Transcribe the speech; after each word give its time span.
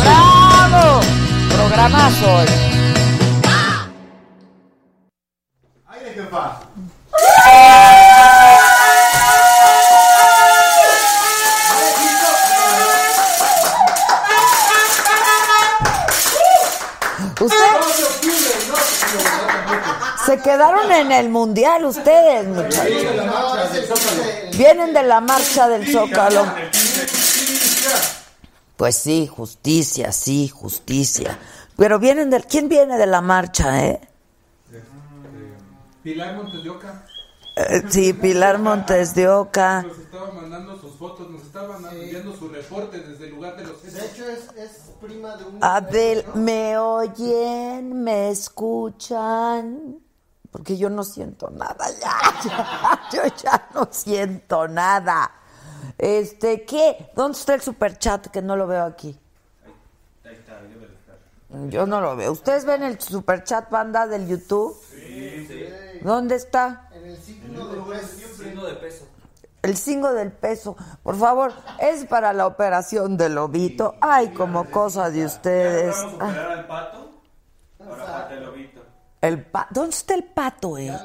¡Bravo! 0.00 1.00
Programazo 1.54 2.34
hoy. 2.34 2.46
¡Aire, 5.86 6.14
jefa! 6.14 6.58
Ustedes 17.40 18.20
se 20.26 20.38
quedaron 20.40 20.90
en 20.90 21.12
el 21.12 21.28
mundial, 21.28 21.84
ustedes, 21.84 22.48
muchachos. 22.48 22.86
Vienen 24.56 24.92
de 24.92 25.04
la 25.04 25.20
marcha 25.20 25.68
del 25.68 25.92
Zócalo. 25.92 26.46
Pues 28.82 28.96
sí, 28.96 29.28
justicia, 29.28 30.10
sí, 30.10 30.48
justicia. 30.48 31.38
Pero 31.76 32.00
vienen 32.00 32.30
del. 32.30 32.44
¿Quién 32.46 32.68
viene 32.68 32.98
de 32.98 33.06
la 33.06 33.20
marcha, 33.20 33.86
eh? 33.86 34.00
Pilar 36.02 36.34
Montes 36.34 36.64
de 36.64 36.70
Oca 36.70 37.06
Eh, 37.54 37.82
Sí, 37.88 38.12
Pilar 38.12 38.58
Montes 38.58 39.14
de 39.14 39.28
Oca. 39.28 39.82
nos 39.82 39.98
estaba 39.98 40.32
mandando 40.32 40.80
sus 40.80 40.96
fotos, 40.96 41.30
nos 41.30 41.42
estaban 41.42 41.84
enviando 41.92 42.36
su 42.36 42.48
reporte 42.48 42.98
desde 42.98 43.26
el 43.26 43.30
lugar 43.36 43.56
de 43.56 43.66
los. 43.66 43.80
De 43.84 44.04
hecho, 44.04 44.28
es, 44.28 44.48
es 44.56 44.90
prima 45.00 45.36
de 45.36 45.44
un. 45.44 45.62
Abel, 45.62 46.24
¿me 46.34 46.76
oyen? 46.76 48.02
¿Me 48.02 48.30
escuchan? 48.30 50.00
Porque 50.50 50.76
yo 50.76 50.90
no 50.90 51.04
siento 51.04 51.50
nada 51.50 51.86
ya, 52.00 52.18
ya, 52.44 53.00
Yo 53.12 53.22
ya 53.44 53.68
no 53.76 53.86
siento 53.92 54.66
nada. 54.66 55.30
Este, 56.02 56.64
¿qué? 56.64 57.10
¿Dónde 57.14 57.38
está 57.38 57.54
el 57.54 57.60
superchat 57.60 58.26
que 58.26 58.42
no 58.42 58.56
lo 58.56 58.66
veo 58.66 58.82
aquí? 58.84 59.16
Yo 61.68 61.86
no 61.86 62.00
lo 62.00 62.16
veo. 62.16 62.32
¿Ustedes 62.32 62.64
ven 62.64 62.82
el 62.82 63.00
superchat 63.00 63.70
banda 63.70 64.08
del 64.08 64.26
YouTube? 64.26 64.76
¿Dónde 66.02 66.34
está? 66.34 66.88
En 66.92 67.04
el 67.06 67.16
signo 67.16 67.68
de 68.64 68.74
peso. 68.74 69.06
El 69.62 69.76
cinco 69.76 70.12
del 70.12 70.32
peso. 70.32 70.76
Por 71.04 71.16
favor, 71.16 71.52
es 71.78 72.04
para 72.06 72.32
la 72.32 72.48
operación 72.48 73.16
del 73.16 73.36
lobito. 73.36 73.94
Ay, 74.00 74.30
como 74.30 74.68
cosa 74.72 75.08
de 75.08 75.24
ustedes. 75.24 75.94
Vamos 75.96 76.14
a 76.20 76.26
operar 76.26 76.50
al 76.50 76.66
pato. 76.66 77.10
Ahora 77.78 78.04
falta 78.06 78.34
el 78.34 78.44
lobito. 78.44 78.82
El 79.20 79.44
pa- 79.44 79.68
¿Dónde 79.70 79.90
está 79.90 80.14
el 80.14 80.24
pato, 80.24 80.78
eh? 80.78 80.98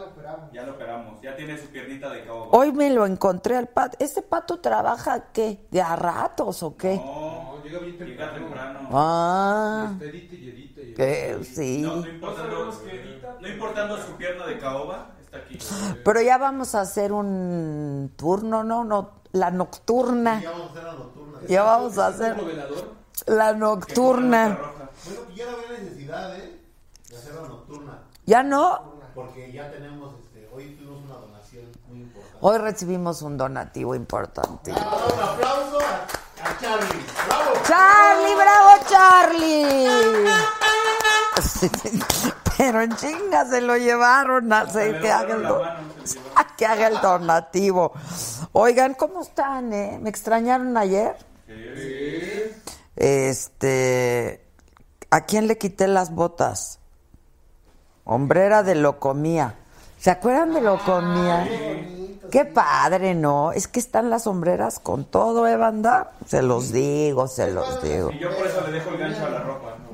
Ya 0.51 0.63
lo 0.63 0.73
operamos. 0.73 1.21
Ya 1.21 1.35
tiene 1.35 1.57
su 1.57 1.67
piernita 1.67 2.09
de 2.09 2.25
cabo. 2.25 2.49
Hoy 2.51 2.71
me 2.71 2.89
lo 2.89 3.05
encontré 3.05 3.55
al 3.55 3.67
pato. 3.67 3.97
¿Este 3.99 4.21
pato 4.21 4.59
trabaja 4.59 5.31
qué? 5.31 5.65
¿De 5.71 5.81
a 5.81 5.95
ratos 5.95 6.63
o 6.63 6.75
qué? 6.75 6.95
No, 6.95 7.61
llega 7.63 7.79
bien 7.79 7.97
llega 7.97 8.33
temprano. 8.33 8.89
Ah, 8.91 9.93
Edite 10.01 10.35
y 10.35 10.49
edite. 10.49 10.89
y 10.89 10.93
que 10.93 11.29
edite. 11.31 11.45
sí. 11.45 11.81
No, 11.81 11.97
no 11.97 12.07
importando, 12.07 12.73
no 13.39 13.47
importando 13.47 13.97
su 13.97 14.13
pierna 14.13 14.45
de 14.45 14.57
caoba, 14.57 15.11
está 15.21 15.37
aquí. 15.37 15.59
Pero 16.03 16.21
ya 16.21 16.37
vamos 16.37 16.75
a 16.75 16.81
hacer 16.81 17.11
un 17.13 18.11
turno, 18.15 18.63
¿no? 18.63 18.83
no 18.83 19.11
la 19.31 19.51
nocturna. 19.51 20.41
Ya 20.41 20.51
vamos 20.51 20.67
a 20.67 20.71
hacer 20.71 20.83
la 20.83 20.93
nocturna. 20.93 21.39
Ya 21.47 21.63
vamos 21.63 21.97
a 21.97 22.07
hacer 22.07 22.37
la 23.27 23.53
nocturna. 23.53 24.59
Bueno, 25.05 25.35
ya 25.35 25.45
no 25.45 25.57
había 25.57 25.79
necesidad, 25.79 26.35
¿eh? 26.37 26.59
De 27.09 27.15
hacer 27.15 27.33
la 27.35 27.47
nocturna. 27.47 28.03
¿Ya 28.25 28.43
no? 28.43 28.96
Porque 29.17 29.51
ya 29.51 29.71
tenemos, 29.71 30.13
este, 30.19 30.47
hoy 30.53 30.75
tuvimos 30.75 31.03
una 31.05 31.15
donación 31.15 31.65
muy 31.89 32.01
importante. 32.01 32.37
Hoy 32.39 32.57
recibimos 32.59 33.21
un 33.23 33.35
donativo 33.35 33.95
importante. 33.95 34.71
Un 34.71 34.77
aplauso 34.77 35.79
a, 35.79 36.05
a 36.47 36.57
Charlie. 36.61 37.03
¡Bravo! 37.27 37.51
¡Charlie, 37.67 38.35
bravo 38.35 38.69
Charlie! 38.87 40.29
Pero 42.57 42.81
en 42.81 42.95
chinga 42.95 43.45
se 43.49 43.61
lo 43.61 43.75
llevaron 43.77 44.53
a 44.53 44.61
hacer 44.61 45.01
que 45.01 45.11
haga 45.11 45.33
el, 45.35 45.43
do- 45.43 45.63
a 45.63 46.47
que 46.57 46.65
haga 46.67 46.87
el 46.87 47.01
donativo. 47.01 47.93
Oigan, 48.51 48.93
¿cómo 48.93 49.21
están, 49.23 49.73
eh? 49.73 49.97
¿Me 49.99 50.09
extrañaron 50.11 50.77
ayer? 50.77 51.15
Este, 52.95 54.45
¿a 55.09 55.21
quién 55.25 55.47
le 55.47 55.57
quité 55.57 55.87
las 55.87 56.11
botas? 56.13 56.79
Hombrera 58.07 58.63
de 58.63 58.73
Locomía. 58.75 59.55
¿Se 59.99 60.09
acuerdan 60.11 60.53
de 60.53 60.61
Locomía? 60.61 61.47
Qué 62.31 62.45
padre, 62.45 63.13
¿no? 63.15 63.51
Es 63.51 63.67
que 63.67 63.79
están 63.79 64.09
las 64.09 64.23
sombreras 64.23 64.79
con 64.79 65.05
todo, 65.05 65.45
¿eh, 65.47 65.57
banda? 65.57 66.11
Se 66.25 66.41
los 66.41 66.71
digo, 66.71 67.27
se 67.27 67.51
los 67.51 67.81
digo. 67.83 68.11
Y 68.11 68.19
yo 68.19 68.35
por 68.35 68.47
eso 68.47 68.61
le 68.61 68.71
dejo 68.71 68.89
el 68.91 68.97
gancho 68.97 69.25
a 69.25 69.29
la 69.29 69.39
ropa. 69.41 69.75
¿no? 69.77 69.87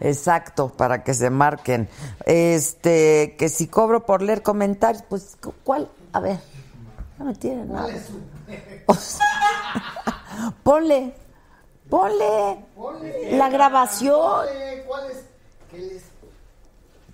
Exacto, 0.00 0.68
para 0.68 1.02
que 1.02 1.14
se 1.14 1.30
marquen. 1.30 1.88
Este, 2.26 3.34
que 3.38 3.48
si 3.48 3.66
cobro 3.68 4.06
por 4.06 4.22
leer 4.22 4.42
comentarios, 4.42 5.02
pues, 5.08 5.36
cu- 5.42 5.54
¿cuál? 5.64 5.88
A 6.12 6.20
ver, 6.20 6.38
no 7.18 7.24
me 7.26 7.34
tiene 7.34 7.64
nada. 7.64 7.88
O 8.90 8.94
sea, 8.94 9.26
ponle, 10.62 11.14
ponle 11.90 12.64
la 13.32 13.50
grabación, 13.50 14.46
¿Cuál 14.86 15.10
es? 15.10 15.24
¿Qué 15.70 15.76
les- 15.78 16.07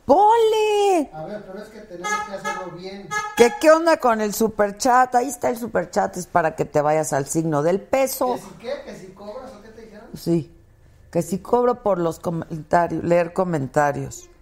ponle. 0.06 1.10
A 1.12 1.24
ver, 1.24 1.42
pero 1.46 1.62
es 1.62 1.68
que 1.68 1.80
tenemos 1.80 2.10
que 2.28 2.34
hacerlo 2.34 2.70
bien. 2.72 3.08
¿Qué, 3.36 3.52
¿Qué 3.60 3.70
onda 3.70 3.96
con 3.96 4.20
el 4.20 4.34
superchat? 4.34 5.14
Ahí 5.14 5.28
está 5.28 5.48
el 5.50 5.56
superchat, 5.58 6.16
es 6.16 6.26
para 6.26 6.54
que 6.56 6.64
te 6.64 6.80
vayas 6.80 7.12
al 7.12 7.26
signo 7.26 7.62
del 7.62 7.80
peso. 7.80 8.34
¿Que 8.36 8.40
si 8.42 8.54
qué? 8.60 8.82
¿Que 8.84 8.96
si 8.96 9.06
cobras 9.12 9.52
o 9.52 9.62
qué 9.62 9.68
te 9.70 9.80
dijeron? 9.82 10.06
Sí, 10.14 10.54
que 11.10 11.22
si 11.22 11.38
cobro 11.38 11.82
por 11.82 11.98
los 11.98 12.18
comentarios, 12.20 13.02
leer 13.04 13.32
comentarios. 13.32 14.28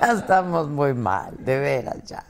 Ya 0.00 0.12
estamos 0.12 0.68
muy 0.68 0.94
mal, 0.94 1.32
de 1.38 1.58
veras 1.58 1.96
ya. 2.04 2.24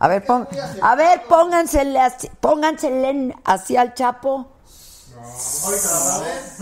A 0.00 0.08
ver, 0.08 0.24
pon- 0.26 0.48
a 0.82 0.94
ver, 0.96 1.22
póngansele 1.28 2.00
así, 2.00 2.28
póngansele 2.40 3.36
así 3.44 3.76
al 3.76 3.94
Chapo. 3.94 4.48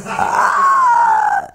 Ah, 0.05 1.55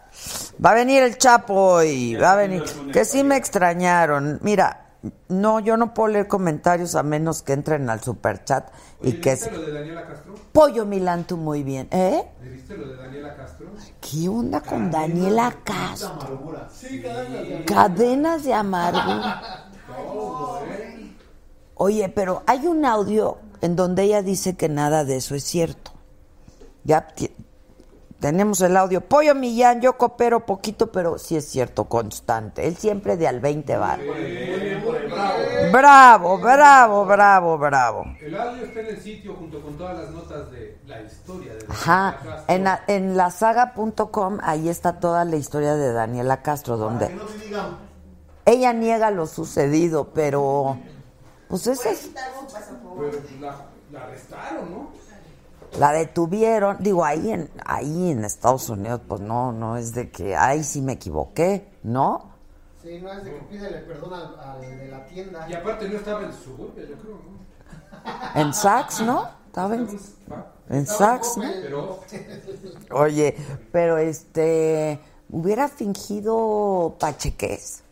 va 0.63 0.71
a 0.71 0.73
venir 0.73 1.03
el 1.03 1.17
Chapo 1.17 1.53
hoy, 1.53 2.15
va 2.15 2.33
a 2.33 2.35
venir. 2.35 2.63
Que 2.91 3.05
sí 3.05 3.23
me 3.23 3.37
extrañaron. 3.37 4.39
Mira, 4.41 4.91
no, 5.29 5.59
yo 5.59 5.77
no 5.77 5.93
puedo 5.93 6.09
leer 6.09 6.27
comentarios 6.27 6.95
a 6.95 7.03
menos 7.03 7.41
que 7.41 7.53
entren 7.53 7.89
al 7.89 8.01
superchat 8.01 8.69
y 9.01 9.13
que 9.13 9.31
¿Viste 9.31 9.49
es 9.49 9.51
lo 9.51 9.61
de 9.61 9.71
Daniela 9.71 10.05
Castro? 10.05 10.35
Pollo 10.51 10.85
Milán 10.85 11.23
tú 11.23 11.37
muy 11.37 11.63
bien, 11.63 11.87
¿eh? 11.91 12.23
¿Le 12.43 12.49
viste 12.49 12.77
lo 12.77 12.87
de 12.87 12.97
Daniela 12.97 13.35
Castro? 13.35 13.67
¿Qué 13.99 14.29
onda 14.29 14.61
con 14.61 14.91
Daniela 14.91 15.55
Castro? 15.63 16.09
Amargura. 16.09 16.69
Sí, 16.71 17.03
Cadenas 17.65 18.43
de 18.43 18.53
amargura. 18.53 19.67
Oye, 21.75 22.09
pero 22.09 22.43
hay 22.45 22.67
un 22.67 22.85
audio 22.85 23.39
en 23.61 23.75
donde 23.75 24.03
ella 24.03 24.21
dice 24.21 24.55
que 24.55 24.69
nada 24.69 25.03
de 25.03 25.17
eso 25.17 25.33
es 25.33 25.43
cierto. 25.43 25.91
Ya 26.83 27.07
tenemos 28.19 28.61
el 28.61 28.75
audio. 28.77 29.01
Pollo 29.01 29.33
Millán, 29.35 29.81
yo 29.81 29.97
coopero 29.97 30.45
poquito, 30.45 30.91
pero 30.91 31.17
sí 31.17 31.35
es 31.35 31.45
cierto, 31.47 31.85
constante. 31.85 32.67
Él 32.67 32.75
siempre 32.77 33.17
de 33.17 33.27
al 33.27 33.39
20 33.39 33.77
va. 33.77 33.97
Bravo, 35.71 36.37
bravo, 36.39 37.05
bravo, 37.05 37.57
bravo. 37.57 38.05
El 38.19 38.35
audio 38.35 38.65
está 38.65 38.79
en 38.81 38.87
el 38.87 39.01
sitio 39.01 39.35
junto 39.35 39.61
con 39.61 39.77
todas 39.77 39.97
las 39.97 40.11
notas 40.11 40.51
de 40.51 40.77
la 40.87 41.01
historia 41.01 41.53
de 41.53 41.65
Ajá, 41.69 42.17
Daniela 42.17 42.35
Castro. 42.35 42.55
en, 42.55 42.63
la- 42.63 42.83
en 42.87 43.17
la 43.17 43.31
saga.com 43.31 44.37
ahí 44.43 44.69
está 44.69 44.99
toda 44.99 45.23
la 45.25 45.35
historia 45.35 45.75
de 45.75 45.91
Daniela 45.93 46.41
Castro, 46.41 46.77
donde 46.77 47.07
Que 47.07 47.13
no 47.15 47.23
te 47.25 47.37
digan. 47.45 47.77
ella 48.45 48.73
niega 48.73 49.11
lo 49.11 49.27
sucedido, 49.27 50.09
pero 50.13 50.77
pues 51.47 51.67
esa 51.67 51.89
es, 51.91 52.11
pues, 52.95 53.15
la, 53.39 53.55
la 53.91 54.03
arrestaron, 54.03 54.71
¿no? 54.71 55.00
La 55.77 55.91
detuvieron, 55.91 56.77
digo, 56.79 57.05
ahí 57.05 57.31
en, 57.31 57.49
ahí 57.65 58.11
en 58.11 58.25
Estados 58.25 58.69
Unidos, 58.69 59.01
pues 59.07 59.21
no, 59.21 59.51
no 59.51 59.77
es 59.77 59.93
de 59.93 60.09
que, 60.09 60.35
ahí 60.35 60.63
sí 60.63 60.81
me 60.81 60.93
equivoqué, 60.93 61.67
¿no? 61.83 62.31
Sí, 62.81 62.99
no 63.01 63.11
es 63.11 63.23
de 63.23 63.31
que 63.31 63.39
pídele 63.41 63.77
perdón 63.79 64.13
al, 64.13 64.39
al 64.39 64.61
de 64.61 64.87
la 64.87 65.05
tienda. 65.05 65.47
Y 65.49 65.53
aparte 65.53 65.87
no 65.87 65.97
estaba 65.97 66.23
en 66.23 66.33
suburbia, 66.33 66.83
yo 66.89 66.95
creo, 66.97 67.15
¿no? 67.15 68.41
En 68.41 68.53
Saks, 68.53 69.01
¿no? 69.01 69.29
Estaba 69.47 69.75
en, 69.75 69.87
en 70.69 70.87
Saks, 70.87 71.35
Oye, 72.91 73.35
pero 73.71 73.97
este, 73.97 74.99
hubiera 75.29 75.67
fingido 75.67 76.95
pacheques, 76.99 77.83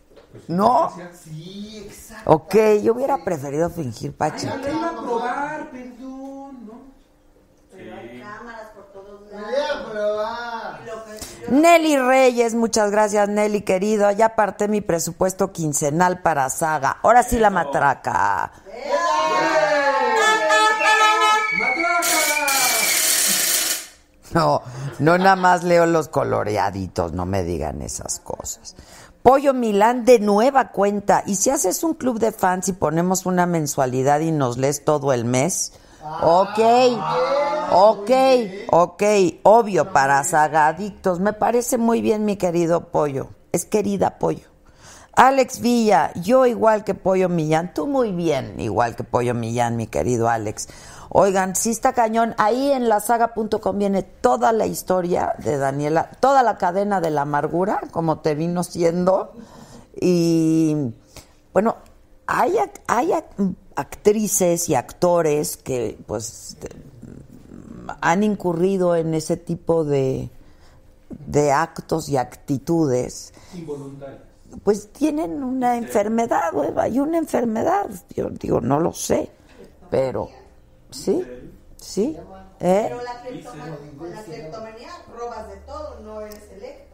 ¿no? 0.48 0.92
Sí, 1.24 1.84
exacto. 1.86 2.32
Ok, 2.32 2.56
yo 2.82 2.94
hubiera 2.94 3.24
preferido 3.24 3.70
fingir 3.70 4.14
pacheques. 4.16 4.74
iba 4.74 4.90
a 4.90 5.02
probar, 5.02 5.70
perdón, 5.70 6.66
¿no? 6.66 6.89
Pero 7.80 7.96
hay 7.96 8.20
cámaras 8.20 8.72
por 8.76 8.92
todos 8.92 9.32
lados. 9.32 9.50
Nelly 11.48 11.98
Reyes, 11.98 12.54
muchas 12.54 12.92
gracias 12.92 13.30
Nelly 13.30 13.62
querido. 13.62 14.12
Ya 14.12 14.26
aparté 14.28 14.68
mi 14.68 14.82
presupuesto 14.82 15.54
quincenal 15.54 16.22
para 16.22 16.50
Saga. 16.50 16.98
Ahora 17.02 17.24
sí 17.24 17.40
la 17.40 17.50
matraca. 17.50 18.52
No, 24.34 24.62
no 25.00 25.18
nada 25.18 25.38
más 25.38 25.64
leo 25.64 25.86
los 25.86 26.10
coloreaditos, 26.10 27.14
no 27.14 27.26
me 27.26 27.44
digan 27.44 27.82
esas 27.82 28.20
cosas. 28.20 28.76
Pollo 29.24 29.54
Milán 29.54 30.04
de 30.04 30.20
nueva 30.20 30.72
cuenta. 30.72 31.24
¿Y 31.26 31.36
si 31.36 31.50
haces 31.50 31.84
un 31.84 31.94
club 31.94 32.20
de 32.20 32.34
fans 32.34 32.68
y 32.68 32.74
ponemos 32.74 33.26
una 33.26 33.46
mensualidad 33.46 34.20
y 34.20 34.32
nos 34.32 34.58
lees 34.58 34.84
todo 34.84 35.14
el 35.14 35.24
mes? 35.24 35.74
Ok, 36.02 36.60
ok, 37.72 38.12
ok, 38.72 39.04
obvio, 39.44 39.92
para 39.92 40.24
sagadictos. 40.24 41.20
Me 41.20 41.34
parece 41.34 41.78
muy 41.78 42.02
bien, 42.02 42.24
mi 42.24 42.38
querido 42.38 42.90
Pollo. 42.90 43.30
Es 43.52 43.66
querida 43.66 44.18
Pollo. 44.18 44.48
Alex 45.14 45.60
Villa, 45.60 46.14
yo 46.14 46.46
igual 46.46 46.86
que 46.86 46.94
Pollo 46.94 47.28
Millán. 47.28 47.74
Tú 47.74 47.88
muy 47.88 48.14
bien, 48.14 48.60
igual 48.60 48.96
que 48.96 49.04
Pollo 49.04 49.34
Millán, 49.34 49.76
mi 49.76 49.88
querido 49.88 50.30
Alex. 50.30 50.70
Oigan, 51.10 51.56
sí 51.56 51.72
está 51.72 51.92
cañón. 51.92 52.34
Ahí 52.38 52.72
en 52.72 52.88
la 52.88 53.02
saga.com 53.02 53.78
viene 53.78 54.04
toda 54.04 54.54
la 54.54 54.68
historia 54.68 55.34
de 55.40 55.58
Daniela, 55.58 56.12
toda 56.22 56.44
la 56.44 56.58
cadena 56.58 57.02
de 57.02 57.10
la 57.10 57.24
amargura, 57.24 57.82
como 57.92 58.20
te 58.20 58.36
vino 58.36 58.64
siendo. 58.64 59.34
Y 60.00 60.94
bueno, 61.52 61.76
hay, 62.26 62.56
hay 62.88 63.12
actrices 63.80 64.70
y 64.70 64.76
actores 64.76 65.58
que 65.58 65.98
pues 66.06 66.58
han 68.02 68.24
incurrido 68.24 68.96
en 68.96 69.14
ese 69.14 69.38
tipo 69.38 69.84
de, 69.84 70.30
de 71.10 71.52
actos 71.52 72.10
y 72.10 72.18
actitudes. 72.18 73.34
Pues 74.64 74.92
tienen 74.92 75.44
una 75.44 75.78
enfermedad, 75.78 76.52
hay 76.78 77.00
una 77.00 77.18
enfermedad. 77.18 77.90
Yo 78.16 78.30
digo, 78.30 78.62
no 78.62 78.80
lo 78.80 78.94
sé, 78.94 79.30
pero 79.90 80.30
¿Sí? 80.92 81.26
¿Sí? 81.78 82.18
¿Eh? 82.60 82.86
Pero 82.90 83.02
la 83.04 83.22
cleptomanía, 83.22 83.78
con 83.98 84.12
la 84.12 84.24
cleptomanía 84.24 84.90
robas 85.18 85.48
de 85.48 85.56
todo, 85.58 86.00
no 86.02 86.22
eres 86.22 86.44
selecto. 86.50 86.89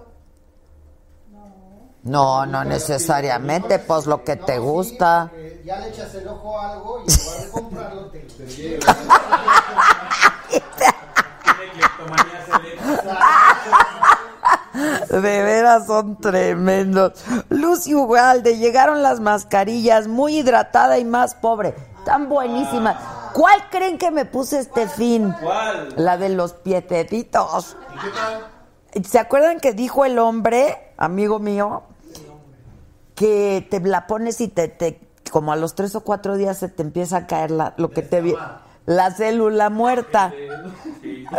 No, 2.05 2.45
no 2.45 2.63
necesariamente, 2.63 3.79
pues 3.79 4.05
lo 4.05 4.23
que 4.23 4.35
te 4.35 4.59
gusta. 4.59 5.31
Ya 5.65 5.79
le 5.79 5.89
echas 5.89 6.13
el 6.13 6.27
ojo 6.27 6.59
a 6.59 6.73
algo 6.73 7.01
y 7.03 7.11
en 7.11 7.17
lugar 7.17 7.41
de 7.41 7.49
comprarlo 7.49 8.05
te. 8.11 8.27
De 15.09 15.43
veras 15.43 15.87
son 15.87 16.17
tremendos. 16.17 17.13
Lucy 17.49 17.95
Ugalde, 17.95 18.57
llegaron 18.57 19.01
las 19.01 19.19
mascarillas, 19.19 20.07
muy 20.07 20.37
hidratada 20.37 20.99
y 20.99 21.05
más 21.05 21.33
pobre. 21.33 21.73
Tan 22.05 22.29
buenísimas. 22.29 22.97
¿Cuál 23.33 23.67
creen 23.71 23.97
que 23.97 24.11
me 24.11 24.25
puse 24.25 24.59
este 24.59 24.87
fin? 24.87 25.33
¿Cuál? 25.41 25.91
La 25.95 26.17
de 26.17 26.29
los. 26.29 26.53
¿Y 26.65 27.23
tal? 27.23 27.63
¿Se 29.09 29.17
acuerdan 29.17 29.59
que 29.59 29.73
dijo 29.73 30.05
el 30.05 30.19
hombre, 30.19 30.93
amigo 30.97 31.39
mío, 31.39 31.81
que 33.15 33.65
te 33.69 33.79
la 33.81 34.07
pones 34.07 34.41
y 34.41 34.47
te, 34.49 34.67
te 34.67 34.99
como 35.31 35.51
a 35.51 35.55
los 35.55 35.73
tres 35.75 35.95
o 35.95 36.01
cuatro 36.01 36.37
días 36.37 36.57
se 36.57 36.69
te 36.69 36.83
empieza 36.83 37.17
a 37.17 37.27
caer 37.27 37.51
la, 37.51 37.73
lo 37.77 37.91
que 37.91 38.01
te 38.01 38.21
la 38.85 39.11
célula 39.11 39.69
muerta? 39.69 40.33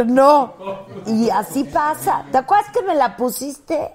No, 0.06 0.52
y 1.06 1.30
así 1.30 1.62
pasa. 1.64 2.24
¿Te 2.32 2.38
acuerdas 2.38 2.70
que 2.72 2.82
me 2.82 2.94
la 2.94 3.16
pusiste? 3.16 3.94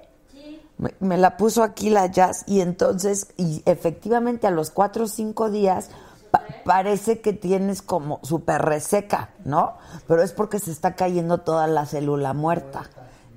Me, 0.78 0.94
me 1.00 1.18
la 1.18 1.36
puso 1.38 1.63
aquí 1.63 1.89
la 1.89 2.07
jazz 2.07 2.44
y 2.48 2.62
entonces, 2.62 3.28
y 3.38 3.62
efectivamente 3.66 4.48
a 4.48 4.51
los 4.51 4.72
cuatro 4.72 5.04
o 5.04 5.07
cinco 5.07 5.50
días 5.51 5.89
pa- 6.31 6.45
parece 6.63 7.19
que 7.22 7.33
tienes 7.33 7.81
como 7.81 8.19
súper 8.24 8.62
reseca, 8.62 9.31
¿no? 9.44 9.74
Pero 10.07 10.24
es 10.24 10.31
porque 10.31 10.60
se 10.60 10.72
está 10.72 10.95
cayendo 10.95 11.39
toda 11.39 11.68
la 11.68 11.86
célula 11.86 12.33
muerta. 12.33 12.89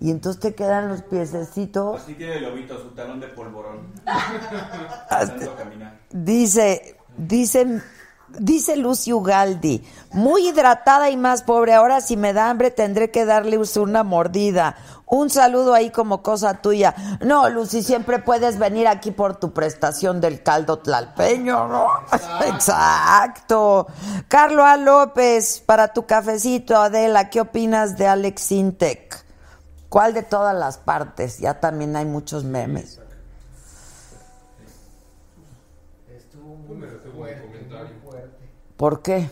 Y 0.04 0.10
entonces 0.10 0.38
te 0.38 0.54
quedan 0.54 0.90
los 0.90 1.00
piececitos. 1.00 2.02
Así 2.02 2.12
tiene 2.12 2.36
el 2.36 2.42
lobito, 2.42 2.78
su 2.78 2.90
talón 2.90 3.20
de 3.20 3.28
polvorón. 3.28 3.90
Caminar. 5.56 5.98
Dice, 6.10 6.98
dice, 7.16 7.80
dice 8.38 8.76
Lucy 8.76 9.14
Ugaldi, 9.14 9.82
muy 10.12 10.48
hidratada 10.48 11.08
y 11.08 11.16
más 11.16 11.42
pobre. 11.42 11.72
Ahora 11.72 12.02
si 12.02 12.18
me 12.18 12.34
da 12.34 12.50
hambre 12.50 12.70
tendré 12.70 13.10
que 13.10 13.24
darle 13.24 13.58
una 13.76 14.02
mordida. 14.02 14.76
Un 15.06 15.30
saludo 15.30 15.72
ahí 15.72 15.88
como 15.88 16.22
cosa 16.22 16.60
tuya. 16.60 16.94
No, 17.22 17.48
Lucy, 17.48 17.82
siempre 17.82 18.18
puedes 18.18 18.58
venir 18.58 18.86
aquí 18.86 19.10
por 19.10 19.36
tu 19.36 19.54
prestación 19.54 20.20
del 20.20 20.42
caldo 20.42 20.80
tlalpeño, 20.80 21.66
¿no? 21.66 21.86
Exacto. 22.44 23.86
Carlo 24.28 24.66
A. 24.66 24.76
López, 24.76 25.62
para 25.64 25.94
tu 25.94 26.04
cafecito, 26.04 26.76
Adela, 26.76 27.30
¿qué 27.30 27.40
opinas 27.40 27.96
de 27.96 28.06
Alex 28.06 28.42
Sintec? 28.42 29.23
¿Cuál 29.94 30.12
de 30.12 30.24
todas 30.24 30.56
las 30.56 30.76
partes? 30.76 31.38
Ya 31.38 31.60
también 31.60 31.94
hay 31.94 32.04
muchos 32.04 32.42
memes. 32.42 33.00
Estuvo 36.12 36.56
muy 36.56 36.80
fuerte. 37.14 38.44
¿Por 38.76 39.02
qué? 39.02 39.30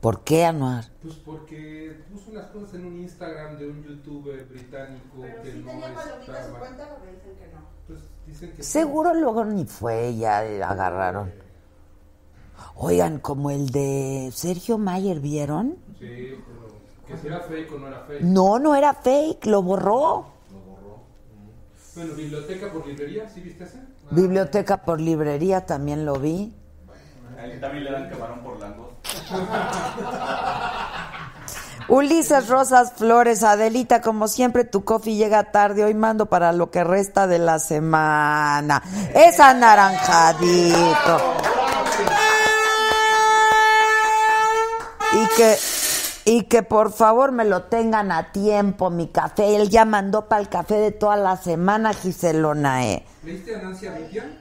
¿Por 0.00 0.24
qué, 0.24 0.44
Anuar? 0.44 0.86
Pues 1.00 1.14
porque 1.24 2.02
puso 2.12 2.32
unas 2.32 2.46
cosas 2.46 2.74
en 2.74 2.86
un 2.86 2.96
Instagram 3.02 3.56
de 3.58 3.68
un 3.68 3.84
youtuber 3.84 4.44
británico 4.46 5.18
Pero 5.20 5.42
que 5.42 5.52
sí 5.52 5.58
no 5.58 5.70
tenía 5.70 5.94
palomitas 5.94 6.40
en 6.40 6.52
su 6.52 6.58
cuenta 6.58 6.88
porque 6.88 7.12
dicen 7.12 7.36
que 7.36 7.54
no. 7.54 7.60
Pues 7.86 8.00
dicen 8.26 8.50
que 8.56 8.62
sí. 8.64 8.72
Seguro 8.72 9.14
luego 9.14 9.44
ni 9.44 9.66
fue, 9.66 10.16
ya 10.16 10.40
agarraron. 10.68 11.32
Oigan, 12.74 13.20
como 13.20 13.52
el 13.52 13.70
de 13.70 14.30
Sergio 14.34 14.78
Mayer, 14.78 15.20
¿vieron? 15.20 15.76
Sí, 16.00 16.34
que 17.06 17.16
si 17.16 17.26
era 17.28 17.40
fake 17.40 17.72
o 17.72 17.78
no 17.78 17.88
era 17.88 18.00
fake. 18.00 18.22
No, 18.22 18.58
no 18.58 18.74
era 18.74 18.94
fake, 18.94 19.46
lo 19.46 19.62
borró. 19.62 20.26
Lo 20.50 20.58
borró. 20.58 20.98
Bueno, 21.94 22.14
biblioteca 22.14 22.72
por 22.72 22.86
librería, 22.86 23.28
¿sí 23.28 23.40
viste 23.40 23.64
ese? 23.64 23.80
Biblioteca 24.10 24.78
por 24.78 25.00
librería 25.00 25.66
también 25.66 26.04
lo 26.04 26.14
vi. 26.14 26.54
A 27.38 27.44
él 27.44 27.60
también 27.60 27.84
le 27.84 27.92
dan 27.92 28.08
camarón 28.08 28.40
por 28.40 28.58
langos. 28.58 28.88
Ulises 31.88 32.48
Rosas 32.48 32.94
Flores, 32.96 33.44
Adelita, 33.44 34.00
como 34.00 34.26
siempre 34.26 34.64
tu 34.64 34.84
coffee 34.84 35.14
llega 35.14 35.52
tarde, 35.52 35.84
hoy 35.84 35.94
mando 35.94 36.26
para 36.26 36.52
lo 36.52 36.72
que 36.72 36.82
resta 36.82 37.28
de 37.28 37.38
la 37.38 37.60
semana. 37.60 38.82
Es 39.14 39.38
anaranjadito. 39.38 41.20
Y 45.12 45.26
que, 45.36 45.56
y 46.28 46.42
que 46.42 46.64
por 46.64 46.92
favor 46.92 47.30
me 47.30 47.44
lo 47.44 47.62
tengan 47.62 48.10
a 48.10 48.32
tiempo, 48.32 48.90
mi 48.90 49.06
café. 49.06 49.54
Él 49.54 49.70
ya 49.70 49.84
mandó 49.84 50.26
para 50.28 50.42
el 50.42 50.48
café 50.48 50.74
de 50.74 50.90
toda 50.90 51.16
la 51.16 51.36
semana, 51.36 51.94
Giselonae. 51.94 53.06
¿Leíste 53.22 53.54
a 53.54 53.62
Nancy 53.62 53.86
Arrutia? 53.86 54.36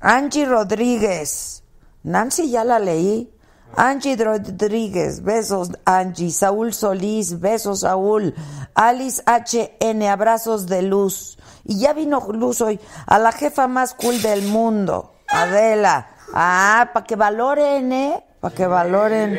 Angie 0.00 0.46
Rodríguez. 0.46 1.62
Nancy 2.04 2.50
ya 2.50 2.64
la 2.64 2.78
leí. 2.78 3.30
Angie 3.76 4.16
Rodríguez, 4.16 5.22
besos 5.22 5.72
Angie. 5.84 6.30
Saúl 6.30 6.72
Solís, 6.72 7.38
besos 7.38 7.80
Saúl. 7.80 8.34
Alice 8.74 9.22
HN, 9.26 10.02
abrazos 10.04 10.68
de 10.68 10.80
luz. 10.80 11.38
Y 11.64 11.80
ya 11.80 11.92
vino 11.92 12.26
Luz 12.32 12.62
hoy. 12.62 12.80
A 13.06 13.18
la 13.18 13.32
jefa 13.32 13.68
más 13.68 13.92
cool 13.92 14.22
del 14.22 14.44
mundo, 14.44 15.12
Adela. 15.28 16.16
Ah, 16.32 16.88
para 16.94 17.04
que 17.04 17.16
valoren, 17.16 17.92
¿eh? 17.92 18.24
Para 18.40 18.54
que 18.54 18.66
valoren. 18.66 19.38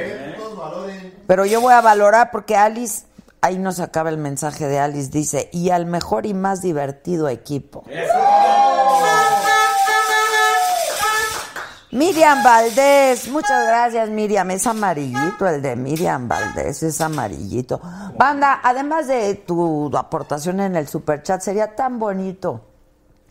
Pero 1.27 1.46
yo 1.46 1.62
voy 1.62 1.74
a 1.74 1.81
valorar 1.81 2.29
porque 2.31 2.55
Alice, 2.55 3.05
ahí 3.41 3.58
nos 3.58 3.79
acaba 3.79 4.10
el 4.10 4.17
mensaje 4.17 4.67
de 4.67 4.79
Alice, 4.79 5.10
dice, 5.10 5.50
y 5.51 5.72
al 5.72 5.86
mejor 5.86 6.25
y 6.25 6.34
más 6.34 6.62
divertido 6.62 7.27
equipo. 7.29 7.84
Miriam 11.91 12.41
Valdés, 12.41 13.27
muchas 13.27 13.67
gracias 13.67 14.10
Miriam, 14.10 14.50
es 14.51 14.65
amarillito 14.65 15.46
el 15.46 15.62
de 15.62 15.75
Miriam 15.75 16.25
Valdés, 16.25 16.84
es 16.84 17.01
amarillito. 17.01 17.81
Banda, 18.17 18.62
además 18.63 19.08
de 19.08 19.36
tu 19.36 19.91
aportación 19.98 20.62
en 20.62 20.77
el 20.77 20.88
superchat, 20.88 21.41
sería 21.41 21.75
tan 21.75 22.00
bonito 22.00 22.62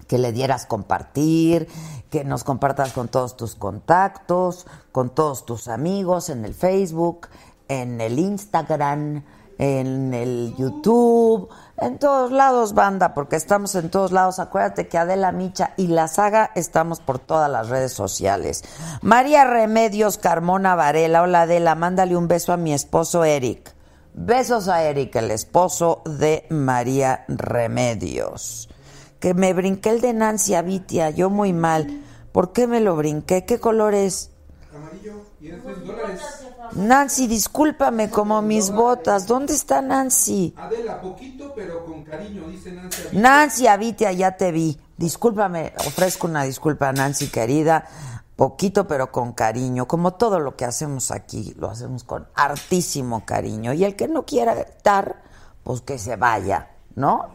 que 0.06 0.18
le 0.18 0.32
dieras 0.32 0.66
compartir, 0.66 1.68
que 2.10 2.24
nos 2.24 2.44
compartas 2.44 2.92
con 2.92 3.08
todos 3.08 3.36
tus 3.36 3.54
contactos, 3.54 4.66
con 4.92 5.10
todos 5.10 5.46
tus 5.46 5.68
amigos 5.68 6.28
en 6.28 6.44
el 6.44 6.54
Facebook, 6.54 7.28
en 7.68 8.00
el 8.00 8.18
Instagram, 8.18 9.22
en 9.58 10.14
el 10.14 10.54
YouTube, 10.56 11.48
en 11.76 11.98
todos 11.98 12.32
lados, 12.32 12.72
banda, 12.72 13.14
porque 13.14 13.36
estamos 13.36 13.74
en 13.74 13.90
todos 13.90 14.10
lados. 14.10 14.38
Acuérdate 14.38 14.88
que 14.88 14.98
Adela 14.98 15.32
Micha 15.32 15.74
y 15.76 15.86
la 15.88 16.08
saga 16.08 16.50
estamos 16.54 17.00
por 17.00 17.18
todas 17.18 17.50
las 17.50 17.68
redes 17.68 17.92
sociales. 17.92 18.64
María 19.02 19.44
Remedios 19.44 20.18
Carmona 20.18 20.74
Varela, 20.74 21.22
hola 21.22 21.42
Adela, 21.42 21.74
mándale 21.74 22.16
un 22.16 22.26
beso 22.26 22.52
a 22.52 22.56
mi 22.56 22.72
esposo 22.72 23.24
Eric. 23.24 23.74
Besos 24.14 24.68
a 24.68 24.82
Eric, 24.82 25.14
el 25.16 25.30
esposo 25.30 26.02
de 26.04 26.46
María 26.50 27.24
Remedios. 27.28 28.68
Que 29.20 29.34
me 29.34 29.52
brinqué 29.52 29.90
el 29.90 30.00
de 30.00 30.12
Nancy 30.12 30.54
Avitia, 30.54 31.10
yo 31.10 31.30
muy 31.30 31.52
mal. 31.52 32.02
¿Por 32.32 32.52
qué 32.52 32.66
me 32.66 32.80
lo 32.80 32.96
brinqué? 32.96 33.44
¿Qué 33.44 33.60
color 33.60 33.94
es? 33.94 34.30
Amarillo 34.74 35.22
y 35.40 35.50
es 35.50 35.62
3 35.62 35.84
dólares. 35.84 36.20
Nancy, 36.72 37.26
discúlpame 37.26 38.08
como 38.08 38.40
mis 38.40 38.70
botas. 38.70 39.26
¿Dónde 39.26 39.52
está 39.52 39.82
Nancy? 39.82 40.54
Adela, 40.56 41.00
poquito 41.00 41.52
pero 41.54 41.84
con 41.84 42.04
cariño, 42.04 42.48
dice 42.48 42.72
Nancy. 42.72 43.02
Nancy 43.12 43.66
Avitia, 43.66 44.12
ya 44.12 44.36
te 44.36 44.52
vi. 44.52 44.80
Discúlpame, 44.96 45.74
ofrezco 45.86 46.26
una 46.26 46.44
disculpa 46.44 46.88
a 46.88 46.92
Nancy 46.92 47.28
querida. 47.28 47.86
Poquito 48.36 48.86
pero 48.86 49.12
con 49.12 49.32
cariño. 49.32 49.86
Como 49.86 50.14
todo 50.14 50.40
lo 50.40 50.56
que 50.56 50.64
hacemos 50.64 51.10
aquí, 51.10 51.52
lo 51.58 51.68
hacemos 51.68 52.04
con 52.04 52.26
hartísimo 52.34 53.26
cariño. 53.26 53.74
Y 53.74 53.84
el 53.84 53.96
que 53.96 54.08
no 54.08 54.24
quiera 54.24 54.54
estar, 54.54 55.22
pues 55.62 55.82
que 55.82 55.98
se 55.98 56.16
vaya, 56.16 56.70
¿no? 56.94 57.34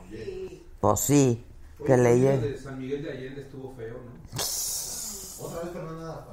Pues 0.79 0.99
sí, 1.01 1.45
que 1.85 1.97
le 1.97 2.13
El 2.13 2.21
llegue. 2.21 2.49
de 2.51 2.57
San 2.57 2.79
Miguel 2.79 3.03
de 3.03 3.11
Allende 3.11 3.41
estuvo 3.41 3.73
feo, 3.75 3.95
¿no? 4.05 5.45
Otra 5.45 5.61
vez 5.63 5.71
Fernanda. 5.73 6.25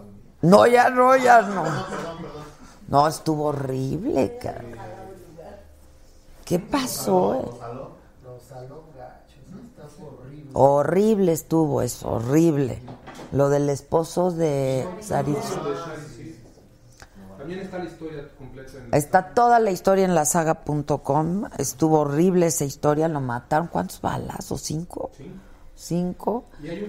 No, 0.42 0.66
ya 0.66 0.90
no, 0.90 1.16
ya 1.16 1.42
no. 1.42 1.62
Perdón, 1.62 1.84
perdón, 1.90 2.16
perdón. 2.18 2.42
No, 2.88 3.08
estuvo 3.08 3.44
horrible, 3.46 4.38
cara. 4.40 4.64
¿Qué 6.44 6.58
pasó? 6.58 7.34
eh? 7.34 7.44
Horrible. 9.98 10.50
Horrible 10.54 11.32
estuvo 11.32 11.82
eso, 11.82 12.10
horrible. 12.10 12.82
Lo 13.32 13.48
del 13.48 13.70
esposo 13.70 14.30
de 14.30 14.86
Saritz. 15.00 15.38
También 17.42 17.60
está 17.60 17.78
la 17.78 17.84
historia 17.84 18.28
completa 18.38 18.72
en 18.78 18.94
Está 18.94 19.34
toda 19.34 19.58
la 19.58 19.70
historia 19.70 20.04
en 20.04 20.14
la 20.14 20.24
saga.com. 20.24 21.44
Estuvo 21.58 22.00
horrible 22.00 22.46
esa 22.46 22.64
historia, 22.64 23.08
lo 23.08 23.20
mataron. 23.20 23.66
¿Cuántos 23.66 24.00
balazos? 24.00 24.60
¿Cinco? 24.62 25.10
¿Cinco? 25.74 26.44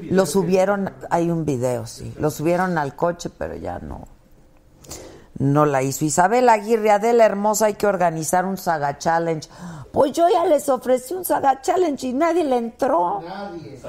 Lo 0.09 0.23
que- 0.23 0.29
subieron, 0.29 0.93
hay 1.09 1.31
un 1.31 1.45
video, 1.45 1.87
sí. 1.87 2.13
Lo 2.19 2.29
subieron 2.29 2.77
al 2.77 2.95
coche, 2.95 3.29
pero 3.35 3.55
ya 3.55 3.79
no. 3.79 4.07
No 5.39 5.65
la 5.65 5.81
hizo. 5.81 6.05
Isabel 6.05 6.47
Aguirre, 6.47 6.91
Adela 6.91 7.25
Hermosa, 7.25 7.65
hay 7.65 7.73
que 7.73 7.87
organizar 7.87 8.45
un 8.45 8.57
Saga 8.57 8.99
Challenge. 8.99 9.49
Pues 9.91 10.11
yo 10.11 10.27
ya 10.29 10.45
les 10.45 10.69
ofrecí 10.69 11.15
un 11.15 11.25
Saga 11.25 11.59
Challenge 11.61 12.05
y 12.07 12.13
nadie 12.13 12.43
le 12.43 12.57
entró. 12.57 13.21
Nadie. 13.21 13.79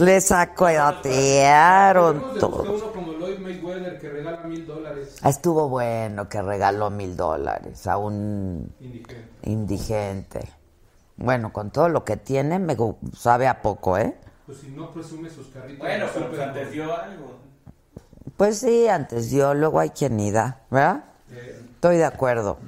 Le 0.00 0.20
sacotearon 0.20 2.38
todo. 2.38 2.64
buscar 2.64 2.74
uno 2.74 2.92
como 2.92 3.12
Lloyd 3.12 3.38
Mayweather 3.38 3.98
que 3.98 4.08
regala 4.08 4.42
mil 4.44 4.66
dólares 4.66 5.16
Estuvo 5.24 5.68
bueno 5.68 6.28
que 6.28 6.42
regaló 6.42 6.90
mil 6.90 7.16
dólares 7.16 7.86
a 7.86 7.96
un 7.98 8.72
indigente. 8.80 9.28
indigente. 9.42 10.48
Bueno, 11.16 11.52
con 11.52 11.70
todo 11.70 11.88
lo 11.88 12.04
que 12.04 12.16
tiene, 12.16 12.58
me 12.60 12.76
sabe 13.16 13.48
a 13.48 13.60
poco, 13.60 13.98
¿eh? 13.98 14.16
Pues 14.46 14.58
si 14.58 14.70
no 14.70 14.92
presume 14.92 15.28
sus 15.28 15.48
carritos. 15.48 15.80
Bueno, 15.80 16.06
pero 16.14 16.30
pues 16.30 16.70
dio 16.70 16.96
algo. 16.96 17.47
Pues 18.36 18.58
sí, 18.58 18.88
antes 18.88 19.30
dio, 19.30 19.54
luego 19.54 19.80
hay 19.80 19.90
quien 19.90 20.16
ni 20.16 20.30
da, 20.30 20.60
¿verdad? 20.70 21.04
Estoy 21.74 21.96
de 21.96 22.04
acuerdo. 22.04 22.58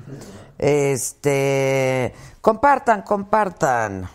Este, 0.59 2.15
compartan, 2.41 3.03
compartan. 3.03 4.09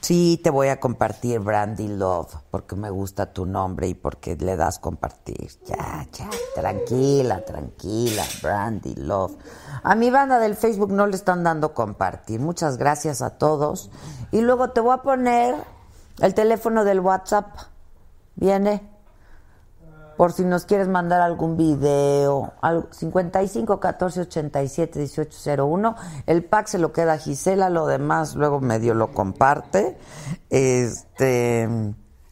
Sí, 0.00 0.40
te 0.42 0.50
voy 0.50 0.68
a 0.68 0.80
compartir 0.80 1.40
Brandy 1.40 1.88
Love, 1.88 2.34
porque 2.50 2.74
me 2.74 2.90
gusta 2.90 3.32
tu 3.32 3.46
nombre 3.46 3.88
y 3.88 3.94
porque 3.94 4.36
le 4.36 4.56
das 4.56 4.78
compartir. 4.78 5.50
Ya, 5.66 6.06
ya, 6.12 6.28
tranquila, 6.54 7.44
tranquila, 7.44 8.24
Brandy 8.42 8.94
Love. 8.96 9.36
A 9.82 9.94
mi 9.94 10.10
banda 10.10 10.38
del 10.38 10.56
Facebook 10.56 10.90
no 10.90 11.06
le 11.06 11.16
están 11.16 11.44
dando 11.44 11.74
compartir. 11.74 12.40
Muchas 12.40 12.76
gracias 12.76 13.22
a 13.22 13.38
todos. 13.38 13.90
Y 14.32 14.40
luego 14.40 14.70
te 14.70 14.80
voy 14.80 14.94
a 14.94 15.02
poner 15.02 15.54
el 16.20 16.34
teléfono 16.34 16.84
del 16.84 17.00
WhatsApp. 17.00 17.56
¿Viene? 18.36 18.93
Por 20.16 20.32
si 20.32 20.44
nos 20.44 20.64
quieres 20.64 20.88
mandar 20.88 21.20
algún 21.20 21.56
video, 21.56 22.52
algo, 22.60 22.88
55 22.92 23.80
14 23.80 24.20
87 24.22 24.98
18 24.98 25.64
01. 25.66 25.96
El 26.26 26.44
pack 26.44 26.66
se 26.68 26.78
lo 26.78 26.92
queda 26.92 27.14
a 27.14 27.18
Gisela, 27.18 27.70
lo 27.70 27.86
demás 27.86 28.34
luego 28.34 28.60
medio 28.60 28.94
lo 28.94 29.12
comparte. 29.12 29.98
Este, 30.50 31.68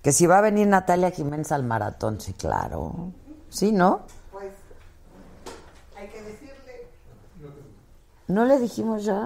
que 0.02 0.12
si 0.12 0.26
va 0.26 0.38
a 0.38 0.40
venir 0.40 0.66
Natalia 0.66 1.10
Jiménez 1.10 1.52
al 1.52 1.64
maratón, 1.64 2.20
sí, 2.20 2.32
claro. 2.34 3.12
Sí, 3.48 3.72
¿no? 3.72 4.02
Pues 4.30 4.52
hay 5.96 6.08
que 6.08 6.22
decirle. 6.22 6.88
¿No 8.28 8.44
le 8.44 8.58
dijimos 8.58 9.04
ya? 9.04 9.24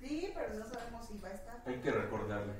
Sí, 0.00 0.32
pero 0.34 0.54
no 0.58 0.64
sabemos 0.66 1.06
si 1.06 1.18
va 1.18 1.28
a 1.28 1.32
estar. 1.32 1.62
Hay 1.66 1.80
que 1.80 1.90
recordarle. 1.90 2.52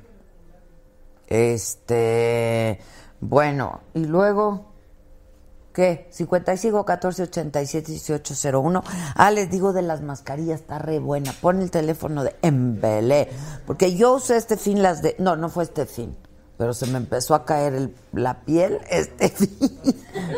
Este, 1.26 2.80
bueno, 3.20 3.80
y 3.94 4.04
luego, 4.04 4.73
¿qué? 5.74 6.06
55 6.10 6.84
14 6.84 7.24
87 7.24 7.92
18 7.92 8.34
01. 8.62 8.82
Ah, 9.16 9.30
les 9.30 9.50
digo 9.50 9.72
de 9.74 9.82
las 9.82 10.00
mascarillas, 10.00 10.60
está 10.60 10.78
re 10.78 10.98
buena. 11.00 11.32
Pon 11.40 11.60
el 11.60 11.70
teléfono 11.70 12.24
de 12.24 12.34
Embelé. 12.40 13.28
Porque 13.66 13.94
yo 13.96 14.14
usé 14.14 14.36
este 14.36 14.56
fin 14.56 14.82
las 14.82 15.02
de. 15.02 15.16
No, 15.18 15.36
no 15.36 15.48
fue 15.50 15.64
este 15.64 15.84
fin. 15.86 16.16
Pero 16.56 16.72
se 16.72 16.86
me 16.86 16.98
empezó 16.98 17.34
a 17.34 17.44
caer 17.44 17.74
el- 17.74 17.94
la 18.12 18.40
piel 18.44 18.80
este 18.88 19.28
fin. 19.36 19.50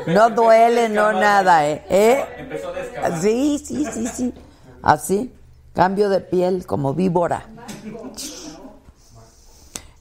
No 0.09 0.31
duele, 0.31 0.89
no 0.89 1.13
nada, 1.13 1.69
¿eh? 1.69 1.85
¿Eh? 1.91 2.25
Empezó 2.39 2.69
a. 3.03 3.21
Sí, 3.21 3.63
sí, 3.65 3.85
sí, 3.93 4.07
sí. 4.09 4.35
Así. 4.83 5.33
Cambio 5.75 6.09
de 6.09 6.21
piel 6.21 6.65
como 6.65 6.95
víbora. 6.95 7.47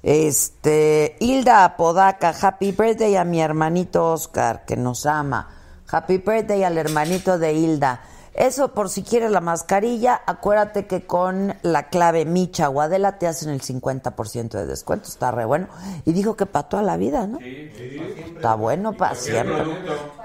Este, 0.05 1.17
Hilda 1.19 1.65
Apodaca, 1.65 2.33
happy 2.39 2.71
birthday 2.73 3.15
a 3.15 3.23
mi 3.23 3.41
hermanito 3.41 4.11
Oscar, 4.11 4.63
que 4.63 4.77
nos 4.77 5.07
ama. 5.07 5.49
Happy 5.89 6.19
birthday 6.19 6.63
al 6.63 6.77
hermanito 6.77 7.39
de 7.39 7.53
Hilda. 7.53 8.01
Eso 8.35 8.75
por 8.75 8.91
si 8.91 9.01
quieres 9.01 9.31
la 9.31 9.41
mascarilla, 9.41 10.21
acuérdate 10.27 10.85
que 10.85 11.07
con 11.07 11.55
la 11.63 11.89
clave 11.89 12.25
Micha 12.25 12.69
o 12.69 12.81
Adela 12.81 13.17
te 13.17 13.25
hacen 13.25 13.49
el 13.49 13.61
50% 13.61 14.49
de 14.49 14.67
descuento, 14.67 15.09
está 15.09 15.31
re 15.31 15.45
bueno. 15.45 15.69
Y 16.05 16.13
dijo 16.13 16.35
que 16.35 16.45
para 16.45 16.69
toda 16.69 16.83
la 16.83 16.97
vida, 16.97 17.25
¿no? 17.25 17.39
Está 17.39 18.53
bueno 18.53 18.95
para 18.95 19.15
siempre. 19.15 19.63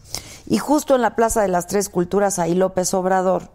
Y 0.45 0.57
justo 0.57 0.95
en 0.95 1.01
la 1.01 1.15
Plaza 1.15 1.41
de 1.41 1.47
las 1.49 1.67
Tres 1.67 1.89
Culturas, 1.89 2.39
ahí 2.39 2.53
López 2.53 2.93
Obrador 2.93 3.49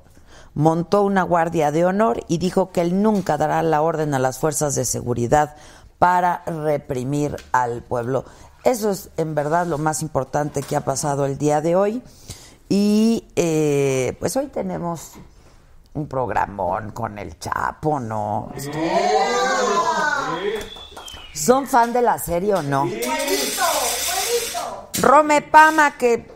montó 0.55 1.03
una 1.03 1.23
guardia 1.23 1.71
de 1.71 1.87
honor 1.87 2.21
y 2.29 2.39
dijo 2.39 2.71
que 2.73 2.83
él 2.83 3.03
nunca 3.03 3.39
dará 3.39 3.63
la 3.63 3.81
orden 3.83 4.15
a 4.15 4.19
las 4.19 4.39
fuerzas 4.39 4.75
de 4.75 4.85
seguridad 4.85 5.57
para 5.99 6.43
reprimir 6.47 7.37
al 7.53 7.83
pueblo. 7.83 8.25
Eso 8.65 8.91
es 8.91 9.11
en 9.17 9.35
verdad 9.35 9.67
lo 9.67 9.79
más 9.79 10.03
importante 10.03 10.63
que 10.63 10.77
ha 10.77 10.83
pasado 10.83 11.27
el 11.27 11.37
día 11.37 11.61
de 11.61 11.75
hoy. 11.75 12.03
Y 12.69 13.29
eh, 13.37 14.17
pues 14.21 14.37
hoy 14.37 14.47
tenemos 14.47 15.13
un 15.95 16.07
programón 16.09 16.93
con 16.93 17.19
el 17.19 17.39
Chapo, 17.39 18.01
¿no? 18.01 18.53
¿Son 21.35 21.67
fan 21.67 21.93
de 21.93 22.03
la 22.03 22.19
serie 22.19 22.55
o 22.55 22.63
no? 22.63 22.89
Rome 25.01 25.43
Pama, 25.43 25.99
que 25.99 26.31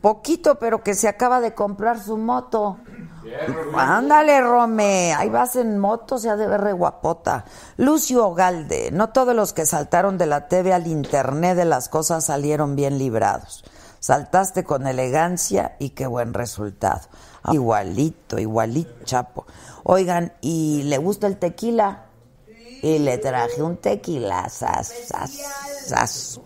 poquito, 0.00 0.58
pero 0.58 0.82
que 0.82 0.94
se 0.94 1.08
acaba 1.08 1.40
de 1.40 1.54
comprar 1.54 2.00
su 2.00 2.16
moto. 2.16 2.78
Ándale, 3.74 4.40
Rome, 4.40 5.12
ahí 5.14 5.28
vas 5.28 5.56
en 5.56 5.78
moto, 5.78 6.18
se 6.18 6.30
ha 6.30 6.36
de 6.36 6.46
ver 6.46 6.60
re 6.60 6.72
guapota. 6.72 7.44
Lucio 7.76 8.26
Ogalde, 8.28 8.90
no 8.92 9.10
todos 9.10 9.34
los 9.34 9.52
que 9.52 9.66
saltaron 9.66 10.18
de 10.18 10.26
la 10.26 10.48
TV 10.48 10.72
al 10.72 10.86
internet 10.86 11.56
de 11.56 11.64
las 11.64 11.88
cosas 11.88 12.24
salieron 12.24 12.76
bien 12.76 12.98
librados. 12.98 13.64
Saltaste 14.00 14.64
con 14.64 14.86
elegancia 14.86 15.76
y 15.78 15.90
qué 15.90 16.06
buen 16.06 16.32
resultado. 16.32 17.02
Igualito, 17.52 18.38
igualito, 18.38 19.04
chapo. 19.04 19.46
Oigan, 19.84 20.32
¿y 20.40 20.82
le 20.84 20.98
gusta 20.98 21.26
el 21.26 21.38
tequila? 21.38 22.06
Y 22.82 22.98
le 22.98 23.18
traje 23.18 23.62
un 23.62 23.78
tequila, 23.78 24.48
sas, 24.48 24.92
sas, 25.06 25.30
sas. 25.86 26.40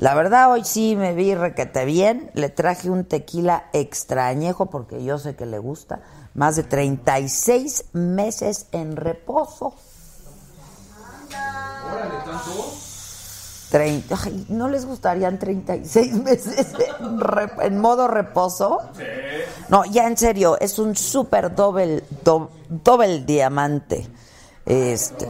La 0.00 0.14
verdad, 0.14 0.50
hoy 0.50 0.64
sí 0.64 0.96
me 0.96 1.12
vi 1.12 1.34
requete 1.34 1.84
bien. 1.84 2.30
Le 2.32 2.48
traje 2.48 2.88
un 2.88 3.04
tequila 3.04 3.66
extrañejo 3.74 4.66
porque 4.66 5.04
yo 5.04 5.18
sé 5.18 5.36
que 5.36 5.44
le 5.44 5.58
gusta. 5.58 6.00
Más 6.32 6.56
de 6.56 6.62
36 6.62 7.84
meses 7.92 8.66
en 8.72 8.96
reposo. 8.96 9.74
Órale, 11.30 12.14
tanto. 12.24 12.72
30, 13.70 14.18
ay, 14.24 14.46
¿No 14.48 14.68
les 14.68 14.86
gustarían 14.86 15.38
36 15.38 16.14
meses 16.24 16.66
en, 16.98 17.20
re- 17.20 17.52
en 17.60 17.78
modo 17.78 18.08
reposo? 18.08 18.78
No, 19.68 19.84
ya 19.84 20.06
en 20.06 20.16
serio, 20.16 20.58
es 20.60 20.78
un 20.78 20.96
súper 20.96 21.54
doble, 21.54 22.04
do- 22.24 22.50
doble 22.70 23.20
diamante. 23.20 24.08
Este, 24.64 25.28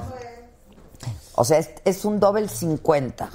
o 1.35 1.45
sea, 1.45 1.59
es, 1.59 1.71
es 1.85 2.05
un 2.05 2.21
doble 2.21 2.49
50, 2.49 3.29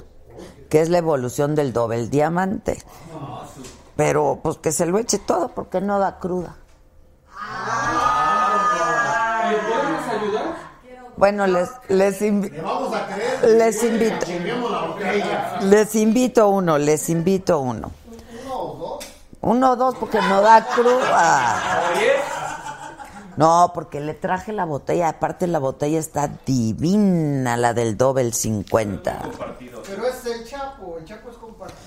que 0.68 0.80
es 0.80 0.88
la 0.88 0.98
evolución 0.98 1.54
del 1.54 1.72
doble 1.72 2.06
diamante. 2.08 2.82
Pero 3.96 4.40
pues 4.42 4.58
que 4.58 4.72
se 4.72 4.86
lo 4.86 4.98
eche 4.98 5.18
todo 5.18 5.48
porque 5.48 5.80
no 5.80 5.98
da 5.98 6.18
cruda. 6.18 6.56
Bueno, 11.16 11.46
les, 11.46 11.70
les, 11.88 12.20
invi- 12.20 12.50
Le 12.50 12.60
vamos 12.60 12.94
a 12.94 13.06
creer. 13.06 13.44
les 13.56 13.82
invito. 13.82 14.26
Les 15.62 15.94
invito 15.94 16.48
uno, 16.50 16.76
les 16.76 17.08
invito 17.08 17.60
uno. 17.60 17.90
Uno 19.40 19.70
o 19.72 19.76
dos 19.76 19.94
porque 19.96 20.20
no 20.20 20.42
da 20.42 20.66
cruda. 20.66 21.82
No, 23.36 23.70
porque 23.74 24.00
le 24.00 24.14
traje 24.14 24.52
la 24.52 24.64
botella, 24.64 25.08
aparte 25.10 25.46
la 25.46 25.58
botella 25.58 25.98
está 25.98 26.28
divina, 26.44 27.56
la 27.56 27.72
del 27.74 27.96
Doble 27.96 28.32
50. 28.32 29.18
Pero 29.86 30.06
es 30.06 30.26
el 30.26 30.44
Chapo, 30.46 30.96
el 30.98 31.04
Chapo 31.04 31.30
es 31.30 31.36
compartido. 31.36 31.80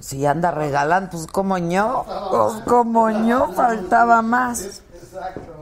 Si 0.00 0.24
anda 0.26 0.50
regalando, 0.50 1.10
pues 1.10 1.26
como 1.26 1.58
yo, 1.58 2.04
pues 2.30 2.62
como 2.64 3.10
yo, 3.10 3.52
faltaba 3.52 4.22
más. 4.22 4.82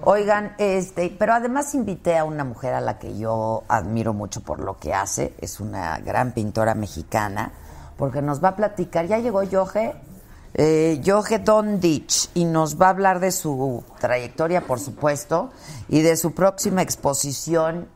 Oigan, 0.02 0.54
este, 0.59 1.14
pero 1.18 1.35
además 1.35 1.75
invité 1.75 2.16
a 2.18 2.25
una 2.25 2.45
mujer 2.45 2.75
a 2.75 2.80
la 2.80 2.99
que 2.99 3.18
yo 3.18 3.64
admiro 3.68 4.14
mucho 4.14 4.40
por 4.42 4.61
lo 4.61 4.78
que 4.78 4.95
hace, 4.95 5.35
es 5.40 5.61
una 5.61 5.99
gran 5.99 6.33
pintora 6.33 6.75
mexicana, 6.75 7.52
porque 7.97 8.23
nos 8.23 8.42
va 8.42 8.50
a 8.50 8.57
platicar, 8.57 9.07
ya 9.07 9.18
llegó 9.18 9.42
Yoge, 9.42 9.95
eh, 10.54 11.00
Dondich, 11.45 12.30
y 12.35 12.45
nos 12.45 12.80
va 12.80 12.87
a 12.87 12.90
hablar 12.90 13.21
de 13.21 13.33
su 13.33 13.85
trayectoria, 14.00 14.66
por 14.66 14.80
supuesto, 14.80 15.50
y 15.88 16.02
de 16.02 16.16
su 16.16 16.33
próxima 16.33 16.83
exposición, 16.83 17.88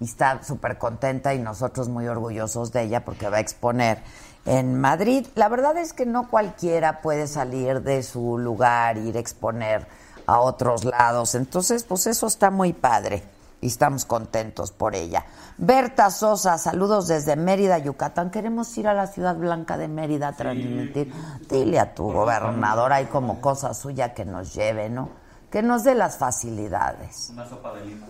y 0.00 0.04
está 0.04 0.42
súper 0.42 0.78
contenta 0.78 1.34
y 1.34 1.38
nosotros 1.38 1.88
muy 1.88 2.08
orgullosos 2.08 2.72
de 2.72 2.84
ella 2.84 3.04
porque 3.04 3.28
va 3.28 3.36
a 3.36 3.40
exponer 3.40 4.02
en 4.46 4.80
Madrid. 4.80 5.26
La 5.34 5.48
verdad 5.48 5.76
es 5.76 5.92
que 5.92 6.06
no 6.06 6.28
cualquiera 6.28 7.00
puede 7.00 7.26
salir 7.26 7.82
de 7.82 8.02
su 8.02 8.38
lugar, 8.38 8.98
ir 8.98 9.16
a 9.16 9.20
exponer 9.20 9.86
a 10.26 10.40
otros 10.40 10.84
lados. 10.84 11.34
Entonces, 11.34 11.84
pues 11.84 12.06
eso 12.06 12.26
está 12.26 12.50
muy 12.50 12.72
padre 12.72 13.22
y 13.60 13.66
estamos 13.66 14.04
contentos 14.04 14.72
por 14.72 14.94
ella. 14.94 15.24
Berta 15.58 16.10
Sosa, 16.10 16.56
saludos 16.56 17.08
desde 17.08 17.36
Mérida, 17.36 17.78
Yucatán. 17.78 18.30
Queremos 18.30 18.76
ir 18.78 18.88
a 18.88 18.94
la 18.94 19.06
Ciudad 19.06 19.36
Blanca 19.36 19.76
de 19.76 19.88
Mérida 19.88 20.28
a 20.28 20.32
transmitir. 20.32 21.12
Dile 21.48 21.78
a 21.78 21.94
tu 21.94 22.10
gobernador, 22.10 22.92
hay 22.92 23.06
como 23.06 23.40
cosa 23.40 23.74
suya 23.74 24.14
que 24.14 24.24
nos 24.24 24.54
lleve, 24.54 24.88
¿no? 24.88 25.10
Que 25.50 25.62
nos 25.62 25.84
dé 25.84 25.94
las 25.94 26.16
facilidades. 26.16 27.30
Una 27.32 27.46
sopa 27.48 27.74
de 27.74 27.84
lima. 27.84 28.06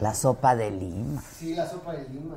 La 0.00 0.12
sopa 0.12 0.54
de 0.56 0.70
Lima. 0.70 1.22
Sí, 1.38 1.54
la 1.54 1.68
sopa 1.68 1.92
de 1.92 2.08
lima. 2.08 2.36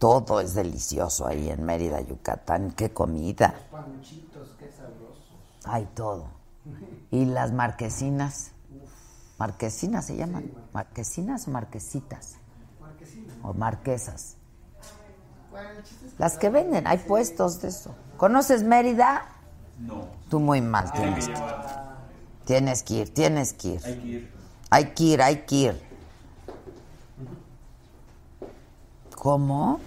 Todo 0.00 0.40
es 0.40 0.54
delicioso 0.54 1.26
ahí 1.26 1.50
en 1.50 1.62
Mérida, 1.62 2.00
Yucatán. 2.00 2.70
Qué 2.72 2.90
comida. 2.90 3.54
Panchitos, 3.70 4.48
qué 4.58 4.72
sabrosos. 4.72 5.28
Hay 5.64 5.86
todo. 5.94 6.24
Y 7.12 7.26
las 7.26 7.52
marquesinas. 7.52 8.52
Marquesinas 9.38 10.06
se 10.06 10.16
llaman. 10.16 10.50
¿Marquesinas 10.72 11.46
o 11.46 11.50
marquesitas? 11.50 12.36
O 13.42 13.52
marquesas. 13.52 14.36
Bueno, 15.50 15.68
Las 16.18 16.38
que 16.38 16.48
venden, 16.48 16.86
hay 16.86 16.98
puestos 16.98 17.60
de 17.60 17.68
eso. 17.68 17.94
¿Conoces 18.16 18.62
Mérida? 18.62 19.26
No. 19.78 20.06
Tú 20.30 20.40
muy 20.40 20.60
mal 20.62 20.90
Tiene 20.92 21.16
tienes 21.16 21.26
que 21.26 21.32
que 21.32 21.32
ir. 21.32 21.36
llevar. 21.36 21.96
Tienes 22.46 22.82
que 22.84 22.94
ir, 22.94 23.14
tienes 23.14 23.52
que 23.52 23.68
ir. 23.68 23.80
Hay 23.84 23.96
que 23.98 24.06
ir. 24.06 24.32
Hay 24.70 24.84
que 24.94 25.04
ir, 25.04 25.22
hay 25.22 25.36
que 25.42 25.56
ir. 25.56 25.82
¿Cómo? 29.16 29.80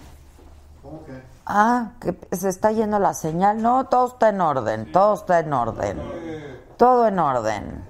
¿Cómo 0.84 1.02
que? 1.04 1.22
Ah, 1.46 1.92
que 1.98 2.14
se 2.36 2.50
está 2.50 2.70
yendo 2.70 2.98
la 2.98 3.14
señal. 3.14 3.60
No, 3.60 3.86
todo 3.86 4.08
está 4.08 4.28
en 4.28 4.40
orden, 4.40 4.92
todo 4.92 5.14
está 5.14 5.40
en 5.40 5.52
orden. 5.52 6.00
Todo 6.76 7.08
en 7.08 7.18
orden. 7.18 7.84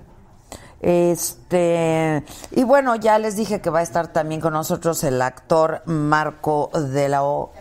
Este, 0.80 2.22
y 2.52 2.62
bueno, 2.62 2.94
ya 2.94 3.18
les 3.18 3.36
dije 3.36 3.60
que 3.60 3.70
va 3.70 3.80
a 3.80 3.82
estar 3.82 4.12
también 4.12 4.40
con 4.40 4.52
nosotros 4.52 5.02
el 5.02 5.20
actor 5.22 5.82
Marco 5.86 6.70
de 6.72 7.08
la 7.08 7.24
O. 7.24 7.52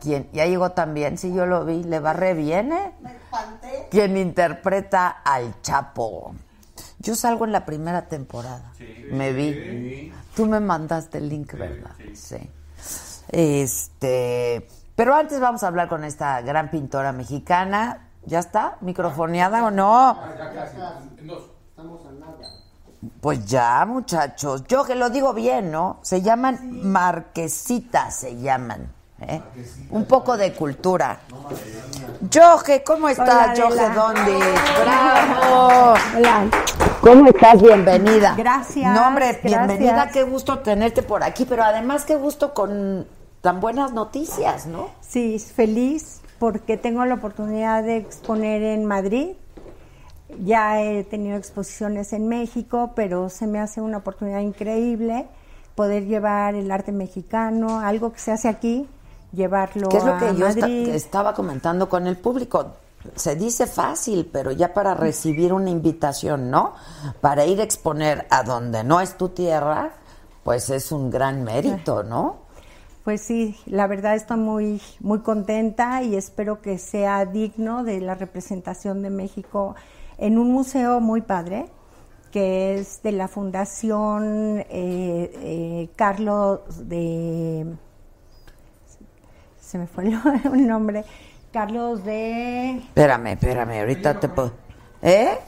Quien 0.00 0.30
ya 0.32 0.46
llegó 0.46 0.70
también, 0.70 1.18
sí, 1.18 1.34
yo 1.34 1.44
lo 1.44 1.64
vi, 1.64 1.84
le 1.84 2.00
va 2.00 2.14
re 2.14 2.34
bien, 2.34 2.72
¿eh? 2.72 2.94
Me 3.02 3.14
espanté. 3.14 3.88
Quien 3.90 4.16
interpreta 4.16 5.08
al 5.08 5.60
Chapo. 5.60 6.34
Yo 6.98 7.14
salgo 7.14 7.44
en 7.44 7.52
la 7.52 7.66
primera 7.66 8.06
temporada. 8.06 8.72
Me 9.10 9.32
vi. 9.32 10.12
Tú 10.34 10.46
me 10.46 10.60
mandaste 10.60 11.18
el 11.18 11.28
link, 11.28 11.52
¿verdad? 11.52 11.92
Sí. 12.14 12.48
Este, 13.32 14.68
pero 14.94 15.14
antes 15.14 15.40
vamos 15.40 15.62
a 15.62 15.68
hablar 15.68 15.88
con 15.88 16.04
esta 16.04 16.40
gran 16.42 16.70
pintora 16.70 17.12
mexicana. 17.12 18.08
¿Ya 18.24 18.38
está? 18.38 18.76
¿Microfoneada 18.82 19.64
o 19.64 19.70
no? 19.70 20.16
Pues 23.20 23.44
ya, 23.46 23.84
muchachos. 23.84 24.64
Yo 24.68 24.84
que 24.84 24.94
lo 24.94 25.10
digo 25.10 25.32
bien, 25.32 25.72
¿no? 25.72 25.98
Se 26.02 26.22
llaman 26.22 26.82
marquesitas, 26.84 28.14
se 28.14 28.36
llaman. 28.40 28.92
¿eh? 29.20 29.40
Un 29.90 30.04
poco 30.04 30.36
de 30.36 30.52
cultura. 30.52 31.18
Yoge, 32.30 32.84
¿cómo 32.84 33.08
estás, 33.08 33.58
Adela. 33.58 33.88
Dondi? 33.88 34.38
¡Bravo! 34.84 35.94
Hola. 36.16 36.44
¿Cómo 37.00 37.26
estás? 37.28 37.60
Bienvenida. 37.60 38.34
Gracias, 38.36 38.94
No, 38.94 39.08
hombre, 39.08 39.32
gracias. 39.32 39.66
bienvenida. 39.66 40.08
Qué 40.12 40.22
gusto 40.22 40.60
tenerte 40.60 41.02
por 41.02 41.24
aquí, 41.24 41.44
pero 41.44 41.64
además 41.64 42.04
qué 42.04 42.14
gusto 42.14 42.54
con 42.54 43.06
tan 43.42 43.60
buenas 43.60 43.92
noticias, 43.92 44.66
¿no? 44.66 44.88
Sí, 45.00 45.38
feliz 45.38 46.20
porque 46.38 46.76
tengo 46.76 47.04
la 47.04 47.14
oportunidad 47.14 47.82
de 47.82 47.98
exponer 47.98 48.62
en 48.62 48.84
Madrid. 48.86 49.30
Ya 50.44 50.80
he 50.82 51.04
tenido 51.04 51.36
exposiciones 51.36 52.12
en 52.14 52.26
México, 52.28 52.92
pero 52.96 53.28
se 53.28 53.46
me 53.46 53.58
hace 53.60 53.80
una 53.82 53.98
oportunidad 53.98 54.40
increíble 54.40 55.26
poder 55.74 56.06
llevar 56.06 56.54
el 56.54 56.70
arte 56.70 56.90
mexicano, 56.92 57.80
algo 57.80 58.12
que 58.12 58.18
se 58.18 58.32
hace 58.32 58.48
aquí, 58.48 58.88
llevarlo 59.32 59.88
¿Qué 59.88 59.98
es 59.98 60.04
lo 60.04 60.14
a 60.14 60.18
que 60.18 60.34
yo 60.34 60.46
esta- 60.46 60.66
estaba 60.68 61.34
comentando 61.34 61.88
con 61.88 62.06
el 62.06 62.16
público? 62.16 62.72
Se 63.16 63.34
dice 63.36 63.66
fácil, 63.66 64.28
pero 64.32 64.52
ya 64.52 64.72
para 64.72 64.94
recibir 64.94 65.52
una 65.52 65.70
invitación, 65.70 66.50
¿no? 66.50 66.74
Para 67.20 67.44
ir 67.44 67.60
a 67.60 67.64
exponer 67.64 68.26
a 68.30 68.42
donde 68.44 68.84
no 68.84 69.00
es 69.00 69.16
tu 69.16 69.30
tierra, 69.30 69.90
pues 70.44 70.70
es 70.70 70.92
un 70.92 71.10
gran 71.10 71.42
mérito, 71.42 72.02
¿no? 72.04 72.36
Pues 73.04 73.20
sí, 73.22 73.56
la 73.66 73.88
verdad 73.88 74.14
estoy 74.14 74.36
muy, 74.36 74.80
muy 75.00 75.20
contenta 75.20 76.02
y 76.04 76.14
espero 76.14 76.62
que 76.62 76.78
sea 76.78 77.26
digno 77.26 77.82
de 77.82 78.00
la 78.00 78.14
representación 78.14 79.02
de 79.02 79.10
México 79.10 79.74
en 80.18 80.38
un 80.38 80.52
museo 80.52 81.00
muy 81.00 81.20
padre, 81.20 81.66
que 82.30 82.76
es 82.76 83.02
de 83.02 83.10
la 83.10 83.26
Fundación 83.26 84.58
eh, 84.58 84.64
eh, 84.70 85.90
Carlos 85.96 86.60
de... 86.88 87.74
Se 89.60 89.78
me 89.78 89.88
fue 89.88 90.04
el, 90.04 90.18
el 90.54 90.68
nombre, 90.68 91.04
Carlos 91.52 92.04
de... 92.04 92.76
Espérame, 92.76 93.32
espérame, 93.32 93.80
ahorita 93.80 94.20
te 94.20 94.28
puedo. 94.28 94.52
¿Eh? 95.02 95.38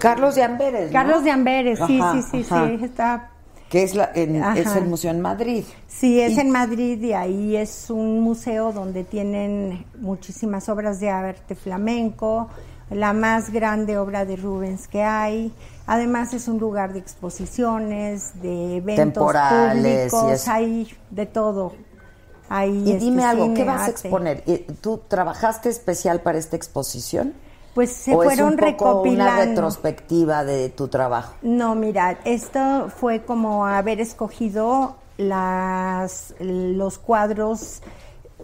Carlos 0.00 0.34
de 0.34 0.42
Amberes. 0.42 0.86
¿no? 0.86 0.92
Carlos 0.92 1.22
de 1.22 1.30
Amberes, 1.30 1.78
sí, 1.86 2.00
Ajá, 2.00 2.12
sí, 2.12 2.22
sí, 2.22 2.52
ajá. 2.52 2.66
sí, 2.66 2.84
está... 2.84 3.30
Que 3.68 3.82
es, 3.82 3.94
la, 3.94 4.10
en- 4.14 4.42
es 4.56 4.76
el 4.76 4.84
museo 4.86 5.10
en 5.10 5.20
Madrid. 5.20 5.64
Sí, 5.88 6.20
es 6.20 6.32
Y- 6.36 6.40
en 6.40 6.50
Madrid 6.50 7.02
y 7.02 7.12
ahí 7.14 7.56
es 7.56 7.90
un 7.90 8.20
museo 8.20 8.72
donde 8.72 9.02
tienen 9.04 9.84
muchísimas 9.98 10.68
obras 10.68 11.00
de 11.00 11.10
arte 11.10 11.54
flamenco, 11.56 12.48
la 12.90 13.12
más 13.12 13.50
grande 13.50 13.98
obra 13.98 14.24
de 14.24 14.36
Rubens 14.36 14.86
que 14.86 15.02
hay. 15.02 15.52
Además 15.88 16.32
es 16.34 16.46
un 16.46 16.58
lugar 16.58 16.92
de 16.92 17.00
exposiciones, 17.00 18.40
de 18.40 18.76
eventos 18.76 19.04
Temporales 19.14 20.10
públicos, 20.12 20.48
hay 20.48 20.88
de 21.10 21.26
todo. 21.26 21.72
Hay, 22.48 22.70
Y 22.86 22.92
este, 22.92 23.04
dime 23.04 23.24
algo, 23.24 23.52
¿qué 23.54 23.64
vas 23.64 23.88
a 23.88 23.90
exponer? 23.90 24.44
¿Y 24.46 24.58
¿Tú 24.80 25.00
trabajaste 25.08 25.68
especial 25.68 26.20
para 26.20 26.38
esta 26.38 26.54
exposición? 26.54 27.34
Pues 27.76 27.92
se 27.92 28.14
¿O 28.14 28.22
fueron 28.22 28.32
es 28.32 28.40
un 28.40 28.56
poco 28.56 28.64
recopilando. 28.64 29.34
una 29.34 29.44
retrospectiva 29.44 30.44
de 30.44 30.70
tu 30.70 30.88
trabajo? 30.88 31.34
No, 31.42 31.74
mira, 31.74 32.18
esto 32.24 32.88
fue 32.88 33.20
como 33.20 33.66
haber 33.66 34.00
escogido 34.00 34.96
las, 35.18 36.34
los 36.40 36.96
cuadros 36.96 37.82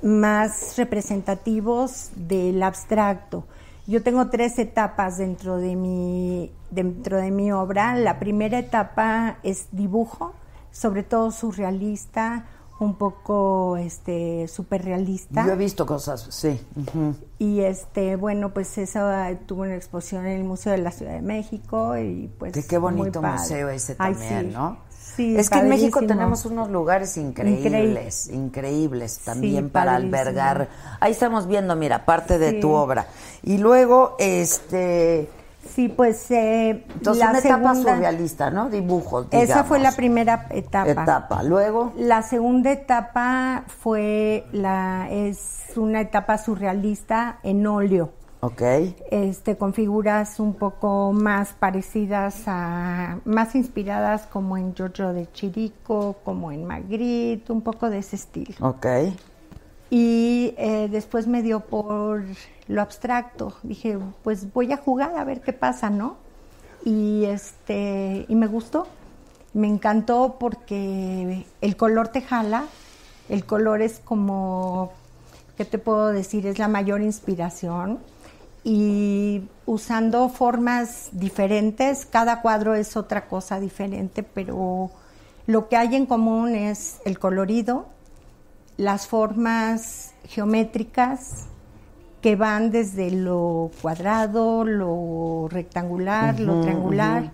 más 0.03 0.77
representativos 0.77 2.11
del 2.15 2.63
abstracto. 2.63 3.45
Yo 3.87 4.03
tengo 4.03 4.29
tres 4.29 4.59
etapas 4.59 5.17
dentro 5.17 5.57
de 5.57 5.77
mi, 5.77 6.53
dentro 6.71 7.17
de 7.17 7.31
mi 7.31 7.53
obra. 7.53 7.97
La 7.97 8.19
primera 8.19 8.59
etapa 8.59 9.39
es 9.43 9.69
dibujo, 9.73 10.35
sobre 10.73 11.05
todo 11.05 11.31
surrealista, 11.31 12.45
un 12.85 12.97
poco 12.97 13.77
este 13.77 14.49
superrealista. 14.49 15.47
Yo 15.47 15.53
he 15.53 15.57
visto 15.57 15.87
cosas, 15.87 16.27
sí. 16.31 16.61
Y 17.39 17.61
este, 17.61 18.17
bueno, 18.17 18.53
pues 18.53 18.77
eh, 18.79 18.89
tuvo 19.47 19.63
una 19.63 19.77
exposición 19.77 20.27
en 20.27 20.39
el 20.39 20.45
Museo 20.45 20.73
de 20.73 20.79
la 20.79 20.91
Ciudad 20.91 21.13
de 21.13 21.23
México 21.23 21.97
y 21.97 22.31
pues 22.39 22.53
Que 22.53 22.65
qué 22.67 22.79
bonito 22.79 23.23
museo 23.23 23.69
ese 23.69 23.95
Ay, 23.99 24.15
también, 24.15 24.51
sí. 24.51 24.55
¿no? 24.55 24.79
Sí, 25.17 25.37
es 25.37 25.51
que 25.51 25.59
en 25.59 25.69
México 25.69 26.01
tenemos 26.07 26.47
unos 26.47 26.71
lugares 26.71 27.17
increíbles, 27.19 28.29
increíbles 28.29 29.19
también 29.19 29.69
para 29.69 29.93
padrísimo. 29.93 30.17
albergar. 30.17 30.69
Ahí 31.01 31.13
estamos 31.13 31.47
viendo, 31.47 31.77
mira, 31.77 32.07
parte 32.07 32.39
de 32.39 32.55
tu 32.55 32.71
obra. 32.71 33.07
Y 33.43 33.59
luego, 33.59 34.17
este, 34.19 35.29
Sí, 35.67 35.89
pues 35.89 36.31
eh, 36.31 36.85
entonces 36.95 37.23
la 37.25 37.31
una 37.31 37.39
etapa 37.39 37.75
surrealista, 37.75 38.51
¿no? 38.51 38.69
Dibujos, 38.69 39.27
Esa 39.31 39.65
fue 39.65 39.79
la 39.79 39.93
primera 39.93 40.47
etapa. 40.51 40.91
etapa. 40.91 41.43
Luego, 41.43 41.93
La 41.97 42.23
segunda 42.23 42.71
etapa 42.73 43.65
fue 43.69 44.45
la 44.53 45.09
es 45.11 45.65
una 45.77 46.01
etapa 46.03 46.37
surrealista 46.39 47.39
en 47.43 47.67
óleo. 47.67 48.11
ok, 48.41 48.61
Este 49.11 49.57
con 49.57 49.73
figuras 49.73 50.41
un 50.41 50.55
poco 50.55 51.13
más 51.13 51.53
parecidas 51.55 52.43
a 52.47 53.21
más 53.25 53.55
inspiradas 53.55 54.27
como 54.27 54.59
en 54.59 54.75
Giorgio 54.75 55.13
de 55.15 55.31
Chirico, 55.33 56.17
como 56.25 56.51
en 56.53 56.67
Magritte, 56.67 57.51
un 57.53 57.63
poco 57.63 57.89
de 57.89 57.99
ese 57.99 58.17
estilo. 58.17 58.55
ok. 58.61 58.87
Y 59.91 60.55
eh, 60.57 60.89
después 60.91 61.27
me 61.27 61.43
dio 61.43 61.61
por 61.61 62.25
lo 62.69 62.83
abstracto. 62.83 63.55
Dije, 63.63 63.99
pues 64.23 64.53
voy 64.53 64.73
a 64.73 64.77
jugar 64.77 65.17
a 65.17 65.25
ver 65.25 65.41
qué 65.41 65.53
pasa, 65.53 65.91
¿no? 65.91 66.17
Y 66.85 67.25
este 67.25 68.27
y 68.29 68.35
me 68.35 68.47
gustó. 68.47 68.87
Me 69.55 69.69
encantó 69.69 70.37
porque 70.39 71.47
el 71.61 71.77
color 71.77 72.09
te 72.09 72.23
jala. 72.23 72.65
El 73.29 73.45
color 73.45 73.83
es 73.83 74.01
como, 74.01 74.93
¿qué 75.57 75.65
te 75.65 75.79
puedo 75.79 76.09
decir? 76.09 76.47
Es 76.47 76.59
la 76.59 76.69
mayor 76.69 77.03
inspiración. 77.03 77.99
Y 78.65 79.43
usando 79.67 80.29
formas 80.29 81.09
diferentes, 81.13 82.07
cada 82.07 82.41
cuadro 82.43 82.75
es 82.75 82.97
otra 82.97 83.27
cosa 83.27 83.59
diferente, 83.59 84.23
pero 84.23 84.91
lo 85.47 85.69
que 85.69 85.77
hay 85.77 85.97
en 85.97 86.07
común 86.07 86.55
es 86.55 87.01
el 87.05 87.19
colorido, 87.19 87.87
las 88.77 89.09
formas 89.09 90.15
geométricas 90.29 91.49
que 92.23 92.37
van 92.37 92.71
desde 92.71 93.11
lo 93.11 93.71
cuadrado, 93.83 94.65
lo 94.65 95.49
rectangular, 95.51 96.39
lo 96.41 96.61
triangular, 96.61 97.33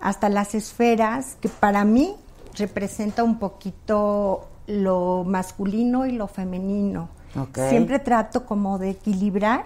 hasta 0.00 0.28
las 0.28 0.54
esferas, 0.54 1.36
que 1.40 1.48
para 1.48 1.84
mí 1.84 2.14
representa 2.56 3.24
un 3.24 3.38
poquito 3.38 4.48
lo 4.66 5.24
masculino 5.26 6.06
y 6.06 6.12
lo 6.12 6.28
femenino. 6.28 7.08
Siempre 7.68 7.98
trato 7.98 8.46
como 8.46 8.78
de 8.78 8.90
equilibrar, 8.90 9.64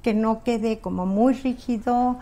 que 0.00 0.14
no 0.14 0.42
quede 0.44 0.80
como 0.80 1.04
muy 1.06 1.34
rígido, 1.34 2.18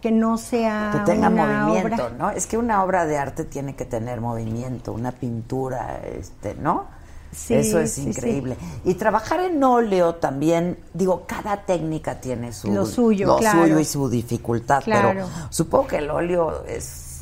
que 0.00 0.10
no 0.12 0.38
sea 0.38 0.90
Que 0.92 1.12
tenga 1.12 1.28
una 1.28 1.66
movimiento, 1.66 2.04
obra- 2.06 2.10
¿no? 2.18 2.30
Es 2.30 2.46
que 2.46 2.56
una 2.56 2.82
obra 2.82 3.04
de 3.06 3.18
arte 3.18 3.44
tiene 3.44 3.74
que 3.76 3.84
tener 3.84 4.20
movimiento, 4.20 4.92
una 4.92 5.12
pintura, 5.12 6.00
este, 6.04 6.54
¿no? 6.54 6.86
Sí, 7.32 7.54
Eso 7.54 7.78
es 7.78 7.92
sí, 7.92 8.02
sí. 8.02 8.08
increíble. 8.08 8.56
Y 8.84 8.94
trabajar 8.94 9.40
en 9.40 9.62
óleo 9.62 10.16
también, 10.16 10.78
digo, 10.94 11.24
cada 11.26 11.58
técnica 11.64 12.20
tiene 12.20 12.52
su 12.52 12.72
Lo 12.72 12.84
suyo, 12.84 13.26
lo 13.28 13.36
claro. 13.38 13.62
suyo 13.62 13.78
y 13.78 13.84
su 13.84 14.08
dificultad, 14.08 14.82
Claro. 14.82 15.08
pero 15.10 15.28
supongo 15.50 15.86
que 15.86 15.96
el 15.98 16.10
óleo 16.10 16.64
es 16.66 17.20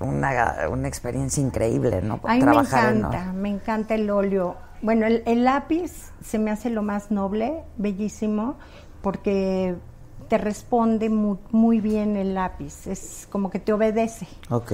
una, 0.00 0.68
una 0.70 0.88
experiencia 0.88 1.42
increíble, 1.42 2.00
¿no? 2.02 2.20
A 2.24 2.32
mí 2.34 2.38
me 2.38 2.40
trabajar 2.40 2.92
en 2.92 2.98
encanta, 3.00 3.20
óleo. 3.20 3.32
me 3.34 3.48
encanta 3.50 3.94
el 3.94 4.10
óleo. 4.10 4.56
Bueno, 4.80 5.06
el, 5.06 5.22
el 5.26 5.44
lápiz 5.44 5.92
se 6.24 6.38
me 6.38 6.50
hace 6.50 6.70
lo 6.70 6.82
más 6.82 7.10
noble, 7.10 7.62
bellísimo, 7.76 8.56
porque 9.02 9.74
te 10.28 10.38
responde 10.38 11.10
mu- 11.10 11.36
muy, 11.50 11.80
bien 11.80 12.16
el 12.16 12.34
lápiz, 12.34 12.86
es 12.86 13.28
como 13.30 13.50
que 13.50 13.58
te 13.60 13.72
obedece. 13.74 14.26
Ok. 14.50 14.72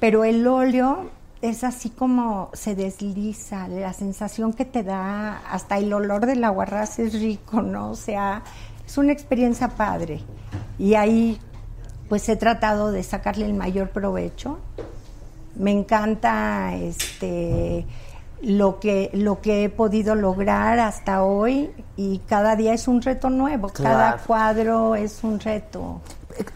Pero 0.00 0.22
el 0.24 0.46
óleo 0.46 1.10
es 1.42 1.64
así 1.64 1.90
como 1.90 2.50
se 2.52 2.74
desliza, 2.74 3.68
la 3.68 3.92
sensación 3.92 4.52
que 4.52 4.64
te 4.64 4.82
da, 4.82 5.38
hasta 5.50 5.78
el 5.78 5.92
olor 5.92 6.26
del 6.26 6.42
aguarrás 6.42 6.98
es 6.98 7.12
rico, 7.12 7.62
¿no? 7.62 7.90
O 7.90 7.96
sea, 7.96 8.42
es 8.86 8.98
una 8.98 9.12
experiencia 9.12 9.68
padre. 9.68 10.20
Y 10.78 10.94
ahí, 10.94 11.38
pues 12.08 12.28
he 12.28 12.36
tratado 12.36 12.90
de 12.90 13.02
sacarle 13.02 13.46
el 13.46 13.54
mayor 13.54 13.90
provecho. 13.90 14.58
Me 15.54 15.70
encanta 15.70 16.74
este 16.74 17.86
lo 18.40 18.78
que 18.78 19.10
lo 19.14 19.40
que 19.40 19.64
he 19.64 19.68
podido 19.68 20.14
lograr 20.14 20.78
hasta 20.78 21.24
hoy 21.24 21.70
y 21.96 22.18
cada 22.20 22.54
día 22.54 22.72
es 22.72 22.86
un 22.86 23.02
reto 23.02 23.30
nuevo, 23.30 23.68
cada 23.68 24.18
cuadro 24.18 24.94
es 24.94 25.24
un 25.24 25.40
reto. 25.40 26.00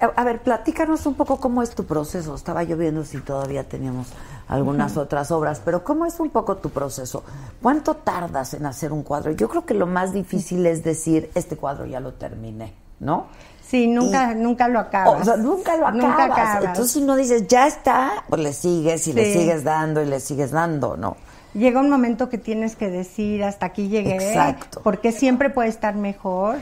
A, 0.01 0.21
a 0.21 0.25
ver, 0.25 0.42
platícanos 0.42 1.07
un 1.07 1.14
poco 1.14 1.38
cómo 1.40 1.61
es 1.61 1.71
tu 1.75 1.85
proceso. 1.85 2.37
Estaba 2.37 2.62
yo 2.62 2.77
viendo 2.77 3.05
si 3.05 3.18
todavía 3.18 3.64
teníamos 3.64 4.07
algunas 4.53 4.97
otras 4.97 5.31
obras, 5.31 5.61
pero 5.65 5.83
¿cómo 5.85 6.07
es 6.07 6.19
un 6.21 6.31
poco 6.31 6.57
tu 6.57 6.71
proceso? 6.71 7.23
¿Cuánto 7.61 7.95
tardas 7.95 8.55
en 8.55 8.67
hacer 8.67 8.93
un 8.93 9.03
cuadro? 9.03 9.33
Yo 9.33 9.49
creo 9.49 9.65
que 9.65 9.75
lo 9.75 9.87
más 9.87 10.12
difícil 10.12 10.67
es 10.67 10.85
decir, 10.85 11.31
este 11.35 11.57
cuadro 11.57 11.87
ya 11.87 12.01
lo 12.01 12.12
terminé, 12.15 12.75
¿no? 13.01 13.27
Sí, 13.67 13.87
nunca 13.87 14.33
Y- 14.33 14.35
nunca 14.37 14.69
lo 14.69 14.79
acabas. 14.81 15.23
O 15.23 15.25
sea, 15.25 15.37
nunca 15.37 15.77
lo 15.77 15.87
acabas. 15.87 15.95
Nunca 16.05 16.25
acabas. 16.25 16.65
Entonces, 16.65 16.93
si 16.93 17.01
no 17.01 17.17
dices, 17.17 17.47
ya 17.49 17.67
está, 17.67 18.25
pues 18.29 18.43
le 18.43 18.53
sigues 18.53 19.09
y 19.09 19.15
le 19.15 19.33
sigues 19.33 19.65
dando 19.65 20.03
y 20.03 20.07
le 20.07 20.21
sigues 20.21 20.51
dando, 20.51 20.97
¿no? 20.97 21.17
Llega 21.55 21.81
un 21.81 21.88
momento 21.91 22.29
que 22.29 22.38
tienes 22.38 22.77
que 22.77 22.91
decir 22.91 23.45
hasta 23.45 23.67
aquí 23.67 23.88
llegué, 23.88 24.17
Exacto. 24.17 24.81
porque 24.83 25.12
siempre 25.12 25.49
puede 25.51 25.69
estar 25.69 25.95
mejor. 25.95 26.57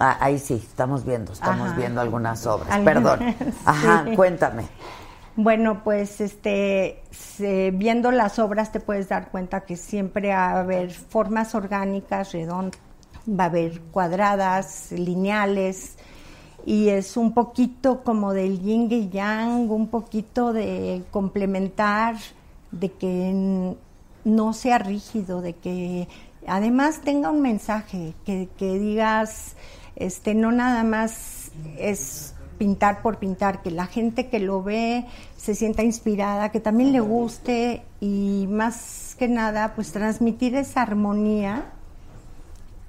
Ah, 0.00 0.16
ahí 0.20 0.38
sí, 0.38 0.54
estamos 0.54 1.04
viendo, 1.04 1.32
estamos 1.32 1.68
Ajá. 1.70 1.76
viendo 1.76 2.00
algunas 2.00 2.46
obras. 2.46 2.68
Algunas, 2.70 3.18
Perdón. 3.18 3.34
Ajá, 3.64 4.04
sí. 4.08 4.14
cuéntame. 4.16 4.64
Bueno, 5.40 5.84
pues 5.84 6.20
este, 6.20 7.00
viendo 7.72 8.10
las 8.10 8.40
obras 8.40 8.72
te 8.72 8.80
puedes 8.80 9.08
dar 9.08 9.30
cuenta 9.30 9.60
que 9.60 9.76
siempre 9.76 10.30
va 10.30 10.46
a 10.46 10.60
haber 10.62 10.90
formas 10.90 11.54
orgánicas, 11.54 12.32
redondas, 12.32 12.80
va 13.28 13.44
a 13.44 13.46
haber 13.46 13.80
cuadradas, 13.92 14.90
lineales, 14.90 15.94
y 16.66 16.88
es 16.88 17.16
un 17.16 17.34
poquito 17.34 18.02
como 18.02 18.32
del 18.32 18.60
yin 18.60 18.90
y 18.90 19.10
yang, 19.10 19.70
un 19.70 19.86
poquito 19.86 20.52
de 20.52 21.04
complementar, 21.12 22.16
de 22.72 22.90
que 22.90 23.76
no 24.24 24.52
sea 24.52 24.78
rígido, 24.78 25.40
de 25.40 25.52
que 25.52 26.08
además 26.48 27.02
tenga 27.02 27.30
un 27.30 27.42
mensaje, 27.42 28.12
que, 28.26 28.48
que 28.58 28.76
digas, 28.76 29.54
este, 29.94 30.34
no 30.34 30.50
nada 30.50 30.82
más 30.82 31.52
es 31.78 32.34
pintar 32.58 33.00
por 33.02 33.18
pintar, 33.18 33.62
que 33.62 33.70
la 33.70 33.86
gente 33.86 34.28
que 34.28 34.40
lo 34.40 34.62
ve 34.62 35.06
se 35.36 35.54
sienta 35.54 35.82
inspirada, 35.82 36.50
que 36.50 36.60
también 36.60 36.92
le 36.92 37.00
guste 37.00 37.82
y 38.00 38.46
más 38.50 39.14
que 39.18 39.28
nada 39.28 39.72
pues 39.74 39.92
transmitir 39.92 40.54
esa 40.56 40.82
armonía 40.82 41.64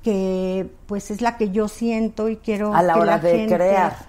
que 0.03 0.69
pues 0.87 1.11
es 1.11 1.21
la 1.21 1.37
que 1.37 1.51
yo 1.51 1.67
siento 1.67 2.29
y 2.29 2.37
quiero 2.37 2.73
A 2.73 2.81
la 2.81 2.93
que 2.93 2.99
hora 2.99 3.19
de 3.19 3.31
gente- 3.39 3.55
crear. 3.55 4.08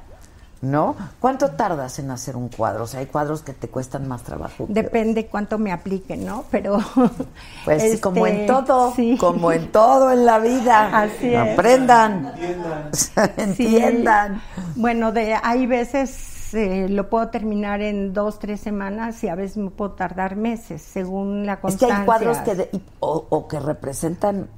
¿No? 0.63 0.95
¿Cuánto 1.21 1.53
tardas 1.53 1.99
en 1.99 2.11
hacer 2.11 2.37
un 2.37 2.49
cuadro? 2.49 2.85
O 2.85 2.87
sea, 2.87 3.01
hay 3.01 3.07
cuadros 3.07 3.43
que 3.43 3.53
te 3.55 3.69
cuestan 3.69 4.07
más 4.09 4.23
trabajo. 4.23 4.67
Depende 4.69 5.27
cuánto 5.27 5.59
me 5.59 5.73
apliquen, 5.73 6.25
¿no? 6.27 6.45
Pero. 6.51 6.79
Pues 7.65 7.83
este, 7.83 8.01
como 8.01 8.27
en 8.27 8.47
todo, 8.47 8.93
sí. 8.95 9.17
como 9.19 9.53
en 9.53 9.71
todo 9.73 10.11
en 10.13 10.25
la 10.27 10.39
vida. 10.39 10.99
Así 11.03 11.35
es. 11.35 11.53
Aprendan. 11.53 12.33
Sí. 12.93 13.11
Entiendan. 13.37 14.43
Bueno, 14.77 15.13
de, 15.13 15.35
hay 15.43 15.67
veces 15.67 16.53
eh, 16.55 16.89
lo 16.89 17.09
puedo 17.09 17.29
terminar 17.29 17.81
en 17.81 18.13
dos, 18.13 18.39
tres 18.39 18.61
semanas 18.61 19.23
y 19.25 19.29
a 19.29 19.35
veces 19.35 19.57
me 19.59 19.71
puedo 19.71 19.93
tardar 19.93 20.37
meses, 20.37 20.83
según 20.83 21.47
la 21.47 21.53
Es 21.55 21.59
que 21.59 21.63
constancia. 21.63 21.99
hay 22.01 22.05
cuadros 22.07 22.37
que 22.39 22.55
de- 22.55 22.69
y- 22.73 22.83
o, 23.01 23.27
o 23.29 23.47
que 23.49 23.61
representan, 23.61 24.49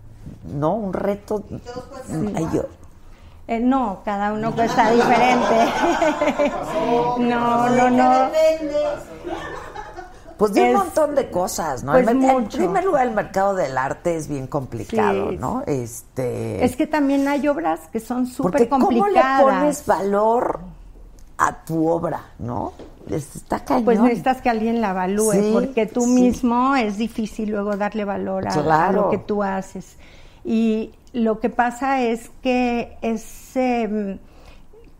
¿no? 0.52 0.74
Un 0.74 0.92
reto. 0.92 1.44
Ay, 2.34 2.48
yo- 2.52 2.66
Eh, 3.48 3.58
no, 3.60 4.00
cada 4.04 4.32
uno 4.32 4.54
cuesta 4.54 4.90
diferente. 4.90 5.54
no, 7.18 7.68
no, 7.68 7.90
no. 7.90 8.28
Pues 10.36 10.54
de 10.54 10.62
un 10.62 10.66
Es- 10.68 10.74
montón 10.74 11.14
de 11.14 11.30
cosas, 11.30 11.84
¿no? 11.84 11.92
pues 11.92 12.06
El 12.08 12.16
mer- 12.18 12.36
en 12.36 12.48
primer 12.48 12.84
lugar, 12.84 13.06
el 13.06 13.12
mercado 13.14 13.54
del 13.54 13.76
arte 13.78 14.16
es 14.16 14.26
bien 14.28 14.46
complicado, 14.46 15.30
Sí. 15.30 15.36
¿no? 15.36 15.62
Este. 15.66 16.64
Es 16.64 16.74
que 16.74 16.86
también 16.86 17.28
hay 17.28 17.46
obras 17.48 17.80
que 17.92 18.00
son 18.00 18.26
súper 18.26 18.68
¿cómo 18.68 18.90
le 18.90 18.98
complicadas. 18.98 19.42
pones 19.42 19.86
valor 19.86 20.60
a 21.38 21.64
tu 21.64 21.86
obra, 21.88 22.22
no? 22.38 22.72
Es- 23.08 23.36
Está 23.36 23.64
cañón. 23.64 23.84
Pues 23.84 24.00
necesitas 24.00 24.40
que 24.40 24.50
alguien 24.50 24.80
la 24.80 24.90
evalúe, 24.90 25.32
Sí, 25.32 25.50
porque 25.52 25.86
tú 25.86 26.02
sí. 26.02 26.08
mismo 26.10 26.74
es 26.76 26.96
difícil 26.96 27.50
luego 27.50 27.76
darle 27.76 28.04
valor 28.04 28.46
a, 28.48 28.86
a 28.88 28.92
lo 28.92 29.10
que 29.10 29.18
tú 29.18 29.42
haces. 29.42 29.96
Y 30.44 30.92
lo 31.12 31.40
que 31.40 31.50
pasa 31.50 32.02
es 32.02 32.30
que 32.42 32.96
es 33.02 33.56
em, 33.56 34.18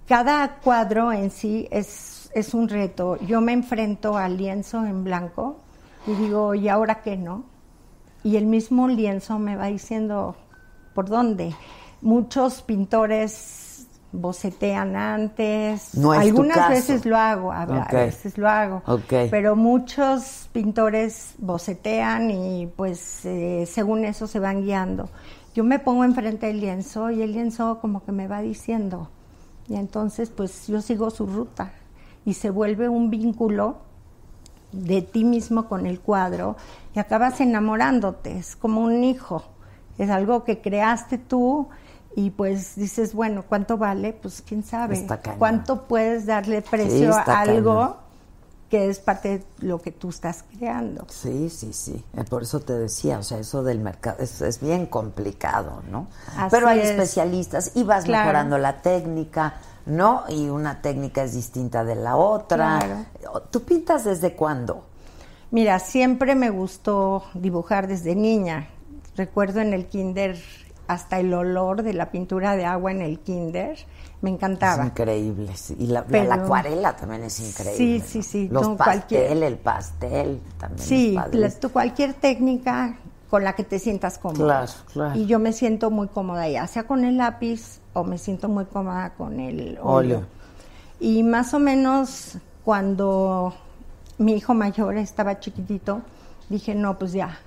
cada 0.06 0.56
cuadro 0.56 1.12
en 1.12 1.30
sí 1.30 1.68
es, 1.70 2.30
es 2.34 2.54
un 2.54 2.68
reto. 2.68 3.18
Yo 3.26 3.40
me 3.40 3.52
enfrento 3.52 4.16
al 4.16 4.36
lienzo 4.36 4.84
en 4.84 5.04
blanco 5.04 5.56
y 6.06 6.14
digo, 6.14 6.54
¿y 6.54 6.68
ahora 6.68 7.02
qué 7.02 7.16
no? 7.16 7.44
Y 8.24 8.36
el 8.36 8.46
mismo 8.46 8.88
lienzo 8.88 9.38
me 9.38 9.56
va 9.56 9.66
diciendo 9.66 10.36
por 10.94 11.08
dónde. 11.08 11.54
Muchos 12.02 12.62
pintores 12.62 13.86
bocetean 14.12 14.94
antes. 14.94 15.94
No 15.94 16.12
Algunas 16.12 16.68
veces 16.68 17.06
lo 17.06 17.16
hago, 17.16 17.50
a, 17.50 17.64
veces 17.66 18.36
lo 18.36 18.48
hago. 18.48 18.82
Pero 19.08 19.56
muchos 19.56 20.48
pintores 20.52 21.34
bocetean 21.38 22.30
y 22.30 22.66
pues 22.76 23.24
eh, 23.24 23.64
según 23.66 24.04
eso 24.04 24.26
se 24.26 24.38
van 24.38 24.62
guiando. 24.62 25.08
Yo 25.54 25.64
me 25.64 25.78
pongo 25.78 26.04
enfrente 26.04 26.46
del 26.46 26.60
lienzo 26.60 27.10
y 27.10 27.22
el 27.22 27.32
lienzo 27.32 27.78
como 27.80 28.04
que 28.04 28.12
me 28.12 28.28
va 28.28 28.40
diciendo. 28.40 29.10
Y 29.68 29.76
entonces 29.76 30.30
pues 30.30 30.66
yo 30.66 30.80
sigo 30.80 31.10
su 31.10 31.26
ruta 31.26 31.72
y 32.24 32.34
se 32.34 32.50
vuelve 32.50 32.88
un 32.88 33.10
vínculo 33.10 33.76
de 34.72 35.02
ti 35.02 35.24
mismo 35.24 35.68
con 35.68 35.86
el 35.86 36.00
cuadro 36.00 36.56
y 36.94 36.98
acabas 36.98 37.40
enamorándote, 37.40 38.38
es 38.38 38.56
como 38.56 38.80
un 38.80 39.04
hijo, 39.04 39.44
es 39.98 40.10
algo 40.10 40.44
que 40.44 40.60
creaste 40.60 41.18
tú 41.18 41.68
y 42.16 42.30
pues 42.30 42.76
dices, 42.76 43.14
bueno, 43.14 43.44
¿cuánto 43.48 43.78
vale? 43.78 44.12
Pues 44.12 44.42
quién 44.46 44.62
sabe. 44.62 45.06
¿cuánto 45.38 45.84
puedes 45.84 46.26
darle 46.26 46.62
precio 46.62 47.14
a 47.14 47.22
algo. 47.40 48.01
Que 48.72 48.88
es 48.88 49.00
parte 49.00 49.28
de 49.28 49.44
lo 49.68 49.82
que 49.82 49.92
tú 49.92 50.08
estás 50.08 50.46
creando? 50.56 51.04
Sí, 51.10 51.50
sí, 51.50 51.74
sí. 51.74 52.02
Eh, 52.16 52.24
Por 52.24 52.40
eso 52.42 52.58
te 52.60 52.72
decía, 52.72 53.18
o 53.18 53.22
sea, 53.22 53.36
eso 53.36 53.62
del 53.62 53.80
mercado 53.80 54.16
es, 54.18 54.40
es 54.40 54.60
bien 54.62 54.86
complicado, 54.86 55.82
¿no? 55.90 56.06
Así 56.38 56.48
Pero 56.52 56.68
hay 56.68 56.78
es. 56.80 56.88
especialistas 56.88 57.72
y 57.74 57.82
vas 57.84 58.04
Claro. 58.06 58.22
mejorando 58.24 58.56
la 58.56 58.80
técnica, 58.80 59.56
¿no? 59.84 60.24
Y 60.30 60.48
una 60.48 60.80
técnica 60.80 61.22
es 61.22 61.34
distinta 61.34 61.84
de 61.84 61.96
la 61.96 62.16
otra. 62.16 62.78
Claro. 63.20 63.42
¿Tú 63.50 63.62
pintas 63.62 64.04
desde 64.04 64.34
cuándo? 64.34 64.86
Mira, 65.50 65.78
siempre 65.78 66.34
me 66.34 66.48
gustó 66.48 67.24
dibujar 67.34 67.86
desde 67.88 68.14
niña. 68.14 68.68
Recuerdo 69.16 69.60
en 69.60 69.74
el 69.74 69.84
kinder 69.86 70.42
hasta 70.88 71.20
el 71.20 71.32
olor 71.32 71.82
de 71.82 71.92
la 71.94 72.10
pintura 72.10 72.56
de 72.56 72.64
agua 72.64 72.90
en 72.90 73.02
el 73.02 73.20
kinder, 73.20 73.78
me 74.20 74.30
encantaba. 74.30 74.82
Es 74.84 74.88
increíble. 74.90 75.52
sí. 75.56 75.76
Y 75.78 75.86
la, 75.86 76.04
Pero- 76.04 76.28
la 76.28 76.34
acuarela 76.36 76.96
también 76.96 77.24
es 77.24 77.40
increíble. 77.40 77.76
Sí, 77.76 78.00
sí, 78.06 78.22
sí, 78.22 78.48
Los 78.50 78.68
no, 78.68 78.76
pastel, 78.76 79.00
cualquier- 79.00 79.42
el 79.42 79.56
pastel 79.58 80.40
también. 80.58 80.86
Sí, 80.86 81.18
la- 81.32 81.50
cualquier 81.72 82.14
técnica 82.14 82.96
con 83.30 83.44
la 83.44 83.54
que 83.54 83.64
te 83.64 83.78
sientas 83.78 84.18
cómoda. 84.18 84.44
Claro, 84.66 84.72
claro. 84.92 85.18
Y 85.18 85.26
yo 85.26 85.38
me 85.38 85.52
siento 85.52 85.90
muy 85.90 86.08
cómoda 86.08 86.48
ya 86.48 86.66
sea 86.66 86.84
con 86.86 87.04
el 87.04 87.16
lápiz 87.16 87.80
o 87.94 88.04
me 88.04 88.18
siento 88.18 88.48
muy 88.48 88.66
cómoda 88.66 89.10
con 89.14 89.40
el 89.40 89.78
óleo. 89.80 89.84
Óleo. 89.84 90.22
Y 91.00 91.22
más 91.22 91.54
o 91.54 91.58
menos 91.58 92.36
cuando 92.64 93.54
mi 94.18 94.34
hijo 94.34 94.52
mayor 94.54 94.96
estaba 94.98 95.40
chiquitito, 95.40 96.02
dije, 96.48 96.74
no, 96.74 96.98
pues 96.98 97.12
ya, 97.12 97.38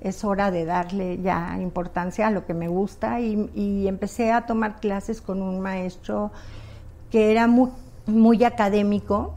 es 0.00 0.24
hora 0.24 0.50
de 0.50 0.64
darle 0.64 1.20
ya 1.22 1.58
importancia 1.60 2.26
a 2.26 2.30
lo 2.30 2.46
que 2.46 2.54
me 2.54 2.68
gusta 2.68 3.20
y, 3.20 3.50
y 3.54 3.88
empecé 3.88 4.32
a 4.32 4.46
tomar 4.46 4.80
clases 4.80 5.20
con 5.20 5.42
un 5.42 5.60
maestro 5.60 6.30
que 7.10 7.30
era 7.30 7.46
muy, 7.46 7.70
muy 8.06 8.44
académico 8.44 9.34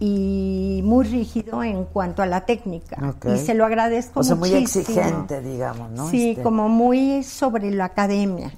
y 0.00 0.80
muy 0.84 1.04
rígido 1.06 1.62
en 1.62 1.84
cuanto 1.84 2.22
a 2.22 2.26
la 2.26 2.42
técnica. 2.44 3.14
Y 3.32 3.38
se 3.38 3.54
lo 3.54 3.64
agradezco 3.64 4.20
O 4.20 4.22
sea, 4.22 4.34
muy 4.34 4.52
exigente, 4.52 5.40
digamos, 5.40 5.90
¿no? 5.92 6.08
Sí, 6.10 6.30
Este- 6.30 6.42
como 6.42 6.68
muy 6.68 7.22
sobre 7.22 7.70
la 7.70 7.86
academia. 7.86 8.52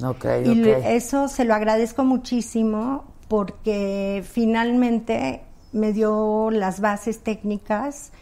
Y 0.44 0.68
eso 0.68 1.28
se 1.28 1.44
lo 1.44 1.54
agradezco 1.54 2.04
muchísimo 2.04 3.04
porque 3.28 4.24
finalmente 4.28 5.42
me 5.72 5.92
dio 5.92 6.50
las 6.50 6.80
bases 6.80 7.20
técnicas 7.20 8.12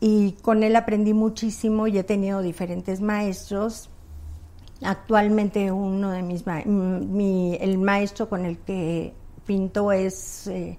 y 0.00 0.32
con 0.42 0.62
él 0.62 0.76
aprendí 0.76 1.14
muchísimo 1.14 1.86
y 1.86 1.98
he 1.98 2.04
tenido 2.04 2.42
diferentes 2.42 3.00
maestros. 3.00 3.88
Actualmente 4.82 5.72
uno 5.72 6.10
de 6.10 6.22
mis 6.22 6.46
ma- 6.46 6.62
mi- 6.64 7.56
el 7.60 7.78
maestro 7.78 8.28
con 8.28 8.44
el 8.44 8.58
que 8.58 9.14
pinto 9.46 9.90
es 9.92 10.46
eh, 10.48 10.76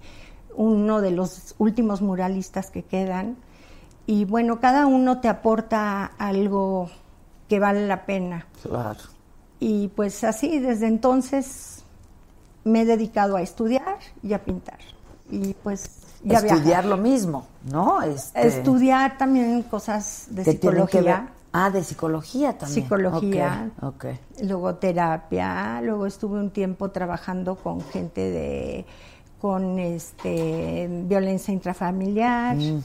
uno 0.55 1.01
de 1.01 1.11
los 1.11 1.55
últimos 1.57 2.01
muralistas 2.01 2.69
que 2.69 2.83
quedan 2.83 3.37
y 4.05 4.25
bueno 4.25 4.59
cada 4.59 4.85
uno 4.85 5.19
te 5.19 5.29
aporta 5.29 6.05
algo 6.17 6.89
que 7.49 7.59
vale 7.59 7.87
la 7.87 8.05
pena 8.05 8.45
Claro. 8.61 8.99
y 9.59 9.87
pues 9.89 10.23
así 10.23 10.59
desde 10.59 10.87
entonces 10.87 11.83
me 12.65 12.81
he 12.81 12.85
dedicado 12.85 13.35
a 13.37 13.41
estudiar 13.41 13.97
y 14.21 14.33
a 14.33 14.43
pintar 14.43 14.79
y 15.31 15.53
pues 15.63 15.89
Estudiar 16.23 16.63
viajar. 16.63 16.85
lo 16.85 16.97
mismo, 16.97 17.45
¿no? 17.71 18.01
Este, 18.01 18.47
estudiar 18.47 19.17
también 19.17 19.63
cosas 19.63 20.27
de 20.31 20.43
psicología 20.45 21.29
Ah, 21.53 21.69
de 21.71 21.83
psicología 21.83 22.57
también. 22.57 22.83
Psicología. 22.83 23.71
Ok, 23.81 24.05
ok. 24.05 24.05
luego 24.43 24.75
terapia, 24.75 25.81
luego 25.81 26.05
estuve 26.05 26.39
un 26.39 26.51
tiempo 26.51 26.91
trabajando 26.91 27.55
con 27.55 27.81
gente 27.81 28.21
de 28.29 28.85
con 29.39 29.79
este 29.79 30.87
violencia 31.05 31.53
intrafamiliar 31.53 32.55
Mm. 32.57 32.79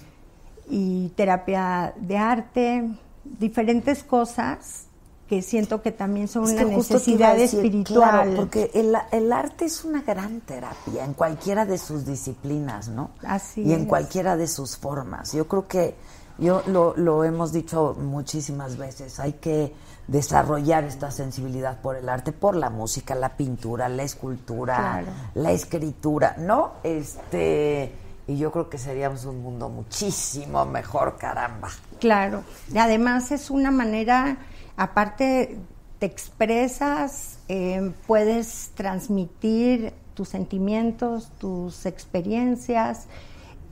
y 0.70 1.08
terapia 1.16 1.92
de 1.96 2.16
arte, 2.18 2.90
diferentes 3.24 4.04
cosas 4.04 4.86
que 5.32 5.40
siento 5.40 5.80
que 5.80 5.92
también 5.92 6.28
son 6.28 6.44
Es 6.44 6.50
una 6.50 6.64
que 6.64 6.76
necesidad 6.76 7.34
decir, 7.36 7.60
espiritual. 7.60 8.10
claro, 8.10 8.34
porque 8.36 8.70
el, 8.74 8.94
el 9.12 9.32
arte 9.32 9.64
es 9.64 9.82
una 9.82 10.02
gran 10.02 10.42
terapia 10.42 11.04
en 11.06 11.14
cualquiera 11.14 11.64
de 11.64 11.78
sus 11.78 12.04
disciplinas, 12.04 12.88
¿no? 12.88 13.12
Así 13.26 13.62
Y 13.62 13.72
en 13.72 13.82
es. 13.82 13.86
cualquiera 13.88 14.36
de 14.36 14.46
sus 14.46 14.76
formas. 14.76 15.32
Yo 15.32 15.48
creo 15.48 15.66
que, 15.66 15.94
yo 16.36 16.62
lo, 16.66 16.94
lo 16.98 17.24
hemos 17.24 17.50
dicho 17.50 17.96
muchísimas 17.98 18.76
veces, 18.76 19.18
hay 19.20 19.32
que 19.32 19.72
desarrollar 20.06 20.84
esta 20.84 21.10
sensibilidad 21.10 21.80
por 21.80 21.96
el 21.96 22.10
arte, 22.10 22.32
por 22.32 22.54
la 22.54 22.68
música, 22.68 23.14
la 23.14 23.34
pintura, 23.34 23.88
la 23.88 24.02
escultura, 24.02 24.76
Claro. 24.76 25.06
la 25.34 25.52
escritura, 25.52 26.34
¿no? 26.38 26.72
Este, 26.82 27.90
y 28.26 28.36
yo 28.36 28.52
creo 28.52 28.68
que 28.68 28.76
seríamos 28.76 29.24
un 29.24 29.40
mundo 29.42 29.70
muchísimo 29.70 30.66
mejor, 30.66 31.16
caramba. 31.16 31.70
Claro, 32.00 32.42
y 32.72 32.76
además 32.78 33.30
es 33.32 33.48
una 33.50 33.70
manera, 33.70 34.36
aparte 34.76 35.58
te 35.98 36.06
expresas, 36.06 37.38
eh, 37.48 37.92
puedes 38.06 38.70
transmitir 38.74 39.92
tus 40.14 40.28
sentimientos, 40.28 41.30
tus 41.38 41.86
experiencias 41.86 43.06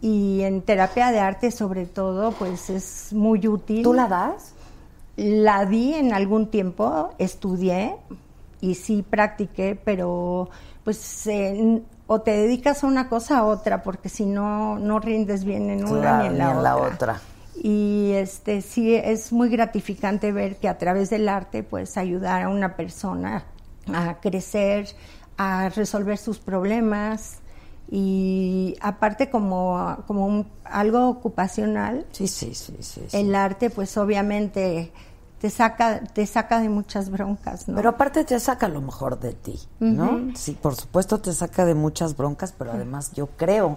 y 0.01 0.43
en 0.43 0.63
terapia 0.63 1.11
de 1.11 1.19
arte 1.19 1.51
sobre 1.51 1.87
todo 1.87 2.33
pues 2.33 2.71
es 2.71 3.13
muy 3.13 3.47
útil. 3.47 3.83
¿Tú 3.83 3.93
la 3.93 4.09
das? 4.09 4.55
La 5.17 5.67
di 5.67 5.95
en 5.95 6.13
algún 6.13 6.51
tiempo, 6.51 7.11
estudié 7.19 7.97
y 8.61 8.75
sí 8.77 9.03
practiqué, 9.03 9.79
pero 9.83 10.49
pues 10.85 11.27
eh, 11.27 11.83
o 12.07 12.21
te 12.23 12.33
dedicas 12.33 12.83
a 12.83 12.87
una 12.87 13.09
cosa 13.09 13.39
a 13.39 13.45
otra, 13.45 13.83
porque 13.83 14.09
si 14.09 14.25
no, 14.25 14.79
no 14.79 14.99
rindes 14.99 15.45
bien 15.45 15.71
en 15.71 15.85
una 15.85 16.01
Claro, 16.01 16.23
ni 16.23 16.27
en 16.29 16.39
la, 16.39 16.45
ni 16.47 16.51
en 16.51 16.63
la 16.63 16.77
otra. 16.77 17.21
Y 17.63 18.13
este 18.13 18.63
sí 18.63 18.95
es 18.95 19.33
muy 19.33 19.51
gratificante 19.51 20.33
ver 20.33 20.57
que 20.57 20.67
a 20.69 20.79
través 20.79 21.11
del 21.11 21.29
arte 21.29 21.63
puedes 21.63 21.97
ayudar 21.99 22.43
a 22.43 22.49
una 22.49 22.75
persona 22.75 23.45
a 23.93 24.15
crecer, 24.21 24.89
a 25.37 25.69
resolver 25.69 26.17
sus 26.17 26.39
problemas 26.39 27.41
y 27.91 28.77
aparte 28.81 29.29
como, 29.29 29.99
como 30.07 30.27
un- 30.27 30.47
algo 30.65 31.09
ocupacional, 31.11 32.07
Sí, 32.13 32.29
sí, 32.29 32.55
sí, 32.55 32.77
sí. 32.81 33.03
sí. 33.09 33.17
el 33.17 33.35
arte 33.35 33.69
pues 33.69 33.97
obviamente 33.99 34.91
te 35.41 35.51
saca, 35.51 36.01
te 36.05 36.27
saca 36.27 36.61
de 36.61 36.69
muchas 36.69 37.11
broncas, 37.11 37.67
¿no? 37.69 37.75
Pero 37.77 37.91
aparte 37.91 38.25
te 38.25 38.39
saca 38.41 38.69
lo 38.69 38.81
mejor 38.81 39.19
de 39.21 39.33
ti, 39.35 39.59
¿no? 39.81 40.21
Sí, 40.35 40.53
por 40.53 40.77
supuesto 40.77 41.19
te 41.21 41.33
saca 41.33 41.65
de 41.65 41.75
muchas 41.75 42.17
broncas, 42.17 42.55
pero 42.57 42.73
además 42.73 43.13
yo 43.13 43.27
creo 43.37 43.77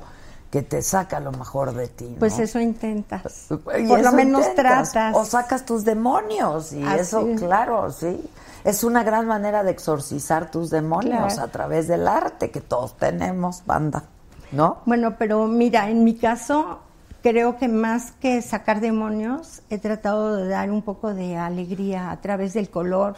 que 0.54 0.62
te 0.62 0.84
saca 0.84 1.20
lo 1.20 1.32
mejor 1.32 1.74
de 1.74 1.88
ti, 1.88 2.06
¿no? 2.12 2.20
pues 2.20 2.38
eso 2.38 2.60
intentas. 2.60 3.48
Y 3.50 3.88
Por 3.88 4.04
lo 4.04 4.12
menos 4.12 4.42
intentas. 4.48 4.92
tratas. 4.92 5.16
O 5.16 5.26
sacas 5.26 5.66
tus 5.66 5.84
demonios 5.84 6.74
y 6.74 6.84
Así 6.84 7.00
eso, 7.02 7.28
es. 7.28 7.42
claro, 7.42 7.92
sí. 7.92 8.22
Es 8.64 8.84
una 8.84 9.04
gran 9.04 9.26
manera 9.26 9.64
de 9.64 9.72
exorcizar 9.72 10.52
tus 10.52 10.70
demonios 10.70 11.34
Claro. 11.34 11.42
a 11.42 11.48
través 11.48 11.88
del 11.88 12.08
arte 12.08 12.52
que 12.52 12.62
todos 12.62 12.96
tenemos, 12.98 13.64
banda, 13.66 14.04
¿no? 14.52 14.78
Bueno, 14.86 15.16
pero 15.18 15.48
mira, 15.48 15.90
en 15.90 16.04
mi 16.04 16.14
caso, 16.18 16.82
creo 17.24 17.58
que 17.58 17.68
más 17.68 18.12
que 18.12 18.40
sacar 18.44 18.80
demonios, 18.80 19.64
he 19.72 19.80
tratado 19.80 20.36
de 20.36 20.48
dar 20.50 20.70
un 20.70 20.84
poco 20.84 21.16
de 21.16 21.36
alegría 21.36 22.12
a 22.12 22.22
través 22.22 22.54
del 22.54 22.70
color, 22.70 23.16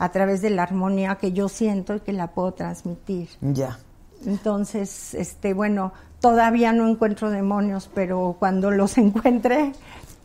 a 0.00 0.08
través 0.10 0.42
de 0.42 0.50
la 0.50 0.64
armonía 0.64 1.14
que 1.14 1.30
yo 1.30 1.48
siento 1.48 1.94
y 1.94 2.00
que 2.00 2.12
la 2.12 2.32
puedo 2.32 2.54
transmitir. 2.54 3.28
Ya. 3.40 3.78
Entonces, 4.26 5.14
este, 5.14 5.54
bueno, 5.54 5.92
todavía 6.22 6.72
no 6.72 6.88
encuentro 6.88 7.30
demonios, 7.30 7.90
pero 7.94 8.36
cuando 8.38 8.70
los 8.70 8.96
encuentre, 9.04 9.72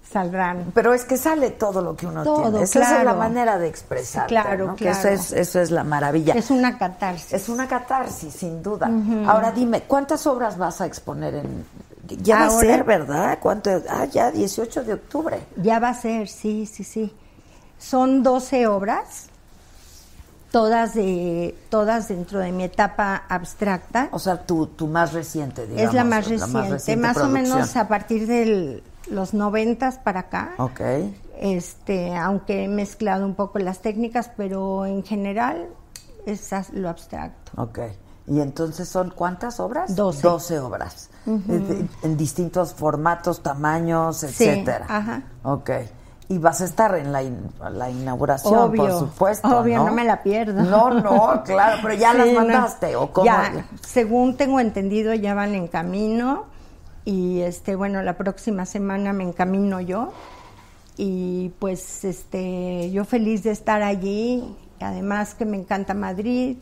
saldrán. 0.10 0.72
Pero 0.74 0.94
es 0.94 1.04
que 1.04 1.18
sale 1.18 1.50
todo 1.52 1.82
lo 1.82 1.98
que 1.98 2.06
uno 2.06 2.24
Todo, 2.24 2.44
tiene. 2.44 2.64
Esa 2.64 2.80
es 2.80 2.90
la 2.92 3.02
claro. 3.02 3.18
manera 3.18 3.58
de 3.58 3.68
expresar. 3.68 4.24
Sí, 4.24 4.28
claro, 4.30 4.76
Que 4.76 4.90
eso 4.90 5.02
claro. 5.02 5.16
es, 5.16 5.34
eso 5.34 5.60
es 5.60 5.72
la 5.72 5.84
maravilla. 5.84 6.34
Es 6.36 6.50
una 6.52 6.78
catarsis. 6.78 7.34
Es 7.34 7.50
una 7.50 7.68
catarsis, 7.68 8.34
sin 8.34 8.64
duda. 8.64 8.90
Ahora 9.26 9.52
dime, 9.52 9.82
¿cuántas 9.82 10.26
obras 10.28 10.58
vas 10.58 10.80
a 10.80 10.86
exponer 10.86 11.36
en...? 11.36 11.66
Ya 12.24 12.40
va 12.40 12.46
a 12.46 12.50
ser, 12.52 12.86
¿verdad? 12.86 13.38
¿Cuánto? 13.42 13.70
Ah, 13.90 14.06
ya, 14.06 14.32
18 14.32 14.84
de 14.86 14.94
octubre. 14.94 15.40
Ya 15.58 15.80
va 15.80 15.90
a 15.90 15.94
ser, 15.94 16.30
sí, 16.30 16.66
sí, 16.66 16.86
sí. 16.86 17.14
Son 17.78 18.24
12 18.24 18.66
obras, 18.68 19.28
todas 20.52 20.94
de 20.94 21.56
todas 21.70 22.08
dentro 22.08 22.40
de 22.40 22.52
mi 22.52 22.64
etapa 22.64 23.24
abstracta. 23.30 24.10
O 24.12 24.20
sea, 24.20 24.46
tu, 24.46 24.68
tu 24.68 24.88
más 24.88 25.14
reciente, 25.14 25.68
digamos. 25.68 25.90
es 25.90 25.94
la 25.94 26.04
más 26.04 26.28
reciente, 26.28 26.96
más, 26.98 27.18
o 27.18 27.28
menos 27.30 27.76
a 27.76 27.88
partir 27.88 28.28
de 28.28 28.84
los 29.10 29.34
noventas 29.34 29.98
para 29.98 30.22
acá. 30.22 30.54
Ok. 30.58 30.82
Este, 31.40 32.16
aunque 32.16 32.64
he 32.64 32.68
mezclado 32.68 33.26
un 33.26 33.36
poco 33.36 33.60
las 33.60 33.80
técnicas, 33.80 34.32
pero 34.36 34.86
en 34.86 35.04
general 35.04 35.68
es 36.26 36.52
lo 36.74 36.90
abstracto. 36.90 37.52
Ok. 37.62 37.80
¿Y 38.30 38.42
entonces 38.42 38.90
son 38.90 39.12
cuántas 39.12 39.60
obras? 39.62 39.96
Doce. 39.96 40.22
12 40.22 40.60
obras. 40.60 41.10
en, 41.26 41.90
en 42.04 42.18
distintos 42.18 42.74
formatos, 42.74 43.42
tamaños, 43.42 44.18
Sí, 44.18 44.26
etcétera. 44.26 44.86
ajá. 44.90 45.22
Ok. 45.44 45.70
Y 46.30 46.40
vas 46.40 46.60
a 46.60 46.66
estar 46.66 46.94
en 46.96 47.14
la, 47.14 47.24
in- 47.24 47.50
la 47.72 47.90
inauguración, 47.90 48.54
Obvio, 48.56 48.82
por 48.84 48.92
supuesto. 49.00 49.48
obvio, 49.60 49.84
no 49.86 49.94
me 49.94 50.04
la 50.04 50.22
pierdo. 50.24 50.62
No, 50.62 50.90
no, 50.90 51.42
claro, 51.46 51.78
pero 51.82 51.94
ya 51.94 52.14
las 52.16 52.28
no. 52.28 52.34
mandaste, 52.34 52.96
¿o 52.98 53.12
cómo? 53.14 53.26
Ya, 53.26 53.66
según 53.82 54.36
tengo 54.36 54.60
entendido, 54.60 55.14
ya 55.14 55.34
van 55.34 55.56
en 55.56 55.68
camino 55.70 56.44
y 57.06 57.40
este, 57.42 57.76
bueno, 57.76 58.02
la 58.02 58.18
próxima 58.18 58.66
semana 58.66 59.14
me 59.14 59.24
encamino 59.24 59.80
yo 59.80 60.12
y 60.98 61.50
pues 61.60 62.04
este, 62.04 62.92
yo 62.92 63.06
feliz 63.06 63.44
de 63.44 63.52
estar 63.52 63.82
allí, 63.84 64.54
además 64.82 65.34
que 65.34 65.46
me 65.46 65.56
encanta 65.58 65.94
Madrid, 65.94 66.58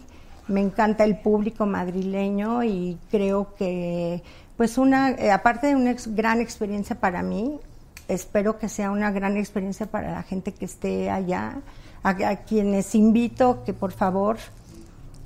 me 0.47 0.61
encanta 0.61 1.03
el 1.05 1.17
público 1.17 1.65
madrileño 1.65 2.63
y 2.63 2.99
creo 3.09 3.55
que 3.55 4.21
pues 4.57 4.77
una, 4.77 5.09
eh, 5.11 5.31
aparte 5.31 5.67
de 5.67 5.75
una 5.75 5.95
gran 6.09 6.39
experiencia 6.41 6.95
para 6.99 7.23
mí, 7.23 7.59
espero 8.07 8.57
que 8.57 8.69
sea 8.69 8.91
una 8.91 9.11
gran 9.11 9.37
experiencia 9.37 9.85
para 9.85 10.11
la 10.11 10.23
gente 10.23 10.53
que 10.53 10.65
esté 10.65 11.09
allá, 11.09 11.57
a, 12.03 12.09
a 12.09 12.35
quienes 12.37 12.93
invito 12.95 13.63
que 13.65 13.73
por 13.73 13.91
favor 13.91 14.37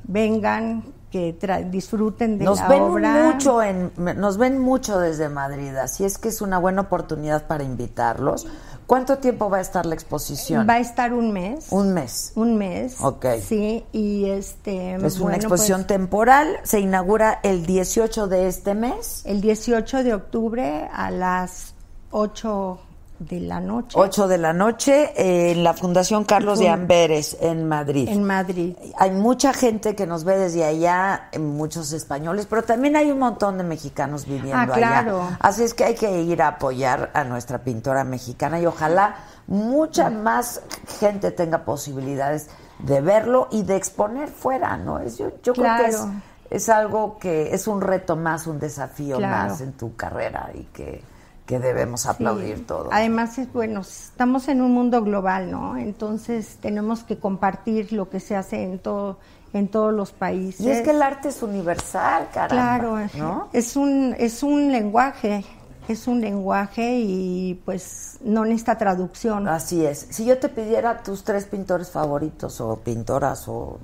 vengan, 0.04 0.84
que 1.12 1.38
tra- 1.40 1.68
disfruten 1.70 2.38
de 2.38 2.46
Nos 2.46 2.60
la 2.60 2.68
ven 2.68 2.82
obra. 2.84 3.24
mucho 3.32 3.62
en, 3.64 3.92
nos 3.98 4.38
ven 4.38 4.60
mucho 4.60 5.00
desde 5.00 5.30
Madrid, 5.30 5.76
así 5.76 6.04
es 6.06 6.18
que 6.18 6.30
es 6.30 6.42
una 6.42 6.58
buena 6.60 6.82
oportunidad 6.82 7.48
para 7.48 7.64
invitarlos. 7.64 8.48
¿Cuánto 8.86 9.20
tiempo 9.20 9.52
va 9.52 9.58
a 9.58 9.62
estar 9.62 9.86
la 9.86 9.94
exposición? 9.94 10.68
Va 10.68 10.74
a 10.76 10.80
estar 10.80 11.14
un 11.14 11.32
mes. 11.32 11.68
Un 11.70 11.94
mes. 11.94 12.32
Un 12.34 12.58
mes. 12.58 12.96
Ok. 13.02 13.24
Sí, 13.40 13.86
y 13.92 14.26
este. 14.26 14.96
Es 14.96 15.18
una 15.18 15.24
bueno, 15.26 15.36
exposición 15.38 15.82
pues, 15.82 15.88
temporal, 15.88 16.58
se 16.64 16.80
inaugura 16.80 17.40
el 17.44 17.68
18 17.68 18.28
de 18.28 18.48
este 18.48 18.74
mes, 18.74 19.22
el 19.26 19.42
18 19.42 20.04
de 20.04 20.16
octubre 20.16 20.90
a 20.92 21.12
las 21.12 21.69
8 22.12 22.80
de 23.20 23.40
la 23.42 23.60
noche 23.60 23.98
8 24.00 24.28
de 24.30 24.38
la 24.38 24.54
noche, 24.54 25.12
eh, 25.18 25.52
en 25.52 25.64
la 25.64 25.74
Fundación 25.74 26.24
Carlos 26.24 26.58
de 26.60 26.70
Amberes, 26.70 27.36
en 27.42 27.68
Madrid. 27.68 28.08
en 28.08 28.24
Madrid. 28.24 28.76
Hay 28.98 29.12
mucha 29.12 29.52
gente 29.52 29.94
que 29.94 30.08
nos 30.08 30.24
ve 30.24 30.38
desde 30.38 30.64
allá, 30.64 31.30
muchos 31.38 31.92
españoles, 31.92 32.48
pero 32.50 32.64
también 32.64 32.96
hay 32.96 33.12
un 33.12 33.20
montón 33.20 33.58
de 33.58 33.66
mexicanos 33.66 34.26
viviendo 34.26 34.56
Ah, 34.58 34.68
claro. 34.74 35.22
allá. 35.24 35.38
Así 35.42 35.64
es 35.64 35.74
que 35.74 35.84
hay 35.84 35.96
que 35.96 36.22
ir 36.22 36.42
a 36.42 36.48
apoyar 36.48 37.12
a 37.14 37.26
nuestra 37.26 37.58
pintora 37.60 38.06
mexicana 38.06 38.58
y 38.62 38.66
ojalá 38.66 39.16
mucha 39.48 40.10
más 40.10 40.62
gente 41.00 41.32
tenga 41.32 41.66
posibilidades 41.66 42.48
de 42.80 43.02
verlo 43.02 43.50
y 43.52 43.64
de 43.64 43.76
exponer 43.76 44.30
fuera, 44.30 44.78
¿no? 44.78 45.00
Es, 45.00 45.18
yo 45.18 45.30
yo 45.44 45.54
creo 45.54 45.76
que 45.76 45.88
es, 45.88 46.06
es 46.50 46.70
algo 46.70 47.18
que 47.20 47.54
es 47.54 47.68
un 47.68 47.82
reto 47.82 48.16
más, 48.16 48.48
un 48.48 48.60
desafío 48.60 49.18
Claro. 49.18 49.50
más 49.50 49.60
en 49.60 49.74
tu 49.74 49.94
carrera 49.98 50.50
y 50.54 50.64
que, 50.72 51.04
que 51.50 51.58
debemos 51.58 52.06
aplaudir 52.06 52.58
Sí. 52.58 52.64
todos. 52.68 52.90
Además, 52.92 53.40
es 53.40 53.52
bueno, 53.52 53.80
estamos 53.82 54.48
en 54.50 54.62
un 54.62 54.72
mundo 54.72 55.02
global, 55.04 55.50
¿no? 55.50 55.78
Entonces 55.78 56.58
tenemos 56.62 57.04
que 57.04 57.18
compartir 57.18 57.92
lo 57.92 58.08
que 58.08 58.20
se 58.20 58.36
hace 58.36 58.62
en 58.62 58.78
todo 58.78 59.18
en 59.52 59.68
todos 59.68 59.92
los 59.92 60.12
países. 60.12 60.62
y 60.64 60.70
es 60.70 60.84
que 60.84 60.92
el 60.92 61.02
arte 61.02 61.30
es 61.30 61.42
universal, 61.42 62.28
caramba. 62.32 62.78
Claro, 62.78 63.10
¿no? 63.18 63.50
es 63.52 63.76
un 63.76 64.16
es 64.20 64.44
un 64.44 64.72
lenguaje, 64.72 65.44
es 65.88 66.08
un 66.08 66.22
lenguaje 66.22 67.00
y 67.00 67.60
pues 67.66 68.20
no 68.24 68.46
necesita 68.46 68.78
traducción. 68.78 69.48
Así 69.48 69.84
es. 69.84 70.06
Si 70.12 70.26
yo 70.26 70.38
te 70.38 70.50
pidiera 70.50 71.02
tus 71.02 71.24
tres 71.24 71.46
pintores 71.46 71.90
favoritos 71.90 72.62
o 72.62 72.76
pintoras 72.76 73.48
o 73.48 73.80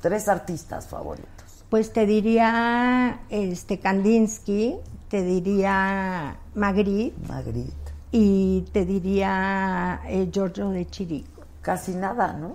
tres 0.00 0.28
artistas 0.28 0.86
favoritos. 0.86 1.28
Pues 1.70 1.92
te 1.92 2.06
diría 2.06 3.18
este 3.30 3.80
Kandinsky, 3.80 4.76
te 5.10 5.22
diría 5.22 6.36
Magritte 6.54 7.28
Magritte. 7.28 7.92
y 8.12 8.62
te 8.72 8.84
diría 8.86 10.00
eh, 10.06 10.28
Giorgio 10.32 10.70
de 10.70 10.86
Chirico. 10.86 11.28
Casi 11.62 11.92
nada, 11.92 12.32
¿no? 12.32 12.54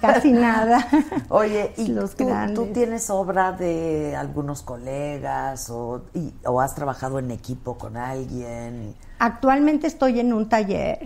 Casi 0.00 0.30
nada. 0.30 0.86
Oye, 1.28 1.72
¿y 1.76 1.88
Los 1.88 2.14
tú, 2.14 2.28
tú 2.54 2.66
tienes 2.66 3.10
obra 3.10 3.50
de 3.50 4.14
algunos 4.14 4.62
colegas 4.62 5.70
o, 5.70 6.02
y- 6.14 6.32
o 6.46 6.60
has 6.60 6.76
trabajado 6.76 7.18
en 7.18 7.32
equipo 7.32 7.76
con 7.76 7.96
alguien? 7.96 8.94
Actualmente 9.18 9.88
estoy 9.88 10.20
en 10.20 10.32
un 10.32 10.48
taller, 10.48 11.00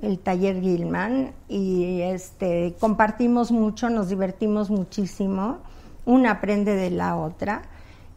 el 0.00 0.18
taller 0.20 0.58
Gilman, 0.62 1.32
y 1.48 2.00
este 2.00 2.74
compartimos 2.80 3.52
mucho, 3.52 3.90
nos 3.90 4.08
divertimos 4.08 4.70
muchísimo, 4.70 5.58
una 6.06 6.30
aprende 6.30 6.74
de 6.76 6.90
la 6.90 7.16
otra. 7.16 7.60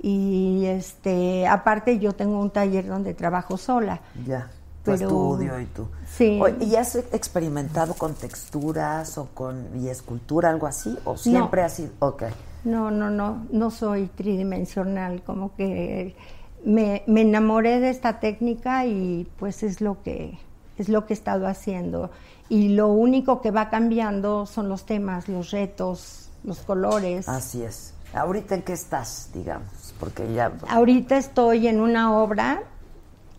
Y 0.02 0.66
este, 0.66 1.46
aparte 1.48 2.00
yo 2.00 2.14
tengo 2.14 2.40
un 2.40 2.52
taller 2.52 2.88
donde 2.88 3.14
trabajo 3.14 3.58
sola. 3.58 4.02
Ya. 4.26 4.50
Tu 4.84 4.92
Pero- 4.92 5.08
estudio 5.08 5.60
y 5.60 5.66
tú. 5.66 5.88
Sí. 6.08 6.40
¿Y 6.62 6.76
has 6.76 6.96
experimentado 6.96 7.94
con 7.96 8.14
texturas 8.14 9.18
o 9.18 9.28
con 9.34 9.68
y 9.82 9.90
escultura, 9.90 10.50
algo 10.50 10.68
así? 10.68 10.98
¿O 11.04 11.18
siempre 11.18 11.64
ha 11.64 11.70
sido? 11.70 11.92
Ok. 12.00 12.24
No, 12.64 12.90
no, 12.92 13.10
no, 13.10 13.46
no 13.52 13.72
soy 13.72 14.08
tridimensional, 14.08 15.22
como 15.24 15.54
que 15.56 16.16
me, 16.64 17.04
me 17.08 17.22
enamoré 17.22 17.80
de 17.80 17.90
esta 17.90 18.20
técnica 18.20 18.86
y 18.86 19.28
pues 19.38 19.64
es 19.64 19.82
lo 19.82 20.02
que 20.02 20.38
es 20.78 20.88
lo 20.88 21.06
que 21.06 21.14
he 21.14 21.18
estado 21.18 21.46
haciendo. 21.46 22.10
Y 22.48 22.70
lo 22.70 22.88
único 22.88 23.42
que 23.42 23.52
va 23.52 23.70
cambiando 23.70 24.46
son 24.46 24.70
los 24.70 24.86
temas, 24.86 25.28
los 25.28 25.52
retos, 25.52 26.30
los 26.44 26.60
colores. 26.60 27.28
Así 27.28 27.64
es. 27.64 27.94
¿Ahorita 28.14 28.56
en 28.56 28.62
qué 28.64 28.74
estás, 28.74 29.30
digamos? 29.34 29.70
Porque 30.00 30.32
ya... 30.34 30.52
Ahorita 30.70 31.18
estoy 31.18 31.68
en 31.68 31.80
una 31.80 32.18
obra 32.18 32.64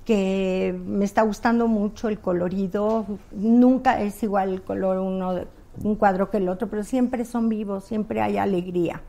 que 0.04 0.78
me 0.86 1.04
está 1.04 1.22
gustando 1.22 1.68
mucho 1.68 2.08
el 2.08 2.18
colorido. 2.18 3.06
Nunca 3.32 4.00
es 4.00 4.22
igual 4.22 4.52
el 4.52 4.62
color 4.62 4.98
uno 4.98 5.44
un 5.82 5.94
cuadro 5.94 6.30
que 6.30 6.38
el 6.38 6.48
otro, 6.48 6.68
pero 6.68 6.84
siempre 6.84 7.24
son 7.24 7.48
vivos, 7.48 7.84
siempre 7.84 8.20
hay 8.20 8.36
alegría. 8.38 9.00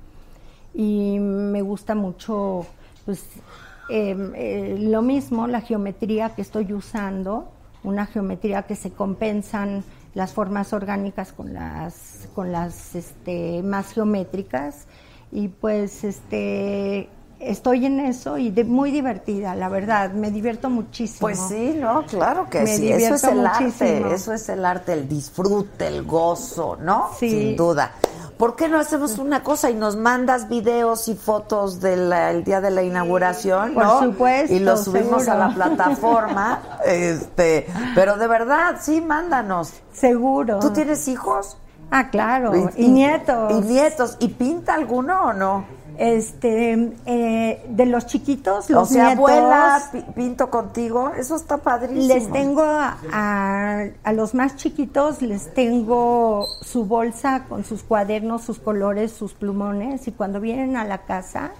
Y 0.74 1.18
me 1.20 1.62
gusta 1.62 1.96
mucho, 1.96 2.66
pues, 3.06 3.26
eh, 3.90 4.16
eh, 4.36 4.78
lo 4.80 5.02
mismo, 5.02 5.48
la 5.48 5.62
geometría 5.62 6.30
que 6.30 6.42
estoy 6.42 6.72
usando, 6.72 7.50
una 7.84 8.06
geometría 8.06 8.64
que 8.64 8.76
se 8.76 8.92
compensan 8.92 9.84
las 10.14 10.34
formas 10.34 10.72
orgánicas 10.72 11.34
con 11.34 11.54
las, 11.54 12.30
con 12.36 12.52
las 12.52 12.96
este, 12.96 13.64
más 13.64 13.92
geométricas. 13.94 14.88
Y 15.32 15.48
pues, 15.48 16.04
este, 16.04 17.10
estoy 17.44 17.86
en 17.86 18.00
eso 18.00 18.38
y 18.38 18.52
de- 18.52 18.64
muy 18.64 18.92
divertida, 18.92 19.56
la 19.56 19.70
verdad, 19.70 20.12
me 20.12 20.32
divierto 20.32 20.70
muchísimo. 20.70 21.20
Pues 21.22 21.40
sí, 21.50 21.76
no, 21.80 22.06
claro 22.06 22.48
que 22.50 22.62
Me 22.62 22.78
sí. 22.78 22.92
Eso 22.92 23.16
es 23.16 23.24
el 23.24 23.46
arte, 23.46 24.14
eso 24.14 24.34
es 24.34 24.50
el 24.50 24.66
arte, 24.66 24.94
el 24.94 25.08
disfrute, 25.08 25.88
el 25.88 26.04
gozo, 26.04 26.78
¿no? 26.82 27.10
Sí. 27.18 27.30
Sin 27.30 27.56
duda. 27.56 27.92
¿Por 28.38 28.56
qué 28.56 28.68
no 28.68 28.80
hacemos 28.80 29.20
una 29.20 29.44
cosa 29.44 29.70
y 29.70 29.76
nos 29.76 29.96
mandas 29.98 30.50
videos 30.50 31.08
y 31.08 31.14
fotos 31.16 31.80
del 31.80 32.12
el 32.12 32.44
día 32.44 32.60
de 32.60 32.72
la 32.72 32.82
inauguración, 32.82 33.76
Por 33.76 33.84
¿no? 33.84 34.02
supuesto, 34.04 34.52
Y 34.56 34.60
los 34.60 34.84
subimos 34.86 35.26
seguro. 35.26 35.32
a 35.44 35.48
la 35.50 35.54
plataforma, 35.54 36.62
este, 36.86 37.68
pero 37.94 38.18
de 38.18 38.28
verdad, 38.28 38.78
sí, 38.82 39.00
mándanos. 39.00 39.74
Seguro. 39.94 40.58
¿Tú 40.60 40.72
tienes 40.72 41.08
hijos? 41.08 41.58
Ah, 41.92 42.10
claro, 42.10 42.54
y, 42.78 42.88
nietos. 42.88 43.52
Y 43.52 43.62
nietos. 43.62 44.18
¿Y 44.20 44.30
pinta 44.30 44.74
alguno 44.74 45.22
o 45.26 45.34
no? 45.34 45.66
Este, 45.98 46.94
eh, 47.06 47.66
de 47.70 47.86
los 47.86 48.08
chiquitos, 48.08 48.70
los 48.70 48.90
o 48.90 48.94
sea, 48.94 49.08
nietos, 49.16 49.30
abuela, 49.30 49.82
pi- 49.92 50.06
pinto 50.16 50.50
contigo. 50.50 51.12
Eso 51.18 51.36
está 51.36 51.58
padrísimo. 51.58 52.14
les 52.14 52.32
tengo 52.32 52.64
a, 52.64 52.98
a- 53.12 53.84
a 54.04 54.14
los 54.14 54.34
más 54.34 54.56
chiquitos, 54.56 55.22
les 55.22 55.54
tengo 55.54 56.46
su 56.62 56.86
bolsa 56.86 57.44
con 57.48 57.64
sus 57.66 57.84
cuadernos, 57.84 58.44
sus 58.44 58.60
colores, 58.60 59.12
sus 59.12 59.34
plumones, 59.34 60.08
y 60.08 60.12
cuando 60.12 60.40
vienen 60.40 60.76
a 60.78 60.86
la 60.86 61.00
casa, 61.00 61.52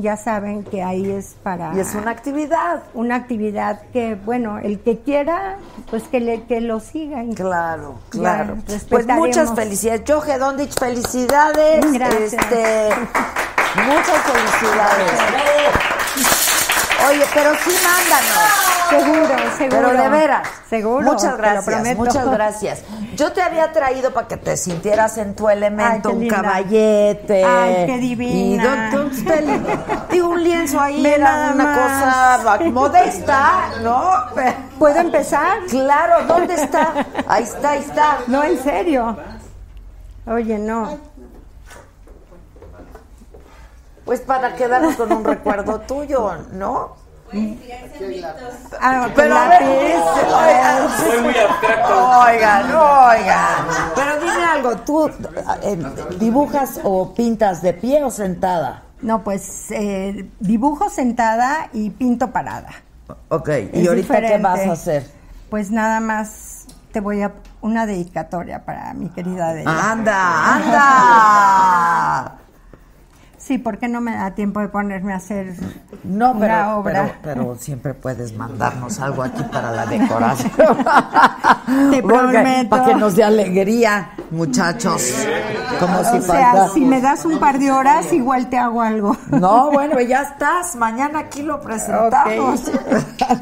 ya 0.00 0.16
saben 0.16 0.62
que 0.62 0.80
ahí 0.82 1.10
es 1.10 1.34
para... 1.42 1.74
Y 1.74 1.80
es 1.80 1.92
una 1.96 2.12
actividad. 2.12 2.84
una 2.94 3.16
actividad 3.16 3.80
que, 3.92 4.14
bueno, 4.14 4.58
el 4.58 4.78
que 4.80 4.98
quiera, 5.00 5.56
pues 5.90 6.04
que, 6.04 6.20
le, 6.20 6.44
que 6.44 6.60
lo 6.60 6.78
siga. 6.78 7.24
Claro, 7.34 7.94
Ya, 8.04 8.10
claro. 8.10 8.56
Pues 8.88 9.06
muchas 9.08 9.52
felicidades. 9.56 10.02
Joje 10.06 10.38
Dondich, 10.38 10.78
felicidades. 10.78 11.92
Gracias. 11.92 12.32
Este, 12.34 12.88
muchas 13.86 14.18
felicidades. 14.22 15.12
Oye, 17.08 17.24
pero 17.32 17.52
sí 17.64 17.70
mándanos. 17.84 18.48
Seguro, 18.90 19.36
seguro. 19.56 19.88
Pero 19.88 20.02
de 20.02 20.08
veras. 20.08 20.48
Seguro. 20.68 21.12
Muchas 21.12 21.36
gracias, 21.36 21.96
muchas 21.96 22.30
gracias. 22.30 22.80
Yo 23.14 23.32
te 23.32 23.42
había 23.42 23.72
traído 23.72 24.12
para 24.12 24.26
que 24.28 24.36
te 24.36 24.56
sintieras 24.56 25.16
en 25.18 25.34
tu 25.36 25.48
elemento, 25.48 26.08
Ay, 26.10 26.14
un 26.14 26.20
linda. 26.20 26.36
caballete. 26.42 27.44
Ay, 27.44 27.86
qué 27.86 27.98
divina. 27.98 28.90
Y 28.92 28.96
do- 28.96 29.04
do- 29.04 30.06
digo, 30.10 30.28
un 30.30 30.42
lienzo 30.42 30.80
ahí 30.80 31.02
Ve 31.02 31.14
era 31.14 31.50
una 31.54 31.64
más. 31.64 31.78
cosa 32.44 32.64
modesta, 32.70 33.70
¿no? 33.82 34.10
¿Puedo 34.78 34.98
empezar? 35.00 35.58
Claro, 35.68 36.26
¿dónde 36.26 36.54
está? 36.54 36.92
Ahí 37.28 37.44
está, 37.44 37.70
ahí 37.70 37.80
está. 37.80 38.18
No, 38.26 38.42
en 38.44 38.62
serio. 38.62 39.16
Oye, 40.26 40.58
no. 40.58 40.98
Pues 44.08 44.20
para 44.20 44.54
quedarnos 44.56 44.96
con 44.96 45.12
un 45.12 45.22
recuerdo 45.34 45.80
tuyo, 45.80 46.32
¿no? 46.52 46.96
Ah, 48.80 49.06
Pero 49.14 49.36
a 49.36 49.48
ver, 49.48 49.62
oigan, 49.62 50.88
Soy 50.98 51.20
muy 51.20 51.34
abstracto. 51.36 52.08
oigan, 52.20 52.74
oigan. 52.74 53.66
Pero 53.94 54.20
dime 54.20 54.44
algo, 54.44 54.76
¿tú 54.78 55.10
eh, 55.62 55.78
dibujas 56.18 56.80
o 56.84 57.12
pintas 57.12 57.60
de 57.60 57.74
pie 57.74 58.02
o 58.02 58.10
sentada? 58.10 58.84
No, 59.02 59.22
pues 59.22 59.70
eh, 59.72 60.30
dibujo 60.40 60.88
sentada 60.88 61.68
y 61.74 61.90
pinto 61.90 62.30
parada. 62.30 62.70
Ok, 63.28 63.50
¿y 63.74 63.82
Es 63.82 63.88
ahorita 63.88 64.20
qué 64.22 64.38
vas 64.38 64.60
a 64.60 64.72
hacer? 64.72 65.06
Pues 65.50 65.70
nada 65.70 66.00
más 66.00 66.66
te 66.92 67.00
voy 67.00 67.20
a 67.20 67.32
una 67.60 67.84
dedicatoria 67.84 68.64
para 68.64 68.94
mi 68.94 69.10
querida 69.10 69.50
Adela. 69.50 69.90
¡Anda, 69.92 70.54
anda! 70.54 72.37
Sí, 73.48 73.56
porque 73.56 73.88
no 73.88 74.02
me 74.02 74.14
da 74.14 74.32
tiempo 74.32 74.60
de 74.60 74.68
ponerme 74.68 75.14
a 75.14 75.16
hacer 75.16 75.54
No, 76.04 76.32
una 76.32 76.76
obra. 76.76 77.14
pero, 77.22 77.44
pero 77.46 77.56
siempre 77.58 77.94
puedes 77.94 78.34
mandarnos 78.34 79.00
algo 79.00 79.22
aquí 79.22 79.42
para 79.44 79.70
la 79.72 79.86
decoración. 79.86 80.52
Te 81.90 82.02
prometo. 82.02 82.68
Para 82.68 82.84
que 82.84 82.94
nos 82.94 83.16
dé 83.16 83.24
alegría, 83.24 84.10
muchachos. 84.30 85.14
Como 85.80 86.04
si 86.04 86.18
o 86.18 86.22
sea, 86.22 86.68
si 86.74 86.84
me 86.84 87.00
das 87.00 87.24
un 87.24 87.38
par 87.38 87.58
de 87.58 87.70
horas, 87.70 88.12
igual 88.12 88.50
te 88.50 88.58
hago 88.58 88.82
algo. 88.82 89.16
No, 89.28 89.70
bueno, 89.70 89.98
ya 90.00 90.22
estás. 90.22 90.76
Mañana 90.76 91.20
aquí 91.20 91.42
lo 91.42 91.60
presentamos. 91.60 92.70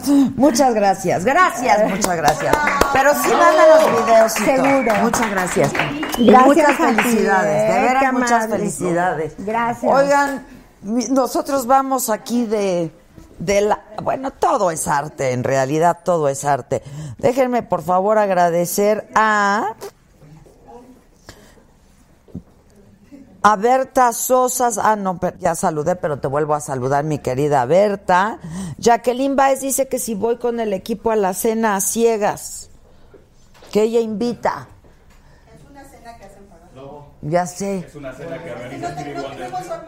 muchas 0.36 0.72
gracias. 0.74 1.24
Gracias, 1.24 1.90
muchas 1.90 2.16
gracias. 2.16 2.56
Pero 2.92 3.10
sí 3.14 3.30
manda 3.30 3.66
los 3.76 4.06
videos. 4.06 4.32
Seguro. 4.32 4.94
Muchas 5.02 5.30
gracias. 5.30 5.72
Y 6.18 6.30
muchas 6.30 6.76
ti, 6.76 6.82
felicidades. 6.82 7.70
¿eh? 7.70 7.74
De 7.74 7.80
veras, 7.80 8.02
Qué 8.04 8.12
muchas 8.12 8.46
felicidades. 8.48 9.34
Gracias. 9.38 9.92
Oigan, 9.96 10.46
nosotros 10.82 11.66
vamos 11.66 12.10
aquí 12.10 12.46
de. 12.46 12.90
La, 13.38 13.82
bueno, 14.02 14.30
todo 14.30 14.70
es 14.70 14.88
arte, 14.88 15.32
en 15.32 15.44
realidad 15.44 15.98
todo 16.04 16.28
es 16.28 16.44
arte. 16.44 16.82
Déjenme 17.18 17.62
por 17.62 17.82
favor 17.82 18.18
agradecer 18.18 19.08
a 19.14 19.74
a 23.42 23.54
Berta 23.54 24.12
Sosas, 24.12 24.76
ah 24.76 24.96
no, 24.96 25.20
ya 25.38 25.54
saludé, 25.54 25.94
pero 25.94 26.18
te 26.18 26.26
vuelvo 26.26 26.54
a 26.54 26.60
saludar, 26.60 27.04
mi 27.04 27.20
querida 27.20 27.64
Berta. 27.64 28.40
Jacqueline 28.78 29.36
Baez 29.36 29.60
dice 29.60 29.86
que 29.86 30.00
si 30.00 30.14
voy 30.14 30.38
con 30.38 30.58
el 30.58 30.72
equipo 30.72 31.12
a 31.12 31.16
la 31.16 31.32
cena 31.32 31.76
a 31.76 31.80
ciegas, 31.80 32.70
que 33.70 33.82
ella 33.82 34.00
invita. 34.00 34.66
Es 35.54 35.70
una 35.70 35.84
cena 35.84 36.16
que 36.16 36.24
hacen 36.24 36.44
para. 36.46 36.66
Ya 37.28 37.46
sé. 37.46 37.78
Es 37.78 37.94
una 37.96 38.12
cena 38.12 38.42
que 38.42 38.52
organiza 38.52 39.82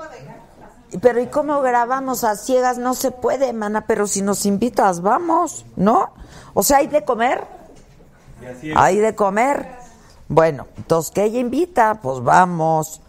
no 0.93 1.01
Pero 1.01 1.21
¿y 1.21 1.27
cómo 1.29 1.61
grabamos 1.61 2.25
a 2.25 2.35
ciegas? 2.35 2.79
No 2.79 2.95
se 2.95 3.13
puede, 3.13 3.53
mana, 3.53 3.87
pero 3.87 4.09
si 4.09 4.23
nos 4.23 4.45
invitas, 4.45 5.03
vamos, 5.03 5.65
¿no? 5.77 6.11
O 6.55 6.65
sea, 6.65 6.79
hay 6.79 6.89
de 6.89 7.05
comer. 7.05 7.45
Hay 8.75 8.99
de 8.99 9.15
comer. 9.15 9.69
Bueno, 10.27 10.67
entonces 10.77 11.13
que 11.13 11.25
ella 11.25 11.39
invita, 11.39 12.01
pues 12.03 12.23
vamos. 12.25 13.01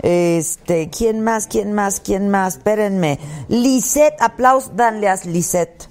Este, 0.00 0.88
¿quién 0.88 1.22
más? 1.22 1.46
¿Quién 1.46 1.74
más? 1.74 2.00
¿Quién 2.00 2.30
más? 2.30 2.56
Espérenme. 2.56 3.18
Lisette, 3.48 4.20
aplausos, 4.20 4.74
danle 4.74 5.08
a 5.08 5.16
Lisette. 5.16 5.88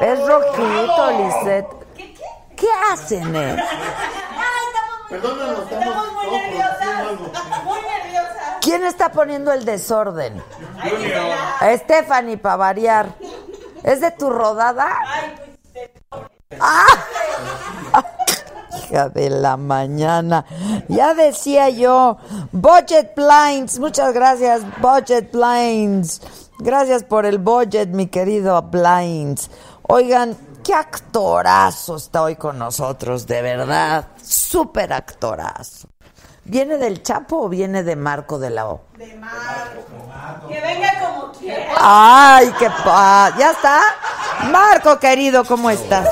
Es 0.00 0.18
rojito, 0.26 1.10
Lisette. 1.18 1.66
¿Qué, 2.56 2.68
hacen, 2.90 3.36
eh? 3.36 3.56
Perdónanos, 5.10 5.64
estamos, 5.64 5.86
Estamos 5.86 6.14
muy 6.14 6.30
nerviosas. 6.30 7.64
Muy 7.64 7.78
nerviosas. 7.80 8.56
¿Quién 8.60 8.84
está 8.84 9.10
poniendo 9.10 9.52
el 9.52 9.64
desorden? 9.64 10.40
Stephanie, 11.78 12.36
para 12.38 12.56
variar. 12.56 13.14
¿Es 13.82 14.00
de 14.00 14.12
tu 14.12 14.30
rodada? 14.30 14.96
¡Ah! 16.60 16.86
Hija 18.78 19.08
de 19.08 19.30
la 19.30 19.56
mañana. 19.56 20.44
Ya 20.88 21.14
decía 21.14 21.70
yo. 21.70 22.18
Budget 22.52 23.14
Blinds. 23.16 23.80
Muchas 23.80 24.14
gracias, 24.14 24.62
Budget 24.80 25.32
Blinds. 25.32 26.20
Gracias 26.60 27.02
por 27.02 27.26
el 27.26 27.38
budget, 27.38 27.88
mi 27.88 28.06
querido 28.06 28.62
Blinds. 28.62 29.50
Oigan, 29.82 30.36
qué 30.62 30.74
actorazo 30.74 31.96
está 31.96 32.22
hoy 32.22 32.36
con 32.36 32.58
nosotros, 32.58 33.26
de 33.26 33.42
verdad. 33.42 34.06
Súper 34.22 34.92
actorazo. 34.92 35.88
¿Viene 36.44 36.78
del 36.78 37.02
Chapo 37.02 37.42
o 37.42 37.48
viene 37.48 37.82
de 37.82 37.96
Marco 37.96 38.38
de 38.38 38.50
la 38.50 38.68
O? 38.68 38.82
De 38.96 39.14
Marco. 39.16 39.82
Que 40.48 40.60
venga 40.60 40.90
como 41.00 41.32
quiera. 41.32 41.72
Ay, 41.76 42.52
qué 42.58 42.70
pa... 42.84 43.32
¿Ya 43.38 43.52
está? 43.52 43.80
Marco, 44.50 44.98
querido, 44.98 45.44
¿cómo 45.44 45.70
estás? 45.70 46.08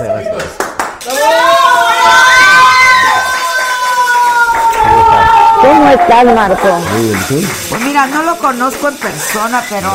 ¿Cómo 5.68 5.88
estás, 5.90 6.24
Marco? 6.24 6.68
Pues 7.68 7.82
mira, 7.84 8.06
no 8.06 8.22
lo 8.22 8.36
conozco 8.38 8.88
en 8.88 8.96
persona, 8.96 9.62
pero 9.68 9.90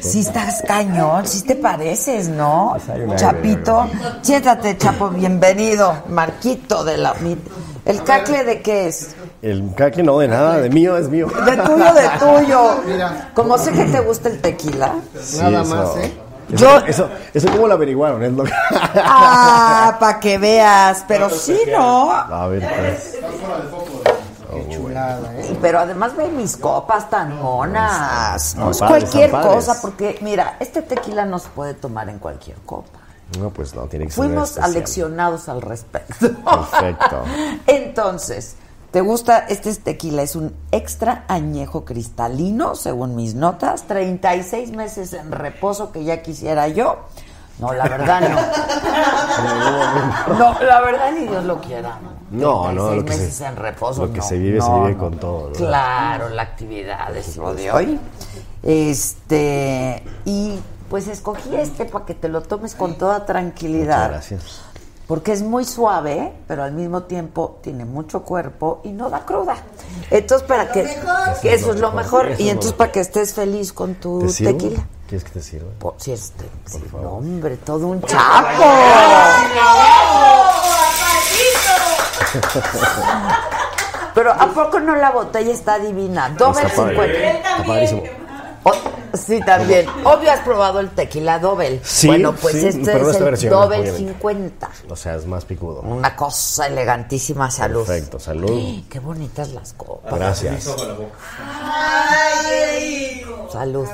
sí 0.00 0.20
estás 0.20 0.62
cañón, 0.66 1.26
sí 1.26 1.42
te 1.42 1.54
pareces, 1.56 2.28
¿no? 2.28 2.76
Chapito. 3.16 3.88
Siéntate, 4.22 4.76
Chapo, 4.76 5.08
bienvenido. 5.10 5.94
Marquito 6.08 6.82
de 6.84 6.96
la... 6.98 7.14
¿El 7.84 8.02
cacle 8.02 8.42
de 8.42 8.62
qué 8.62 8.88
es? 8.88 9.14
El 9.42 9.72
cacle 9.76 10.02
no, 10.02 10.18
de 10.18 10.26
nada, 10.26 10.58
de 10.58 10.70
mío 10.70 10.96
es 10.96 11.08
mío. 11.08 11.28
De 11.28 11.56
tuyo, 11.56 11.94
de 11.94 12.08
tuyo. 12.18 12.80
Mira. 12.84 13.30
Como 13.32 13.56
sé 13.58 13.70
que 13.72 13.84
te 13.84 14.00
gusta 14.00 14.28
el 14.28 14.40
tequila. 14.40 14.92
Sí, 15.22 15.38
Nada 15.38 15.62
eso- 15.62 15.74
más, 15.76 15.96
¿eh? 15.98 16.12
Eso, 16.52 16.64
Yo- 16.64 16.86
eso, 16.86 17.08
eso 17.34 17.48
cómo 17.50 17.66
lo 17.66 17.74
averiguaron, 17.74 18.22
es 18.22 18.32
lo 18.32 18.44
que... 18.44 18.52
Ah, 19.04 19.96
para 19.98 20.20
que 20.20 20.38
veas, 20.38 21.04
pero 21.08 21.28
sí, 21.28 21.58
¿no? 21.72 22.10
A 22.12 22.46
ver, 22.48 22.60
pues. 22.68 23.18
Chulada, 24.96 25.40
¿eh? 25.40 25.58
Pero 25.60 25.78
además 25.78 26.16
ve 26.16 26.28
mis 26.28 26.56
copas 26.56 27.10
tan 27.10 27.40
monas. 27.40 28.56
No 28.56 28.70
cualquier 28.72 29.30
cosa, 29.30 29.80
porque 29.80 30.18
mira, 30.22 30.56
este 30.60 30.82
tequila 30.82 31.24
no 31.24 31.38
se 31.38 31.48
puede 31.50 31.74
tomar 31.74 32.08
en 32.08 32.18
cualquier 32.18 32.56
copa. 32.58 32.98
No, 33.38 33.50
pues 33.50 33.74
no, 33.74 33.82
tiene 33.82 34.06
que 34.06 34.12
ser 34.12 34.24
Fuimos 34.24 34.50
especial. 34.50 34.70
aleccionados 34.70 35.48
al 35.48 35.60
respecto. 35.60 36.28
Perfecto. 36.44 37.24
Entonces, 37.66 38.56
¿Te 38.96 39.02
gusta? 39.02 39.40
Este 39.40 39.68
es 39.68 39.80
tequila, 39.80 40.22
es 40.22 40.36
un 40.36 40.54
extra 40.70 41.26
añejo 41.28 41.84
cristalino, 41.84 42.74
según 42.76 43.14
mis 43.14 43.34
notas. 43.34 43.82
36 43.82 44.70
meses 44.70 45.12
en 45.12 45.32
reposo 45.32 45.92
que 45.92 46.04
ya 46.04 46.22
quisiera 46.22 46.68
yo. 46.68 47.00
No, 47.58 47.72
la 47.72 47.84
verdad 47.88 48.20
no. 50.28 50.34
No, 50.38 50.60
la 50.62 50.80
verdad 50.82 51.12
ni 51.12 51.26
Dios 51.26 51.44
lo 51.44 51.60
quiera. 51.60 51.98
No, 52.30 52.72
no, 52.72 52.88
36 52.88 52.96
lo 52.98 53.04
que 53.04 53.12
se- 53.12 53.18
meses 53.22 53.40
en 53.40 53.56
reposo. 53.56 54.06
lo 54.06 54.12
que 54.12 54.18
no. 54.18 54.24
se 54.24 54.38
vive, 54.38 54.60
se 54.60 54.70
vive 54.70 54.92
no. 54.92 54.98
con 54.98 55.18
todo. 55.18 55.52
Claro, 55.52 56.28
la 56.28 56.42
actividad 56.42 57.16
es 57.16 57.36
lo 57.36 57.54
de 57.54 57.70
hoy. 57.70 57.98
Este, 58.62 60.02
y 60.24 60.58
pues 60.90 61.08
escogí 61.08 61.54
este 61.56 61.84
para 61.86 62.04
que 62.04 62.14
te 62.14 62.28
lo 62.28 62.42
tomes 62.42 62.74
con 62.74 62.96
toda 62.98 63.24
tranquilidad. 63.24 63.96
Muchas 63.96 64.10
gracias. 64.10 64.60
Porque 65.06 65.32
es 65.32 65.42
muy 65.42 65.64
suave, 65.64 66.32
pero 66.48 66.64
al 66.64 66.72
mismo 66.72 67.04
tiempo 67.04 67.58
tiene 67.62 67.84
mucho 67.84 68.22
cuerpo 68.22 68.80
y 68.82 68.90
no 68.90 69.08
da 69.08 69.20
cruda. 69.24 69.54
Entonces, 70.10 70.46
para 70.48 70.72
que, 70.72 70.82
que 71.42 71.54
eso 71.54 71.72
es 71.72 71.78
lo 71.80 71.92
mejor. 71.92 72.30
Y 72.30 72.32
es 72.32 72.40
entonces, 72.50 72.72
para 72.72 72.90
que 72.90 73.00
estés 73.00 73.32
feliz 73.32 73.72
con 73.72 73.94
tu 73.94 74.18
¿Te 74.22 74.28
sirvo? 74.30 74.52
tequila. 74.58 74.86
¿Quieres 75.08 75.24
que 75.24 75.30
te 75.30 75.42
sirva? 75.42 75.70
Por, 75.78 75.94
si 75.98 76.12
este, 76.12 76.44
sí, 76.66 76.82
no, 76.92 77.10
hombre, 77.12 77.56
todo 77.58 77.86
un 77.86 78.02
chapo. 78.02 78.64
Pero 84.14 84.32
¿a 84.32 84.46
poco 84.52 84.80
no 84.80 84.96
la 84.96 85.10
botella 85.10 85.52
está 85.52 85.78
divina? 85.78 86.34
Padre. 86.38 86.70
50. 86.70 87.04
Está 87.04 87.64
padrísimo. 87.64 88.02
O- 88.64 88.72
sí, 89.16 89.40
también. 89.44 89.86
Obvio 90.04 90.32
has 90.32 90.40
probado 90.40 90.80
el 90.80 90.90
tequila 90.90 91.38
Dobel. 91.38 91.80
Sí, 91.84 92.08
bueno, 92.08 92.34
pues 92.34 92.54
sí, 92.54 92.66
este 92.66 92.80
es 92.80 93.16
el 93.16 93.52
obviamente. 93.52 93.96
50. 93.98 94.70
O 94.88 94.96
sea, 94.96 95.14
es 95.16 95.26
más 95.26 95.44
picudo. 95.44 95.82
Una 95.82 96.16
cosa 96.16 96.66
elegantísima, 96.66 97.50
salud. 97.50 97.86
Perfecto, 97.86 98.18
salud. 98.18 98.50
¡Ay, 98.50 98.86
Qué 98.90 98.98
bonitas 98.98 99.50
las 99.50 99.72
copas. 99.74 100.14
Gracias. 100.14 100.64
Salud. 103.52 103.86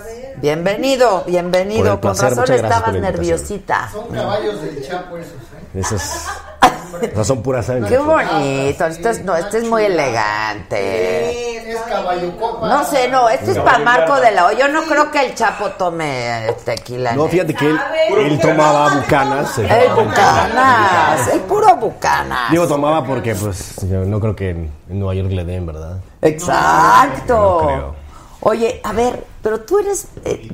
Bienvenido, 0.42 1.22
bienvenido. 1.24 1.82
Por 1.82 1.86
el 1.86 1.92
Con 1.92 2.00
placer, 2.00 2.30
razón 2.30 2.40
muchas 2.40 2.58
gracias 2.58 2.78
estabas 2.80 3.00
nerviosita. 3.00 3.88
Son 3.92 4.08
caballos 4.08 4.60
del 4.60 4.84
Chapo 4.84 5.16
esos, 5.16 5.34
¿eh? 5.34 5.38
Esas, 5.78 6.28
esas 7.00 7.26
son 7.28 7.42
puras 7.44 7.64
sangre. 7.64 7.88
Qué 7.88 7.98
bonito. 7.98 8.86
Este 8.86 9.10
es, 9.10 9.24
no, 9.24 9.36
este 9.36 9.58
es 9.58 9.68
muy 9.68 9.84
elegante. 9.84 11.70
Es 11.70 11.80
caballo 11.82 12.36
copa. 12.38 12.68
No 12.68 12.84
sé, 12.84 13.08
no, 13.08 13.28
este 13.28 13.52
es 13.52 13.58
para 13.60 13.78
Marco 13.78 14.16
de 14.16 14.32
la 14.32 14.46
O. 14.46 14.52
Yo 14.52 14.66
no 14.66 14.82
creo 14.82 15.12
que 15.12 15.24
el 15.24 15.34
Chapo 15.36 15.70
tome 15.70 16.52
tequila. 16.64 17.12
No, 17.12 17.28
fíjate 17.28 17.54
que 17.54 17.66
él, 17.66 17.78
él 18.18 18.40
tomaba 18.40 18.96
bucanas. 18.96 19.56
El, 19.58 19.94
bucanas, 19.94 21.28
el 21.32 21.40
puro 21.42 21.76
bucanas. 21.76 22.50
Digo, 22.50 22.66
tomaba 22.66 23.04
porque, 23.04 23.36
pues, 23.36 23.76
yo 23.88 24.04
no 24.04 24.18
creo 24.18 24.34
que 24.34 24.50
en, 24.50 24.72
en 24.90 24.98
Nueva 24.98 25.14
York 25.14 25.30
le 25.30 25.44
den, 25.44 25.66
¿verdad? 25.66 25.98
Exacto. 26.20 27.60
No 27.62 27.66
creo. 27.66 28.01
Oye, 28.44 28.80
a 28.82 28.92
ver, 28.92 29.24
pero 29.42 29.60
tú 29.60 29.78
eres, 29.78 30.08
eh, 30.24 30.48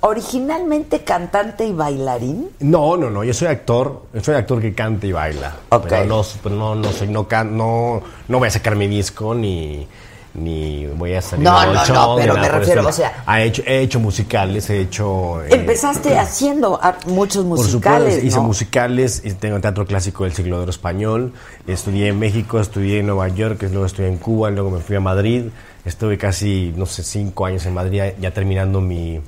originalmente 0.00 1.04
cantante 1.04 1.66
y 1.66 1.72
bailarín. 1.72 2.48
No, 2.60 2.96
no, 2.96 3.10
no, 3.10 3.22
yo 3.24 3.34
soy 3.34 3.48
actor, 3.48 4.02
yo 4.14 4.22
soy 4.22 4.34
actor 4.34 4.60
que 4.60 4.74
canta 4.74 5.06
y 5.06 5.12
baila. 5.12 5.54
Ok. 5.68 5.86
Pero 5.88 6.04
no, 6.06 6.22
pero 6.42 6.54
no, 6.54 6.74
no 6.74 6.90
soy, 6.92 7.08
no, 7.08 7.28
can- 7.28 7.56
no, 7.56 8.02
no 8.28 8.38
voy 8.38 8.48
a 8.48 8.50
sacar 8.50 8.76
mi 8.76 8.88
disco 8.88 9.34
ni, 9.34 9.86
ni 10.34 10.86
voy 10.86 11.12
a 11.12 11.20
salir 11.20 11.44
No, 11.44 11.58
a 11.58 11.66
no, 11.66 11.84
show, 11.84 11.94
no, 11.94 12.16
pero 12.16 12.34
me 12.34 12.40
por 12.48 12.58
refiero, 12.60 12.88
o 12.88 12.92
sea- 12.92 13.22
Ha 13.26 13.42
hecho, 13.42 13.62
he 13.66 13.80
hecho 13.80 14.00
musicales, 14.00 14.70
he 14.70 14.80
hecho... 14.80 15.42
eh, 15.42 15.48
Empezaste 15.50 16.18
haciendo 16.18 16.78
ah, 16.82 16.96
muchos 17.06 17.44
Por 17.44 17.58
musicales, 17.58 18.02
supuesto, 18.14 18.26
hice 18.26 18.36
¿no? 18.38 18.42
musicales, 18.44 19.22
y 19.24 19.32
tengo 19.34 19.60
teatro 19.60 19.84
clásico 19.86 20.24
del 20.24 20.32
siglo 20.32 20.56
de 20.56 20.62
oro 20.62 20.70
español, 20.70 21.34
estudié 21.66 22.08
en 22.08 22.18
México, 22.18 22.58
estudié 22.58 23.00
en 23.00 23.06
Nueva 23.08 23.28
York, 23.28 23.62
luego 23.70 23.84
estudié 23.84 24.08
en 24.08 24.16
Cuba, 24.16 24.48
luego 24.50 24.70
me 24.70 24.80
fui 24.80 24.96
a 24.96 25.00
Madrid, 25.00 25.44
estuve 25.84 26.16
casi, 26.18 26.72
no 26.76 26.86
sé, 26.86 27.02
cinco 27.02 27.46
años 27.46 27.64
en 27.66 27.74
Madrid, 27.74 28.02
ya 28.20 28.30
terminando 28.30 28.80
mi... 28.80 29.20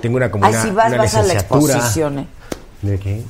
Tengo 0.00 0.16
una 0.16 0.30
como 0.30 0.44
Ay, 0.44 0.52
una, 0.52 0.62
si 0.62 0.70
vas, 0.70 0.88
una 0.88 0.96
vas 0.98 1.14
a 1.14 1.22
la 1.22 1.32
exposición. 1.34 2.18
¿eh? 2.20 2.26
¿De 2.82 2.98
qué? 2.98 3.22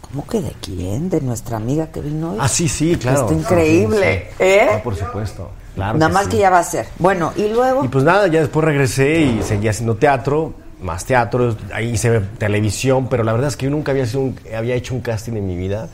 ¿Cómo 0.00 0.26
que 0.26 0.40
de 0.40 0.52
quién? 0.60 1.10
¿De 1.10 1.20
nuestra 1.20 1.56
amiga 1.58 1.88
que 1.88 2.00
vino 2.00 2.32
hoy? 2.32 2.38
Ah, 2.40 2.48
sí, 2.48 2.68
sí, 2.68 2.96
claro. 2.96 3.22
Está 3.22 3.34
increíble, 3.34 4.28
Sí, 4.30 4.34
sí. 4.38 4.42
¿eh? 4.44 4.68
Ah, 4.74 4.82
por 4.82 4.96
supuesto. 4.96 5.50
Claro 5.74 5.98
Nada 5.98 6.08
que 6.10 6.14
más 6.14 6.24
sí. 6.24 6.30
que 6.30 6.38
ya 6.38 6.50
va 6.50 6.58
a 6.60 6.64
ser. 6.64 6.86
Bueno, 6.98 7.32
y 7.36 7.48
luego... 7.48 7.84
Y 7.84 7.88
pues 7.88 8.04
nada, 8.04 8.26
ya 8.28 8.40
después 8.40 8.64
regresé 8.64 9.20
y 9.20 9.42
seguí 9.42 9.68
haciendo 9.68 9.96
teatro, 9.96 10.54
más 10.80 11.04
teatro, 11.04 11.56
ahí 11.72 11.90
hice 11.90 12.20
televisión, 12.38 13.08
pero 13.08 13.22
la 13.22 13.32
verdad 13.32 13.48
es 13.48 13.56
que 13.56 13.64
yo 13.66 13.70
nunca 13.70 13.92
había, 13.92 14.06
sido 14.06 14.20
un- 14.20 14.38
había 14.56 14.74
hecho 14.76 14.94
un 14.94 15.00
casting 15.02 15.34
en 15.34 15.46
mi 15.46 15.56
vida. 15.56 15.88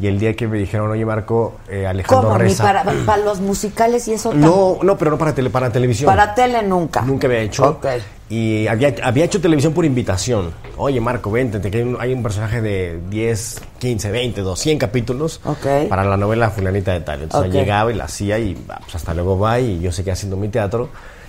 Y 0.00 0.06
el 0.06 0.18
día 0.18 0.34
que 0.34 0.48
me 0.48 0.56
dijeron, 0.58 0.90
oye 0.90 1.04
Marco, 1.04 1.56
eh, 1.68 1.86
Alejandro 1.86 2.28
¿Cómo? 2.30 2.38
Reza. 2.38 2.64
para, 2.64 2.82
para 3.04 3.22
los 3.22 3.40
musicales 3.40 4.08
y 4.08 4.14
eso 4.14 4.32
No, 4.32 4.78
no, 4.82 4.96
pero 4.96 5.10
no 5.10 5.18
para, 5.18 5.34
tele, 5.34 5.50
para 5.50 5.70
televisión. 5.70 6.06
Para 6.06 6.34
tele 6.34 6.62
nunca. 6.62 7.02
Nunca 7.02 7.26
había 7.26 7.40
hecho. 7.40 7.68
Ok. 7.68 7.86
Y 8.30 8.66
había, 8.68 8.94
había 9.02 9.26
hecho 9.26 9.42
televisión 9.42 9.74
por 9.74 9.84
invitación. 9.84 10.50
Oye, 10.78 10.98
Marco, 11.02 11.30
vente, 11.30 11.60
te- 11.60 11.70
que 11.70 11.76
hay 11.78 11.82
un, 11.82 11.98
hay 12.00 12.14
un 12.14 12.22
personaje 12.22 12.62
de 12.62 12.98
10, 13.10 13.60
15, 13.78 14.10
20, 14.10 14.40
200 14.40 14.80
capítulos 14.88 15.40
Ok. 15.44 15.88
para 15.90 16.04
la 16.04 16.16
novela 16.16 16.48
Fulanita 16.48 16.92
de 16.92 17.00
Tal. 17.00 17.22
Entonces 17.24 17.52
llegaba 17.52 17.92
y 17.92 17.94
la 17.94 18.04
hacía 18.04 18.38
y 18.38 18.56
ah, 18.70 18.78
pues 18.82 18.94
hasta 18.94 19.12
luego 19.12 19.38
va 19.38 19.60
y 19.60 19.80
yo 19.80 19.92
seguía 19.92 20.14
haciendo 20.14 20.38
mi 20.38 20.48
teatro. 20.48 20.88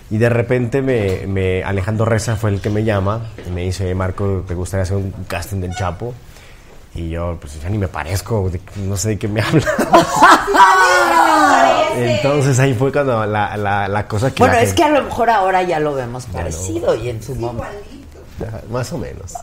Y 0.10 0.18
de 0.18 0.30
repente 0.30 0.82
me, 0.82 1.28
me- 1.28 1.64
Alejandro 1.66 2.06
Reza 2.06 2.38
fue 2.38 2.52
el 2.52 2.62
que 2.62 2.70
me 2.70 2.86
llama 2.86 3.32
y 3.46 3.52
me 3.52 3.64
dice, 3.64 3.84
"Oye, 3.84 3.96
Marco, 3.96 4.46
¿te 4.48 4.54
gustaría 4.54 4.84
hacer 4.84 4.96
un 4.96 5.14
casting 5.28 5.60
del 5.60 5.76
Chapo? 5.76 6.14
Y 6.96 7.10
yo, 7.10 7.38
pues 7.42 7.60
ya 7.62 7.70
ni 7.70 7.78
me 7.80 7.88
parezco, 7.88 8.50
de- 8.52 8.62
no 8.86 8.96
sé 8.96 9.10
de 9.10 9.18
qué 9.18 9.28
me 9.28 9.42
habla. 9.44 9.66
Entonces 11.96 12.60
ahí 12.60 12.74
fue 12.74 12.92
cuando 12.92 13.26
la, 13.26 13.56
la, 13.58 13.88
la 13.88 14.08
cosa 14.08 14.32
que... 14.32 14.40
Bueno, 14.44 14.56
la 14.56 14.62
es 14.62 14.70
gente- 14.70 14.82
que 14.84 14.88
a 14.90 14.90
lo 15.00 15.04
mejor 15.04 15.30
ahora 15.30 15.64
ya 15.64 15.80
lo 15.80 15.94
vemos 15.96 16.26
parecido 16.28 16.96
y 16.96 17.10
en 17.10 17.22
su 17.22 17.36
momento. 17.36 17.66
Más 18.72 18.92
o 18.92 18.98
menos. 18.98 19.34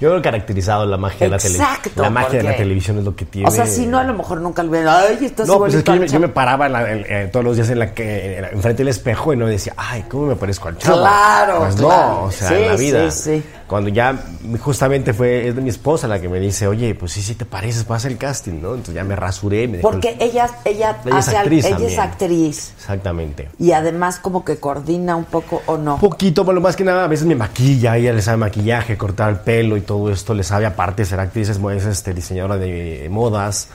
Yo 0.00 0.08
creo 0.10 0.22
caracterizado 0.22 0.86
la 0.86 0.96
magia 0.96 1.26
de 1.26 1.30
la 1.30 1.38
televisión. 1.38 1.68
Exacto, 1.68 2.02
La 2.02 2.10
magia 2.10 2.38
de 2.38 2.42
la 2.44 2.56
televisión 2.56 2.98
es 2.98 3.04
lo 3.04 3.14
que 3.14 3.24
tiene. 3.26 3.46
O 3.48 3.50
sea, 3.52 3.66
si 3.66 3.86
no, 3.86 3.98
a 3.98 4.04
lo 4.04 4.14
mejor 4.14 4.40
nunca 4.40 4.62
lo 4.62 4.70
hubieran. 4.70 4.88
Ay, 5.06 5.24
estás 5.26 5.46
No, 5.46 5.58
pues 5.58 5.74
es 5.74 5.82
que 5.84 5.90
yo, 5.92 5.98
yo 5.98 6.06
Chapo". 6.06 6.20
me 6.20 6.28
paraba 6.28 6.66
en 6.66 6.72
la- 6.72 6.90
en- 6.90 7.04
eh, 7.08 7.28
todos 7.32 7.44
los 7.44 7.56
días 7.56 7.68
en 7.70 7.78
la 7.78 7.92
que 7.92 8.38
en 8.38 8.44
enfrente 8.46 8.78
del 8.78 8.88
espejo 8.88 9.32
y 9.32 9.36
no 9.36 9.46
decía, 9.46 9.74
ay, 9.76 10.04
¿cómo 10.08 10.26
me 10.26 10.36
parezco 10.36 10.68
al 10.68 10.78
chavo? 10.78 10.98
Claro, 10.98 11.58
Pues 11.60 11.74
claro. 11.76 12.08
no, 12.10 12.22
o 12.24 12.30
sea, 12.30 12.48
Sí, 12.48 12.54
en 12.54 12.66
la 12.68 12.76
vida. 12.76 13.10
sí, 13.10 13.22
sí. 13.22 13.44
Cuando 13.68 13.90
ya 13.90 14.18
justamente 14.60 15.12
fue, 15.12 15.46
es 15.48 15.54
de 15.54 15.60
mi 15.60 15.68
esposa 15.68 16.08
la 16.08 16.18
que 16.20 16.28
me 16.28 16.40
dice, 16.40 16.66
oye, 16.66 16.94
pues 16.94 17.12
sí, 17.12 17.22
sí 17.22 17.34
te 17.34 17.44
pareces, 17.44 17.84
pasa 17.84 18.08
el 18.08 18.16
casting, 18.16 18.62
¿no? 18.62 18.70
Entonces 18.70 18.94
ya 18.94 19.04
me 19.04 19.14
rasuré. 19.14 19.68
Me 19.68 19.76
dejó 19.76 19.90
el- 19.90 19.94
Porque 19.96 20.16
ella, 20.18 20.48
ella, 20.64 20.96
Ella 21.04 21.18
es 21.18 21.26
hace 21.28 21.30
al- 21.36 21.42
actriz 21.42 21.64
ella 21.66 21.86
es 21.86 21.98
actriz. 21.98 22.72
Exactamente. 22.78 23.48
Y 23.58 23.72
además 23.72 24.18
como 24.18 24.44
que 24.44 24.56
coordina 24.56 25.14
un 25.16 25.26
poco 25.26 25.62
o 25.66 25.76
no. 25.76 25.94
Un 25.96 26.00
poquito, 26.00 26.44
bueno, 26.44 26.60
más 26.62 26.76
que 26.76 26.84
nada, 26.84 27.04
a 27.04 27.08
veces 27.08 27.26
me 27.26 27.34
maquilla, 27.34 27.96
ella 27.98 28.12
le 28.14 28.22
sabe 28.22 28.38
maquillaje, 28.38 28.96
cortar 28.96 29.28
el 29.30 29.40
pelo 29.40 29.76
y 29.76 29.82
todo 29.82 30.10
esto, 30.10 30.32
le 30.32 30.42
sabe 30.44 30.64
aparte 30.64 31.04
ser 31.04 31.20
actriz, 31.20 31.50
es, 31.50 31.58
es, 31.58 31.84
este, 31.84 32.14
diseñadora 32.14 32.56
de 32.56 33.06
modas, 33.10 33.68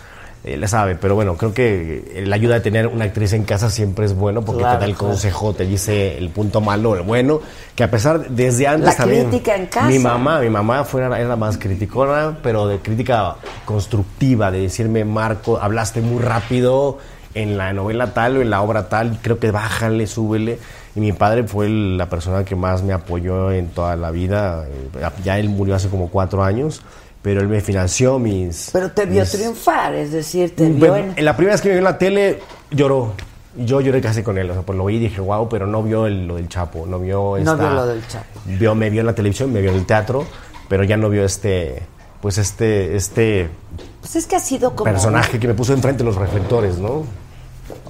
eh, 0.46 0.58
le 0.58 0.68
sabe, 0.68 0.96
pero 0.96 1.16
bueno, 1.16 1.36
creo 1.38 1.54
que 1.54 2.22
la 2.26 2.36
ayuda 2.36 2.56
de 2.56 2.62
tener 2.62 2.88
una 2.88 3.06
actriz 3.06 3.32
en 3.34 3.44
casa 3.44 3.70
siempre 3.70 4.06
es 4.06 4.14
bueno 4.14 4.44
porque 4.44 4.62
Claro, 4.62 4.78
te 4.80 4.86
da 4.86 4.90
el 4.90 4.98
consejo, 4.98 5.54
te 5.54 5.66
dice 5.66 6.18
el 6.18 6.30
punto 6.30 6.60
malo, 6.60 6.96
el 6.96 7.04
bueno, 7.04 7.40
que 7.76 7.84
a 7.84 7.90
pesar, 7.90 8.28
desde 8.30 8.68
antes 8.68 8.88
La 8.90 8.96
también... 8.96 9.30
crítica 9.30 9.56
en 9.56 9.68
casa. 9.68 9.88
Mi 9.88 10.00
mamá, 10.00 10.40
mi 10.42 10.50
mamá 10.50 10.84
fue, 10.84 11.02
era 11.02 11.18
la 11.20 11.36
más 11.38 11.58
criticona, 11.58 12.38
pero 12.44 12.68
de 12.68 12.80
crítica 12.80 13.36
constructiva, 13.66 14.52
de 14.52 14.60
decirme, 14.62 15.06
Marco, 15.06 15.58
hablaste 15.62 16.02
muy 16.02 16.22
rápido 16.22 16.98
en 17.36 17.58
la 17.58 17.74
novela 17.74 18.14
tal 18.14 18.38
o 18.38 18.42
en 18.42 18.50
la 18.52 18.62
obra 18.62 18.90
tal, 18.90 19.18
creo 19.22 19.40
que 19.40 19.50
bájale, 19.52 20.06
súbele. 20.08 20.60
Y 20.96 21.00
mi 21.00 21.12
padre 21.12 21.44
fue 21.46 21.66
el- 21.66 21.98
la 21.98 22.08
persona 22.08 22.46
que 22.46 22.56
más 22.56 22.84
me 22.84 22.94
apoyó 22.94 23.52
en 23.52 23.70
toda 23.70 23.96
la 23.96 24.12
vida. 24.12 24.66
Eh, 24.68 25.10
Ya 25.24 25.40
él 25.40 25.50
murió 25.50 25.74
hace 25.76 25.90
como 25.90 26.10
cuatro 26.10 26.44
años, 26.44 26.82
pero 27.24 27.42
él 27.42 27.48
me 27.48 27.62
financió 27.62 28.20
mis... 28.20 28.70
Pero 28.72 28.92
te 28.92 29.06
vio 29.08 29.22
mis- 29.22 29.32
triunfar, 29.32 29.96
es 29.96 30.12
decir, 30.12 30.56
te 30.56 30.70
vio 30.70 30.96
en... 30.96 31.14
en 31.16 31.26
la 31.26 31.36
primera 31.36 31.56
vez 31.56 31.62
que 31.62 31.70
me 31.70 31.74
vio 31.74 31.80
en 31.80 31.86
la 31.86 31.98
tele, 31.98 32.40
lloró. 32.70 33.14
Yo 33.56 33.82
lloré 33.82 34.02
casi 34.02 34.22
con 34.24 34.38
él, 34.38 34.50
o 34.50 34.54
sea, 34.54 34.62
pues 34.64 34.78
lo 34.78 34.86
vi 34.86 34.96
y 34.98 35.00
dije, 35.00 35.22
wow, 35.22 35.48
pero 35.50 35.66
no 35.66 35.82
vio 35.82 36.06
el- 36.06 36.28
lo 36.28 36.36
del 36.36 36.48
Chapo, 36.50 36.86
no 36.86 37.00
vio 37.00 37.32
No 37.32 37.38
esta- 37.38 37.56
vio 37.56 37.70
lo 37.70 37.88
del 37.88 38.06
Chapo. 38.08 38.26
Vio, 38.46 38.76
me 38.76 38.90
vio 38.90 39.00
en 39.02 39.08
la 39.08 39.16
televisión, 39.16 39.52
me 39.54 39.62
vio 39.62 39.72
en 39.72 39.78
el 39.78 39.86
teatro, 39.86 40.26
pero 40.68 40.84
ya 40.84 40.98
no 40.98 41.10
vio 41.10 41.24
este, 41.24 41.82
pues 42.22 42.38
este, 42.38 42.96
este 42.96 43.50
Pues 44.02 44.16
es 44.18 44.26
que 44.28 44.36
ha 44.36 44.40
sido 44.40 44.76
como... 44.76 44.92
personaje 44.92 45.40
que 45.40 45.48
me 45.48 45.54
puso 45.54 45.72
enfrente 45.74 46.00
de 46.04 46.06
los 46.10 46.16
reflectores, 46.18 46.78
¿no? 46.78 47.04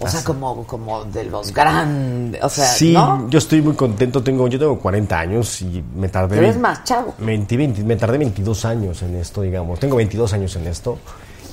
O 0.04 0.08
sea, 0.10 0.24
como, 0.24 0.66
como 0.66 1.04
de 1.06 1.24
los 1.26 1.54
grandes, 1.54 2.44
o 2.44 2.50
sea, 2.50 2.66
sí, 2.66 2.94
¿no? 2.94 3.30
yo 3.30 3.38
estoy 3.40 3.62
muy 3.62 3.74
contento, 3.76 4.22
tengo, 4.24 4.48
yo 4.48 4.60
tengo 4.60 4.80
40 4.80 5.20
años 5.20 5.62
y 5.62 5.84
me 5.96 6.10
tardé... 6.10 6.36
Pero 6.36 6.48
es 6.48 6.56
vein- 6.56 6.62
más 6.62 6.84
chavo. 6.84 7.14
20, 7.18 7.58
20, 7.58 7.84
me 7.84 7.96
tardé 7.96 8.18
22 8.18 8.66
años 8.66 9.02
en 9.02 9.16
esto, 9.16 9.42
digamos. 9.42 9.80
Tengo 9.80 9.96
22 9.98 10.34
años 10.34 10.56
en 10.56 10.68
esto. 10.68 10.98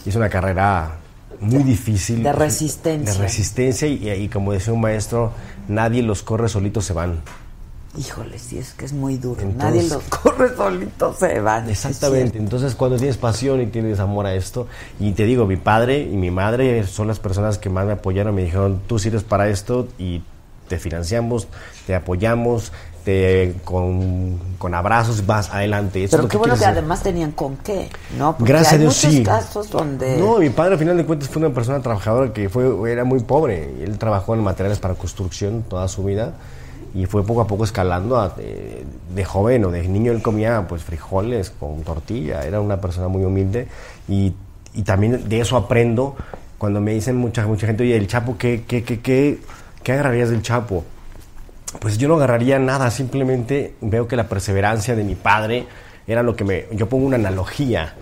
y 0.05 0.09
Es 0.11 0.16
una 0.16 0.28
carrera 0.28 0.96
muy 1.40 1.62
difícil. 1.62 2.22
De 2.22 2.32
resistencia. 2.32 3.14
De 3.14 3.18
resistencia 3.20 3.88
y, 3.88 4.11
y 4.11 4.28
como 4.28 4.53
decía 4.53 4.72
un 4.72 4.80
maestro, 4.80 5.32
nadie 5.68 6.03
los 6.03 6.22
corre 6.22 6.48
solitos 6.48 6.84
se 6.84 6.92
van. 6.92 7.20
Híjole, 7.99 8.38
sí, 8.38 8.57
es 8.59 8.72
que 8.74 8.84
es 8.84 8.93
muy 8.93 9.16
duro. 9.16 9.41
Entonces- 9.43 9.57
Nadie 9.59 9.88
los 9.88 10.03
corre 10.05 10.55
solitos, 10.57 11.16
se 11.18 11.41
van. 11.41 11.68
Exactamente. 11.68 12.38
Entonces, 12.38 12.74
cuando 12.76 12.97
tienes 12.97 13.16
pasión 13.16 13.61
y 13.61 13.66
tienes 13.66 13.99
amor 13.99 14.26
a 14.26 14.34
esto, 14.34 14.68
y 15.01 15.12
te 15.12 15.24
digo, 15.24 15.45
mi 15.47 15.57
padre 15.57 16.01
y 16.03 16.16
mi 16.16 16.30
madre 16.30 16.86
son 16.86 17.09
las 17.09 17.18
personas 17.18 17.59
que 17.59 17.68
más 17.68 17.86
me 17.86 17.93
apoyaron. 17.93 18.34
Me 18.34 18.45
dijeron, 18.45 18.80
tú 18.86 18.99
sirves 19.01 19.24
para 19.24 19.49
esto 19.49 19.88
y 19.99 20.22
te 20.68 20.78
financiamos, 20.78 21.49
te 21.84 21.97
apoyamos, 21.97 22.70
te 23.05 23.57
con, 23.64 24.38
con 24.59 24.72
abrazos 24.74 25.26
vas 25.26 25.51
adelante. 25.51 26.05
Eso 26.05 26.14
es 26.14 26.20
Pero 26.20 26.28
qué 26.28 26.36
bueno 26.36 26.55
que 26.55 26.59
quieres 26.61 26.68
hacer. 26.68 26.78
además 26.78 27.03
tenían 27.03 27.32
con 27.32 27.57
qué, 27.57 27.88
¿no? 28.16 28.36
Porque 28.36 28.53
Gracias 28.53 28.74
hay 28.74 28.78
a 28.78 28.80
Dios 28.82 28.97
muchos 28.99 29.12
sí. 29.18 29.22
casos 29.24 29.68
donde... 29.68 30.16
No, 30.16 30.38
mi 30.38 30.51
padre 30.51 30.74
al 30.74 30.78
final 30.78 30.97
de 30.97 31.05
cuentas 31.05 31.28
fue 31.28 31.43
una 31.43 31.53
persona 31.53 31.80
trabajadora 31.82 32.32
que 32.32 32.49
fue 32.49 32.93
era 32.93 33.03
muy 33.03 33.18
pobre. 33.18 33.82
Él 33.82 33.99
trabajó 33.99 34.34
en 34.34 34.45
materiales 34.45 34.78
para 34.78 34.95
construcción 34.95 35.64
toda 35.68 35.88
su 35.88 36.05
vida 36.05 36.34
y 36.95 37.07
fue 37.07 37.24
poco 37.24 37.41
a 37.43 37.47
poco 37.47 37.64
escalando. 37.64 38.18
a- 38.18 38.28
de, 38.30 39.24
joven 39.24 39.64
o 39.66 39.70
de 39.70 39.86
niño 39.86 40.12
él 40.12 40.22
comía 40.22 40.66
pues 40.68 40.82
frijoles 40.82 41.51
con 41.51 41.82
tortilla. 41.82 42.45
Era 42.45 42.61
una 42.61 42.80
persona 42.80 43.09
muy 43.09 43.22
humilde 43.24 43.68
y, 44.09 44.32
y 44.74 44.82
también 44.82 45.28
de 45.28 45.41
eso 45.41 45.57
aprendo 45.57 46.16
cuando 46.59 46.80
me 46.80 46.93
dicen 46.93 47.16
mucha 47.16 47.47
mucha 47.47 47.66
gente, 47.66 47.82
oye, 47.82 47.97
el 47.97 48.07
Chapo, 48.07 48.36
¿qué, 48.38 48.64
qué, 48.66 48.82
qué, 48.82 49.01
qué, 49.01 49.38
qué 49.82 49.93
agarrarías 49.93 50.30
del 50.30 50.43
Chapo? 50.43 50.84
Pues 51.80 51.99
yo 51.99 52.09
no 52.09 52.16
agarraría 52.16 52.59
nada, 52.59 52.91
simplemente 52.91 53.74
veo 53.80 54.09
que 54.09 54.16
la 54.16 54.28
perseverancia 54.28 54.97
de 54.97 55.05
mi 55.05 55.14
padre 55.14 55.66
era 56.07 56.22
lo 56.22 56.34
que 56.34 56.45
me... 56.45 56.64
Yo 56.72 56.88
pongo 56.88 57.07
una 57.07 57.16
analogía. 57.16 57.95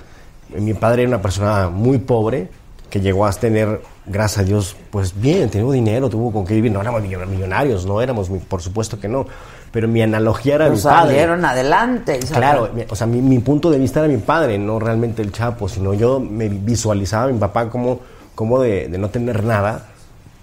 Mi 0.57 0.73
padre 0.73 1.03
era 1.03 1.11
una 1.11 1.21
persona 1.21 1.69
muy 1.69 1.99
pobre 1.99 2.49
que 2.91 3.01
llegó 3.01 3.27
a 3.27 3.33
tener, 3.33 3.83
gracias 4.07 4.39
a 4.41 4.45
Dios, 4.45 4.77
pues 4.91 5.19
bien, 5.21 5.51
tenía 5.51 5.71
dinero, 5.73 6.09
tuvo 6.09 6.33
con 6.33 6.47
qué 6.47 6.55
vivir. 6.55 6.73
No 6.73 6.81
éramos 6.81 7.03
millo- 7.03 7.27
millonarios, 7.27 7.85
no 7.87 8.01
éramos, 8.01 8.29
por 8.49 8.63
supuesto 8.63 8.99
que 8.99 9.09
no. 9.09 9.27
Pero 9.71 9.87
mi 9.89 10.01
analogía 10.01 10.55
era 10.55 10.65
Pero 10.65 10.77
mi 10.77 10.83
padre. 10.83 10.99
salieron 11.11 11.45
adelante. 11.45 12.19
Claro, 12.33 12.71
o 12.89 12.97
sea, 12.97 13.07
mi, 13.07 13.21
mi 13.21 13.39
punto 13.41 13.71
de 13.71 13.79
vista 13.79 14.01
era 14.01 14.09
mi 14.09 14.17
padre, 14.17 14.59
no 14.59 14.79
realmente 14.79 15.21
el 15.21 15.31
Chapo, 15.33 15.69
sino 15.69 15.93
yo 15.93 16.19
me 16.21 16.49
visualizaba 16.49 17.25
a 17.25 17.29
mi 17.29 17.39
papá 17.39 17.69
como, 17.69 18.01
como 18.35 18.61
de, 18.63 18.89
de 18.89 18.97
no 18.97 19.11
tener 19.11 19.45
nada, 19.45 19.89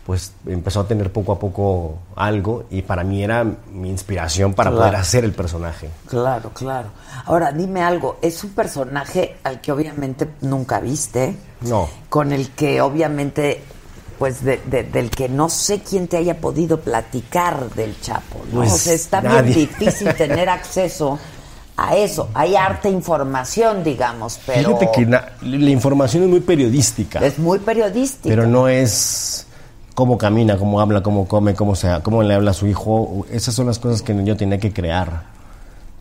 pues 0.05 0.33
empezó 0.45 0.81
a 0.81 0.87
tener 0.87 1.11
poco 1.11 1.31
a 1.31 1.39
poco 1.39 1.97
algo 2.15 2.65
y 2.69 2.83
para 2.83 3.03
mí 3.03 3.23
era 3.23 3.43
mi 3.73 3.89
inspiración 3.89 4.53
para 4.53 4.69
Claro. 4.69 4.83
poder 4.85 4.95
hacer 5.01 5.23
el 5.25 5.31
personaje. 5.31 5.89
Claro, 6.07 6.51
claro. 6.53 6.89
Ahora, 7.25 7.51
dime 7.51 7.81
algo. 7.81 8.17
Es 8.21 8.43
un 8.43 8.51
personaje 8.51 9.37
al 9.43 9.61
que 9.61 9.71
obviamente 9.71 10.27
nunca 10.41 10.79
viste. 10.79 11.35
No. 11.61 11.89
Con 12.07 12.31
el 12.33 12.51
que 12.51 12.81
obviamente, 12.81 13.63
pues 14.19 14.43
de- 14.43 14.61
de- 14.67 14.83
del 14.83 15.09
que 15.09 15.27
no 15.27 15.49
sé 15.49 15.79
quién 15.81 16.07
te 16.07 16.17
haya 16.17 16.37
podido 16.39 16.79
platicar 16.81 17.69
del 17.71 17.99
Chapo. 17.99 18.39
¿no? 18.51 18.59
Pues, 18.59 18.73
o 18.73 18.77
sea, 18.77 18.93
está 18.93 19.21
nadie. 19.21 19.41
bien 19.55 19.69
difícil 19.79 20.13
tener 20.13 20.49
acceso 20.49 21.17
a 21.77 21.95
eso. 21.95 22.29
Hay 22.35 22.55
arte 22.55 22.89
información, 22.89 23.83
digamos, 23.83 24.39
pero 24.45 24.77
Fíjate 24.77 24.91
que 24.93 25.05
la 25.07 25.69
información 25.71 26.23
es 26.23 26.29
muy 26.29 26.39
periodística, 26.41 27.19
es 27.25 27.37
muy 27.39 27.59
periodístico. 27.59 28.29
pero 28.29 28.45
no 28.47 28.67
es 28.69 29.44
cómo 29.95 30.17
camina, 30.19 30.57
cómo 30.57 30.79
habla, 30.81 31.01
cómo 31.01 31.27
come, 31.27 31.55
cómo, 31.55 31.75
se, 31.75 31.89
cómo 32.03 32.21
le 32.21 32.35
habla 32.35 32.51
a 32.51 32.53
su 32.53 32.67
hijo. 32.67 33.25
Esas 33.31 33.55
son 33.55 33.65
las 33.65 33.79
cosas 33.79 34.01
que 34.03 34.13
yo 34.23 34.37
tenía 34.37 34.59
que 34.59 34.71
crear 34.71 35.23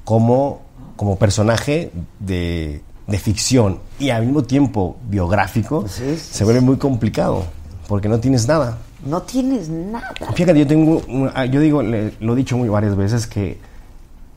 como, 0.04 0.60
como 0.96 1.16
personaje 1.16 1.90
de, 2.20 2.82
de 3.06 3.18
ficción 3.18 3.78
y 3.98 4.10
al 4.10 4.26
mismo 4.26 4.42
tiempo 4.44 4.96
biográfico. 5.08 5.86
Se 5.88 6.44
vuelve 6.44 6.60
muy 6.60 6.76
complicado 6.76 7.44
porque 7.88 8.08
no 8.08 8.20
tienes 8.20 8.46
nada. 8.46 8.78
No 9.06 9.22
tienes 9.22 9.68
nada. 9.68 10.12
Fíjate, 10.34 10.58
yo 10.58 10.66
tengo, 10.66 11.00
ah, 11.34 11.44
yo 11.46 11.60
digo, 11.60 11.82
le- 11.82 12.14
lo 12.20 12.32
he 12.32 12.36
dicho 12.36 12.56
muy 12.56 12.68
varias 12.68 12.96
veces 12.96 13.26
que 13.26 13.58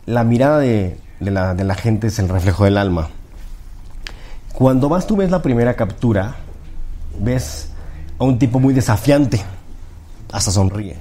la 0.05 0.23
mirada 0.23 0.59
de, 0.59 0.97
de 1.19 1.31
la, 1.31 1.53
de 1.55 1.63
la 1.63 1.75
gente 1.75 2.07
es 2.07 2.19
el 2.19 2.27
reflejo 2.29 2.65
del 2.65 2.77
alma. 2.77 3.09
Cuando 4.53 4.89
vas 4.89 5.07
tú 5.07 5.15
ves 5.15 5.31
la 5.31 5.41
primera 5.41 5.75
captura, 5.75 6.35
ves 7.19 7.69
a 8.19 8.23
un 8.23 8.39
tipo 8.39 8.59
muy 8.59 8.73
desafiante, 8.73 9.41
hasta 10.31 10.51
sonríe. 10.51 10.97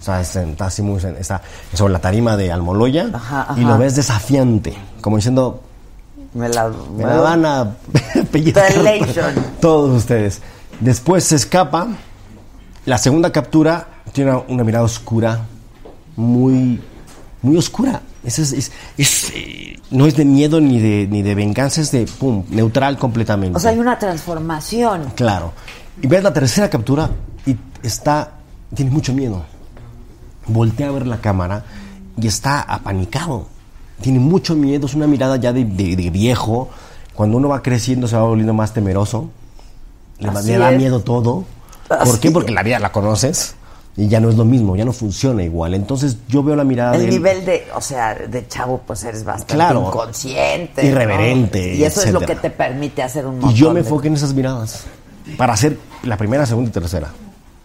O 0.00 0.04
sea, 0.04 0.20
es- 0.20 0.36
está 0.36 0.66
así 0.66 0.82
muy, 0.82 0.98
está 1.18 1.40
sobre 1.72 1.92
la 1.94 1.98
tarima 1.98 2.36
de 2.36 2.52
Almoloya 2.52 3.08
Ajá, 3.12 3.54
y 3.56 3.60
lo 3.62 3.68
ajá. 3.70 3.76
ves 3.78 3.96
desafiante, 3.96 4.74
como 5.00 5.16
diciendo, 5.16 5.62
Me 6.34 6.48
la, 6.48 6.68
me 6.96 7.04
la 7.04 7.20
van 7.20 7.46
a 7.46 7.76
pellizcar 8.32 8.72
todos 9.60 9.96
ustedes. 9.96 10.42
Después 10.80 11.24
se 11.24 11.36
escapa. 11.36 11.86
La 12.86 12.98
segunda 12.98 13.30
captura 13.32 13.86
tiene 14.12 14.32
una, 14.32 14.40
una 14.48 14.64
mirada 14.64 14.84
oscura, 14.84 15.40
muy, 16.16 16.80
muy 17.40 17.56
oscura. 17.56 18.02
Es, 18.24 18.38
es- 18.38 18.52
es- 18.52 18.72
es, 18.98 19.30
eh, 19.34 19.78
no 19.90 20.06
es 20.06 20.16
de 20.16 20.24
miedo 20.24 20.60
ni 20.60 20.80
de, 20.80 21.06
ni 21.08 21.22
de 21.22 21.34
venganza, 21.34 21.80
es 21.80 21.90
de 21.92 22.06
pum, 22.06 22.44
neutral 22.50 22.98
completamente. 22.98 23.56
O 23.56 23.60
sea, 23.60 23.70
hay 23.70 23.78
una 23.78 23.98
transformación. 23.98 25.12
Claro. 25.14 25.52
Y 26.02 26.06
ves 26.06 26.22
la 26.22 26.32
tercera 26.32 26.68
captura 26.70 27.10
y 27.46 27.56
está, 27.82 28.32
tiene 28.74 28.90
mucho 28.90 29.12
miedo. 29.12 29.44
Voltea 30.46 30.88
a 30.88 30.90
ver 30.92 31.06
la 31.06 31.18
cámara 31.18 31.64
y 32.20 32.26
está 32.26 32.60
apanicado. 32.60 33.46
Tiene 34.00 34.18
mucho 34.18 34.54
miedo, 34.54 34.86
es 34.86 34.94
una 34.94 35.06
mirada 35.06 35.36
ya 35.36 35.52
de, 35.52 35.64
de- 35.64 35.96
de 35.96 36.10
viejo. 36.10 36.68
Cuando 37.14 37.36
uno 37.38 37.48
va 37.48 37.62
creciendo 37.62 38.08
se 38.08 38.16
va 38.16 38.22
volviendo 38.24 38.52
más 38.54 38.72
temeroso. 38.74 39.30
Le, 40.18 40.30
le 40.42 40.58
da 40.58 40.70
miedo 40.72 41.00
todo. 41.00 41.44
¿Por 41.88 42.18
qué? 42.20 42.30
Porque 42.30 42.52
la 42.52 42.62
vida 42.62 42.78
la 42.78 42.90
conoces 42.92 43.54
y 43.96 44.08
ya 44.08 44.18
no 44.18 44.28
es 44.28 44.34
lo 44.36 44.44
mismo, 44.44 44.74
ya 44.74 44.84
no 44.84 44.92
funciona 44.92 45.42
igual. 45.44 45.74
Entonces 45.74 46.16
yo 46.28 46.42
veo 46.42 46.56
la 46.56 46.64
mirada 46.64 46.96
El 46.96 47.02
de 47.02 47.08
nivel 47.10 47.44
de, 47.44 47.64
o 47.74 47.80
sea, 47.80 48.14
de 48.14 48.48
chavo, 48.48 48.82
pues 48.86 49.04
eres 49.04 49.22
bastante 49.24 49.54
Claro. 49.54 49.86
inconsciente. 49.88 50.82
¿no? 50.82 50.88
Irreverente, 50.88 51.74
Y 51.76 51.84
eso 51.84 52.02
es 52.02 52.12
lo 52.12 52.20
que 52.20 52.34
te 52.34 52.50
permite 52.50 53.02
hacer 53.02 53.26
un 53.26 53.34
Y 53.34 53.40
montón 53.40 53.54
yo 53.54 53.68
me 53.68 53.74
de- 53.74 53.80
enfoqué 53.80 54.08
en 54.08 54.14
esas 54.14 54.34
miradas 54.34 54.84
para 55.36 55.52
hacer 55.54 55.78
la 56.02 56.16
primera, 56.16 56.46
segunda 56.46 56.70
y 56.70 56.72
tercera. 56.72 57.08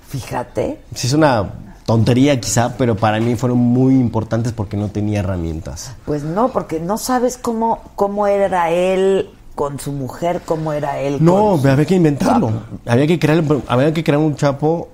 Fíjate. 0.08 0.80
Sí, 0.96 1.08
es 1.08 1.14
una 1.14 1.52
tontería 1.86 2.40
quizá, 2.40 2.76
pero 2.78 2.96
para 2.96 3.20
mí 3.20 3.36
fueron 3.36 3.58
muy 3.60 3.94
importantes 3.96 4.54
porque 4.54 4.78
no 4.78 4.90
tenía 4.90 5.20
herramientas. 5.20 5.94
Pues 6.06 6.24
no, 6.24 6.50
porque 6.50 6.80
no 6.80 6.98
sabes 6.98 7.38
cómo, 7.38 7.80
cómo 7.96 8.28
era 8.28 8.70
él 8.72 9.30
con 9.56 9.80
su 9.80 9.92
mujer, 9.92 10.42
cómo 10.46 10.72
era 10.74 11.00
él 11.00 11.18
No, 11.20 11.34
con 11.52 11.62
su- 11.62 11.68
había 11.70 11.86
que 11.86 11.96
inventarlo. 11.96 12.52
Había 12.86 13.08
que 13.08 13.20
crear, 13.20 13.44
había 13.68 13.94
que 13.94 14.04
crear 14.04 14.20
un 14.20 14.36
chapo 14.36 14.90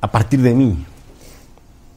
a 0.00 0.10
partir 0.10 0.40
de 0.42 0.54
mí. 0.54 0.86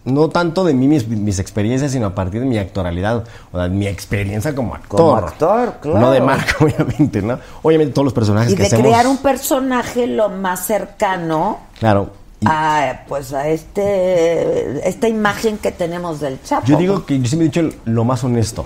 No 0.06 0.30
tanto 0.30 0.64
de 0.64 0.74
mí, 0.76 0.88
mis, 0.88 1.08
mis 1.08 1.40
experiencias, 1.40 1.92
sino 1.92 2.06
a 2.06 2.16
partir 2.16 2.40
de 2.42 2.46
mi 2.46 2.58
actoralidad, 2.60 3.24
o 3.52 3.58
de 3.60 3.70
mi 3.70 3.88
experiencia 3.88 4.54
como 4.54 4.76
actor. 4.76 5.00
Como 5.00 5.16
actor, 5.18 5.74
claro. 5.82 6.00
No 6.00 6.12
de 6.12 6.22
marca, 6.22 6.56
obviamente, 6.64 7.22
¿no? 7.24 7.40
Obviamente 7.64 7.92
todos 7.94 8.06
los 8.06 8.14
personajes 8.14 8.52
Y 8.54 8.56
que 8.56 8.62
de 8.62 8.68
hacemos... 8.68 8.86
crear 8.86 9.08
un 9.08 9.18
personaje 9.18 10.06
lo 10.08 10.30
más 10.30 10.66
cercano 10.66 11.60
Claro. 11.80 12.12
y 12.40 12.46
a, 12.48 13.04
pues 13.08 13.34
a 13.34 13.48
este 13.48 14.88
esta 14.88 15.08
imagen 15.08 15.58
que 15.58 15.72
tenemos 15.72 16.20
del 16.20 16.42
Chapo. 16.44 16.68
yo 16.68 16.78
digo 16.78 17.06
que 17.06 17.20
yo 17.20 17.26
siempre 17.28 17.48
he 17.48 17.50
dicho 17.50 17.76
lo 17.86 18.04
más 18.04 18.24
honesto. 18.24 18.64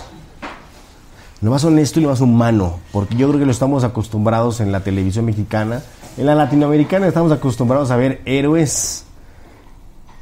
Lo 1.42 1.52
más 1.52 1.64
honesto 1.64 2.02
y 2.02 2.04
lo 2.04 2.10
más 2.10 2.20
humano, 2.20 2.80
porque 2.92 3.16
yo 3.16 3.28
creo 3.30 3.40
que 3.40 3.46
lo 3.46 3.52
estamos 3.54 3.86
acostumbrados 3.86 4.60
en 4.60 4.74
la 4.74 4.82
televisión 4.82 5.24
mexicana. 5.24 5.82
En 6.18 6.26
la 6.26 6.36
latinoamericana 6.36 7.08
estamos 7.08 7.32
acostumbrados 7.32 7.92
a 7.92 7.96
ver 7.96 8.20
héroes 8.26 9.06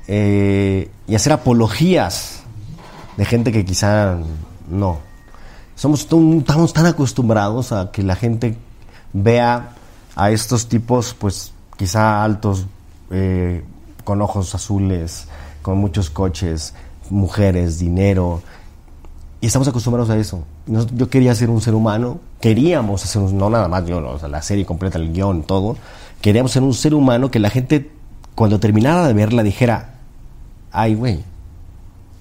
eh, 0.08 0.90
y 1.08 1.16
hacer 1.16 1.34
apologías 1.34 2.44
de 3.18 3.26
gente 3.26 3.52
que 3.52 3.66
quizá 3.66 4.18
no. 4.70 5.00
Somos 5.76 6.02
estamos 6.02 6.74
tan 6.74 6.86
acostumbrados 6.86 7.72
a 7.72 7.92
que 7.92 8.04
la 8.04 8.16
gente 8.16 8.58
vea 9.14 9.76
a 10.16 10.32
estos 10.32 10.68
tipos, 10.68 11.14
pues 11.14 11.54
quizá 11.78 12.24
altos, 12.24 12.66
eh, 13.12 13.64
con 14.04 14.22
ojos 14.22 14.56
azules, 14.56 15.28
con 15.62 15.78
muchos 15.78 16.10
coches, 16.10 16.74
mujeres, 17.10 17.78
dinero. 17.78 18.42
Y 19.42 19.48
estamos 19.48 19.68
acostumbrados 19.68 20.10
a 20.10 20.18
eso. 20.18 20.44
Yo 20.66 21.10
quería 21.10 21.36
ser 21.36 21.50
un 21.50 21.62
ser 21.62 21.76
humano, 21.76 22.20
queríamos 22.42 23.02
ser 23.02 23.22
un, 23.22 23.38
no 23.38 23.50
nada 23.50 23.68
más 23.68 23.86
yo, 23.86 24.18
la 24.28 24.42
serie 24.42 24.66
completa, 24.66 24.98
el 24.98 25.14
guion, 25.14 25.44
todo. 25.44 25.76
Queríamos 26.22 26.52
ser 26.52 26.64
un 26.64 26.74
ser 26.74 26.96
humano 26.96 27.30
que 27.30 27.40
la 27.40 27.50
gente, 27.50 27.92
cuando 28.34 28.60
terminara 28.60 29.08
de 29.08 29.14
verla, 29.14 29.44
dijera, 29.44 29.97
ay, 30.78 30.94
güey, 30.96 31.24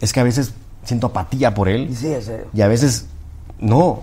es 0.01 0.13
que 0.13 0.21
a 0.21 0.25
veces 0.25 0.53
siento 0.85 1.09
apatía 1.09 1.53
por 1.55 1.69
él. 1.69 1.95
Sí, 1.97 2.09
es, 2.09 2.31
Y 2.55 2.61
a 2.63 2.69
veces, 2.69 3.07
no. 3.59 4.03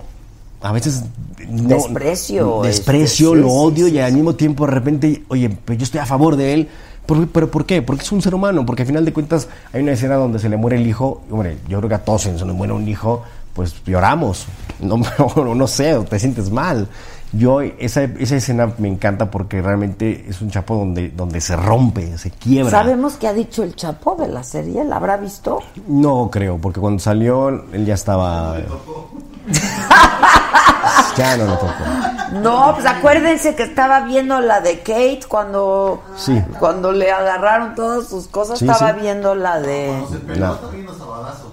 A 0.61 0.71
veces. 0.71 1.03
no- 1.49 1.67
Desprecio, 1.69 2.61
Desprecio, 2.63 3.29
este, 3.33 3.41
lo 3.41 3.49
sí, 3.49 3.55
odio 3.55 3.87
sí, 3.87 3.93
y 3.95 3.99
al 3.99 4.13
mismo 4.13 4.35
tiempo 4.35 4.65
de 4.65 4.71
repente, 4.71 5.23
oye, 5.27 5.49
pero 5.65 5.77
yo 5.77 5.83
estoy 5.83 5.99
a 5.99 6.05
favor 6.05 6.35
de 6.35 6.53
él. 6.53 6.69
¿Por- 7.05 7.27
¿Pero 7.27 7.51
por 7.51 7.65
qué? 7.65 7.81
Porque 7.81 8.03
es 8.03 8.11
un 8.13 8.21
ser 8.21 8.33
humano. 8.33 8.65
Porque 8.65 8.83
al 8.83 8.87
final 8.87 9.03
de 9.03 9.11
cuentas 9.11 9.49
hay 9.73 9.81
una 9.81 9.91
escena 9.91 10.15
donde 10.15 10.39
se 10.39 10.47
le 10.47 10.55
muere 10.55 10.77
el 10.77 10.87
hijo. 10.87 11.21
Hombre, 11.29 11.57
yo 11.67 11.79
creo 11.79 11.89
que 11.89 11.95
a 11.95 12.05
todos 12.05 12.21
se 12.21 12.31
nos 12.31 12.45
muere 12.55 12.71
un 12.71 12.87
hijo, 12.87 13.23
pues 13.53 13.75
lloramos. 13.85 14.45
No, 14.79 14.95
o 15.35 15.53
no 15.55 15.67
sé, 15.67 15.95
te 16.09 16.17
sientes 16.19 16.49
mal. 16.49 16.87
Yo, 17.35 17.61
esa, 17.61 18.03
esa 18.03 18.35
escena 18.35 18.71
me 18.77 18.87
encanta 18.87 19.31
porque 19.31 19.59
realmente 19.61 20.25
es 20.29 20.39
un 20.41 20.51
Chapo 20.51 20.75
donde, 20.75 21.09
donde 21.09 21.41
se 21.41 21.55
rompe, 21.55 22.15
se 22.17 22.29
quiebra. 22.29 22.69
¿Sabemos 22.69 23.13
qué 23.15 23.27
ha 23.27 23.33
dicho 23.33 23.63
el 23.63 23.75
Chapo 23.75 24.15
de 24.15 24.27
la 24.27 24.43
serie? 24.43 24.83
¿La 24.83 24.97
habrá 24.97 25.17
visto? 25.17 25.59
No 25.87 26.29
creo, 26.31 26.59
porque 26.59 26.79
cuando 26.79 26.99
salió 26.99 27.49
él 27.49 27.85
ya 27.85 27.95
estaba... 27.95 28.57
ya 31.17 31.37
no 31.37 31.45
le 31.45 31.51
tocó. 31.53 31.73
No, 32.41 32.71
pues 32.73 32.85
acuérdense 32.85 33.55
que 33.55 33.63
estaba 33.63 34.01
viendo 34.01 34.39
la 34.39 34.61
de 34.61 34.79
Kate 34.79 35.21
cuando, 35.27 36.01
Sí. 36.15 36.41
cuando 36.59 36.91
le 36.91 37.11
agarraron 37.11 37.75
todas 37.75 38.07
sus 38.07 38.27
cosas, 38.27 38.59
Sí, 38.59 38.67
estaba 38.69 38.93
sí. 38.93 38.99
viendo 39.01 39.35
la 39.35 39.59
de... 39.59 39.87
Cuando 39.89 40.09
se 40.09 40.17
peló, 40.19 40.47
No. 40.47 41.52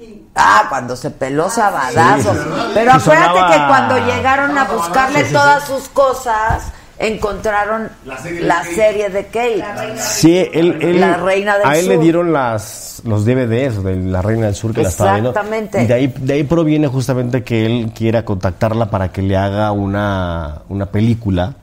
Sabadazo. 0.00 0.30
Ah, 0.34 0.66
cuando 0.68 0.96
se 0.96 1.10
peló 1.10 1.50
Sabadazo. 1.50 2.32
Sí. 2.34 2.40
Pero 2.74 2.92
acuérdate 2.92 3.28
sonaba- 3.38 3.50
que 3.52 3.66
cuando 3.68 3.98
llegaron 4.06 4.58
a 4.58 4.64
buscarle 4.64 5.20
sí, 5.20 5.26
sí. 5.28 5.32
todas 5.32 5.64
sus 5.66 5.88
cosas, 5.90 6.72
encontraron 6.98 7.90
La 8.04 8.18
serie 8.18 8.40
de 8.40 8.46
Kate. 8.48 8.74
serie 8.74 9.08
de 9.10 9.26
Kate. 9.26 9.98
Sí, 9.98 10.36
él, 10.52 10.78
él- 10.80 11.00
La 11.00 11.16
Reina 11.16 11.58
del 11.58 11.66
a 11.68 11.76
él 11.76 11.84
Sur. 11.86 11.94
le 11.94 11.98
dieron 11.98 12.32
las, 12.32 13.02
los 13.04 13.24
DVDs 13.24 13.82
de 13.82 13.96
La 13.96 14.22
Reina 14.22 14.46
del 14.46 14.54
Sur 14.54 14.74
que 14.74 14.82
la 14.82 14.88
estaba 14.88 15.12
viendo. 15.12 15.30
Exactamente. 15.30 15.82
Y 15.82 15.86
de 15.86 15.94
ahí, 15.94 16.06
de 16.18 16.32
ahí 16.34 16.44
proviene 16.44 16.88
justamente 16.88 17.42
que 17.42 17.64
él 17.66 17.92
quiera 17.94 18.24
contactarla 18.24 18.90
para 18.90 19.10
que 19.12 19.22
le 19.22 19.36
haga 19.36 19.72
una, 19.72 20.62
una 20.68 20.86
película, 20.86 21.54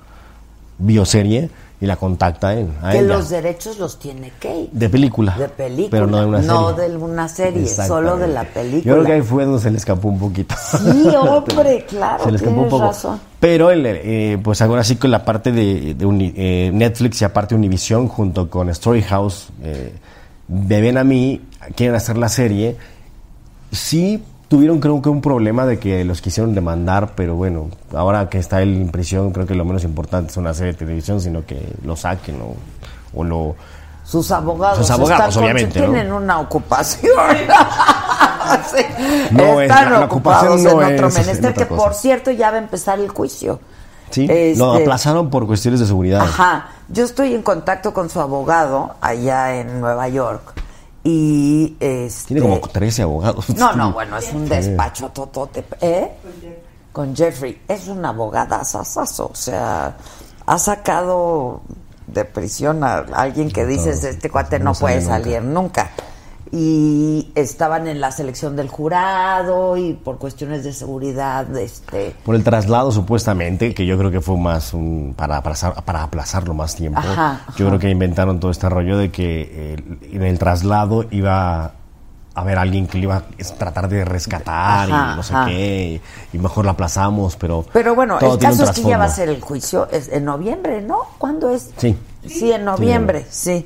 bioserie, 0.80 1.50
y 1.80 1.86
la 1.86 1.96
contacta 1.96 2.54
él. 2.54 2.70
A 2.82 2.92
Que 2.92 3.00
ella. 3.00 3.08
los 3.16 3.30
derechos 3.30 3.78
los 3.78 4.00
tiene 4.00 4.32
Kate. 4.40 4.70
De 4.72 4.90
película. 4.90 5.36
De 5.38 5.48
película. 5.48 5.90
Pero 5.92 6.08
no 6.08 6.20
de 6.22 6.26
una 6.26 6.38
serie. 6.42 6.48
No 6.54 6.74
de 6.74 6.98
una 6.98 7.28
serie, 7.30 7.68
solo 7.68 8.18
de 8.18 8.28
la 8.28 8.44
Yo 8.46 8.50
película. 8.54 8.94
creo 8.94 9.06
que 9.06 9.14
ahí 9.14 9.22
fue 9.22 9.46
donde 9.46 9.62
se 9.62 9.70
le 9.72 9.78
escapó 9.78 10.08
un 10.08 10.18
poquito. 10.20 10.56
Sí, 10.72 11.08
hombre, 11.16 11.86
claro, 11.90 12.24
Se 12.24 12.32
le 12.32 12.38
escapó 12.38 12.62
un 12.62 12.70
poco. 12.70 12.84
razón. 12.86 13.20
Pero 13.40 13.70
él, 13.70 13.84
eh, 13.86 14.40
pues 14.44 14.62
ahora 14.64 14.84
sí 14.84 14.96
con 14.96 15.12
la 15.12 15.24
parte 15.24 15.52
de, 15.52 15.94
de 15.94 16.34
eh, 16.36 16.72
Netflix 16.74 17.22
y 17.22 17.26
aparte 17.26 17.54
Univision 17.54 18.08
junto 18.08 18.50
con 18.50 18.74
Storyhouse, 18.74 19.50
eh, 19.62 19.94
de 20.48 20.82
Ven 20.82 20.98
a 20.98 21.04
mí, 21.04 21.42
quieren 21.76 21.96
hacer 21.96 22.18
la 22.18 22.30
serie. 22.30 22.76
Sí 23.72 24.24
tuvieron 24.48 24.80
creo 24.80 25.02
que 25.02 25.10
un 25.10 25.22
problema 25.22 25.66
de 25.66 25.78
que 25.80 26.04
los 26.06 26.22
quisieron 26.22 26.56
demandar, 26.56 27.12
pero 27.16 27.36
bueno, 27.36 27.70
ahora 27.94 28.30
que 28.30 28.38
está 28.38 28.62
él 28.62 28.76
en 28.82 28.90
prisión, 28.90 29.32
creo 29.32 29.46
que 29.46 29.56
lo 29.56 29.66
menos 29.66 29.84
importante 29.84 30.32
es 30.32 30.38
una 30.38 30.54
serie 30.54 30.74
de 30.74 30.80
televisión, 30.80 31.20
sino 31.22 31.46
que 31.46 31.74
lo 31.84 31.96
saquen 31.96 32.42
o, 32.42 32.56
o 33.20 33.24
lo... 33.24 33.56
Sus 34.06 34.32
abogados, 34.32 34.78
Sus 34.78 34.90
abogados, 34.92 35.28
están 35.28 35.34
con- 35.34 35.44
obviamente, 35.44 35.80
¿no? 35.82 35.86
tienen 35.92 36.14
una 36.14 36.40
ocupación. 36.40 37.12
Sí, 38.74 38.82
No, 39.32 39.60
es- 39.60 39.70
están 39.70 39.92
la- 39.92 40.00
la 40.00 40.06
ocupación 40.06 40.54
ocupados 40.54 40.64
no 40.64 40.82
en 40.88 40.94
otro 40.96 41.08
es- 41.10 41.18
es 41.18 41.26
menester, 41.28 41.54
que 41.54 41.68
cosa. 41.68 41.84
por 41.84 41.94
cierto 41.94 42.32
ya 42.32 42.50
va 42.50 42.56
a 42.56 42.60
empezar 42.60 42.98
el 42.98 43.10
juicio. 43.10 43.60
Sí, 44.10 44.24
Este- 44.24 44.56
lo 44.56 44.72
aplazaron 44.74 45.30
por 45.30 45.46
cuestiones 45.48 45.82
de 45.82 45.86
seguridad. 45.86 46.22
Ajá, 46.22 46.70
yo 46.88 47.04
estoy 47.04 47.34
en 47.34 47.42
contacto 47.44 47.94
con 47.94 48.10
su 48.10 48.22
abogado 48.22 48.92
allá 49.02 49.56
en 49.60 49.82
Nueva 49.82 50.08
York 50.08 50.54
y 51.04 51.76
este 51.80 52.34
Tiene 52.34 52.42
como 52.42 52.60
13 52.60 53.04
abogados. 53.04 53.50
no, 53.58 53.74
no, 53.74 53.94
bueno, 53.94 54.18
es 54.18 54.32
un 54.34 54.48
despacho 54.48 55.10
totote, 55.10 55.64
¿eh? 55.82 56.12
Con 56.92 57.16
Jeffrey, 57.16 57.62
es 57.68 57.88
un 57.88 58.04
abogada 58.04 58.64
sasazo, 58.64 59.30
o 59.32 59.36
sea, 59.36 59.96
ha 60.46 60.58
sacado 60.58 61.62
de 62.08 62.26
prisión 62.26 62.84
a 62.84 63.00
alguien 63.14 63.52
que 63.52 63.66
dices, 63.66 64.04
este 64.04 64.30
cuate 64.30 64.60
no, 64.60 64.74
puede 64.74 65.02
salir 65.02 65.42
nunca. 65.42 65.92
Y 66.52 67.32
estaban 67.36 67.88
en 67.88 68.00
la 68.00 68.12
selección 68.12 68.56
del 68.56 68.70
jurado 68.70 69.78
y 69.78 69.94
por 69.94 70.18
cuestiones 70.18 70.64
de 70.64 70.74
seguridad, 70.74 71.56
este, 71.58 72.16
Por 72.24 72.36
el 72.36 72.44
traslado, 72.44 72.92
supuestamente, 72.92 73.74
que 73.74 73.86
yo 73.86 73.98
creo 73.98 74.12
que 74.12 74.22
fue 74.22 74.38
más 74.38 74.74
un, 74.74 75.14
para, 75.16 75.38
aplazar, 75.38 75.84
para 75.84 76.04
aplazarlo 76.04 76.54
más 76.54 76.76
tiempo. 76.76 77.00
Ajá, 77.00 77.42
Yo 77.58 77.68
creo 77.68 77.80
que 77.80 77.90
inventaron 77.90 78.40
todo 78.40 78.52
este 78.52 78.70
rollo 78.70 78.98
de 78.98 79.12
que 79.12 79.50
eh, 79.52 79.98
en 80.12 80.24
el 80.24 80.40
traslado 80.40 81.06
iba 81.12 81.66
a 81.66 81.72
haber 82.36 82.60
alguien 82.60 82.88
que 82.88 83.00
le 83.00 83.06
iba 83.06 83.18
a 83.18 83.24
tratar 83.58 83.90
de 83.90 84.06
rescatar 84.06 84.92
Ajá, 84.92 85.14
y 85.14 85.16
no 85.16 85.24
sé 85.24 85.34
ajá. 85.34 85.46
qué, 85.48 86.02
y, 86.34 86.38
mejor 86.38 86.66
lo 86.66 86.72
aplazamos, 86.72 87.36
pero. 87.36 87.66
Pero 87.74 87.96
bueno, 87.96 88.20
el 88.20 88.38
caso 88.38 88.64
es 88.64 88.72
que 88.72 88.84
ya 88.84 88.98
va 88.98 89.06
a 89.06 89.10
ser 89.10 89.30
el 89.30 89.42
juicio 89.42 89.88
es 89.92 90.08
en 90.10 90.26
noviembre, 90.26 90.82
¿no? 90.82 91.00
¿Cuándo 91.18 91.50
es? 91.50 91.72
Sí. 91.78 91.98
Sí, 92.28 92.52
en 92.52 92.66
noviembre, 92.66 93.26
sí. 93.30 93.66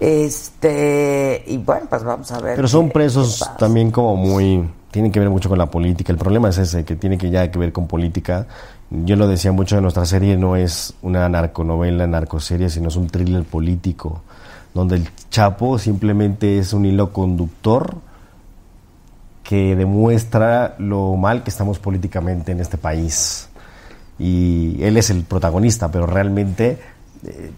Este, 0.00 1.42
y 1.46 1.56
bueno, 1.58 1.86
pues 1.88 2.04
vamos 2.04 2.30
a 2.32 2.40
ver. 2.40 2.56
Pero 2.56 2.68
son 2.68 2.86
qué- 2.86 2.92
presos 2.94 3.44
qué 3.44 3.58
también 3.58 3.90
como 3.90 4.16
muy... 4.16 4.68
Tienen 4.90 5.12
que 5.12 5.20
ver 5.20 5.28
mucho 5.28 5.48
con 5.50 5.58
la 5.58 5.66
política. 5.66 6.12
El 6.12 6.18
problema 6.18 6.48
es 6.48 6.56
ese, 6.58 6.84
que 6.84 6.96
tiene 6.96 7.18
que 7.18 7.28
ya 7.30 7.50
que 7.50 7.58
ver 7.58 7.72
con 7.72 7.86
política. 7.86 8.46
Yo 8.90 9.16
lo 9.16 9.28
decía 9.28 9.52
mucho 9.52 9.76
de 9.76 9.82
nuestra 9.82 10.06
serie, 10.06 10.36
no 10.38 10.56
es 10.56 10.94
una 11.02 11.28
narconovela, 11.28 12.06
narcoserie, 12.06 12.70
sino 12.70 12.88
es 12.88 12.96
un 12.96 13.06
thriller 13.08 13.44
político, 13.44 14.22
donde 14.72 14.96
el 14.96 15.08
Chapo 15.28 15.78
simplemente 15.78 16.58
es 16.58 16.72
un 16.72 16.86
hilo 16.86 17.12
conductor 17.12 17.96
que 19.42 19.76
demuestra 19.76 20.74
lo 20.78 21.16
mal 21.16 21.42
que 21.42 21.50
estamos 21.50 21.78
políticamente 21.78 22.52
en 22.52 22.60
este 22.60 22.78
país. 22.78 23.48
Y 24.18 24.82
él 24.82 24.96
es 24.96 25.10
el 25.10 25.22
protagonista, 25.24 25.90
pero 25.90 26.06
realmente 26.06 26.78
eh, 27.26 27.50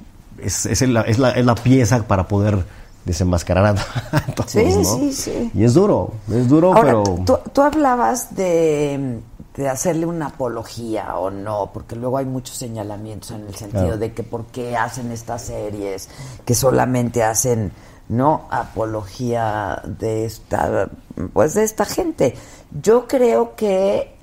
es, 0.42 0.66
es 0.66 0.82
la, 0.82 1.02
es 1.02 1.18
la- 1.18 1.30
es 1.32 1.44
la 1.44 1.54
pieza 1.54 2.02
para 2.06 2.26
poder 2.28 2.64
desenmascarar 3.04 3.66
a, 3.66 3.74
todos, 4.34 4.50
Sí, 4.50 4.64
¿no? 4.64 4.84
sí, 4.84 5.12
sí. 5.12 5.50
Y 5.54 5.64
es 5.64 5.74
duro, 5.74 6.12
es 6.30 6.48
duro, 6.48 6.74
Ahora, 6.74 7.02
pero... 7.02 7.02
tú, 7.24 7.38
tú 7.52 7.62
hablabas 7.62 8.34
de, 8.36 9.20
de 9.56 9.68
hacerle 9.68 10.04
una 10.06 10.26
apología 10.26 11.16
o 11.16 11.30
no, 11.30 11.70
porque 11.72 11.96
luego 11.96 12.18
hay 12.18 12.26
muchos 12.26 12.56
señalamientos 12.56 13.30
en 13.30 13.46
el 13.46 13.54
sentido 13.54 13.82
Claro. 13.84 13.98
de 13.98 14.12
que 14.12 14.22
por 14.22 14.44
qué 14.46 14.76
hacen 14.76 15.10
estas 15.12 15.42
series 15.42 16.08
que 16.44 16.54
solamente 16.54 17.22
hacen 17.24 17.72
no 18.08 18.46
apología 18.50 19.80
de 19.84 20.24
esta 20.26 20.88
pues 21.32 21.54
de 21.54 21.62
esta 21.64 21.84
gente. 21.84 22.34
Yo 22.82 23.06
creo 23.08 23.54
que 23.56 24.14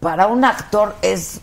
para 0.00 0.26
un 0.28 0.44
actor 0.44 0.94
es 1.02 1.40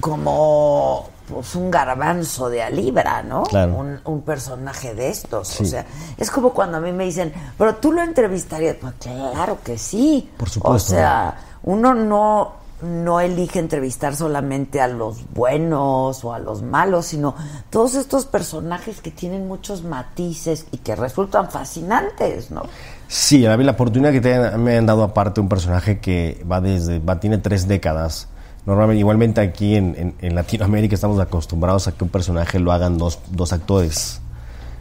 como 0.00 1.08
pues 1.32 1.54
un 1.54 1.70
garbanzo 1.70 2.48
de 2.48 2.62
a 2.62 2.70
libra, 2.70 3.22
¿no? 3.22 3.42
Claro. 3.44 3.74
Un, 3.74 4.00
un 4.04 4.22
personaje 4.22 4.94
de 4.94 5.08
estos. 5.08 5.48
Sí. 5.48 5.64
O 5.64 5.66
sea, 5.66 5.86
es 6.16 6.30
como 6.30 6.52
cuando 6.52 6.78
a 6.78 6.80
mí 6.80 6.92
me 6.92 7.04
dicen, 7.04 7.32
pero 7.58 7.76
tú 7.76 7.92
lo 7.92 8.02
entrevistarías. 8.02 8.76
Pues 8.80 8.94
claro 9.00 9.58
que 9.64 9.78
sí. 9.78 10.30
Por 10.36 10.48
supuesto. 10.48 10.76
O 10.76 10.96
sea, 10.96 11.36
uno 11.64 11.94
no, 11.94 12.52
no 12.82 13.20
elige 13.20 13.58
entrevistar 13.58 14.16
solamente 14.16 14.80
a 14.80 14.88
los 14.88 15.30
buenos 15.32 16.24
o 16.24 16.32
a 16.32 16.38
los 16.38 16.62
malos, 16.62 17.06
sino 17.06 17.34
todos 17.70 17.94
estos 17.94 18.26
personajes 18.26 19.00
que 19.00 19.10
tienen 19.10 19.46
muchos 19.46 19.84
matices 19.84 20.66
y 20.72 20.78
que 20.78 20.96
resultan 20.96 21.50
fascinantes, 21.50 22.50
¿no? 22.50 22.62
Sí, 23.08 23.46
a 23.46 23.56
mí 23.56 23.64
la 23.64 23.72
oportunidad 23.72 24.10
que 24.10 24.20
te 24.20 24.56
me 24.56 24.76
han 24.76 24.86
dado 24.86 25.02
aparte 25.02 25.40
un 25.40 25.48
personaje 25.48 26.00
que 26.00 26.44
va 26.50 26.60
desde, 26.60 26.98
va, 26.98 27.20
tiene 27.20 27.38
tres 27.38 27.68
décadas. 27.68 28.28
Normalmente, 28.64 29.00
igualmente 29.00 29.40
aquí 29.40 29.74
en, 29.76 29.94
en- 29.98 30.14
en 30.20 30.34
Latinoamérica 30.34 30.94
estamos 30.94 31.18
acostumbrados 31.20 31.88
a 31.88 31.92
que 31.92 32.04
un 32.04 32.10
personaje 32.10 32.58
lo 32.60 32.72
hagan 32.72 32.96
dos, 32.98 33.18
dos 33.30 33.52
actores. 33.52 34.20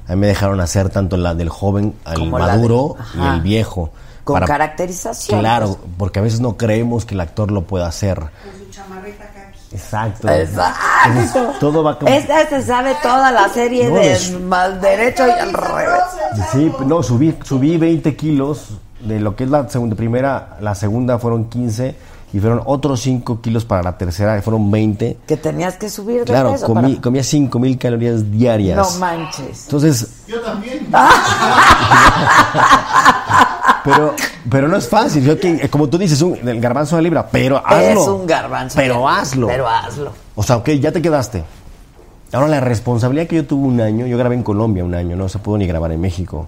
A 0.07 0.11
mí 0.13 0.17
me 0.21 0.27
dejaron 0.27 0.59
hacer 0.59 0.89
tanto 0.89 1.17
la 1.17 1.33
del 1.33 1.49
joven 1.49 1.93
al 2.05 2.15
Como 2.19 2.37
maduro 2.37 2.95
y 3.15 3.25
el 3.25 3.41
viejo. 3.41 3.91
Con 4.23 4.39
caracterización. 4.41 5.39
Claro, 5.39 5.77
porque 5.97 6.19
a 6.19 6.21
veces 6.21 6.41
no 6.41 6.57
creemos 6.57 7.05
que 7.05 7.15
el 7.15 7.21
actor 7.21 7.49
lo 7.51 7.63
pueda 7.63 7.87
hacer. 7.87 8.19
Con 8.19 8.29
su 8.65 8.69
chamarrita 8.71 9.25
kaki. 9.25 9.59
Exacto. 9.75 10.29
Exacto. 10.29 11.53
Todo 11.59 11.83
va 11.83 11.97
como... 11.97 12.11
Esta 12.13 12.47
se 12.47 12.61
sabe 12.61 12.95
toda 13.01 13.31
la 13.31 13.49
serie 13.49 13.89
No, 13.89 13.95
de 13.95 14.11
es- 14.11 14.39
mal 14.41 14.79
derecho 14.79 15.25
y 15.27 15.31
al 15.31 15.53
revés. 15.53 16.01
Sí, 16.51 16.71
no, 16.85 17.01
subí, 17.01 17.35
subí 17.43 17.77
20 17.77 18.15
kilos 18.15 18.77
de 18.99 19.19
lo 19.19 19.35
que 19.35 19.45
es 19.45 19.49
la 19.49 19.67
segunda, 19.69 19.95
primera, 19.95 20.57
la 20.61 20.75
segunda 20.75 21.17
fueron 21.17 21.45
15 21.45 21.95
y 22.33 22.39
fueron 22.39 22.61
otros 22.65 23.01
5 23.01 23.41
kilos 23.41 23.65
para 23.65 23.83
la 23.83 23.97
tercera, 23.97 24.35
que 24.35 24.41
fueron 24.41 24.71
20. 24.71 25.17
Que 25.27 25.37
tenías 25.37 25.75
que 25.75 25.89
subir 25.89 26.19
de 26.19 26.25
Claro, 26.25 26.53
peso 26.53 26.65
comí, 26.65 26.93
para- 26.93 27.01
comía 27.01 27.23
5 27.23 27.59
mil 27.59 27.77
calorías 27.77 28.31
diarias. 28.31 28.77
No 28.77 28.99
manches. 28.99 29.63
Entonces, 29.65 30.23
Yo 30.27 30.39
también. 30.39 30.87
pero, 33.83 34.13
pero 34.49 34.67
no 34.69 34.77
es 34.77 34.87
fácil. 34.87 35.25
Yo 35.25 35.37
que, 35.39 35.69
como 35.69 35.89
tú 35.89 35.97
dices, 35.97 36.21
un, 36.21 36.37
el 36.47 36.61
garbanzo 36.61 36.95
de 36.95 37.01
libra, 37.01 37.27
pero 37.29 37.61
hazlo. 37.65 38.01
Es 38.01 38.07
un 38.07 38.25
garbanzo. 38.27 38.77
Pero 38.77 39.09
hazlo. 39.09 39.47
Pero 39.47 39.67
hazlo. 39.67 40.13
O 40.35 40.43
sea, 40.43 40.57
ok, 40.57 40.69
ya 40.71 40.91
te 40.93 41.01
quedaste. 41.01 41.43
Ahora, 42.31 42.47
la 42.47 42.61
responsabilidad 42.61 43.27
que 43.27 43.35
yo 43.35 43.45
tuve 43.45 43.67
un 43.67 43.81
año, 43.81 44.05
yo 44.07 44.17
grabé 44.17 44.35
en 44.35 44.43
Colombia 44.43 44.85
un 44.85 44.95
año, 44.95 45.17
no 45.17 45.27
se 45.27 45.39
pudo 45.39 45.57
ni 45.57 45.67
grabar 45.67 45.91
en 45.91 45.99
México. 45.99 46.47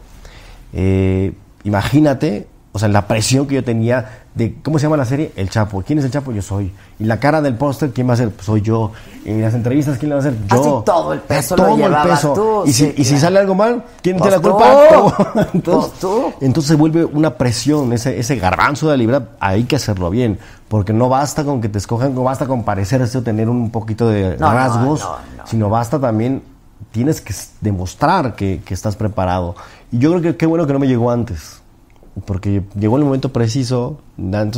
Eh, 0.72 1.34
imagínate 1.66 2.48
o 2.76 2.80
sea, 2.80 2.88
la 2.90 3.08
presión 3.08 3.46
que 3.46 3.54
yo 3.56 3.64
tenía 3.64 4.23
de, 4.36 4.56
¿cómo 4.64 4.80
se 4.80 4.84
llama 4.88 4.98
la 4.98 5.06
serie? 5.06 5.32
El 5.36 5.50
Chapo. 5.50 5.84
¿Quién 5.86 6.00
es 6.00 6.06
el 6.06 6.12
Chapo? 6.12 6.32
Yo 6.32 6.42
soy. 6.42 6.72
Y 7.00 7.04
la 7.06 7.20
cara 7.20 7.40
del 7.42 7.56
póster, 7.56 7.92
¿quién 7.92 8.10
va 8.10 8.14
a 8.14 8.18
ser? 8.18 8.32
Pues 8.32 8.46
soy 8.46 8.62
yo. 8.62 8.92
Y 9.26 9.40
las 9.40 9.54
entrevistas, 9.54 9.98
¿quién 10.00 10.10
la 10.10 10.16
va 10.16 10.24
a 10.24 10.28
hacer? 10.28 10.38
Así 10.50 10.64
Yo. 10.64 10.82
todo 10.86 11.14
el 11.14 11.20
peso 11.20 11.56
todo 11.56 11.78
lo 11.78 11.86
el 11.86 12.10
peso. 12.10 12.34
tú, 12.34 12.64
y 12.70 12.74
si, 12.74 12.86
sí, 12.88 12.94
y 12.98 13.04
si 13.06 13.20
sale 13.20 13.38
algo 13.40 13.54
mal, 13.56 13.84
¿quién 14.02 14.18
Pues 14.18 14.30
tiene 14.32 14.38
la 14.38 14.42
tú. 14.42 14.50
culpa? 14.58 15.48
entonces, 15.54 15.92
Pues 15.92 16.00
tú. 16.00 16.34
entonces 16.42 16.68
se 16.70 16.76
vuelve 16.76 17.06
una 17.06 17.36
presión, 17.38 17.94
ese, 17.94 18.20
ese 18.20 18.36
garbanzo 18.38 18.90
de 18.90 18.98
libra, 18.98 19.30
hay 19.40 19.66
que 19.66 19.76
hacerlo 19.76 20.10
bien. 20.10 20.40
Porque 20.68 20.94
no 20.94 21.10
basta 21.10 21.44
con 21.44 21.62
que 21.62 21.70
te 21.70 21.78
escojan, 21.78 22.16
no 22.16 22.24
basta 22.24 22.48
con 22.48 22.64
parecerse 22.64 23.18
o 23.20 23.22
tener 23.22 23.48
un 23.50 23.70
poquito 23.70 24.08
de 24.10 24.36
No, 24.40 24.52
rasgos, 24.52 25.02
no, 25.02 25.10
no. 25.38 25.48
sino 25.48 25.70
basta 25.70 26.00
también, 26.00 26.42
tienes 26.92 27.22
que 27.22 27.34
demostrar 27.62 28.34
que, 28.36 28.62
que 28.66 28.74
estás 28.74 28.96
preparado. 28.96 29.56
Y 29.92 30.00
yo 30.00 30.10
creo 30.10 30.22
que 30.24 30.36
qué 30.38 30.46
bueno 30.48 30.66
que 30.66 30.74
no 30.74 30.80
me 30.80 30.88
llegó 30.88 31.12
antes. 31.12 31.62
Porque 32.26 32.62
llegó 32.80 32.98
el 32.98 33.04
momento 33.04 33.34
preciso, 33.34 33.98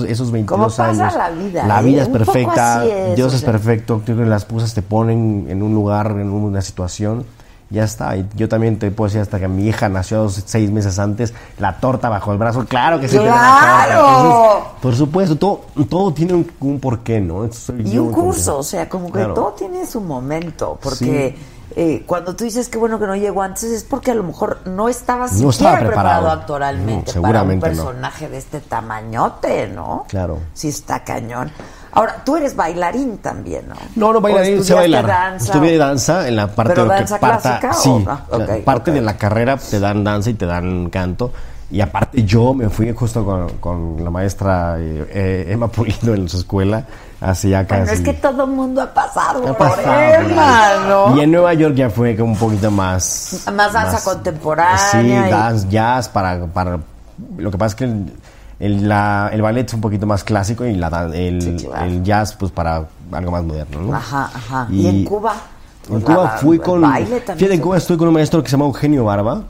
esos 0.07 0.31
22 0.31 0.45
Como 0.45 0.63
pasa 0.65 0.89
años. 0.89 1.15
la 1.15 1.29
vida, 1.29 1.65
La 1.65 1.79
¿eh? 1.79 1.83
vida 1.85 2.01
es 2.01 2.09
perfecta, 2.09 2.85
es, 2.85 3.15
Dios 3.15 3.33
es 3.33 3.39
sea. 3.41 3.51
perfecto, 3.51 4.01
creo 4.03 4.17
que 4.17 4.25
las 4.25 4.43
cosas 4.43 4.73
te 4.73 4.81
ponen 4.81 5.45
en 5.49 5.63
un 5.63 5.73
lugar, 5.73 6.11
en 6.19 6.31
una 6.31 6.61
situación, 6.61 7.25
ya 7.69 7.85
está. 7.85 8.17
Y 8.17 8.27
yo 8.35 8.49
también 8.49 8.77
te 8.77 8.91
puedo 8.91 9.07
decir 9.07 9.21
hasta 9.21 9.39
que 9.39 9.47
mi 9.47 9.67
hija 9.67 9.87
nació 9.87 10.27
seis 10.29 10.69
meses 10.69 10.99
antes, 10.99 11.33
la 11.57 11.79
torta 11.79 12.09
bajo 12.09 12.33
el 12.33 12.37
brazo, 12.37 12.65
claro 12.65 12.99
que 12.99 13.07
sí. 13.07 13.15
torta. 13.15 13.31
¡Claro! 13.31 14.05
Entonces, 14.05 14.71
por 14.81 14.95
supuesto, 14.95 15.35
todo, 15.37 15.61
todo 15.89 16.13
tiene 16.13 16.33
un, 16.33 16.51
un 16.59 16.79
porqué, 16.81 17.21
¿no? 17.21 17.49
Y 17.85 17.97
un 17.97 18.11
curso, 18.11 18.57
o 18.57 18.63
sea, 18.63 18.89
como 18.89 19.05
que 19.07 19.13
Claro. 19.19 19.33
todo 19.33 19.53
tiene 19.53 19.85
su 19.87 20.01
momento, 20.01 20.77
porque 20.83 21.37
eh, 21.77 22.03
cuando 22.05 22.35
tú 22.35 22.43
dices 22.45 22.69
que 22.69 22.77
bueno 22.77 22.99
que 22.99 23.05
no 23.07 23.15
llegó 23.15 23.41
antes 23.41 23.63
es 23.65 23.83
porque 23.83 24.11
a 24.11 24.15
lo 24.15 24.23
mejor 24.23 24.59
no 24.65 24.87
estabas 24.89 25.33
No 25.33 25.51
siquiera 25.51 25.73
estaba 25.73 25.87
preparado. 25.87 26.19
preparado 26.21 26.41
actoralmente 26.41 27.13
No, 27.15 27.21
para 27.21 27.43
un 27.43 27.49
seguramente 27.49 27.69
no. 27.75 27.83
personaje 27.85 28.29
de 28.29 28.37
este 28.37 28.59
tamañote, 28.61 29.67
¿no? 29.67 30.05
Claro. 30.07 30.39
Sí 30.53 30.69
está 30.69 31.03
cañón. 31.03 31.51
Ahora, 31.91 32.21
tú 32.25 32.35
eres 32.35 32.55
bailarín 32.57 33.19
también, 33.19 33.67
¿no? 33.69 33.75
No, 33.95 34.11
no 34.13 34.19
¿O 34.19 34.21
bailarín, 34.21 34.63
sé 34.63 34.73
bailar. 34.73 35.05
danza 35.07 35.53
Estudié 35.53 35.75
o- 35.77 35.79
danza 35.79 36.27
en 36.27 36.35
la 36.35 36.47
parte 36.47 36.73
¿Pero 36.73 36.83
de 36.83 36.87
lo 36.89 36.93
que 36.93 36.99
danza 36.99 37.19
parta, 37.19 37.59
clásica 37.59 37.73
sí, 37.73 37.89
o- 37.89 38.35
ok, 38.35 38.47
la 38.49 38.57
parte 38.65 38.91
de 38.91 39.01
la 39.01 39.17
carrera 39.17 39.57
te 39.57 39.79
dan 39.79 40.03
danza 40.03 40.29
y 40.29 40.33
te 40.33 40.45
dan 40.45 40.89
canto. 40.89 41.31
Y 41.75 41.81
aparte 41.81 42.23
yo 42.23 42.53
me 42.53 42.69
fui 42.69 42.93
justo 42.93 43.25
con, 43.25 43.49
con 43.59 44.01
la 44.01 44.09
maestra 44.09 44.77
eh, 44.79 45.09
eh, 45.13 45.45
Emma 45.49 45.67
Pulido 45.67 46.13
en 46.15 46.29
su 46.29 46.37
escuela 46.37 46.85
hace 47.19 47.49
ya 47.49 47.67
casi... 47.67 47.81
Bueno, 47.81 47.91
es 47.95 47.99
que 48.01 48.13
todo 48.13 48.45
el 48.45 48.51
mundo 48.51 48.81
ha 48.81 48.93
pasado 48.93 49.45
Ha 49.45 49.57
pasado 49.57 49.91
Emma. 50.29 50.69
¿no? 50.87 51.17
Y 51.17 51.19
en 51.19 51.31
Nueva 51.31 51.53
York 51.53 51.75
ya 51.75 51.89
fue 51.89 52.15
como 52.15 52.31
un 52.31 52.37
poquito 52.37 52.71
más... 52.71 53.43
Más 53.53 53.73
danza 53.73 54.01
contemporánea 54.09 54.77
Sí, 54.77 54.97
y- 54.99 55.29
dance, 55.29 55.67
jazz, 55.69 56.07
para, 56.07 56.45
para... 56.45 56.79
Lo 57.35 57.51
que 57.51 57.57
pasa 57.57 57.67
es 57.71 57.75
que 57.75 57.83
el, 57.83 58.13
el, 58.61 58.87
la- 58.87 59.29
el 59.33 59.41
ballet 59.41 59.67
es 59.67 59.73
un 59.73 59.81
poquito 59.81 60.05
más 60.05 60.23
clásico 60.23 60.63
y 60.63 60.75
la, 60.75 61.09
el, 61.13 61.41
Sí, 61.41 61.65
claro. 61.67 61.85
el 61.87 62.03
jazz 62.05 62.37
pues 62.37 62.53
para 62.53 62.85
algo 63.11 63.31
más 63.31 63.43
moderno, 63.43 63.81
¿no? 63.81 63.93
Ajá, 63.93 64.29
ajá. 64.33 64.67
¿Y, 64.71 64.87
en 64.87 65.03
Cuba? 65.03 65.33
En 65.89 65.99
Cuba 65.99 66.23
la- 66.23 66.29
fui 66.37 66.57
con... 66.57 66.85
Fíjate, 67.35 67.53
en 67.53 67.59
Cuba 67.59 67.75
estoy 67.75 67.97
con 67.97 68.07
un 68.07 68.13
maestro 68.13 68.41
que 68.41 68.47
se 68.49 68.53
llama 68.55 68.63
Eugenio 68.67 69.03
Barba. 69.03 69.41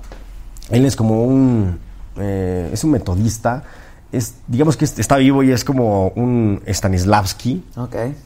Él 0.72 0.88
es 0.88 0.96
como 0.96 1.24
un... 1.24 1.85
eh, 2.18 2.70
es 2.74 2.84
un 2.84 2.92
metodista. 2.92 3.64
Es, 4.12 4.36
digamos 4.48 4.78
que 4.78 4.86
es- 4.86 4.98
está 5.00 5.18
vivo 5.18 5.44
y 5.44 5.52
es 5.52 5.64
como 5.66 6.10
un 6.16 6.62
Stanislavski 6.68 7.64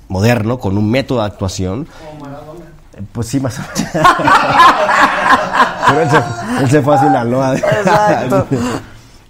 moderno, 0.07 0.59
con 0.59 0.77
un 0.77 0.89
método 0.91 1.19
de 1.19 1.25
actuación. 1.25 1.87
Pues 3.13 3.27
sí, 3.27 3.39
más 3.39 3.57
o 3.57 3.61
menos. 3.61 4.07
Pero 5.87 6.01
él 6.01 6.09
se, 6.09 6.17
él 6.63 6.69
se 6.69 6.81
fue 6.81 6.95
a 6.95 6.99
Sinaloa. 6.99 7.55
Exacto. 7.55 8.45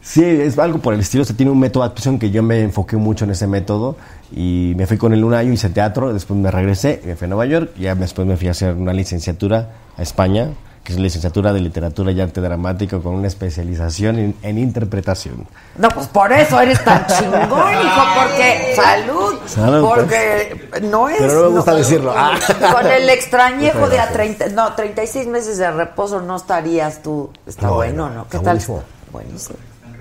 Sí, 0.01 0.23
es 0.23 0.57
algo 0.57 0.79
por 0.79 0.93
el 0.93 1.01
estilo. 1.01 1.23
Se 1.23 1.33
tiene 1.33 1.51
un 1.51 1.59
método 1.59 1.83
de 1.83 1.89
actuación 1.89 2.17
que 2.17 2.31
yo 2.31 2.41
me 2.41 2.61
enfoqué 2.61 2.97
mucho 2.97 3.25
en 3.25 3.31
ese 3.31 3.45
método. 3.47 3.95
Y 4.35 4.73
me 4.75 4.87
fui 4.87 4.97
con 4.97 5.13
él 5.13 5.23
un 5.23 5.33
año, 5.33 5.51
hice 5.53 5.69
teatro. 5.69 6.11
Después 6.13 6.39
me 6.39 6.49
regresé, 6.49 7.01
me 7.05 7.15
fui 7.15 7.25
a 7.25 7.27
Nueva 7.29 7.45
York. 7.45 7.71
Y 7.77 7.81
ya 7.83 7.95
después 7.95 8.27
me 8.27 8.35
fui 8.35 8.47
a 8.47 8.51
hacer 8.51 8.73
una 8.75 8.91
licenciatura 8.93 9.69
a 9.97 10.01
España, 10.01 10.49
que 10.83 10.93
es 10.93 10.99
licenciatura 10.99 11.53
de 11.53 11.59
literatura 11.59 12.11
y 12.11 12.21
arte 12.21 12.41
dramático 12.41 13.01
con 13.01 13.13
una 13.15 13.27
especialización 13.27 14.17
en, 14.19 14.35
en 14.41 14.57
interpretación. 14.57 15.45
No, 15.77 15.89
pues 15.89 16.07
por 16.07 16.31
eso 16.31 16.59
eres 16.59 16.83
tan 16.83 17.05
chingón, 17.07 17.73
hijo, 17.73 18.01
porque 18.15 18.73
salud, 18.75 19.35
Salud, 19.45 19.87
porque 19.87 20.69
no 20.83 21.09
es 21.09 21.17
Pero 21.19 21.33
no 21.33 21.41
me 21.49 21.55
gusta 21.57 21.75
decirlo. 21.75 22.13
Ah. 22.15 22.33
con 22.73 22.87
el 22.87 23.09
extrañejo 23.09 23.89
de 23.89 23.99
a 23.99 24.05
gracias. 24.07 24.37
30, 24.37 24.47
no, 24.49 24.73
36 24.73 25.27
meses 25.27 25.57
de 25.57 25.69
reposo 25.71 26.21
no 26.21 26.37
estarías 26.37 27.01
tú. 27.03 27.29
Está 27.45 27.67
No, 27.67 27.75
bueno, 27.75 28.09
no, 28.09 28.15
¿no? 28.15 28.27
¿Qué 28.29 28.37
está 28.37 28.51
tal? 28.51 28.57
buenísimo. 28.57 28.83
Buenísimo. 29.11 29.57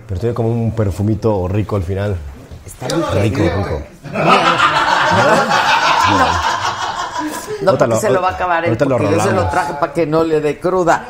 Pero 0.07 0.20
tiene 0.20 0.35
como 0.35 0.49
un 0.49 0.72
perfumito 0.72 1.49
rico 1.49 1.76
al 1.76 1.83
final. 1.83 2.16
Está 2.64 2.87
Rico, 2.89 3.43
rico. 3.43 3.57
rico. 3.59 3.83
No, 4.12 4.18
Ahorita 7.70 7.84
porque 7.86 7.94
lo- 7.94 8.00
se 8.00 8.10
lo 8.10 8.22
va 8.22 8.28
a 8.28 8.32
acabar 8.32 8.64
él, 8.64 8.70
ahorita 8.70 8.84
lo 8.84 8.96
porque 8.98 9.14
yo 9.14 9.20
se 9.22 9.32
lo 9.32 9.46
traje 9.48 9.74
para 9.74 9.92
que 9.92 10.06
no 10.06 10.24
le 10.24 10.40
dé 10.40 10.58
cruda. 10.60 11.04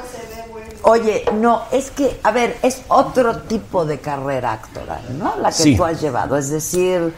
Oye, 0.83 1.25
no, 1.35 1.63
es 1.73 1.91
que, 1.91 2.21
a 2.23 2.31
ver, 2.31 2.57
es 2.63 2.83
otro 2.89 3.37
tipo 3.43 3.85
de 3.85 3.99
carrera 3.99 4.53
actoral, 4.53 5.03
¿no? 5.19 5.35
La 5.43 5.49
que 5.49 5.55
Sí. 5.63 5.77
tú 5.77 5.85
has 5.85 6.01
llevado, 6.01 6.37
es 6.37 6.51
decir, 6.51 7.13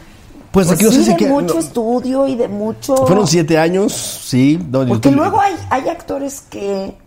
Pues 0.51 0.69
aquí 0.69 0.83
no 0.83 0.89
sí 0.91 0.97
sé 0.97 1.03
si 1.05 1.09
de 1.11 1.17
que- 1.17 1.27
mucho 1.27 1.53
no. 1.53 1.59
estudio 1.59 2.27
y 2.27 2.35
de 2.35 2.47
mucho... 2.47 2.95
Fueron 3.05 3.27
siete 3.27 3.57
años, 3.57 3.93
sí. 3.93 4.57
no, 4.69 4.79
Porque 4.79 4.93
estoy- 5.09 5.11
luego 5.13 5.39
hay, 5.39 5.55
hay 5.69 5.87
actores 5.89 6.41
que 6.49 6.97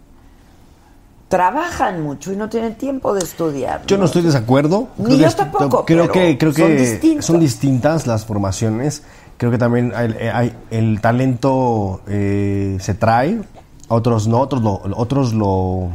trabajan 1.28 2.02
mucho 2.02 2.32
y 2.32 2.36
no 2.36 2.48
tienen 2.48 2.76
tiempo 2.76 3.12
de 3.14 3.20
estudiar. 3.20 3.82
Yo 3.86 3.98
no 3.98 4.04
estoy 4.04 4.22
de 4.22 4.28
desacuerdo. 4.28 4.88
Ni 4.98 5.16
Creo 5.16 5.28
yo 5.30 5.36
tampoco, 5.36 5.84
Creo 5.84 6.02
pero 6.04 6.12
que, 6.12 6.38
creo 6.38 6.52
que 6.54 7.18
son 7.20 7.40
distintas 7.40 8.06
las 8.06 8.24
formaciones. 8.24 9.02
Creo 9.36 9.50
que 9.50 9.58
también 9.58 9.92
hay, 9.94 10.12
hay- 10.28 10.56
el 10.70 11.00
talento 11.00 12.00
eh, 12.06 12.76
se 12.80 12.94
trae, 12.94 13.40
otros 13.88 14.26
no, 14.28 14.40
otros 14.40 14.62
lo, 14.62 14.80
otros 14.96 15.32
lo, 15.34 15.90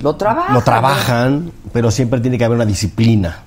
Lo 0.00 0.16
trabajan. 0.16 0.54
lo 0.54 0.62
trabajan, 0.62 1.52
pero 1.72 1.90
siempre 1.90 2.20
tiene 2.20 2.36
que 2.38 2.44
haber 2.44 2.56
una 2.56 2.66
disciplina. 2.66 3.42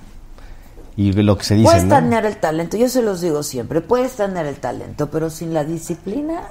Y 0.96 1.12
lo 1.12 1.36
que 1.38 1.44
se 1.44 1.54
dice, 1.54 1.64
Puedes 1.64 1.84
¿no? 1.84 1.94
tener 1.96 2.26
el 2.26 2.36
talento, 2.38 2.76
yo 2.76 2.88
se 2.88 3.02
los 3.02 3.20
digo 3.20 3.42
siempre, 3.42 3.80
puedes 3.80 4.12
tener 4.16 4.46
el 4.46 4.56
talento, 4.56 5.08
pero 5.10 5.30
sin 5.30 5.54
la 5.54 5.64
disciplina... 5.64 6.42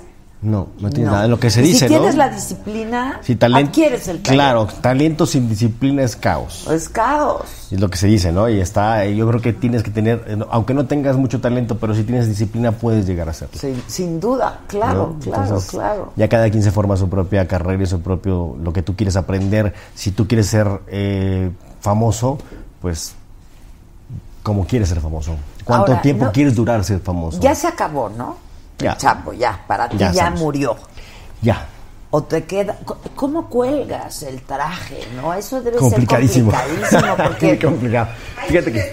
No, 0.42 0.70
no 0.80 0.90
tiene 0.90 1.08
no. 1.10 1.16
nada. 1.18 1.28
Lo 1.28 1.38
que 1.38 1.50
se 1.50 1.60
Y 1.62 1.66
dice, 1.66 1.80
si 1.80 1.88
tienes 1.88 2.16
¿no? 2.16 2.20
la 2.20 2.30
disciplina, 2.30 3.20
Si 3.24 3.36
talento, 3.36 3.70
adquieres 3.72 4.08
el 4.08 4.22
talento. 4.22 4.32
Claro, 4.32 4.68
talento 4.82 5.26
sin 5.26 5.50
disciplina 5.50 6.02
es 6.02 6.16
caos. 6.16 6.66
Es 6.70 6.88
caos. 6.88 7.42
Es 7.70 7.80
lo 7.80 7.90
que 7.90 7.98
se 7.98 8.08
dice, 8.08 8.32
¿no? 8.32 8.48
Y 8.48 8.62
está, 8.62 9.06
yo 9.06 9.28
creo 9.28 9.42
que 9.42 9.52
tienes 9.52 9.84
que 9.84 9.92
tener, 9.92 10.24
eh, 10.28 10.38
aunque 10.50 10.74
no 10.74 10.86
tengas 10.86 11.18
mucho 11.18 11.42
talento, 11.42 11.78
pero 11.78 11.94
si 11.94 12.04
tienes 12.04 12.30
disciplina 12.30 12.72
puedes 12.72 13.06
llegar 13.06 13.28
a 13.28 13.32
hacerlo. 13.32 13.60
Sin, 13.60 13.84
sin 13.88 14.20
duda, 14.22 14.62
claro, 14.68 15.16
¿no? 15.16 15.20
claro, 15.20 15.44
Entonces, 15.44 15.72
claro. 15.72 16.14
Ya 16.16 16.30
cada 16.30 16.50
quien 16.50 16.64
se 16.64 16.72
forma 16.72 16.96
su 16.96 17.10
propia 17.10 17.46
carrera 17.46 17.84
y 17.84 17.88
su 17.88 18.00
propio, 18.00 18.56
lo 18.64 18.72
que 18.72 18.82
tú 18.82 18.96
quieres 18.96 19.18
aprender. 19.18 19.74
Si 19.94 20.12
tú 20.12 20.26
quieres 20.26 20.48
ser 20.48 20.70
eh, 20.88 21.52
famoso, 21.82 22.38
pues, 22.82 23.14
como 24.42 24.66
quieres 24.66 24.88
ser 24.88 25.02
famoso? 25.02 25.36
¿Cuánto 25.66 25.92
Ahora, 25.92 26.02
tiempo 26.02 26.30
quieres 26.32 26.56
durar 26.56 26.82
ser 26.86 27.02
famoso? 27.02 27.42
Ya 27.42 27.54
se 27.54 27.68
acabó, 27.68 28.08
¿no? 28.10 28.38
Ya. 28.80 28.96
Chapo, 28.98 29.34
ya, 29.34 29.60
para 29.68 29.90
ti 29.90 29.98
Ya 29.98 30.30
murió. 30.32 30.76
Ya. 31.42 31.66
O 32.12 32.24
te 32.24 32.44
queda. 32.46 32.76
¿Cómo 33.16 33.48
cuelgas 33.50 34.24
el 34.24 34.42
traje, 34.42 35.00
no? 35.16 35.34
Eso 35.34 35.62
debe 35.62 35.78
Complicadísimo. 35.78 36.52
ser 36.52 36.62
complicadísimo 36.62 37.16
Muy 37.18 37.28
porque. 37.28 37.60
complicado. 37.60 38.08
Fíjate 38.48 38.72
que. 38.72 38.92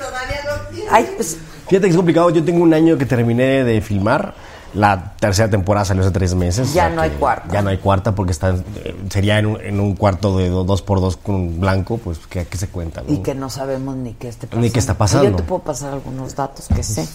Ay, 0.91 1.09
pues, 1.17 1.39
fíjate 1.69 1.81
que 1.87 1.91
es 1.91 1.97
complicado. 1.97 2.31
Yo 2.31 2.45
tengo 2.45 2.63
un 2.63 2.75
año 2.75 2.99
que 2.99 3.07
terminé 3.07 3.65
de 3.65 3.81
filmar. 3.81 4.35
La 4.75 5.13
tercera 5.19 5.49
temporada 5.49 5.85
salió 5.87 6.03
hace 6.03 6.11
tres 6.13 6.35
meses. 6.35 6.75
Ya 6.75 6.85
o 6.85 6.87
sea 6.89 6.95
no 6.97 7.03
hay 7.03 7.11
cuarta. 7.11 7.49
Ya 7.53 7.63
no 7.63 7.71
hay 7.71 7.79
cuarta 7.79 8.15
porque 8.15 8.33
está, 8.33 8.51
eh, 8.51 8.95
sería 9.11 9.39
en 9.39 9.47
un, 9.47 9.61
en 9.61 9.81
un 9.81 9.95
cuarto 9.95 10.37
de 10.37 10.51
do- 10.51 10.65
dos 10.65 10.83
por 10.83 11.01
dos 11.01 11.17
con 11.17 11.35
un 11.35 11.61
blanco, 11.61 11.97
pues 11.99 12.19
que 12.29 12.45
qué 12.47 12.59
se 12.59 12.69
cuenta, 12.69 13.01
¿no? 13.03 13.13
y 13.13 13.19
que 13.19 13.35
no 13.35 13.49
sabemos 13.49 13.97
ni 13.97 14.13
qué 14.15 14.29
esté 14.29 14.47
pasando. 14.47 14.65
Ni 14.67 14.71
qué 14.71 14.79
está 14.79 14.95
pasando. 14.95 15.31
Yo 15.31 15.37
te 15.37 15.43
puedo 15.45 15.63
pasar 15.63 15.93
algunos 15.95 16.35
datos 16.35 16.67
que 16.75 16.83
sé. 16.83 17.09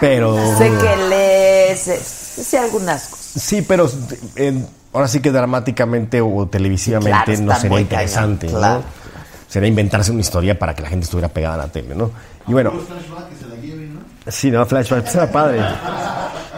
Pero 0.00 0.36
Sé 0.58 0.70
que 0.70 0.96
lees, 1.08 1.80
sé, 1.80 1.96
sé 1.98 2.58
algunas 2.58 3.02
cosas. 3.08 3.42
sí, 3.42 3.62
pero 3.62 3.90
eh, 4.36 4.64
ahora 4.92 5.08
sí 5.08 5.20
que 5.20 5.32
dramáticamente 5.32 6.20
o 6.20 6.46
televisivamente 6.46 7.24
Claro, 7.24 7.42
no 7.42 7.58
sería 7.58 7.80
interesante, 7.80 8.46
cañón, 8.46 8.60
¿no? 8.62 8.66
claro. 8.68 8.82
Sería 9.48 9.68
inventarse 9.68 10.12
una 10.12 10.20
historia 10.20 10.58
para 10.58 10.74
que 10.74 10.82
la 10.82 10.88
gente 10.90 11.04
estuviera 11.04 11.28
pegada 11.30 11.54
a 11.54 11.58
la 11.66 11.68
tele, 11.68 11.94
¿no? 11.94 12.10
Y 12.46 12.52
bueno, 12.52 12.70
Flashback 12.70 13.28
que 13.30 13.36
se 13.36 13.46
la 13.48 13.54
lleven, 13.56 13.94
¿no? 13.94 14.00
Sí, 14.30 14.50
no, 14.50 14.64
flashback, 14.66 15.02
pues 15.04 15.14
era 15.14 15.32
padre. 15.32 15.58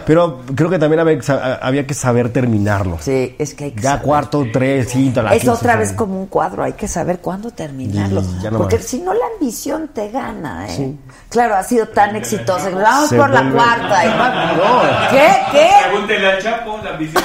Pero 0.06 0.40
creo 0.54 0.68
que 0.70 0.78
también 0.78 1.00
había, 1.00 1.16
que 1.16 1.22
sa- 1.22 1.56
había 1.56 1.86
que 1.86 1.94
saber 1.94 2.32
terminarlo. 2.32 2.98
Sí, 3.00 3.34
es 3.38 3.54
que 3.54 3.64
hay 3.64 3.70
que 3.72 3.80
Ya 3.82 3.90
saber. 3.92 4.04
cuarto, 4.04 4.46
tres, 4.52 4.88
quinto, 4.88 5.22
la 5.22 5.34
Es 5.34 5.46
otra 5.48 5.76
vez 5.76 5.92
como 5.92 6.18
un 6.20 6.26
cuadro, 6.26 6.62
hay 6.64 6.72
que 6.74 6.88
saber 6.88 7.18
cuándo 7.20 7.50
terminarlo. 7.50 8.22
Y 8.22 8.42
ya 8.42 8.50
no 8.50 8.58
Porque 8.58 8.78
si 8.78 9.00
no, 9.00 9.12
la 9.14 9.24
ambición 9.34 9.88
te 9.94 10.10
gana, 10.10 10.66
¿eh? 10.68 10.94
Claro, 11.28 11.54
ha 11.56 11.62
sido 11.62 11.88
tan 11.88 12.16
exitosa. 12.16 12.70
Vamos 12.70 13.08
Se 13.10 13.16
por 13.16 13.30
la 13.30 13.50
cuarta. 13.50 14.04
y 14.04 14.08
No, 14.08 15.10
¿Qué? 15.10 15.28
¿Qué? 15.52 15.70
Pregúntele 15.90 16.26
al 16.32 16.42
Chapo, 16.42 16.78
la 16.82 16.90
ambición 16.90 17.22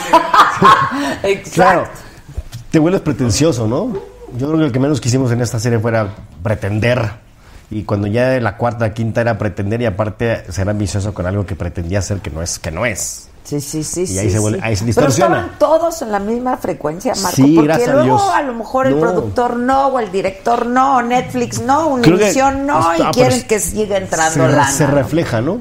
de... 1.24 1.30
Exacto. 1.32 1.52
claro, 1.56 1.88
te 2.72 2.80
vuelves 2.80 3.02
pretencioso, 3.02 3.68
¿no? 3.68 3.94
Yo 4.38 4.48
creo 4.48 4.60
que 4.60 4.66
el 4.66 4.72
que 4.72 4.80
menos 4.80 5.00
quisimos 5.00 5.32
en 5.32 5.42
esta 5.42 5.60
serie 5.60 5.80
fuera 5.80 6.10
pretender. 6.44 7.25
Y 7.72 7.84
cuando 7.84 8.08
ya 8.08 8.40
la 8.40 8.58
cuarta, 8.58 8.94
quinta 8.94 9.22
era 9.22 9.38
pretender 9.38 9.82
y 9.82 9.86
aparte 9.86 10.52
ser 10.52 10.70
ambicioso 10.70 11.14
con 11.14 11.26
algo 11.26 11.46
que 11.46 11.56
pretendía 11.56 12.02
ser 12.02 12.20
que 12.20 12.30
no 12.30 12.42
es, 12.42 12.60
que 12.60 12.72
no 12.72 12.86
es. 12.86 13.30
Sí, 13.44 13.62
sí, 13.62 13.84
sí. 13.84 14.06
Y 14.12 14.18
ahí 14.18 14.28
sí, 14.28 14.32
se 14.36 14.40
vuelve- 14.40 14.58
sí. 14.58 14.62
ahí 14.64 14.76
se 14.76 14.82
Pero 14.86 14.88
distorsiona. 14.88 15.36
estaban 15.42 15.60
todos 15.60 16.02
en 16.02 16.12
la 16.12 16.20
misma 16.20 16.58
frecuencia, 16.58 17.14
Marco. 17.22 17.36
Sí, 17.36 17.54
porque 17.56 17.74
a 17.74 17.78
luego 17.94 18.04
Dios. 18.04 18.22
a 18.34 18.42
lo 18.42 18.54
mejor 18.56 18.88
el 18.88 18.96
No. 18.96 19.02
productor 19.02 19.58
no, 19.58 19.88
o 19.88 20.00
el 20.00 20.12
director 20.12 20.66
no, 20.66 20.98
o 20.98 21.02
Netflix 21.04 21.62
no, 21.62 21.88
Univision 21.90 22.66
no, 22.66 22.94
y 22.96 22.98
pero 22.98 23.12
quieren 23.12 23.44
que 23.48 23.60
siga 23.60 23.98
entrando 23.98 24.46
se, 24.48 24.52
lana. 24.52 24.72
se 24.72 24.88
refleja, 24.88 25.42
¿no? 25.42 25.60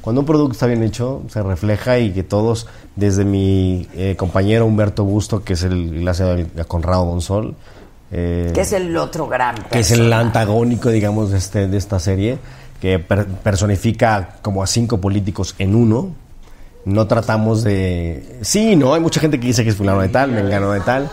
Cuando 0.00 0.20
un 0.22 0.26
producto 0.26 0.52
está 0.52 0.66
bien 0.66 0.82
hecho, 0.82 1.22
se 1.28 1.42
refleja 1.42 1.98
y 1.98 2.12
que 2.12 2.22
todos, 2.22 2.66
desde 2.96 3.26
mi 3.26 3.86
eh, 3.94 4.14
compañero 4.16 4.64
Humberto 4.64 5.04
Busto, 5.04 5.44
que 5.44 5.52
es 5.52 5.62
el 5.64 5.72
enlace 5.98 6.46
a 6.58 6.64
Conrado 6.64 7.04
Bonsol, 7.04 7.56
eh, 8.10 8.50
Que 8.54 8.62
es 8.62 8.72
el 8.72 8.96
otro 8.96 9.26
gran 9.28 9.56
que 9.70 9.80
es 9.80 9.90
el 9.90 10.12
antagónico, 10.12 10.88
digamos, 10.90 11.30
de, 11.30 11.38
este, 11.38 11.68
de 11.68 11.76
esta 11.76 11.98
serie, 12.00 12.38
que 12.80 12.98
per- 12.98 13.26
personifica 13.26 14.36
como 14.42 14.62
a 14.62 14.66
cinco 14.66 14.98
políticos 15.00 15.54
en 15.58 15.74
uno. 15.74 16.10
No 16.84 17.06
tratamos 17.06 17.64
de... 17.64 18.38
Sí, 18.40 18.74
no, 18.76 18.94
hay 18.94 19.00
mucha 19.00 19.20
gente 19.20 19.38
que 19.38 19.46
dice 19.48 19.62
que 19.62 19.70
es 19.70 19.76
fulano 19.76 20.00
de 20.00 20.08
tal, 20.08 20.30
mengano 20.32 20.70
de 20.72 20.80
tal. 20.80 21.10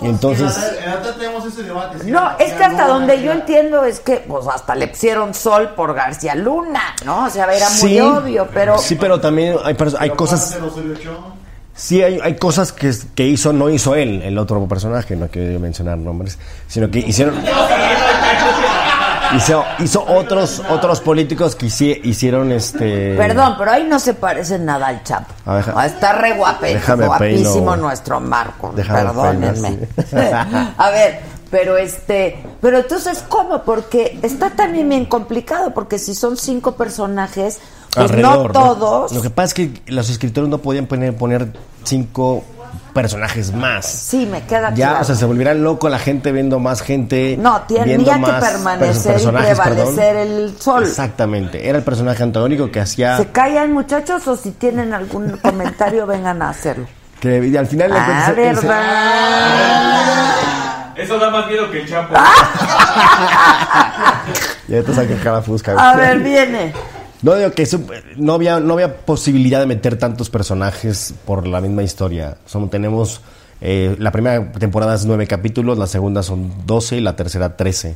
Entonces... 0.00 0.56
En 0.82 0.86
la 0.90 1.02
tarde 1.02 1.12
tenemos 1.18 1.44
ese 1.44 1.64
debate. 1.64 1.98
¿sí? 2.02 2.10
No, 2.10 2.30
es 2.38 2.52
que 2.54 2.64
hasta 2.64 2.86
donde 2.88 3.22
yo 3.22 3.32
entiendo 3.32 3.84
es 3.84 4.00
que 4.00 4.24
pues 4.26 4.46
hasta 4.46 4.74
le 4.74 4.88
pusieron 4.88 5.34
sol 5.34 5.70
por 5.76 5.92
García 5.94 6.34
Luna, 6.34 6.80
¿no? 7.04 7.26
O 7.26 7.30
sea, 7.30 7.44
era 7.52 7.68
muy 7.68 7.78
sí, 7.78 8.00
obvio, 8.00 8.48
pero 8.54 8.78
Sí, 8.78 8.94
pero 8.94 9.20
también 9.20 9.56
hay, 9.64 9.76
hay 9.98 10.08
Pero 10.08 10.16
cosas... 10.16 10.56
Sí, 11.74 12.02
hay, 12.02 12.18
hay 12.22 12.36
cosas 12.36 12.70
que, 12.72 12.92
que 13.14 13.26
hizo, 13.26 13.52
no 13.52 13.70
hizo 13.70 13.94
él, 13.94 14.22
el 14.22 14.36
otro 14.38 14.66
personaje, 14.68 15.16
no 15.16 15.28
quiero 15.28 15.58
mencionar 15.58 15.96
nombres, 15.98 16.38
sino 16.68 16.90
que 16.90 16.98
hicieron... 17.00 17.34
hizo, 19.36 19.64
hizo 19.78 20.04
otros 20.06 20.60
otros 20.68 21.00
políticos 21.00 21.54
que 21.56 21.66
hici- 21.66 22.00
hicieron 22.04 22.52
este... 22.52 23.14
Perdón, 23.16 23.54
pero 23.58 23.70
ahí 23.72 23.84
no 23.84 23.98
se 23.98 24.14
parece 24.14 24.58
nada 24.58 24.88
al 24.88 25.02
Chapo. 25.02 25.32
A 25.46 25.54
ver, 25.54 25.64
Ah, 25.74 25.86
Está 25.86 26.12
re 26.12 26.34
guape, 26.34 26.74
déjame 26.74 27.06
guapísimo 27.06 27.70
peino. 27.70 27.76
nuestro 27.76 28.20
Marco. 28.20 28.72
Perdónenme. 28.72 29.70
peinar, 30.10 30.46
sí. 30.50 30.72
A 30.76 30.90
ver, 30.90 31.20
pero 31.50 31.76
este, 31.78 32.36
pero 32.60 32.78
entonces 32.80 33.24
cómo? 33.28 33.62
Porque 33.62 34.18
está 34.22 34.50
también 34.50 34.88
bien 34.88 35.06
complicado, 35.06 35.72
porque 35.72 35.98
si 35.98 36.14
son 36.14 36.36
cinco 36.36 36.72
personajes, 36.76 37.60
pues 37.94 38.10
alrededor, 38.10 38.46
no 38.46 38.52
todos. 38.52 39.12
Lo 39.12 39.22
que 39.22 39.30
pasa 39.30 39.46
es 39.46 39.54
que 39.54 39.70
los 39.86 40.08
escritores 40.10 40.48
no 40.50 40.58
podían 40.58 40.86
poner, 40.86 41.14
poner 41.16 41.48
cinco 41.84 42.42
personajes 42.94 43.52
más. 43.54 43.86
Sí, 43.86 44.26
me 44.30 44.42
queda 44.42 44.70
Ya, 44.74 44.88
claro. 44.88 45.00
o 45.02 45.04
sea, 45.04 45.14
se 45.14 45.24
volvieran 45.24 45.62
loco 45.64 45.88
la 45.88 45.98
gente 45.98 46.30
viendo 46.32 46.58
más 46.58 46.82
gente. 46.82 47.36
no, 47.38 47.62
tenía 47.62 47.96
que 47.96 48.32
permanecer 48.40 49.20
y 49.20 49.24
perdón. 49.24 49.42
prevalecer 49.42 50.16
el 50.16 50.56
sol. 50.58 50.82
Exactamente, 50.84 51.68
era 51.68 51.78
el 51.78 51.84
personaje 51.84 52.22
antagónico 52.22 52.70
que 52.70 52.80
hacía... 52.80 53.16
¿Se 53.16 53.26
callan 53.28 53.72
muchachos 53.72 54.26
o 54.28 54.36
si 54.36 54.50
tienen 54.52 54.92
algún 54.92 55.36
comentario 55.42 56.06
vengan 56.06 56.42
a 56.42 56.50
hacerlo? 56.50 56.86
Que 57.20 57.46
y 57.46 57.56
al 57.56 57.66
final... 57.66 57.92
Ah, 57.94 58.32
verdad. 58.36 58.72
Eso 60.96 61.18
da 61.18 61.30
más 61.30 61.46
miedo 61.46 61.70
que 61.70 61.80
el 61.80 61.88
chapo. 61.88 62.14
Ya 64.68 64.82
te 64.82 64.94
saqué 64.94 65.16
cara 65.16 65.42
fusca. 65.42 65.72
A 65.76 65.96
ver, 65.96 66.18
viene. 66.20 66.72
No 67.22 67.34
digo 67.36 67.50
que 67.52 67.62
eso- 67.62 67.80
no 68.16 68.34
había 68.34 68.58
no 68.60 68.74
había 68.74 68.96
posibilidad 69.04 69.60
de 69.60 69.66
meter 69.66 69.96
tantos 69.98 70.28
personajes 70.30 71.14
por 71.24 71.46
la 71.46 71.60
misma 71.60 71.82
historia. 71.82 72.36
Solo 72.46 72.68
tenemos 72.68 73.20
eh, 73.60 73.94
la 74.00 74.10
primera 74.10 74.50
temporada 74.52 74.94
es 74.96 75.04
nueve 75.06 75.26
capítulos, 75.28 75.78
la 75.78 75.86
segunda 75.86 76.22
son 76.24 76.52
doce 76.66 76.96
y 76.96 77.00
la 77.00 77.14
tercera 77.14 77.56
trece. 77.56 77.94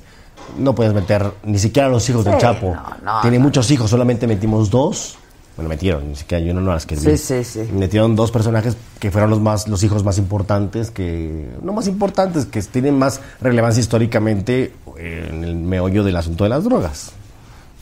No 0.58 0.76
puedes 0.76 0.94
meter 0.94 1.32
ni 1.44 1.58
siquiera 1.58 1.88
a 1.88 1.90
los 1.90 2.08
hijos 2.08 2.24
del 2.24 2.34
Sí, 2.34 2.40
Chapo. 2.40 2.72
no, 2.74 2.82
no, 3.14 3.20
Tiene 3.22 3.38
no. 3.38 3.44
muchos 3.44 3.68
hijos, 3.72 3.90
solamente 3.90 4.28
metimos 4.28 4.70
dos. 4.70 5.18
Bueno, 5.56 5.70
metieron, 5.70 6.08
ni 6.10 6.14
siquiera 6.14 6.44
yo 6.44 6.52
no 6.54 6.60
las 6.60 6.82
escribí. 6.82 7.02
Sí, 7.02 7.16
sí, 7.16 7.42
sí. 7.42 7.68
Metieron 7.72 8.14
dos 8.14 8.30
personajes 8.30 8.76
que 9.00 9.10
fueron 9.10 9.30
los 9.30 9.40
más 9.40 9.66
los 9.66 9.82
hijos 9.82 10.04
más 10.04 10.18
importantes, 10.18 10.90
que 10.92 11.48
no 11.62 11.72
más 11.72 11.88
importantes, 11.88 12.44
que 12.44 12.62
tienen 12.62 12.96
más 12.98 13.20
relevancia 13.40 13.80
históricamente 13.80 14.72
en 14.98 15.42
el 15.42 15.56
meollo 15.56 16.04
del 16.04 16.14
asunto 16.16 16.44
de 16.44 16.50
las 16.50 16.62
drogas. 16.62 17.10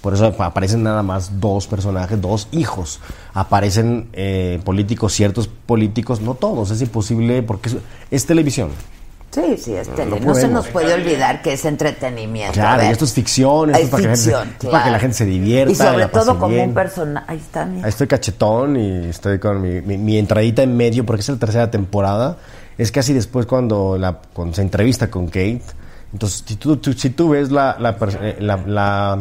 Por 0.05 0.13
eso 0.13 0.27
ap- 0.27 0.41
aparecen 0.43 0.83
nada 0.83 1.03
más 1.03 1.41
dos 1.41 1.67
personajes, 1.67 2.21
dos 2.21 2.47
hijos. 2.53 3.01
Aparecen 3.33 4.09
eh, 4.13 4.61
políticos, 4.65 5.15
ciertos 5.15 5.49
políticos, 5.49 6.21
no 6.21 6.35
todos, 6.35 6.71
es 6.71 6.81
imposible 6.83 7.43
porque 7.43 7.71
es, 7.71 7.77
es 8.11 8.27
televisión. 8.27 8.69
Sí, 9.31 9.57
sí, 9.59 9.73
es 9.75 9.89
tele. 9.93 10.21
no 10.21 10.27
No, 10.27 10.35
se 10.37 10.47
nos 10.47 10.69
puede 10.69 10.95
olvidar 10.95 11.43
que 11.43 11.55
es 11.55 11.65
entretenimiento. 11.65 12.53
Claro, 12.53 12.85
y 12.85 12.87
esto 12.87 13.05
es 13.05 13.13
ficción, 13.13 13.71
esto 13.75 13.83
es 13.83 13.89
para, 13.91 14.03
que 14.03 14.09
la 14.09 14.15
gente, 14.15 14.31
ficción, 14.31 14.49
es 14.63 14.67
para 14.71 14.85
que 14.85 14.91
la 14.93 14.99
gente 15.01 15.17
se 15.17 15.25
divierta. 15.25 15.73
Y 15.73 15.75
sobre 15.75 15.99
la 15.99 16.09
todo 16.09 16.39
como 16.39 16.49
bien. 16.55 16.69
un 16.69 16.75
personaje. 16.75 17.27
Ahí 17.29 17.39
está, 17.39 17.67
mira. 17.67 17.85
Ahí 17.87 17.89
estoy 17.89 18.07
cachetón 18.07 18.77
y 18.77 19.07
estoy 19.09 19.39
con 19.41 19.61
mi, 19.61 19.81
mi- 19.81 19.99
mi 19.99 20.19
entradita 20.19 20.63
en 20.63 20.77
medio 20.77 21.05
porque 21.05 21.23
es 21.23 21.29
la 21.31 21.37
tercera 21.37 21.69
temporada. 21.71 22.37
Es 22.79 22.93
casi 22.93 23.13
después 23.13 23.47
cuando, 23.47 23.97
la, 23.99 24.19
cuando 24.33 24.55
se 24.55 24.63
entrevista 24.63 25.11
con 25.11 25.27
Kate. 25.27 25.63
Entonces, 26.13 26.45
si 26.47 26.55
tú, 26.57 26.77
tú- 26.77 26.93
si 26.93 27.11
tú 27.11 27.31
ves 27.31 27.51
la, 27.51 27.77
eh, 28.21 28.37
la, 28.39 28.57
la, 28.67 29.19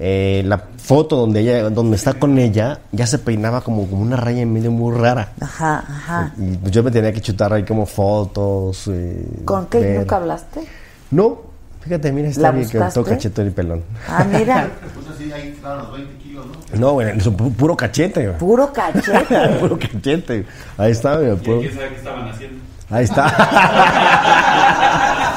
eh, 0.00 0.42
la 0.46 0.58
foto 0.78 1.16
donde 1.16 1.40
ella 1.40 1.68
donde 1.70 1.96
está 1.96 2.14
con 2.14 2.38
ella, 2.38 2.80
ya 2.92 3.06
se 3.06 3.18
peinaba 3.18 3.60
como, 3.60 3.86
como 3.88 4.02
una 4.02 4.16
raya 4.16 4.40
en 4.42 4.52
medio 4.52 4.70
muy 4.70 4.96
rara. 4.96 5.32
Ajá, 5.40 5.84
ajá. 5.88 6.32
Y 6.38 6.56
pues 6.56 6.72
yo 6.72 6.82
me 6.82 6.90
tenía 6.90 7.12
que 7.12 7.20
chutar 7.20 7.52
ahí 7.52 7.64
como 7.64 7.86
fotos. 7.86 8.88
eh, 8.88 9.26
¿Con 9.44 9.66
qué 9.66 9.80
ver. 9.80 9.98
nunca 10.00 10.16
hablaste? 10.16 10.62
No, 11.10 11.42
fíjate, 11.82 12.10
mira, 12.12 12.28
está 12.28 12.42
¿La 12.42 12.50
bien 12.52 12.68
que 12.68 12.78
todo 12.78 13.04
cachetón 13.04 13.48
y 13.48 13.50
pelón. 13.50 13.82
Ah, 14.08 14.24
mira, 14.24 14.70
así, 15.14 15.30
ahí, 15.32 15.56
claro, 15.60 15.82
los 15.82 15.92
20 15.98 16.16
kilos, 16.22 16.46
¿no? 16.72 16.78
No, 16.80 16.92
güey, 16.94 17.16
es 17.18 17.26
un 17.26 17.36
pu- 17.36 17.54
puro 17.54 17.76
cachete. 17.76 18.26
güey. 18.26 18.38
puro 18.38 18.72
cachete. 18.72 19.48
puro 19.60 19.78
cachete. 19.78 20.46
Ahí 20.78 20.92
está, 20.92 21.16
güey, 21.16 21.36
puro- 21.36 21.60
¿Quién 21.60 21.74
sabe 21.74 21.88
qué 21.90 21.96
estaban 21.96 22.28
haciendo? 22.28 22.58
Ahí 22.90 23.04
está. 23.04 23.26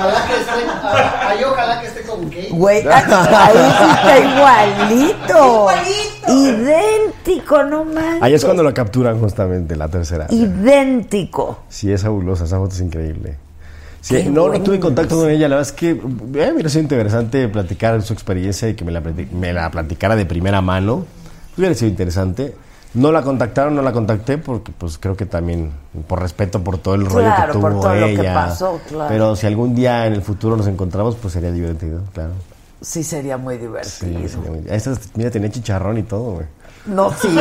Ojalá 0.00 0.26
que 0.26 0.34
esté. 0.40 0.50
ah, 0.82 1.28
Ahí 1.28 1.44
ojalá 1.44 1.80
que 1.80 1.86
esté 1.86 2.02
con 2.02 2.24
Kate. 2.28 2.48
Güey, 2.50 2.86
ahí 2.88 3.56
sí 3.78 3.84
está 3.94 4.18
igualito. 4.18 5.46
Igualito. 5.46 6.32
Idéntico, 6.32 7.62
no 7.64 7.84
manches. 7.84 8.22
Ahí 8.22 8.34
es 8.34 8.44
cuando 8.44 8.62
lo 8.62 8.72
capturan 8.74 9.18
justamente, 9.20 9.76
la 9.76 9.88
tercera. 9.88 10.26
Idéntico. 10.30 11.60
Sí, 11.68 11.92
es 11.92 12.02
fabulosa, 12.02 12.44
esa 12.44 12.58
foto 12.58 12.74
es 12.74 12.80
increíble. 12.80 13.36
Sí, 14.00 14.28
no, 14.30 14.48
no 14.48 14.60
tuve 14.62 14.80
contacto 14.80 15.16
con 15.18 15.28
ella, 15.28 15.46
la 15.48 15.56
verdad 15.56 15.70
es 15.70 15.72
que 15.78 15.90
eh, 15.90 16.00
hubiera 16.02 16.70
sido 16.70 16.82
interesante 16.82 17.46
platicar 17.48 18.00
su 18.00 18.14
experiencia 18.14 18.66
y 18.68 18.74
que 18.74 18.82
me 18.82 18.92
la, 18.92 19.02
me 19.32 19.52
la 19.52 19.70
platicara 19.70 20.16
de 20.16 20.24
primera 20.24 20.62
mano. 20.62 21.04
Hubiera 21.56 21.74
sido 21.74 21.90
interesante. 21.90 22.54
No 22.92 23.12
la 23.12 23.22
contactaron, 23.22 23.76
no 23.76 23.82
la 23.82 23.92
contacté 23.92 24.36
porque 24.38 24.72
pues 24.76 24.98
creo 24.98 25.16
que 25.16 25.24
también 25.24 25.70
por 26.08 26.20
respeto 26.20 26.60
por 26.64 26.78
todo 26.78 26.94
el 26.96 27.06
rollo 27.06 27.26
Claro, 27.34 27.52
que 27.52 27.58
por 27.60 27.70
tuvo 27.72 27.82
todo 27.82 27.94
lo 27.94 28.06
que 28.06 28.12
ella. 28.14 28.34
pasó, 28.34 28.80
claro. 28.88 29.08
Pero 29.08 29.36
si 29.36 29.46
algún 29.46 29.74
día 29.76 30.06
en 30.06 30.14
el 30.14 30.22
futuro 30.22 30.56
nos 30.56 30.66
encontramos, 30.66 31.14
pues 31.14 31.32
sería 31.34 31.52
divertido, 31.52 32.00
claro. 32.12 32.32
Sí, 32.80 33.04
sería 33.04 33.36
muy 33.36 33.54
Sí, 33.56 33.60
divertido. 33.60 34.28
sería 34.28 34.50
muy- 34.50 34.98
mira, 35.14 35.30
tenía 35.30 35.50
chicharrón 35.50 35.98
y 35.98 36.02
todo, 36.02 36.32
güey. 36.32 36.46
No, 36.86 37.12
sí. 37.12 37.28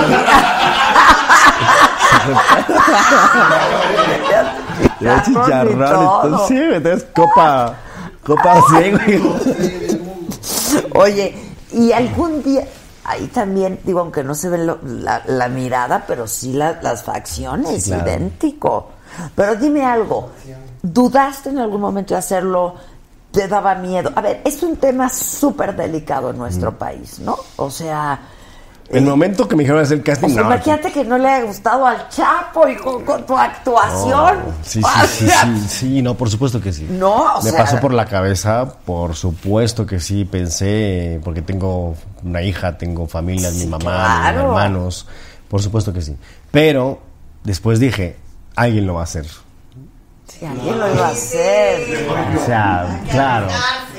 Ya 5.01 5.23
Chicharrón 5.23 6.03
y 6.03 6.05
todo. 6.07 6.47
sí, 6.47 6.57
entonces 6.57 7.07
copa, 7.15 7.73
copa 8.23 8.53
así, 8.53 8.91
güey. 8.91 9.21
Oye, 10.95 11.35
y 11.71 11.91
algún 11.91 12.43
día, 12.43 12.65
ahí 13.09 13.27
también, 13.27 13.79
digo, 13.83 13.99
aunque 14.01 14.23
no 14.23 14.35
se 14.35 14.49
ve 14.49 14.57
lo- 14.59 14.79
la, 14.83 15.21
la 15.27 15.47
mirada, 15.49 16.03
pero 16.07 16.27
sí 16.27 16.53
la- 16.53 16.79
las 16.81 17.03
facciones, 17.03 17.83
Sí, 17.83 17.89
claro. 17.91 18.07
idéntico. 18.09 18.87
Pero 19.35 19.55
dime 19.55 19.83
algo, 19.85 20.29
¿dudaste 20.81 21.49
en 21.49 21.59
algún 21.59 21.81
momento 21.81 22.13
de 22.13 22.19
hacerlo? 22.19 22.75
¿Te 23.31 23.47
daba 23.47 23.75
miedo? 23.75 24.11
A 24.15 24.21
ver, 24.21 24.41
es 24.45 24.61
un 24.63 24.77
tema 24.77 25.09
súper 25.09 25.75
delicado 25.75 26.29
en 26.31 26.37
nuestro 26.37 26.77
país, 26.77 27.19
¿no? 27.19 27.37
O 27.57 27.69
sea... 27.69 28.19
El 28.91 29.05
momento 29.05 29.47
que 29.47 29.55
me 29.55 29.63
dijeron 29.63 29.81
hacer 29.83 30.01
casting, 30.01 30.27
o 30.27 30.33
sea, 30.33 30.43
no. 30.43 30.49
imagínate 30.55 30.91
que 30.91 31.03
no 31.05 31.17
le 31.17 31.27
haya 31.27 31.45
gustado 31.45 31.85
al 31.85 32.09
Chapo 32.09 32.67
y 32.67 32.75
con, 32.75 33.05
con 33.05 33.23
tu 33.25 33.37
actuación. 33.37 34.37
no. 34.39 34.53
Sí, 34.63 34.81
sí, 34.81 35.07
sí, 35.07 35.29
sí, 35.29 35.67
sí, 35.67 36.01
no, 36.01 36.15
por 36.15 36.29
supuesto 36.29 36.59
que 36.59 36.73
sí. 36.73 36.87
No, 36.89 37.35
o 37.35 37.41
Me 37.43 37.51
sea- 37.51 37.59
pasó 37.65 37.79
por 37.79 37.93
la 37.93 38.05
cabeza, 38.05 38.65
por 38.85 39.15
supuesto 39.15 39.85
que 39.85 39.99
sí, 39.99 40.25
pensé, 40.25 41.21
porque 41.23 41.41
tengo 41.43 41.95
una 42.23 42.41
hija, 42.41 42.77
tengo 42.77 43.05
familia, 43.07 43.51
mi 43.51 43.59
Sí, 43.59 43.67
mamá, 43.67 43.81
claro. 44.21 44.37
mis 44.37 44.45
hermanos, 44.47 45.07
por 45.47 45.61
supuesto 45.61 45.93
que 45.93 46.01
sí. 46.01 46.15
Pero 46.49 46.99
después 47.43 47.79
dije, 47.79 48.15
alguien 48.55 48.87
lo 48.87 48.95
va 48.95 49.01
a 49.01 49.03
hacer. 49.03 49.25
Si 50.27 50.45
alguien 50.45 50.79
lo 50.79 50.93
iba 50.93 51.07
a 51.07 51.11
hacer. 51.11 52.07
O 52.41 52.45
sea, 52.45 53.03
claro, 53.11 53.47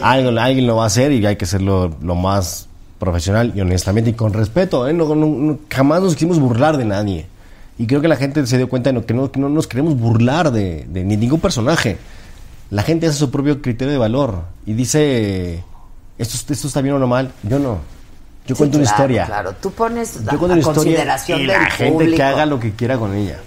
alguien, 0.03 0.39
alguien 0.39 0.67
lo 0.67 0.77
va 0.77 0.85
a 0.85 0.87
hacer 0.87 1.13
y 1.13 1.25
hay 1.27 1.37
que 1.37 1.45
hacerlo 1.45 1.97
lo 2.03 2.15
más 2.15 2.67
profesional 3.01 3.51
y 3.57 3.61
honestamente 3.61 4.11
y 4.11 4.13
con 4.13 4.33
respeto. 4.33 4.87
¿eh? 4.87 4.93
No, 4.93 5.13
no- 5.17 5.27
no- 5.27 5.59
jamás 5.69 6.01
nos 6.03 6.15
quisimos 6.15 6.39
burlar 6.39 6.77
de 6.77 6.85
nadie. 6.85 7.27
Y 7.79 7.87
creo 7.89 8.01
que 8.01 8.07
la 8.09 8.17
gente 8.17 8.47
se 8.47 8.59
dio 8.59 8.69
cuenta 8.69 8.93
de 8.93 9.03
que, 9.03 9.15
no, 9.15 9.33
que 9.33 9.41
no 9.41 9.49
nos 9.49 9.67
queremos 9.67 9.99
burlar 9.99 10.53
de, 10.53 10.87
de 10.89 11.03
ni 11.03 11.17
ningún 11.17 11.41
personaje. 11.41 11.97
La 12.71 12.83
gente 12.85 13.07
hace 13.09 13.19
su 13.19 13.31
propio 13.33 13.61
criterio 13.63 13.91
de 13.91 13.99
valor 13.99 14.43
y 14.67 14.75
dice, 14.75 15.65
esto, 16.19 16.53
esto 16.53 16.69
está 16.69 16.81
bien 16.83 16.95
o 16.95 16.99
no 17.01 17.09
mal. 17.09 17.33
Yo 17.43 17.59
no. 17.59 17.79
Yo 18.47 18.55
Sí, 18.55 18.59
cuento 18.59 18.77
una 18.79 18.85
claro, 18.87 18.97
historia. 19.03 19.27
Claro, 19.27 19.55
tú 19.61 19.71
pones 19.73 20.15
Yo 20.15 20.21
a, 20.21 20.25
cuento 20.37 20.45
una 20.47 20.59
historia 20.59 20.75
consideración 20.85 21.39
y 21.41 21.47
del 21.47 21.53
la 21.59 21.71
gente 21.71 21.93
público. 21.93 22.17
que 22.17 22.23
haga 22.23 22.47
lo 22.47 22.61
que 22.61 22.73
quiera 22.73 22.99
con 22.99 23.15
ella. 23.15 23.39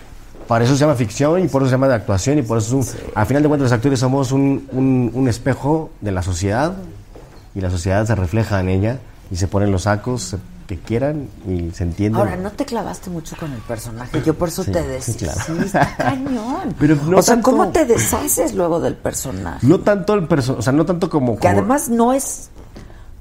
Para 0.47 0.65
eso 0.65 0.73
se 0.73 0.79
llama 0.81 0.95
ficción 0.95 1.43
y 1.43 1.47
por 1.47 1.61
eso 1.61 1.69
se 1.69 1.75
llama 1.75 1.87
de 1.87 1.95
actuación 1.95 2.37
y 2.39 2.41
por 2.41 2.57
eso 2.57 2.79
es 2.81 2.95
un, 2.95 2.99
al 3.15 3.25
final 3.25 3.43
de 3.43 3.47
cuentas 3.49 3.63
los 3.69 3.71
actores 3.71 3.99
somos 3.99 4.31
un, 4.33 4.67
un- 4.71 5.11
un 5.13 5.27
espejo 5.29 5.89
de 6.01 6.11
la 6.11 6.21
sociedad 6.21 6.73
y 7.55 7.61
la 7.61 7.69
sociedad 7.69 8.05
se 8.05 8.13
refleja 8.15 8.59
en 8.59 8.67
ella 8.69 8.99
y 9.33 9.35
se 9.35 9.47
ponen 9.47 9.71
los 9.71 9.81
sacos 9.83 10.35
que 10.67 10.77
quieran 10.79 11.27
y 11.47 11.71
se 11.71 11.83
entienden. 11.83 12.21
Ahora, 12.21 12.35
no 12.37 12.51
te 12.51 12.65
clavaste 12.65 13.09
mucho 13.09 13.35
con 13.35 13.51
el 13.51 13.59
personaje. 13.61 14.21
Yo 14.23 14.35
por 14.35 14.47
eso 14.49 14.63
Sí, 14.63 14.71
te 14.71 14.83
decía. 14.83 15.15
claro. 15.33 15.41
Sí, 15.45 15.65
está 15.65 15.95
cañón. 15.97 16.75
Pero 16.79 16.95
no 16.95 17.17
o 17.17 17.21
sea, 17.23 17.33
tanto- 17.35 17.49
¿cómo 17.51 17.69
te 17.69 17.83
deshaces 17.85 18.53
luego 18.53 18.79
del 18.79 18.95
personaje? 18.95 19.65
No 19.65 19.79
tanto 19.79 20.13
el 20.13 20.27
personaje, 20.27 20.59
o 20.59 20.61
sea, 20.61 20.71
no 20.71 20.85
tanto 20.85 21.09
como... 21.09 21.33
Que 21.35 21.47
como- 21.47 21.51
además 21.59 21.89
no 21.89 22.13
es. 22.13 22.49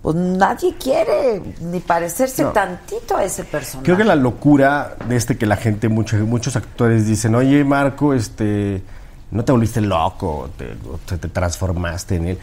Pues 0.03 0.17
nadie 0.17 0.75
quiere 0.79 1.41
ni 1.63 1.81
parecerse 1.81 2.43
No. 2.43 2.51
tantito 2.51 3.17
a 3.17 3.25
ese 3.25 3.45
personaje. 3.45 3.85
Creo 3.87 3.97
que 3.97 4.05
la 4.05 4.17
locura 4.17 4.97
de 5.09 5.17
este 5.17 5.39
que 5.39 5.47
la 5.47 5.57
gente, 5.57 5.89
mucho- 5.89 6.17
muchos 6.19 6.57
actores 6.57 7.07
dicen, 7.07 7.35
oye 7.37 7.65
Marco, 7.65 8.13
este, 8.13 8.83
no 9.31 9.45
te 9.45 9.53
volviste 9.53 9.81
loco, 9.81 10.51
te, 10.59 10.73
o 10.73 10.99
te, 11.07 11.17
te 11.19 11.29
transformaste 11.29 12.17
en 12.17 12.27
él. 12.29 12.39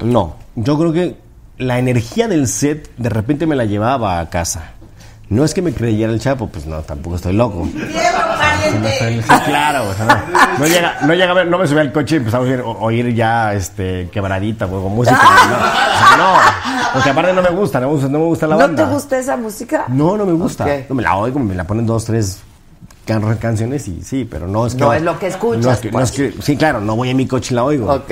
No, 0.00 0.36
yo 0.56 0.78
creo 0.78 0.92
que 0.92 1.23
la 1.58 1.78
energía 1.78 2.28
del 2.28 2.48
set 2.48 2.90
de 2.96 3.08
repente 3.08 3.46
me 3.46 3.54
la 3.56 3.64
llevaba 3.64 4.20
a 4.20 4.28
casa. 4.30 4.72
No 5.30 5.44
es 5.44 5.54
que 5.54 5.62
me 5.62 5.72
creyera 5.72 6.12
el 6.12 6.20
Chapo, 6.20 6.48
pues 6.48 6.66
no, 6.66 6.80
tampoco 6.82 7.16
estoy 7.16 7.32
loco. 7.32 7.66
Sí, 7.72 7.82
claro, 9.46 9.88
o 9.88 9.94
sea, 9.94 10.04
no, 10.06 10.58
no 10.58 10.66
llega, 10.66 10.96
no 11.02 11.14
llega 11.14 11.30
a 11.30 11.34
ver, 11.34 11.46
no 11.48 11.58
me 11.58 11.66
subí 11.66 11.78
al 11.80 11.92
coche 11.92 12.16
y 12.16 12.18
empezaba 12.18 12.44
a 12.46 12.62
oír, 12.64 13.14
ya 13.14 13.54
este 13.54 14.08
quebradita 14.12 14.66
o 14.66 14.88
música. 14.88 15.16
No, 15.16 15.22
o 15.24 15.58
sea, 15.98 16.16
no, 16.18 16.92
porque 16.92 17.10
aparte 17.10 17.32
no 17.32 17.42
me 17.42 17.50
gusta, 17.50 17.80
no 17.80 17.86
me 17.88 17.92
gusta, 17.94 18.08
no 18.08 18.18
me 18.18 18.24
gusta 18.26 18.46
la 18.46 18.54
¿No 18.56 18.60
banda. 18.62 18.84
te 18.86 18.92
gusta 18.92 19.18
esa 19.18 19.36
música? 19.36 19.84
No, 19.88 20.16
no 20.16 20.26
me 20.26 20.32
gusta. 20.32 20.66
No, 20.88 20.94
me 20.94 21.02
la 21.02 21.16
oigo, 21.16 21.38
me 21.40 21.54
la 21.54 21.64
ponen 21.64 21.86
dos, 21.86 22.04
tres 22.04 22.40
can- 23.06 23.36
canciones 23.38 23.88
y 23.88 24.02
sí, 24.02 24.26
pero 24.30 24.46
no 24.46 24.66
es 24.66 24.74
que... 24.74 24.80
No 24.80 24.92
es 24.92 25.02
lo 25.02 25.18
que 25.18 25.28
escuchas, 25.28 25.64
no 25.64 25.72
es 25.72 25.78
que- 25.80 25.88
no 25.90 25.92
pues. 25.98 26.10
es 26.10 26.16
que- 26.34 26.42
sí, 26.42 26.56
claro, 26.56 26.80
no 26.80 26.96
voy 26.96 27.10
en 27.10 27.16
mi 27.16 27.26
coche 27.26 27.54
y 27.54 27.56
la 27.56 27.64
oigo. 27.64 27.90
Ok. 27.92 28.10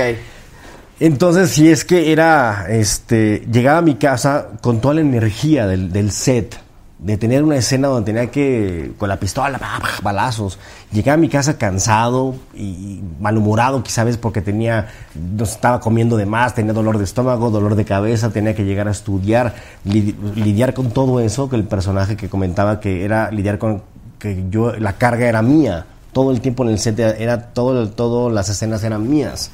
Entonces, 1.05 1.51
si 1.51 1.69
es 1.69 1.85
que 1.85 2.13
era, 2.13 2.67
este, 2.69 3.45
llegaba 3.51 3.79
a 3.79 3.83
mi 3.83 3.97
casa 3.97 4.51
con 4.61 4.81
toda 4.81 4.95
la 4.95 5.01
energía 5.01 5.67
del, 5.67 5.91
del 5.93 6.13
set, 6.13 6.57
de 7.01 7.17
tener 7.17 7.43
una 7.43 7.57
escena 7.57 7.89
donde 7.89 8.13
tenía 8.13 8.31
que, 8.31 8.93
con 8.99 9.09
la 9.09 9.17
pistola, 9.19 9.59
balazos. 10.01 10.61
Llegaba 10.93 11.15
a 11.15 11.17
mi 11.17 11.29
casa 11.29 11.59
cansado 11.59 12.37
y, 12.55 13.01
malhumorado, 13.19 13.83
quizás 13.83 14.17
porque 14.17 14.43
tenía, 14.43 14.91
no 15.17 15.43
estaba 15.43 15.81
comiendo 15.81 16.17
de 16.17 16.25
más, 16.27 16.55
tenía 16.55 16.73
dolor 16.73 16.99
de 16.99 17.03
estómago, 17.03 17.51
dolor 17.51 17.75
de 17.75 17.85
cabeza, 17.85 18.31
tenía 18.31 18.55
que 18.55 18.65
llegar 18.65 18.87
a 18.87 18.93
estudiar, 18.93 19.57
li- 19.83 20.15
lidiar 20.37 20.73
con 20.73 20.93
todo 20.93 21.19
eso, 21.19 21.51
que 21.51 21.57
el 21.57 21.65
personaje 21.65 22.17
que 22.17 22.29
comentaba 22.29 22.79
que 22.79 23.05
era 23.05 23.29
lidiar 23.33 23.59
con, 23.59 23.83
que 24.21 24.45
yo, 24.51 24.71
la 24.77 24.93
carga 24.93 25.27
era 25.27 25.43
mía. 25.43 25.85
Todo 26.13 26.31
el 26.31 26.41
tiempo 26.41 26.63
en 26.63 26.69
el 26.69 26.79
set 26.79 27.01
era, 27.01 27.47
todo, 27.47 27.89
todo 27.89 28.31
las 28.31 28.49
escenas 28.49 28.85
eran 28.85 29.11
mías. 29.11 29.51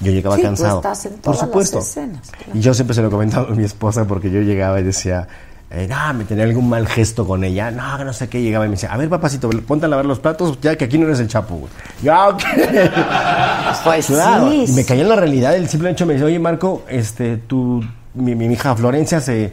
Yo 0.00 0.12
llegaba 0.12 0.36
Sí, 0.36 0.42
tú 0.42 0.46
cansado. 0.48 0.76
estás 0.78 1.06
en 1.06 1.12
Por 1.14 1.20
todas 1.22 1.38
las 1.40 1.46
supuesto. 1.48 1.78
escenas, 1.80 2.30
claro. 2.30 2.52
Y 2.54 2.60
yo 2.60 2.72
siempre 2.74 2.94
se 2.94 3.02
lo 3.02 3.10
comentaba 3.10 3.48
a 3.48 3.54
mi 3.54 3.64
esposa 3.64 4.04
porque 4.06 4.30
yo 4.30 4.40
llegaba 4.42 4.78
y 4.80 4.84
decía, 4.84 5.26
eh, 5.70 5.86
no, 5.90 6.14
me 6.14 6.24
tenía 6.24 6.44
algún 6.44 6.68
mal 6.68 6.86
gesto 6.86 7.26
con 7.26 7.42
ella. 7.44 7.70
No, 7.70 8.02
no 8.04 8.12
sé 8.12 8.28
qué. 8.28 8.40
Llegaba 8.40 8.64
y 8.64 8.68
me 8.68 8.76
decía, 8.76 8.92
a 8.92 8.96
ver, 8.96 9.08
papacito, 9.08 9.50
ponte 9.66 9.86
a 9.86 9.88
lavar 9.88 10.06
los 10.06 10.18
platos, 10.20 10.58
ya 10.62 10.76
que 10.76 10.84
aquí 10.84 10.98
no 10.98 11.06
eres 11.06 11.18
el 11.20 11.28
chapo. 11.28 11.56
güey". 11.56 11.72
Ya, 12.02 12.28
ok. 12.28 12.42
Pues 13.84 14.06
Claro, 14.06 14.50
sí. 14.50 14.64
y 14.68 14.72
me 14.72 14.84
caía 14.84 15.02
en 15.02 15.08
la 15.08 15.16
realidad. 15.16 15.54
El 15.54 15.68
simple 15.68 15.90
hecho 15.90 16.06
me 16.06 16.14
dice, 16.14 16.24
oye, 16.24 16.38
Marco, 16.38 16.84
este, 16.88 17.36
tu, 17.36 17.84
mi, 18.14 18.34
mi 18.34 18.46
hija 18.46 18.74
Florencia 18.74 19.20
se, 19.20 19.52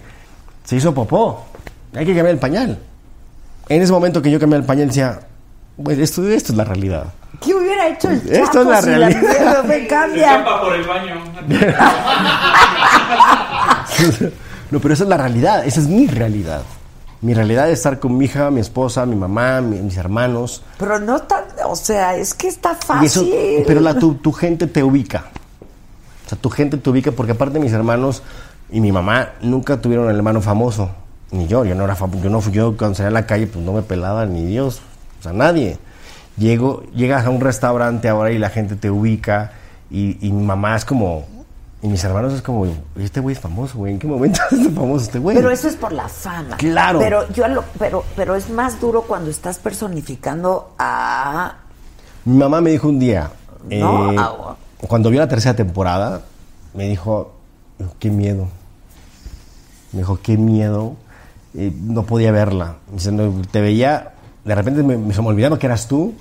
se 0.63 0.75
hizo 0.75 0.93
popó. 0.93 1.45
Hay 1.93 2.05
que 2.05 2.13
cambiar 2.13 2.27
el 2.33 2.37
pañal. 2.39 2.79
En 3.67 3.81
ese 3.81 3.91
momento 3.91 4.21
que 4.21 4.29
yo 4.31 4.39
cambié 4.39 4.59
el 4.59 4.65
pañal 4.65 4.87
decía, 4.87 5.19
pues 5.81 5.97
esto, 5.99 6.27
esto 6.29 6.51
es 6.53 6.57
la 6.57 6.63
realidad. 6.63 7.05
¿Qué 7.41 7.53
hubiera 7.53 7.87
hecho 7.87 8.09
el 8.09 8.17
Esto 8.31 8.45
Chapo 8.45 8.59
es 8.61 8.67
la 8.67 8.81
si 8.81 8.89
realidad. 8.89 9.21
mierda 9.21 9.63
me 9.63 9.75
Se 9.79 9.87
cambia? 9.87 10.31
escapa 10.37 10.61
por 10.61 10.73
el 10.73 10.83
baño. 10.83 11.15
no, 14.71 14.79
pero 14.79 14.93
esa 14.93 15.03
es 15.03 15.09
la 15.09 15.17
realidad, 15.17 15.65
esa 15.65 15.79
es 15.79 15.87
mi 15.87 16.07
realidad. 16.07 16.61
Mi 17.21 17.33
realidad 17.33 17.69
es 17.69 17.79
estar 17.79 17.99
con 17.99 18.17
mi 18.17 18.25
hija, 18.25 18.51
mi 18.51 18.59
esposa, 18.61 19.05
mi 19.05 19.15
mamá, 19.15 19.61
mi- 19.61 19.79
mis 19.79 19.97
hermanos. 19.97 20.63
Pero 20.77 20.99
no 20.99 21.19
tan, 21.21 21.43
o 21.65 21.75
sea, 21.75 22.15
es 22.15 22.33
que 22.33 22.47
está 22.47 22.77
Y 22.81 22.85
fácil. 22.85 23.33
eso, 23.33 23.63
pero 23.67 23.79
la, 23.81 23.95
tu, 23.95 24.15
tu 24.15 24.31
gente 24.31 24.67
te 24.67 24.83
ubica. 24.83 25.25
O 26.25 26.29
sea, 26.29 26.37
tu 26.37 26.49
gente 26.49 26.77
te 26.77 26.89
ubica 26.89 27.11
porque 27.11 27.31
aparte 27.31 27.59
mis 27.59 27.71
hermanos 27.73 28.21
y 28.69 28.79
mi 28.81 28.91
mamá 28.91 29.29
nunca 29.41 29.81
tuvieron 29.81 30.09
el 30.09 30.15
hermano 30.15 30.41
famoso. 30.41 30.89
Ni 31.31 31.47
yo, 31.47 31.65
yo 31.65 31.73
no 31.73 31.83
era 31.85 31.95
famoso. 31.95 32.23
Yo, 32.23 32.29
no, 32.29 32.41
fui- 32.41 32.53
yo 32.53 32.75
cuando 32.77 32.95
salía 32.95 33.09
a 33.09 33.11
la 33.11 33.25
calle 33.25 33.47
pues 33.47 33.63
no 33.63 33.73
me 33.73 33.81
pelaba 33.81 34.25
ni 34.25 34.45
Dios. 34.45 34.81
O 35.19 35.23
sea, 35.23 35.33
nadie. 35.33 35.77
Llego, 36.37 36.83
llegas 36.93 37.25
a 37.25 37.29
un 37.29 37.41
restaurante 37.41 38.09
ahora 38.09 38.31
y 38.31 38.37
la 38.37 38.49
gente 38.49 38.75
te 38.75 38.89
ubica 38.91 39.53
y, 39.89 40.17
y 40.25 40.31
mi 40.31 40.43
mamá 40.43 40.75
es 40.75 40.85
como... 40.85 41.25
Y 41.81 41.87
mis 41.87 42.03
hermanos 42.03 42.33
es 42.33 42.41
como, 42.41 42.65
este 42.97 43.19
güey 43.19 43.35
es 43.35 43.39
famoso, 43.39 43.77
güey. 43.77 43.93
¿En 43.93 43.99
qué 43.99 44.07
momento 44.07 44.41
es 44.51 44.73
famoso 44.73 45.05
este 45.05 45.19
güey? 45.19 45.35
Pero 45.35 45.51
eso 45.51 45.67
es 45.67 45.75
por 45.75 45.91
la 45.91 46.07
fama. 46.09 46.57
Claro. 46.57 46.97
Pero 46.97 47.29
yo 47.31 47.47
lo, 47.47 47.63
pero, 47.77 48.03
pero 48.15 48.35
es 48.35 48.49
más 48.49 48.81
duro 48.81 49.03
cuando 49.03 49.29
estás 49.29 49.59
personificando 49.59 50.73
a 50.79 51.57
Mi 52.23 52.37
mamá 52.37 52.59
me 52.59 52.71
dijo 52.71 52.87
un 52.87 52.97
día, 52.99 53.29
No, 53.69 54.11
eh, 54.11 54.55
cuando 54.87 55.11
vio 55.11 55.19
la 55.19 55.27
tercera 55.27 55.55
temporada, 55.55 56.21
me 56.73 56.87
dijo, 56.89 57.33
qué 57.99 58.09
miedo. 58.09 58.47
Me 59.91 59.99
dijo, 59.99 60.19
qué 60.23 60.37
miedo. 60.37 60.95
Eh, 61.53 61.71
no 61.83 62.03
podía 62.03 62.31
verla. 62.31 62.77
Dice, 62.91 63.11
no, 63.11 63.31
te 63.51 63.61
veía, 63.61 64.14
de 64.45 64.55
repente 64.55 64.83
me, 64.83 64.97
me- 64.97 65.13
se 65.13 65.21
me 65.21 65.27
olvidaba 65.27 65.59
que 65.59 65.65
eras 65.65 65.87
tú, 65.87 66.13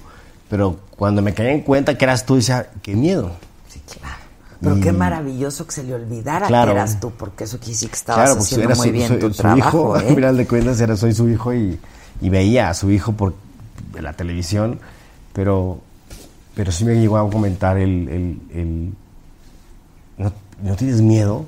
pero 0.51 0.79
cuando 0.97 1.23
me 1.23 1.33
caí 1.35 1.49
en 1.49 1.61
cuenta 1.63 1.97
que 1.97 2.05
eras 2.05 2.27
tú, 2.27 2.37
decía, 2.37 2.69
qué 2.83 2.95
miedo. 2.97 3.31
Sí, 3.69 3.81
claro. 3.99 4.15
Pero 4.61 4.81
qué 4.81 4.89
Y- 4.89 4.93
maravilloso 4.93 5.67
que 5.67 5.73
se 5.73 5.83
le 5.85 5.95
olvidara 5.95 6.47
Claro. 6.47 6.73
que 6.73 6.79
eras 6.79 6.99
tú, 7.01 7.11
porque 7.11 7.45
eso 7.45 7.59
decir 7.59 7.89
que 7.91 7.97
estabas 7.97 8.27
Claro, 8.31 8.41
haciendo 8.41 8.67
era 8.69 8.75
muy 8.77 8.87
su, 8.89 8.93
bien 8.93 9.09
su- 9.09 9.19
tu 9.19 9.31
su 9.35 9.43
trabajo. 9.43 9.69
hijo, 9.69 9.97
¿eh? 10.01 10.09
al 10.09 10.15
final 10.15 10.37
de 10.39 10.47
cuentas 10.47 10.81
era, 10.81 10.97
soy 10.97 11.13
su 11.13 11.29
hijo 11.29 11.53
y, 11.53 11.79
y 12.23 12.29
veía 12.31 12.71
a 12.71 12.75
su 12.75 12.91
hijo 12.91 13.13
por 13.13 13.35
la 14.01 14.13
televisión, 14.15 14.81
pero, 15.35 15.81
pero 16.55 16.73
sí 16.73 16.85
me 16.85 16.95
llegó 16.95 17.19
a 17.19 17.29
comentar 17.31 17.77
el, 17.77 18.09
el- 18.09 18.39
el- 18.59 18.93
¿no, 20.17 20.33
no 20.63 20.77
tienes 20.77 21.01
miedo? 21.03 21.45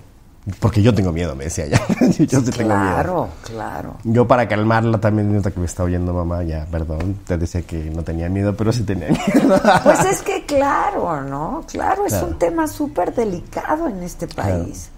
Porque 0.61 0.81
yo 0.81 0.95
tengo 0.95 1.11
miedo, 1.11 1.35
me 1.35 1.45
decía 1.45 1.65
ella. 1.65 1.81
yo 2.01 2.41
sí 2.41 2.51
tengo 2.53 2.69
miedo. 2.77 2.93
Claro, 2.93 3.29
claro. 3.43 3.97
Yo 4.05 4.29
para 4.29 4.47
calmarla 4.47 4.99
también, 4.99 5.35
nota 5.35 5.51
que 5.51 5.59
me 5.59 5.67
está 5.67 5.83
oyendo 5.83 6.13
mamá, 6.15 6.45
ya, 6.45 6.67
perdón, 6.71 7.19
te 7.27 7.37
decía 7.37 7.63
que 7.63 7.91
no 7.91 8.05
tenía 8.05 8.29
miedo, 8.29 8.57
pero 8.57 8.73
sí 8.73 8.85
tenía 8.85 9.09
miedo. 9.09 9.61
Pues 9.83 10.05
es 10.05 10.23
que 10.23 10.47
claro, 10.47 11.23
¿no? 11.23 11.65
Claro, 11.71 12.07
es 12.07 12.13
Claro. 12.13 12.29
un 12.29 12.39
tema 12.39 12.69
súper 12.69 13.13
delicado 13.15 13.89
en 13.89 14.03
este 14.05 14.29
país. 14.29 14.91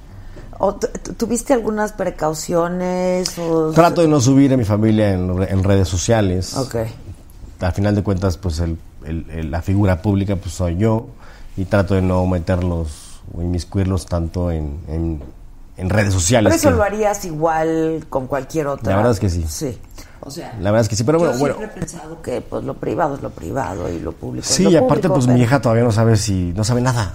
¿O 0.58 0.74
tu- 0.74 0.88
tu- 0.88 1.12
¿Tuviste 1.14 1.54
algunas 1.54 1.92
precauciones? 1.92 3.38
O... 3.38 3.70
Trato 3.70 4.02
de 4.02 4.08
no 4.08 4.20
subir 4.20 4.52
a 4.52 4.56
mi 4.56 4.64
familia 4.64 5.12
en 5.12 5.64
redes 5.64 5.88
sociales. 5.88 6.56
Ok. 6.56 6.76
Al 7.60 7.72
final 7.72 7.94
de 7.94 8.02
cuentas, 8.02 8.36
pues 8.36 8.58
el- 8.60 8.78
el- 9.04 9.30
el- 9.30 9.50
la 9.50 9.62
figura 9.62 10.02
pública 10.02 10.36
pues 10.36 10.54
soy 10.54 10.76
yo 10.76 11.06
y 11.56 11.64
trato 11.64 11.94
de 11.94 12.02
no 12.02 12.26
meterlos 12.26 13.20
o 13.34 13.40
inmiscuirlos 13.42 14.06
tanto 14.06 14.50
en, 14.50 14.78
en- 14.88 15.22
en 15.78 15.88
redes 15.88 16.12
sociales. 16.12 16.50
Pero 16.50 16.56
eso 16.60 16.68
que- 16.70 16.76
lo 16.76 16.82
harías 16.82 17.24
igual 17.24 18.04
con 18.10 18.26
cualquier 18.26 18.66
otra. 18.66 18.90
La 18.90 18.96
verdad 18.96 19.12
es 19.12 19.20
que 19.20 19.30
sí. 19.30 19.44
Sí. 19.48 19.78
O 20.20 20.30
sea, 20.30 20.52
La 20.60 20.70
verdad 20.72 20.82
es 20.82 20.88
que 20.88 20.96
sí, 20.96 21.04
pero 21.04 21.18
bueno, 21.18 21.32
yo 21.34 21.38
bueno. 21.38 21.56
siempre 21.56 21.76
he 21.76 21.80
pensado 21.80 22.20
que 22.20 22.40
pues 22.42 22.62
lo 22.64 22.74
privado 22.74 23.14
es 23.14 23.22
lo 23.22 23.30
privado 23.30 23.90
y 23.90 24.00
lo 24.00 24.12
público 24.12 24.44
es 24.46 24.54
Sí, 24.54 24.64
lo 24.64 24.70
y 24.70 24.76
aparte 24.76 25.08
público, 25.08 25.14
pues 25.14 25.26
pero- 25.26 25.38
mi 25.38 25.44
hija 25.44 25.60
todavía 25.62 25.84
no 25.84 25.92
sabe 25.92 26.16
si, 26.16 26.52
no 26.54 26.64
sabe 26.64 26.80
nada. 26.82 27.14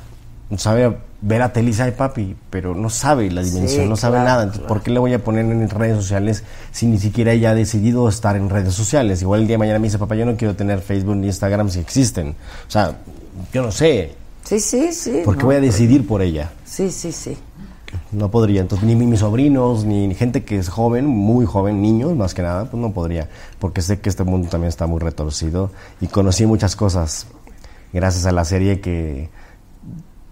No 0.49 0.57
sabe 0.57 0.97
ver 1.21 1.41
a 1.41 1.51
tele 1.51 1.67
y 1.67 1.71
dice, 1.71 1.83
"Ay, 1.83 1.91
papi, 1.91 2.35
pero 2.49 2.75
no 2.75 2.89
sabe 2.89 3.29
la 3.31 3.41
dimensión, 3.41 3.83
Sí, 3.83 3.89
no 3.89 3.95
sabe 3.97 4.15
claro, 4.17 4.29
nada. 4.29 4.43
Entonces, 4.43 4.67
¿por 4.67 4.81
qué 4.83 4.91
le 4.91 4.99
voy 4.99 5.13
a 5.13 5.23
poner 5.23 5.45
en 5.45 5.69
redes 5.69 5.95
sociales 5.97 6.43
si 6.71 6.85
ni 6.85 6.99
siquiera 6.99 7.31
ella 7.33 7.51
ha 7.51 7.55
decidido 7.55 8.07
estar 8.07 8.35
en 8.35 8.49
redes 8.49 8.73
sociales? 8.73 9.21
Igual 9.21 9.41
el 9.41 9.47
día 9.47 9.55
de 9.55 9.59
mañana 9.59 9.79
me 9.79 9.87
dice, 9.87 9.97
papá, 9.97 10.15
yo 10.15 10.25
no 10.25 10.35
quiero 10.37 10.55
tener 10.55 10.81
Facebook 10.81 11.15
ni 11.15 11.27
Instagram 11.27 11.69
si 11.69 11.79
existen. 11.79 12.35
O 12.67 12.71
sea, 12.71 12.95
yo 13.51 13.61
no 13.63 13.71
sé, 13.71 14.13
Sí, 14.43 14.59
sí, 14.59 14.91
sí. 14.93 15.21
¿por 15.25 15.35
qué 15.35 15.41
¿no? 15.41 15.45
voy 15.47 15.55
a 15.55 15.61
decidir 15.61 16.05
por 16.05 16.21
ella? 16.21 16.51
Sí, 16.65 16.91
sí, 16.91 17.11
sí. 17.11 17.37
No 18.11 18.29
podría. 18.29 18.61
Entonces, 18.61 18.87
ni 18.87 18.95
mis 18.95 19.19
sobrinos, 19.19 19.85
ni 19.85 20.13
gente 20.15 20.43
que 20.43 20.57
es 20.57 20.69
joven, 20.69 21.05
muy 21.05 21.45
joven, 21.45 21.81
niños 21.81 22.15
más 22.15 22.33
que 22.33 22.41
nada, 22.41 22.65
pues 22.65 22.81
no 22.81 22.91
podría. 22.91 23.29
Porque 23.59 23.81
sé 23.81 23.99
que 23.99 24.09
este 24.09 24.23
mundo 24.23 24.49
también 24.49 24.69
está 24.69 24.87
muy 24.87 24.99
retorcido 24.99 25.71
y 26.01 26.07
conocí 26.07 26.45
muchas 26.45 26.75
cosas 26.75 27.27
gracias 27.91 28.25
a 28.25 28.31
la 28.31 28.43
serie 28.43 28.81
que, 28.81 29.29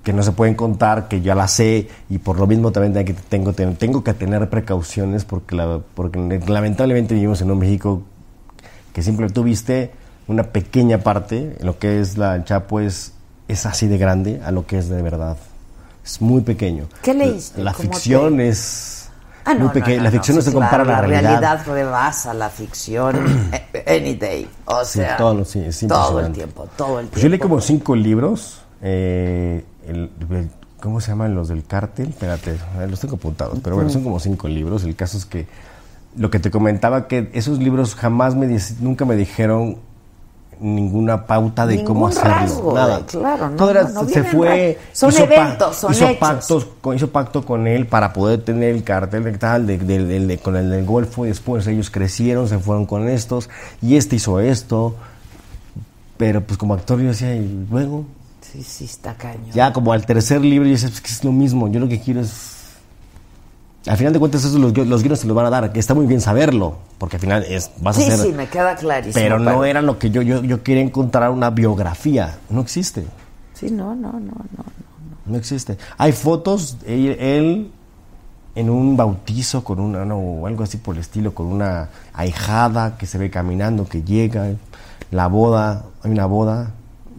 que 0.04 0.14
no 0.14 0.24
se 0.24 0.32
pueden 0.32 0.56
contar, 0.56 1.08
que 1.08 1.22
ya 1.22 1.36
la 1.36 1.48
sé 1.48 1.88
y 2.10 2.18
por 2.18 2.40
lo 2.40 2.48
mismo 2.48 2.72
también 2.72 3.16
tengo 3.30 3.54
tengo, 3.54 4.04
que 4.04 4.14
tener 4.14 4.50
precauciones 4.50 5.26
porque, 5.26 5.56
la, 5.56 5.80
porque 5.94 6.40
lamentablemente 6.48 7.14
vivimos 7.14 7.42
en 7.42 7.52
un 7.52 7.60
México 7.60 8.02
que 8.94 9.04
simplemente 9.04 9.36
tuviste 9.36 9.92
una 10.28 10.44
pequeña 10.44 11.00
parte, 11.00 11.56
lo 11.62 11.78
que 11.78 12.00
es 12.00 12.18
la 12.18 12.36
el 12.36 12.44
Chapo 12.44 12.80
es 12.80 13.14
así 13.48 13.88
de 13.88 13.98
grande 13.98 14.42
a 14.44 14.52
lo 14.52 14.66
que 14.66 14.78
es 14.78 14.90
de 14.90 15.02
verdad. 15.02 15.38
Es 16.04 16.22
muy 16.22 16.42
pequeño. 16.42 16.86
¿Qué 17.02 17.14
leíste? 17.14 17.64
La 17.64 17.74
¿Cómo 17.74 17.92
ficción 17.92 18.38
te- 18.38 18.50
es 18.50 19.10
Ah, 19.44 19.54
no, 19.56 19.62
muy 19.66 19.70
pequeña. 19.70 19.98
no, 19.98 20.04
la 20.04 20.10
no, 20.10 20.14
ficción 20.14 20.36
no, 20.38 20.42
sí, 20.42 20.48
se 20.50 20.54
compara 20.54 20.84
claro, 20.84 21.00
a 21.00 21.02
la 21.02 21.08
realidad. 21.08 21.42
realidad 21.42 21.66
rebasa 21.68 22.34
la 22.34 22.50
ficción 22.50 23.16
eh, 23.74 23.84
any 23.88 24.16
day. 24.16 24.48
O 24.66 24.84
Sí, 24.86 25.00
sea, 25.00 25.18
todo, 25.18 25.44
sí, 25.46 25.60
es 25.60 25.80
todo 25.88 26.20
el 26.20 26.32
tiempo, 26.32 26.68
todo 26.76 27.00
el 27.00 27.08
Pues 27.08 27.22
yo 27.24 27.30
leí 27.30 27.38
tiempo. 27.40 27.56
como 27.56 27.62
cinco 27.62 27.96
libros. 27.96 28.62
eh, 28.82 29.64
el- 29.88 30.10
el- 30.30 30.50
¿Cómo 30.80 31.00
se 31.00 31.10
llaman 31.10 31.36
los 31.36 31.48
del 31.50 31.64
cártel? 31.64 32.10
Espérate, 32.10 32.54
eh, 32.54 32.88
los 32.90 33.00
tengo 33.00 33.16
apuntados. 33.16 33.60
Pero 33.64 33.76
bueno, 33.76 33.92
son 33.92 34.04
como 34.04 34.20
cinco 34.20 34.48
libros. 34.48 34.84
El 34.84 34.96
caso 34.96 35.16
es 35.20 35.26
que 35.28 35.46
lo 36.18 36.32
que 36.32 36.40
te 36.40 36.50
comentaba, 36.50 37.08
que 37.08 37.30
esos 37.34 37.60
libros 37.60 37.94
jamás 37.94 38.34
me, 38.36 38.48
nunca 38.80 39.06
me 39.06 39.16
dijeron 39.16 39.78
ninguna 40.62 41.26
pauta 41.26 41.66
de 41.66 41.84
cómo 41.84 42.08
hacerlo. 42.08 42.30
rasgo, 42.30 42.74
nada. 42.74 43.06
claro, 43.06 43.50
no, 43.50 43.56
Todo 43.56 43.72
era- 43.72 43.84
no, 43.84 44.04
no 44.04 44.08
se 44.10 44.24
fue. 44.24 44.78
son 44.94 45.10
hizo 45.10 45.28
pa- 45.28 45.34
eventos, 45.36 45.76
son 45.76 45.92
hizo 45.92 46.06
hechos. 46.06 46.18
pactos, 46.18 46.68
hizo 46.96 47.08
pacto 47.10 47.44
con 47.44 47.66
él 47.68 47.88
para 47.88 48.14
poder 48.14 48.44
tener 48.44 48.76
el 48.76 48.84
cartel 48.84 49.24
de 49.24 49.32
tal, 49.40 49.66
de- 49.68 49.78
de- 49.80 50.06
de- 50.06 50.26
de- 50.28 50.38
con 50.38 50.56
el 50.56 50.70
del 50.70 50.86
Golfo. 50.86 51.26
Y 51.26 51.30
después 51.30 51.66
ellos 51.68 51.90
crecieron, 51.90 52.48
se 52.48 52.60
fueron 52.60 52.86
con 52.86 53.10
estos. 53.10 53.50
Y 53.82 53.96
este 53.96 54.18
hizo 54.18 54.40
esto. 54.40 54.96
Pero 56.18 56.42
pues 56.42 56.58
como 56.58 56.74
actor 56.76 57.00
yo 57.02 57.08
decía, 57.10 57.36
y 57.36 57.66
luego, 57.70 58.06
Sí, 58.42 58.62
sí, 58.64 58.86
está 58.86 59.16
cañón. 59.16 59.50
ya 59.54 59.74
como 59.74 59.94
al 59.94 60.06
tercer 60.06 60.42
libro 60.42 60.68
yo 60.68 60.74
decía, 60.74 60.90
"Pues, 60.90 61.02
que 61.02 61.12
es 61.12 61.24
lo 61.24 61.32
mismo, 61.32 61.68
yo 61.70 61.80
lo 61.80 61.88
que 61.88 62.00
quiero 62.00 62.22
es... 62.22 62.51
Al 63.88 63.98
final 63.98 64.14
de 64.14 64.20
cuentas 64.20 64.44
eso 64.46 64.60
los, 64.60 64.78
los 64.78 65.02
guiones 65.02 65.22
te 65.22 65.28
lo 65.28 65.34
van 65.34 65.48
a 65.48 65.50
dar, 65.50 65.74
que 65.74 65.80
está 65.80 65.94
muy 65.96 66.06
bien 66.06 66.22
saberlo, 66.22 66.78
porque 67.00 67.16
al 67.16 67.22
final 67.22 67.44
es, 67.48 67.72
vas 67.82 67.96
sí, 67.96 68.04
a 68.04 68.08
hacer... 68.08 68.28
sí, 68.28 68.32
me 68.32 68.48
queda 68.48 68.76
clarísimo. 68.76 69.14
pero 69.14 69.40
no 69.40 69.66
era 69.66 69.82
lo 69.82 69.98
que 69.98 70.12
yo, 70.12 70.22
yo, 70.22 70.44
yo 70.44 70.62
quería 70.62 70.84
encontrar 70.84 71.32
una 71.32 71.50
biografía, 71.50 72.38
no 72.50 72.62
existe, 72.62 73.06
Sí, 73.54 73.70
no, 73.70 73.94
no, 73.96 74.14
no, 74.14 74.20
no. 74.20 74.64
no 75.28 75.38
existe. 75.38 75.78
Hay 76.00 76.14
fotos, 76.14 76.78
él, 76.88 77.16
él 77.20 77.72
en 78.56 78.70
un 78.72 78.98
bautizo 78.98 79.64
con 79.64 79.80
una, 79.80 80.04
no, 80.04 80.18
o 80.18 80.48
algo 80.48 80.64
así 80.64 80.78
por 80.78 80.96
el 80.96 81.02
estilo, 81.02 81.36
con 81.36 81.46
una 81.46 81.90
ahijada 82.14 82.98
que 82.98 83.06
se 83.06 83.20
ve 83.20 83.30
caminando, 83.30 83.88
que 83.88 84.02
llega, 84.02 84.48
la 85.12 85.28
boda, 85.28 85.86
hay 86.04 86.12
una 86.12 86.26
boda 86.26 86.72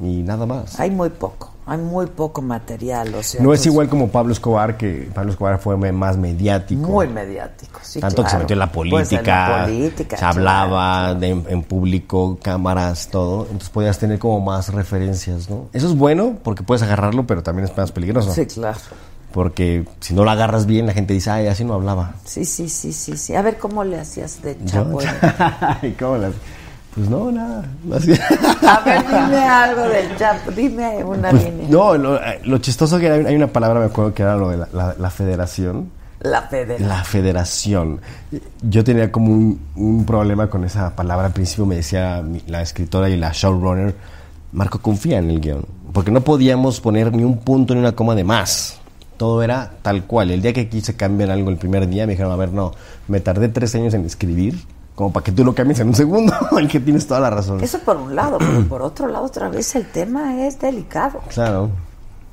y 0.03 0.23
nada 0.23 0.47
más. 0.47 0.81
Hay 0.81 0.91
muy 0.91 1.11
poco, 1.11 1.52
hay 1.65 1.79
muy 1.79 2.07
poco 2.07 2.43
material, 2.43 3.15
o 3.15 3.23
sea. 3.23 3.41
No 3.41 3.53
es 3.53 3.61
pues, 3.61 3.67
igual 3.67 3.89
como 3.89 4.09
Pablo 4.09 4.33
Escobar, 4.33 4.77
que 4.77 5.09
Pablo 5.15 5.31
Escobar 5.33 5.59
fue 5.61 5.77
más 5.93 6.17
mediático. 6.17 6.81
Muy 6.89 7.07
mediático, 7.07 7.79
sí, 7.83 8.01
Tanto 8.01 8.25
que 8.25 8.31
se 8.31 8.39
metió 8.39 8.55
en 8.55 8.59
la 8.59 8.73
Pues, 8.73 8.91
política, 8.91 9.21
en 9.21 9.27
la 9.61 9.65
política, 9.67 10.17
se 10.17 10.25
hablaba 10.25 11.05
claro. 11.15 11.21
de- 11.21 11.31
en, 11.49 11.63
público, 11.63 12.39
cámaras, 12.43 13.09
todo. 13.09 13.43
Entonces 13.45 13.71
podías 13.71 13.99
tener 13.99 14.19
como 14.19 14.41
más 14.41 14.73
referencias, 14.75 15.49
¿no? 15.49 15.69
Eso 15.73 15.87
es 15.87 15.97
bueno 15.97 16.37
porque 16.43 16.63
puedes 16.65 16.83
agarrarlo, 16.83 17.27
pero 17.27 17.43
también 17.43 17.69
es 17.69 17.77
más 17.77 17.93
peligroso. 17.93 18.33
Sí, 18.33 18.47
claro. 18.47 18.79
Porque 19.33 19.87
si 20.01 20.13
no 20.15 20.25
lo 20.25 20.31
agarras 20.31 20.67
bien, 20.67 20.85
la 20.87 20.93
gente 20.93 21.15
dice, 21.15 21.31
ay, 21.31 21.47
así 21.47 21.65
no 21.65 21.73
hablaba. 21.75 22.17
Sí, 22.25 22.45
sí, 22.45 22.69
sí, 22.69 22.93
sí, 22.93 23.17
sí. 23.17 23.35
A 23.35 23.41
ver 23.41 23.57
cómo 23.57 23.83
le 23.85 23.99
hacías 23.99 24.43
de 24.43 24.59
chavo. 24.67 24.99
Ay, 25.81 25.97
¿cómo 25.99 26.17
las- 26.19 26.35
Pues 26.95 27.09
no, 27.09 27.33
nada. 27.33 27.65
A 28.69 28.81
ver, 28.85 29.03
dime 29.07 29.39
algo 29.39 29.83
del 29.83 30.17
chapo, 30.19 30.51
dime 30.51 31.03
una 31.05 31.31
Pues, 31.31 31.45
línea. 31.45 31.67
no, 31.71 31.97
lo, 31.97 32.17
eh, 32.23 32.41
lo 32.45 32.59
chistoso 32.59 32.99
que 32.99 33.11
hay, 33.11 33.25
hay 33.25 33.35
una 33.35 33.47
palabra, 33.47 33.81
me 33.81 33.87
acuerdo 33.87 34.13
que 34.13 34.23
era 34.23 34.37
lo 34.37 34.51
de 34.51 34.59
la, 34.59 34.69
la- 34.73 34.95
la 34.99 35.11
federación. 35.11 35.91
La 36.23 37.03
federación. 37.03 38.01
Yo 38.63 38.85
tenía 38.85 39.11
como 39.11 39.33
un, 39.33 39.61
un 39.75 40.05
problema 40.07 40.49
con 40.49 40.65
esa 40.65 40.95
palabra. 40.95 41.27
Al 41.27 41.33
principio 41.33 41.67
me 41.67 41.75
decía 41.77 42.23
la 42.47 42.63
escritora 42.63 43.09
y 43.11 43.17
la 43.17 43.33
showrunner, 43.33 43.95
Marco, 44.53 44.79
confía 44.81 45.19
en 45.19 45.31
el 45.31 45.41
guion. 45.41 45.65
Porque 45.93 46.11
no 46.13 46.21
podíamos 46.21 46.81
poner 46.81 47.13
ni 47.13 47.25
un 47.25 47.39
punto 47.39 47.75
ni 47.75 47.81
una 47.81 47.93
coma 47.93 48.15
de 48.15 48.23
más. 48.23 48.79
Todo 49.17 49.43
era 49.43 49.73
tal 49.83 50.05
cual. 50.05 50.31
El 50.31 50.43
día 50.43 50.53
que 50.53 50.69
quise 50.69 50.95
cambiar 50.95 51.31
algo 51.31 51.51
el 51.51 51.57
primer 51.57 51.89
día, 51.89 52.07
me 52.07 52.13
dijeron, 52.13 52.31
a 52.33 52.37
ver, 52.37 52.53
no, 52.53 52.73
me 53.09 53.19
tardé 53.21 53.49
tres 53.49 53.75
años 53.75 53.93
en 53.95 54.05
escribir, 54.05 54.55
como 54.95 55.13
para 55.13 55.25
que 55.25 55.33
tú 55.33 55.45
lo 55.45 55.55
cambies 55.55 55.81
en 55.81 55.89
un 55.89 55.95
segundo, 55.95 56.33
en 56.59 56.69
que 56.69 56.81
tienes 56.81 57.07
toda 57.07 57.21
la 57.21 57.31
razón. 57.31 57.63
Eso 57.63 57.79
por 57.81 57.97
un 57.97 58.15
lado, 58.15 58.39
pero 58.39 58.63
por 58.69 58.83
otro 58.83 59.09
lado, 59.09 59.25
otra 59.25 59.49
vez 59.49 59.75
el 59.75 59.87
tema 59.87 60.47
es 60.47 60.59
delicado. 60.61 61.21
Claro. 61.33 61.71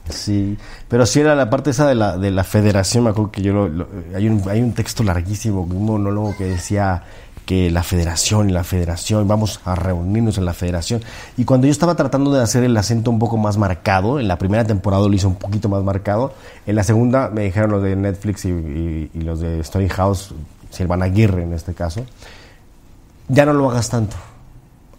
Sí, 0.10 0.58
pero 0.88 1.06
sí 1.06 1.20
era 1.20 1.36
la 1.36 1.50
parte 1.52 1.70
esa 1.70 1.88
de 1.88 1.94
la, 1.96 2.18
de 2.18 2.32
la 2.32 2.44
federación, 2.44 3.04
me 3.04 3.12
acuerdo 3.12 3.32
que 3.32 3.42
yo 3.44 3.54
lo- 3.54 3.68
lo- 3.68 3.88
hay, 4.16 4.28
un, 4.28 4.42
hay 4.50 4.60
un 4.62 4.74
texto 4.74 5.04
larguísimo, 5.04 5.62
un 5.62 5.86
monólogo 5.86 6.36
que 6.36 6.46
decía 6.46 7.04
que 7.46 7.70
la 7.72 7.82
federación 7.84 8.52
la 8.54 8.64
federación, 8.64 9.28
vamos 9.28 9.60
a 9.66 9.76
reunirnos 9.76 10.38
en 10.40 10.46
la 10.46 10.54
federación. 10.54 11.02
Y 11.38 11.46
cuando 11.46 11.68
yo 11.68 11.72
estaba 11.72 11.94
tratando 11.96 12.32
de 12.32 12.42
hacer 12.42 12.64
el 12.64 12.76
acento 12.78 13.10
un 13.12 13.20
poco 13.20 13.38
más 13.38 13.58
marcado, 13.58 14.20
en 14.20 14.28
la 14.28 14.38
primera 14.40 14.64
temporada 14.66 15.08
lo 15.08 15.14
hice 15.14 15.28
un 15.28 15.36
poquito 15.36 15.70
más 15.70 15.84
marcado, 15.84 16.34
en 16.66 16.76
la 16.76 16.84
segunda 16.84 17.30
me 17.30 17.44
dijeron 17.44 17.70
los 17.72 17.84
de 17.84 17.96
Netflix 17.96 18.46
y, 18.46 18.50
y- 18.50 19.12
y 19.14 19.22
los 19.22 19.40
de 19.40 19.60
Story 19.60 19.90
House, 19.90 20.34
Silvana 20.72 21.06
Aguirre 21.06 21.44
en 21.44 21.54
este 21.54 21.74
caso, 21.76 22.02
ya 23.30 23.46
no 23.46 23.54
lo 23.54 23.70
hagas 23.72 23.90
tanto. 23.90 24.16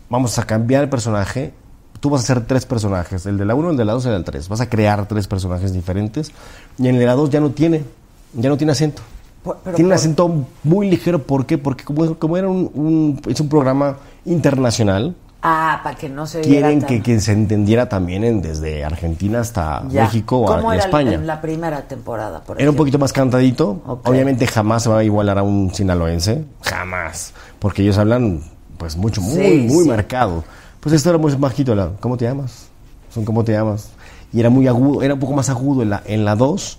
Vamos 0.09 0.39
a 0.39 0.45
cambiar 0.45 0.83
el 0.85 0.89
personaje. 0.89 1.53
Tú 2.01 2.09
vas 2.11 2.23
a 2.23 2.25
hacer 2.25 2.47
tres 2.47 2.65
personajes, 2.65 3.27
el 3.27 3.37
de 3.37 3.45
la 3.45 3.55
1, 3.55 3.71
el 3.73 3.77
de 3.77 3.85
la 3.85 3.93
2 3.93 4.05
y 4.05 4.09
el 4.09 4.13
de 4.15 4.19
la 4.21 4.25
3. 4.25 4.49
Vas 4.49 4.61
a 4.63 4.71
crear 4.71 5.07
tres 5.07 5.27
personajes 5.29 5.73
diferentes. 5.75 6.33
Y 6.79 6.89
en 6.89 6.95
el 6.95 7.01
de 7.01 7.07
la 7.07 7.15
2 7.15 7.29
ya 7.31 7.41
no 7.41 7.51
tiene, 7.51 7.85
ya 8.33 8.49
no 8.49 8.57
tiene 8.57 8.73
acento. 8.73 9.03
Pero 9.45 9.77
tiene 9.77 9.89
un 9.89 9.93
acento 9.95 10.47
muy 10.65 10.89
ligero. 10.91 11.23
¿Por 11.23 11.45
qué? 11.47 11.59
Porque 11.59 11.85
como, 11.85 12.15
como 12.17 12.37
era 12.39 12.49
un, 12.49 12.71
un- 12.75 13.21
es 13.29 13.39
un 13.41 13.49
programa 13.49 13.99
internacional, 14.25 15.15
Ah, 15.43 15.81
para 15.83 15.97
que 15.97 16.09
no 16.11 16.27
se 16.27 16.43
quieren 16.43 16.81
tan- 16.81 16.89
que, 16.89 17.03
que 17.03 17.19
se 17.21 17.33
entendiera 17.33 17.89
también 17.89 18.25
en- 18.25 18.43
desde 18.43 18.85
Argentina 18.85 19.41
hasta 19.41 19.83
Ya. 19.89 20.05
México 20.05 20.45
¿Cómo 20.45 20.69
a, 20.71 20.75
y 20.75 20.77
era 20.77 20.85
España. 20.85 21.13
en 21.15 21.27
la 21.27 21.41
primera 21.41 21.83
temporada, 21.89 22.41
por 22.45 22.57
Era 22.57 22.65
un 22.65 22.75
ejemplo? 22.75 22.83
poquito 22.83 22.99
más 22.99 23.13
cantadito. 23.13 23.81
Ok. 23.87 24.07
Obviamente 24.09 24.47
jamás 24.47 24.83
se 24.83 24.91
va 24.91 24.99
a 24.99 25.05
igualar 25.05 25.39
a 25.39 25.43
un 25.43 25.73
sinaloense. 25.75 26.45
Jamás. 26.63 27.33
Porque 27.59 27.83
ellos 27.83 27.97
hablan, 27.97 28.43
pues, 28.77 28.97
mucho, 28.97 29.23
muy, 29.23 29.35
Sí, 29.43 29.67
muy 29.69 29.85
sí. 29.85 29.89
marcado. 29.89 30.45
Pues 30.81 30.95
esto 30.95 31.09
era 31.09 31.19
muy 31.19 31.35
bajito. 31.37 31.75
la- 31.75 31.91
¿Cómo 32.01 32.17
te 32.19 32.27
llamas? 32.27 32.67
Son 33.15 33.25
¿cómo 33.25 33.43
te 33.43 33.53
llamas? 33.53 33.89
Y 34.33 34.41
era 34.41 34.51
muy 34.51 34.69
agudo, 34.69 35.03
era 35.03 35.15
un 35.15 35.21
poco 35.21 35.33
más 35.33 35.49
agudo. 35.49 35.83
En 35.83 35.91
la, 35.91 36.03
en 36.05 36.25
la 36.27 36.37
2 36.37 36.79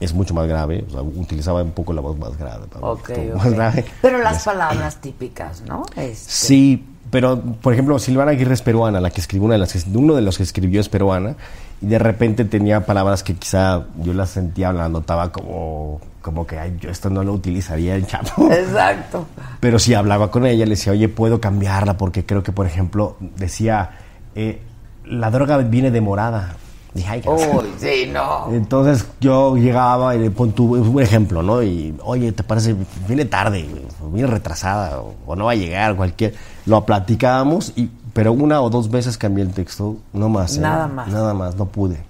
es 0.00 0.12
mucho 0.14 0.34
más 0.34 0.48
grave. 0.48 0.84
O 0.88 0.90
sea, 0.90 1.02
utilizaba 1.02 1.62
un 1.62 1.70
poco 1.70 1.92
la 1.92 2.00
voz 2.00 2.18
más 2.18 2.36
grave. 2.36 2.64
Ok, 2.80 3.10
un 3.10 3.14
poco 3.14 3.36
ok. 3.36 3.36
más 3.44 3.52
grave. 3.52 3.84
Pero 4.02 4.18
las 4.18 4.44
palabras 4.44 4.96
típicas, 5.00 5.62
¿no? 5.66 5.84
Este, 5.96 6.16
Sí, 6.30 6.86
pero 7.10 7.40
por 7.40 7.72
ejemplo, 7.72 7.98
Silvana 7.98 8.32
Aguirre 8.32 8.54
es 8.54 8.62
peruana, 8.62 9.00
la 9.00 9.10
que 9.10 9.20
escribió 9.20 9.46
una 9.46 9.54
de 9.54 9.60
las 9.60 9.86
uno 9.92 10.14
de 10.14 10.22
los 10.22 10.36
que 10.36 10.42
escribió 10.42 10.80
es 10.80 10.88
peruana 10.88 11.36
y 11.82 11.86
de 11.86 11.98
repente 11.98 12.44
tenía 12.44 12.86
palabras 12.86 13.22
que 13.22 13.34
quizá 13.34 13.86
yo 13.96 14.12
las 14.14 14.30
sentía, 14.30 14.72
las 14.72 14.90
notaba 14.90 15.32
como 15.32 16.00
como 16.20 16.46
que 16.46 16.58
ay, 16.58 16.76
yo 16.80 16.90
esto 16.90 17.08
no 17.10 17.24
lo 17.24 17.32
utilizaría 17.32 17.96
en 17.96 18.06
Chapo. 18.06 18.48
Exacto. 18.52 19.26
Pero 19.58 19.78
sí 19.78 19.94
hablaba 19.94 20.30
con 20.30 20.46
ella, 20.46 20.64
le 20.64 20.72
decía, 20.72 20.92
oye, 20.92 21.08
puedo 21.08 21.40
cambiarla 21.40 21.96
porque 21.96 22.26
creo 22.26 22.42
que, 22.42 22.52
por 22.52 22.66
ejemplo, 22.66 23.16
decía, 23.36 23.92
eh, 24.34 24.60
la 25.04 25.30
droga 25.30 25.56
viene 25.58 25.90
demorada. 25.90 26.56
Dije, 26.92 27.08
ay, 27.08 27.20
qué 27.20 27.28
Uy, 27.28 27.66
sí, 27.78 28.10
no. 28.12 28.48
entonces 28.52 29.06
yo 29.20 29.56
llegaba 29.56 30.16
y 30.16 30.18
le 30.18 30.30
pon 30.32 30.50
tu 30.52 30.74
un 30.74 31.00
ejemplo, 31.00 31.40
¿no? 31.42 31.62
Y 31.62 31.94
oye, 32.02 32.32
¿te 32.32 32.42
parece? 32.42 32.74
Viene 33.06 33.24
tarde, 33.26 33.64
viene 34.12 34.26
retrasada 34.28 35.00
o, 35.00 35.14
o 35.24 35.36
no 35.36 35.44
va 35.44 35.52
a 35.52 35.54
llegar, 35.54 35.94
cualquier. 35.94 36.34
Lo 36.66 36.84
platicábamos, 36.84 37.72
y, 37.76 37.88
pero 38.12 38.32
una 38.32 38.60
o 38.60 38.70
dos 38.70 38.90
veces 38.90 39.16
cambié 39.16 39.44
el 39.44 39.52
texto, 39.52 39.98
no 40.12 40.28
más. 40.28 40.56
¿eh? 40.56 40.60
Nada 40.60 40.88
más. 40.88 41.08
Nada 41.08 41.32
más, 41.32 41.54
no 41.54 41.66
pude. 41.66 42.02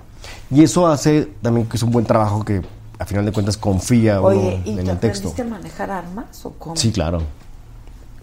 Y 0.50 0.62
eso 0.62 0.86
hace 0.86 1.28
también 1.42 1.66
que 1.68 1.76
es 1.76 1.82
un 1.82 1.90
buen 1.90 2.06
trabajo 2.06 2.42
que 2.44 2.62
a 2.98 3.04
final 3.04 3.24
de 3.26 3.32
cuentas 3.32 3.56
confía 3.58 4.20
uno 4.20 4.28
Oye, 4.28 4.62
¿y 4.64 4.78
en 4.78 4.88
el 4.88 4.98
texto. 4.98 5.28
aprendiste 5.28 5.42
a 5.42 5.44
manejar 5.44 5.90
armas 5.90 6.44
o 6.46 6.52
cómo? 6.52 6.76
Sí, 6.76 6.90
claro. 6.90 7.20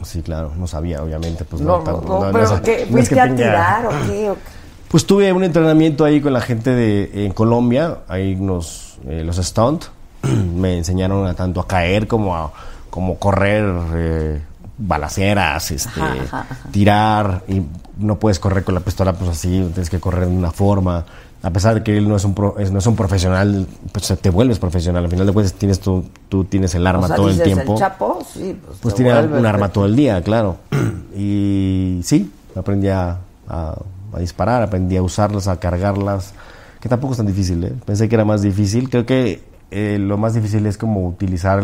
Sí, 0.03 0.21
claro, 0.21 0.51
no 0.57 0.67
sabía, 0.67 1.01
obviamente. 1.03 1.43
Pues 1.45 1.61
No, 1.61 1.81
no, 1.84 2.01
no, 2.01 2.31
pero 2.31 2.49
no 2.55 2.61
¿qué? 2.61 2.88
¿Fuiste 2.89 3.15
que 3.15 3.21
a 3.21 3.35
tirar 3.35 3.85
o 3.88 3.89
qué? 4.07 4.29
o 4.29 4.35
qué? 4.35 4.56
Pues 4.88 5.05
tuve 5.05 5.31
un 5.34 5.43
entrenamiento 5.43 6.05
ahí 6.05 6.22
con 6.22 6.34
la 6.34 6.41
gente 6.41 6.72
de 6.73 7.26
en 7.26 7.34
Colombia, 7.34 7.99
ahí 8.07 8.35
nos, 8.35 8.97
eh, 9.07 9.23
los 9.23 9.38
stunt, 9.38 9.85
me 10.55 10.77
enseñaron 10.77 11.26
a 11.27 11.34
tanto 11.34 11.59
a 11.61 11.68
caer 11.68 12.07
como 12.07 12.35
a 12.35 12.51
como 12.89 13.18
correr 13.19 13.65
eh, 13.95 14.41
balaceras, 14.77 15.72
este, 15.72 15.99
Ajá, 16.01 16.14
ajá, 16.23 16.47
ajá. 16.49 16.69
tirar 16.72 17.43
y 17.47 17.61
no 17.99 18.18
puedes 18.19 18.39
correr 18.39 18.64
con 18.64 18.73
la 18.76 18.81
pistola 18.81 19.14
pues 19.14 19.30
así, 19.30 19.49
tienes 19.73 19.89
que 19.89 19.99
correr 19.99 20.27
de 20.27 20.35
una 20.35 20.51
forma. 20.51 21.05
A 21.43 21.51
pesar 21.51 21.76
de 21.76 21.84
que 21.84 21.95
él 21.95 22.09
no 22.09 22.15
es 22.15 22.23
un 22.26 22.34
pro- 22.34 22.57
es- 22.57 22.72
no 22.72 22.80
es 22.80 22.88
un 22.88 22.95
profesional, 22.95 23.68
pues 23.91 24.11
te 24.19 24.30
vuelves 24.31 24.57
profesional. 24.57 25.03
Al 25.05 25.09
final 25.11 25.27
de 25.27 25.34
cuentas 25.34 25.53
tienes 25.53 25.80
tú, 25.80 26.05
tú 26.30 26.45
tienes 26.45 26.73
el 26.76 26.85
arma 26.88 27.03
o 27.05 27.07
sea, 27.07 27.15
todo 27.15 27.30
el 27.30 27.39
tiempo. 27.41 27.73
el 27.73 27.80
chapo, 27.80 28.19
sí, 28.34 28.59
pues, 28.65 28.80
Pues 28.81 28.95
tiene 28.95 29.14
vuelves 29.14 29.39
un 29.39 29.45
arma 29.45 29.69
todo 29.69 29.85
el 29.85 29.95
día, 29.95 30.22
claro. 30.23 30.57
Y 31.15 31.99
sí, 32.03 32.31
aprendí 32.55 32.88
a, 32.89 33.18
a- 33.47 33.76
a 34.13 34.19
disparar, 34.19 34.63
aprendí 34.63 34.97
a 34.97 35.03
usarlas, 35.03 35.47
a 35.47 35.59
cargarlas, 35.59 36.34
que 36.79 36.89
tampoco 36.89 37.13
es 37.13 37.17
tan 37.17 37.27
difícil, 37.27 37.63
¿eh? 37.63 37.73
Pensé 37.85 38.07
que 38.09 38.15
era 38.15 38.25
más 38.25 38.41
difícil. 38.41 38.89
Creo 38.89 39.05
que 39.05 39.43
eh, 39.71 39.97
lo 39.99 40.17
más 40.17 40.34
difícil 40.34 40.65
es 40.65 40.77
como 40.77 41.07
utilizar 41.07 41.63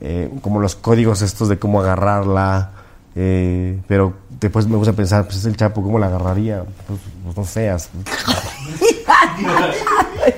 eh, 0.00 0.30
como 0.42 0.60
los 0.60 0.74
códigos 0.76 1.22
estos 1.22 1.48
de 1.48 1.58
cómo 1.58 1.80
agarrarla. 1.80 2.70
eh, 3.14 3.80
pero 3.88 4.14
después 4.40 4.66
me 4.66 4.76
gusta 4.76 4.92
pensar, 4.92 5.24
pues 5.24 5.36
es 5.38 5.44
el 5.46 5.56
chapo, 5.56 5.82
¿cómo 5.82 5.98
la 5.98 6.06
agarraría? 6.06 6.64
Pues, 6.86 7.00
pues 7.24 7.36
no 7.36 7.44
sé. 7.44 7.70
as- 7.70 7.88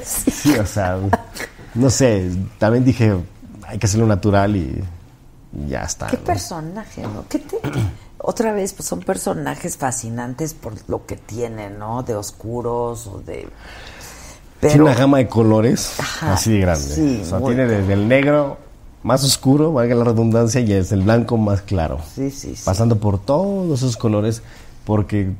Sí, 0.05 0.55
o 0.59 0.67
sea, 0.67 0.99
no 1.75 1.91
sé, 1.91 2.31
también 2.59 2.85
dije, 2.85 3.15
hay 3.67 3.79
que 3.79 3.87
hacerlo 3.87 4.07
natural 4.07 4.57
y 4.57 4.83
ya 5.69 5.83
está. 5.85 6.09
¿Qué 6.09 6.19
¿no? 6.19 6.25
personaje, 6.25 7.03
no? 7.03 7.25
¿Qué 7.29 7.39
te- 7.39 7.59
Otra 8.27 8.53
vez, 8.55 8.73
pues 8.73 8.89
son 8.89 9.01
personajes 9.01 9.77
fascinantes 9.77 10.55
por 10.55 10.73
lo 10.89 11.05
que 11.05 11.17
tienen, 11.17 11.79
¿no? 11.79 12.03
De 12.03 12.15
oscuros 12.15 13.07
o 13.07 13.21
de... 13.21 13.47
Tiene 14.61 14.83
una 14.83 14.95
gama 14.95 15.19
de 15.19 15.29
colores 15.29 16.01
Ajá, 16.01 16.33
así 16.33 16.53
de 16.53 16.61
grande. 16.61 16.85
sí, 16.87 17.21
o 17.23 17.27
sea, 17.27 17.41
tiene 17.41 17.67
desde 17.67 17.93
el 17.93 18.09
negro 18.09 18.57
más 19.03 19.23
oscuro, 19.25 19.75
valga 19.75 19.95
la 19.95 20.05
redundancia, 20.05 20.63
y 20.63 20.73
es 20.73 20.91
el 20.91 21.03
blanco 21.03 21.37
más 21.37 21.61
claro. 21.61 21.99
Sí, 22.15 22.31
sí, 22.31 22.57
sí. 22.57 22.63
Pasando 22.65 22.97
por 22.97 23.19
todos 23.19 23.81
esos 23.81 23.99
colores, 23.99 24.43
porque 24.87 25.31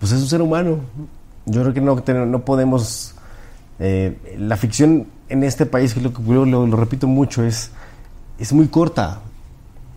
pues 0.00 0.10
es 0.10 0.20
un 0.22 0.28
ser 0.28 0.42
humano. 0.42 0.80
Yo 1.46 1.60
creo 1.62 1.72
que 1.72 1.80
no, 1.80 2.26
no 2.26 2.44
podemos... 2.44 3.14
eh, 3.78 4.36
la 4.38 4.56
ficción 4.56 5.06
en 5.28 5.44
este 5.44 5.66
país, 5.66 5.94
que 5.94 6.00
lo 6.00 6.10
lo, 6.44 6.66
lo 6.66 6.76
repito 6.76 7.06
mucho, 7.06 7.44
es, 7.44 7.70
es 8.40 8.52
muy 8.52 8.66
corta. 8.66 9.20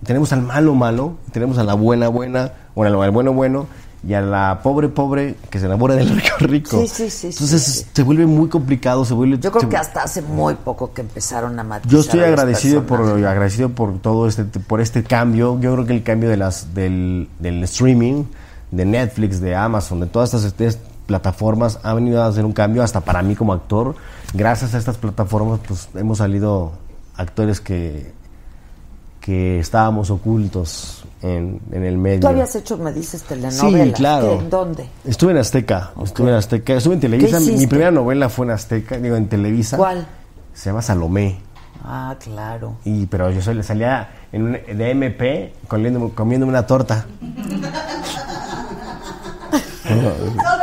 Tenemos 0.06 0.32
al 0.34 0.41
malo 0.44 0.76
malo, 0.76 1.15
tenemos 1.32 1.57
a 1.57 1.64
la 1.64 1.74
buena 1.74 2.07
buena, 2.07 2.52
bueno, 2.76 3.02
al 3.02 3.11
bueno 3.11 3.34
bueno, 3.34 3.68
y 4.07 4.14
a 4.14 4.22
la 4.22 4.60
pobre 4.61 4.90
pobre 4.90 5.36
que 5.49 5.60
se 5.60 5.65
enamora 5.65 5.95
del 5.95 6.10
rico 6.15 6.36
rico. 6.40 6.80
Sí, 6.80 6.88
sí, 6.88 7.10
sí, 7.10 7.28
Entonces 7.28 7.64
sí, 7.64 7.72
sí. 7.82 7.86
se 7.94 8.03
vuelve 8.03 8.28
muy 8.28 8.48
complicado, 8.48 9.03
se 9.06 9.14
vuelve... 9.15 9.40
Yo 9.40 9.49
creo 9.52 9.64
se- 9.64 9.69
que 9.69 9.78
hasta 9.78 10.03
hace 10.03 10.22
muy 10.22 10.53
poco 10.53 10.94
que 10.94 11.02
empezaron 11.02 11.60
a 11.60 11.64
matizar 11.64 11.91
yo 11.91 11.99
estoy 12.02 12.19
agradecido 12.22 12.84
por 12.84 13.02
agradecido 13.02 13.69
por 13.69 13.98
todo 13.99 14.28
este 14.28 14.44
por 14.45 14.82
este 14.82 15.03
cambio. 15.03 15.60
Yo 15.60 15.74
creo 15.74 15.86
que 15.86 15.94
el 15.94 16.03
cambio 16.03 16.30
de 16.30 16.38
las 16.38 16.76
del, 16.76 17.28
del 17.40 17.64
streaming, 17.64 18.26
de 18.72 18.86
Netflix, 18.86 19.41
de 19.41 19.56
Amazon, 19.56 19.99
de 19.99 20.06
todas 20.06 20.34
estas, 20.36 20.45
estas 20.61 20.78
plataformas 21.07 21.80
ha 21.84 21.94
venido 21.95 22.22
a 22.22 22.28
hacer 22.28 22.45
un 22.45 22.53
cambio 22.53 22.84
hasta 22.84 23.02
para 23.02 23.24
mí 23.24 23.36
como 23.36 23.52
actor. 23.52 23.95
Gracias 24.34 24.76
a 24.76 24.78
estas 24.78 24.98
plataformas 24.98 25.60
pues 25.68 25.90
hemos 25.95 26.19
salido 26.19 26.74
actores 27.15 27.60
que 27.61 28.11
que 29.28 29.60
estábamos 29.60 30.10
ocultos 30.10 31.04
en, 31.22 31.60
en 31.74 31.84
el 31.84 31.98
medio. 31.98 32.22
Tú 32.22 32.28
habías 32.30 32.56
hecho, 32.56 32.78
me 32.78 32.94
dices, 32.94 33.24
telenovelas. 33.24 33.88
Sí, 33.88 33.91
claro. 33.91 34.40
¿En 34.40 34.49
dónde? 34.49 34.88
Estuve 35.04 35.32
en 35.32 35.40
Azteca, 35.40 35.91
estuve 36.02 36.30
en 36.30 36.36
Azteca, 36.36 36.76
estuve 36.76 36.94
en 36.94 37.02
Televisa. 37.02 37.41
Mi, 37.41 37.68
primera 37.68 37.91
novela 37.91 38.30
fue 38.30 38.45
en 38.45 38.54
Azteca, 38.54 38.98
digo 38.98 39.18
en 39.18 39.28
Televisa. 39.28 39.76
¿Cuál? 39.76 40.08
Se 40.54 40.70
llama 40.70 40.82
Salomé. 40.82 41.41
Ah, 41.84 42.16
claro. 42.24 42.78
Y, 42.86 43.06
pero 43.08 43.30
yo 43.30 43.41
soy, 43.41 43.62
salía 43.64 44.12
en 44.32 44.44
un, 44.44 44.52
de 44.54 44.91
MP 44.91 45.54
comiendo, 45.68 46.10
comiéndome 46.16 46.52
una 46.52 46.66
torta. 46.66 47.06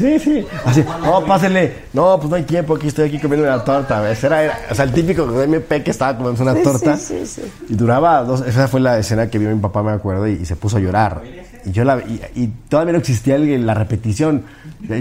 Sí, 0.00 0.18
sí. 0.18 0.46
Así, 0.64 0.82
no, 1.04 1.22
pásele. 1.26 1.74
No, 1.92 2.16
pues 2.18 2.30
no 2.30 2.36
hay 2.36 2.44
tiempo, 2.44 2.74
aquí 2.76 2.88
estoy 2.88 3.08
aquí 3.08 3.18
comiendo 3.18 3.46
una 3.46 3.62
torta. 3.62 4.00
¿ves? 4.00 4.24
Era, 4.24 4.42
era- 4.42 4.58
o 4.70 4.74
sea, 4.74 4.86
el 4.86 4.92
típico 4.92 5.26
de 5.26 5.44
MP 5.44 5.82
que 5.82 5.90
estaba 5.90 6.16
comiendo 6.16 6.42
una 6.42 6.54
Sí, 6.54 6.62
torta. 6.62 6.96
sí, 6.96 7.26
sí, 7.26 7.42
sí. 7.42 7.52
Y 7.68 7.74
duraba 7.74 8.22
dos. 8.24 8.40
Esa 8.46 8.66
fue 8.66 8.80
la 8.80 8.96
escena 8.98 9.28
que 9.28 9.38
vio 9.38 9.50
mi 9.54 9.60
papá, 9.60 9.82
me 9.82 9.90
acuerdo, 9.92 10.26
y, 10.26 10.32
y 10.40 10.46
se 10.46 10.56
puso 10.56 10.78
a 10.78 10.80
llorar. 10.80 11.20
Y 11.66 11.72
yo 11.72 11.84
la 11.84 11.98
y, 11.98 12.18
y 12.34 12.46
todavía 12.70 12.92
no 12.94 12.98
existía 12.98 13.34
el- 13.36 13.66
la 13.66 13.74
repetición. 13.74 14.44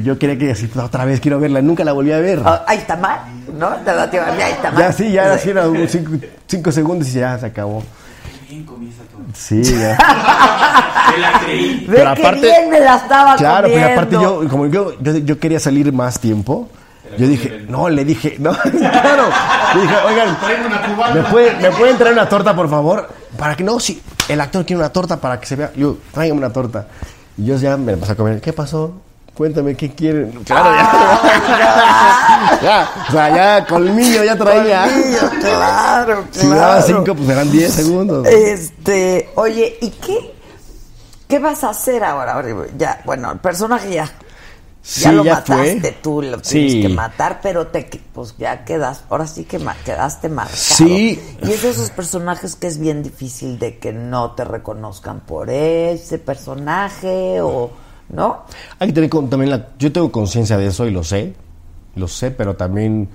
Yo 0.04 0.20
quería 0.20 0.38
que 0.38 0.52
así, 0.52 0.68
pues, 0.68 0.86
otra 0.86 1.06
vez 1.06 1.22
quiero 1.22 1.40
verla. 1.40 1.62
Nunca 1.62 1.86
la 1.86 1.94
volví 1.94 2.12
a 2.12 2.20
ver. 2.20 2.42
Ah, 2.44 2.66
ahí 2.68 2.80
está 2.80 2.98
mal, 2.98 3.22
¿no? 3.58 3.70
Te 3.78 3.94
da 3.94 4.10
tiempo, 4.12 4.30
ahí 4.30 4.52
está 4.52 4.70
mal. 4.70 4.80
Ya 4.84 4.92
sí, 4.92 5.12
ya 5.14 5.34
así 5.34 5.52
era 5.52 5.70
unos 5.70 5.90
cinco, 5.90 6.12
cinco 6.46 6.72
segundos 6.74 7.08
y 7.08 7.14
ya 7.14 7.40
se 7.40 7.46
acabó. 7.46 7.82
Sí, 9.34 9.62
ya. 9.64 9.98
Me 11.12 11.18
la 11.18 11.40
creí. 11.40 11.86
Pero 11.90 12.10
aparte- 12.10 12.40
bien 12.42 12.70
me 12.70 12.80
la 12.80 12.96
estaba 12.98 13.36
Claro, 13.36 13.68
pero 13.68 13.74
comiendo. 13.74 13.94
aparte 14.02 14.16
yo, 14.16 14.50
como 14.50 14.66
yo, 14.68 14.94
yo, 15.02 15.18
yo 15.18 15.40
quería 15.40 15.60
salir 15.60 15.92
más 15.92 16.20
tiempo, 16.20 16.70
yo 17.18 17.28
dije, 17.28 17.66
no, 17.68 17.90
le 17.90 18.06
dije, 18.06 18.36
no, 18.40 18.52
claro, 18.62 19.24
le 19.76 19.82
dije, 19.82 19.96
oigan, 20.08 20.38
¿me, 21.16 21.22
puede- 21.24 21.56
¿me 21.58 21.72
pueden 21.72 21.98
traer 21.98 22.14
una 22.14 22.30
torta, 22.30 22.56
por 22.56 22.70
favor? 22.70 23.10
Para 23.38 23.56
que 23.56 23.64
no, 23.64 23.80
si 23.80 24.02
el 24.28 24.40
actor 24.40 24.66
quiere 24.66 24.80
una 24.82 24.90
torta 24.92 25.18
para 25.18 25.40
que 25.40 25.48
se 25.48 25.56
vea, 25.56 25.72
yo, 25.76 25.98
tráigame 26.14 26.40
una 26.40 26.54
torta. 26.54 26.88
Y 27.38 27.46
yo 27.46 27.56
ya 27.58 27.76
me 27.78 27.94
la 27.94 27.98
pasé 27.98 28.12
a 28.12 28.16
comer, 28.16 28.40
¿qué 28.42 28.54
pasó? 28.54 28.94
Cuéntame, 29.40 29.74
¿qué 29.74 29.90
quieren? 29.90 30.32
Claro, 30.44 30.70
ya, 30.76 32.60
ya, 32.62 32.90
o 33.08 33.12
sea, 33.14 33.30
ya 33.34 33.66
colmillo 33.66 34.22
ya 34.26 34.36
traía. 34.38 34.84
Colmillo, 34.84 35.30
claro, 35.40 36.26
Si 36.30 36.46
me 36.46 36.56
daba 36.58 36.84
claro. 36.84 36.86
cinco, 36.88 37.16
pues 37.16 37.30
eran 37.30 37.50
diez 37.50 37.72
segundos. 37.74 38.28
Este, 38.28 39.30
oye, 39.36 39.78
¿y 39.80 39.92
qué, 39.92 40.34
qué 41.30 41.40
vas 41.40 41.64
a 41.64 41.70
hacer 41.70 42.04
ahora? 42.04 42.44
Ya, 42.78 43.02
bueno, 43.06 43.32
el 43.32 43.40
personaje 43.40 43.92
ya. 43.94 44.12
Sí, 44.82 45.04
ya 45.04 45.12
lo 45.14 45.24
ya 45.24 45.36
mataste 45.36 45.80
fue. 45.80 45.92
tú, 46.02 46.22
lo 46.22 46.40
Sí. 46.44 46.66
tienes 46.68 46.88
que 46.88 46.94
matar, 46.94 47.40
pero 47.42 47.68
te 47.68 47.90
pues 48.12 48.36
ya 48.38 48.66
quedas, 48.66 49.04
ahora 49.10 49.26
sí 49.26 49.46
que 49.46 49.58
ma- 49.58 49.76
quedaste 49.86 50.28
marcado. 50.28 50.58
Sí. 50.58 51.18
Y 51.44 51.50
es 51.50 51.62
de 51.62 51.70
esos 51.70 51.92
personajes 51.92 52.58
que 52.58 52.68
es 52.68 52.78
bien 52.78 53.04
difícil 53.04 53.58
de 53.58 53.78
que 53.80 53.94
no 53.94 54.32
te 54.32 54.44
reconozcan 54.44 55.22
por 55.22 55.50
ese 55.50 56.18
personaje 56.20 57.40
o 57.42 57.72
¿no? 58.10 58.44
Hay 58.80 58.88
que 58.90 58.94
tener 58.94 59.10
con- 59.10 59.30
también 59.30 59.52
la, 59.52 59.68
yo 59.78 59.92
tengo 59.92 60.12
conciencia 60.12 60.58
de 60.58 60.68
eso 60.68 60.86
y 60.88 60.92
lo 60.92 61.04
sé, 61.04 61.34
lo 61.96 62.08
sé, 62.08 62.32
pero 62.32 62.56
también 62.56 63.10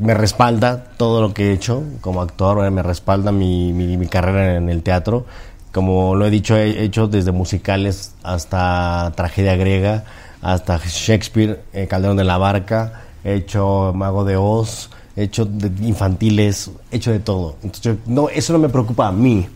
me 0.00 0.14
respalda 0.14 0.84
todo 0.96 1.20
lo 1.20 1.34
que 1.34 1.50
he 1.50 1.52
hecho 1.52 1.82
como 2.00 2.22
actor, 2.22 2.70
me 2.70 2.82
respalda 2.82 3.32
mi, 3.32 3.72
mi, 3.72 3.96
mi 3.96 4.06
carrera 4.06 4.56
en 4.56 4.68
el 4.68 4.82
teatro. 4.82 5.26
Como 5.72 6.14
lo 6.14 6.26
he 6.26 6.30
dicho, 6.30 6.54
he 6.56 6.82
hecho 6.84 7.08
desde 7.08 7.32
musicales 7.32 8.14
hasta 8.22 9.12
tragedia 9.16 9.56
griega, 9.56 10.04
hasta 10.42 10.78
Shakespeare, 10.84 11.62
eh, 11.72 11.86
Calderón 11.86 12.16
de 12.18 12.24
la 12.24 12.36
Barca, 12.36 13.02
he 13.24 13.34
hecho 13.34 13.92
Mago 13.94 14.24
de 14.24 14.36
Oz, 14.36 14.90
he 15.16 15.22
hecho 15.24 15.44
de 15.46 15.68
infantiles, 15.86 16.70
he 16.90 16.96
hecho 16.96 17.10
de 17.10 17.20
todo. 17.20 17.56
Entonces, 17.62 17.96
no, 18.06 18.28
eso 18.28 18.52
no 18.52 18.58
me 18.58 18.68
preocupa 18.68 19.08
a 19.08 19.12
mí. 19.12 19.46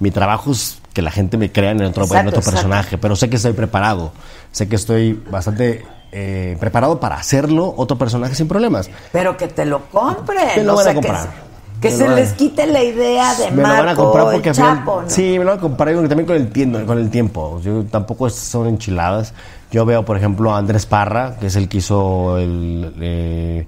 Mi 0.00 0.10
trabajo 0.10 0.52
es 0.52 0.78
que 0.92 1.02
la 1.02 1.10
gente 1.10 1.36
me 1.36 1.50
crea 1.52 1.70
en 1.72 1.82
otro, 1.82 2.04
en 2.20 2.26
personaje, 2.52 2.96
pero 2.98 3.14
sé 3.16 3.28
que 3.28 3.36
estoy 3.36 3.52
preparado. 3.52 4.12
Sé 4.56 4.66
que 4.70 4.76
estoy 4.76 5.12
bastante 5.30 5.84
eh, 6.12 6.56
preparado 6.58 6.98
para 6.98 7.16
hacerlo 7.16 7.74
otro 7.76 7.98
personaje 7.98 8.34
sin 8.34 8.48
problemas. 8.48 8.88
Pero 9.12 9.36
que 9.36 9.48
te 9.48 9.66
lo 9.66 9.84
compren. 9.90 10.48
Me 10.56 10.62
lo 10.64 10.76
van 10.76 10.80
a 10.80 10.82
sea, 10.84 10.92
que 10.94 10.96
comprar. 11.06 11.22
se- 11.24 11.80
Que, 11.82 11.90
se 11.90 12.08
les 12.08 12.32
quite 12.32 12.66
la 12.66 12.82
idea 12.82 13.34
de 13.34 13.50
me 13.50 13.56
lo 13.58 13.68
van 13.68 13.80
a 13.80 13.82
Marco, 13.84 14.04
comprar 14.04 14.26
el 14.28 14.32
porque 14.32 14.54
final- 14.54 14.82
¿no? 14.86 15.02
sí, 15.08 15.38
me 15.38 15.44
lo 15.44 15.50
van 15.50 15.58
a 15.58 15.60
comprar 15.60 15.90
y 15.92 16.08
también 16.08 16.24
con 16.26 16.36
el 16.36 16.48
tiempo, 16.50 16.78
con 16.86 16.98
el 16.98 17.10
tiempo. 17.10 17.60
Yo 17.62 17.84
tampoco 17.84 18.30
son 18.30 18.66
enchiladas. 18.68 19.34
Yo 19.70 19.84
veo, 19.84 20.06
por 20.06 20.16
ejemplo, 20.16 20.54
a 20.54 20.56
Andrés 20.56 20.86
Parra, 20.86 21.36
que 21.38 21.48
es 21.48 21.56
el 21.56 21.68
que 21.68 21.76
hizo 21.76 22.38
el 22.38 22.94
eh, 22.98 23.66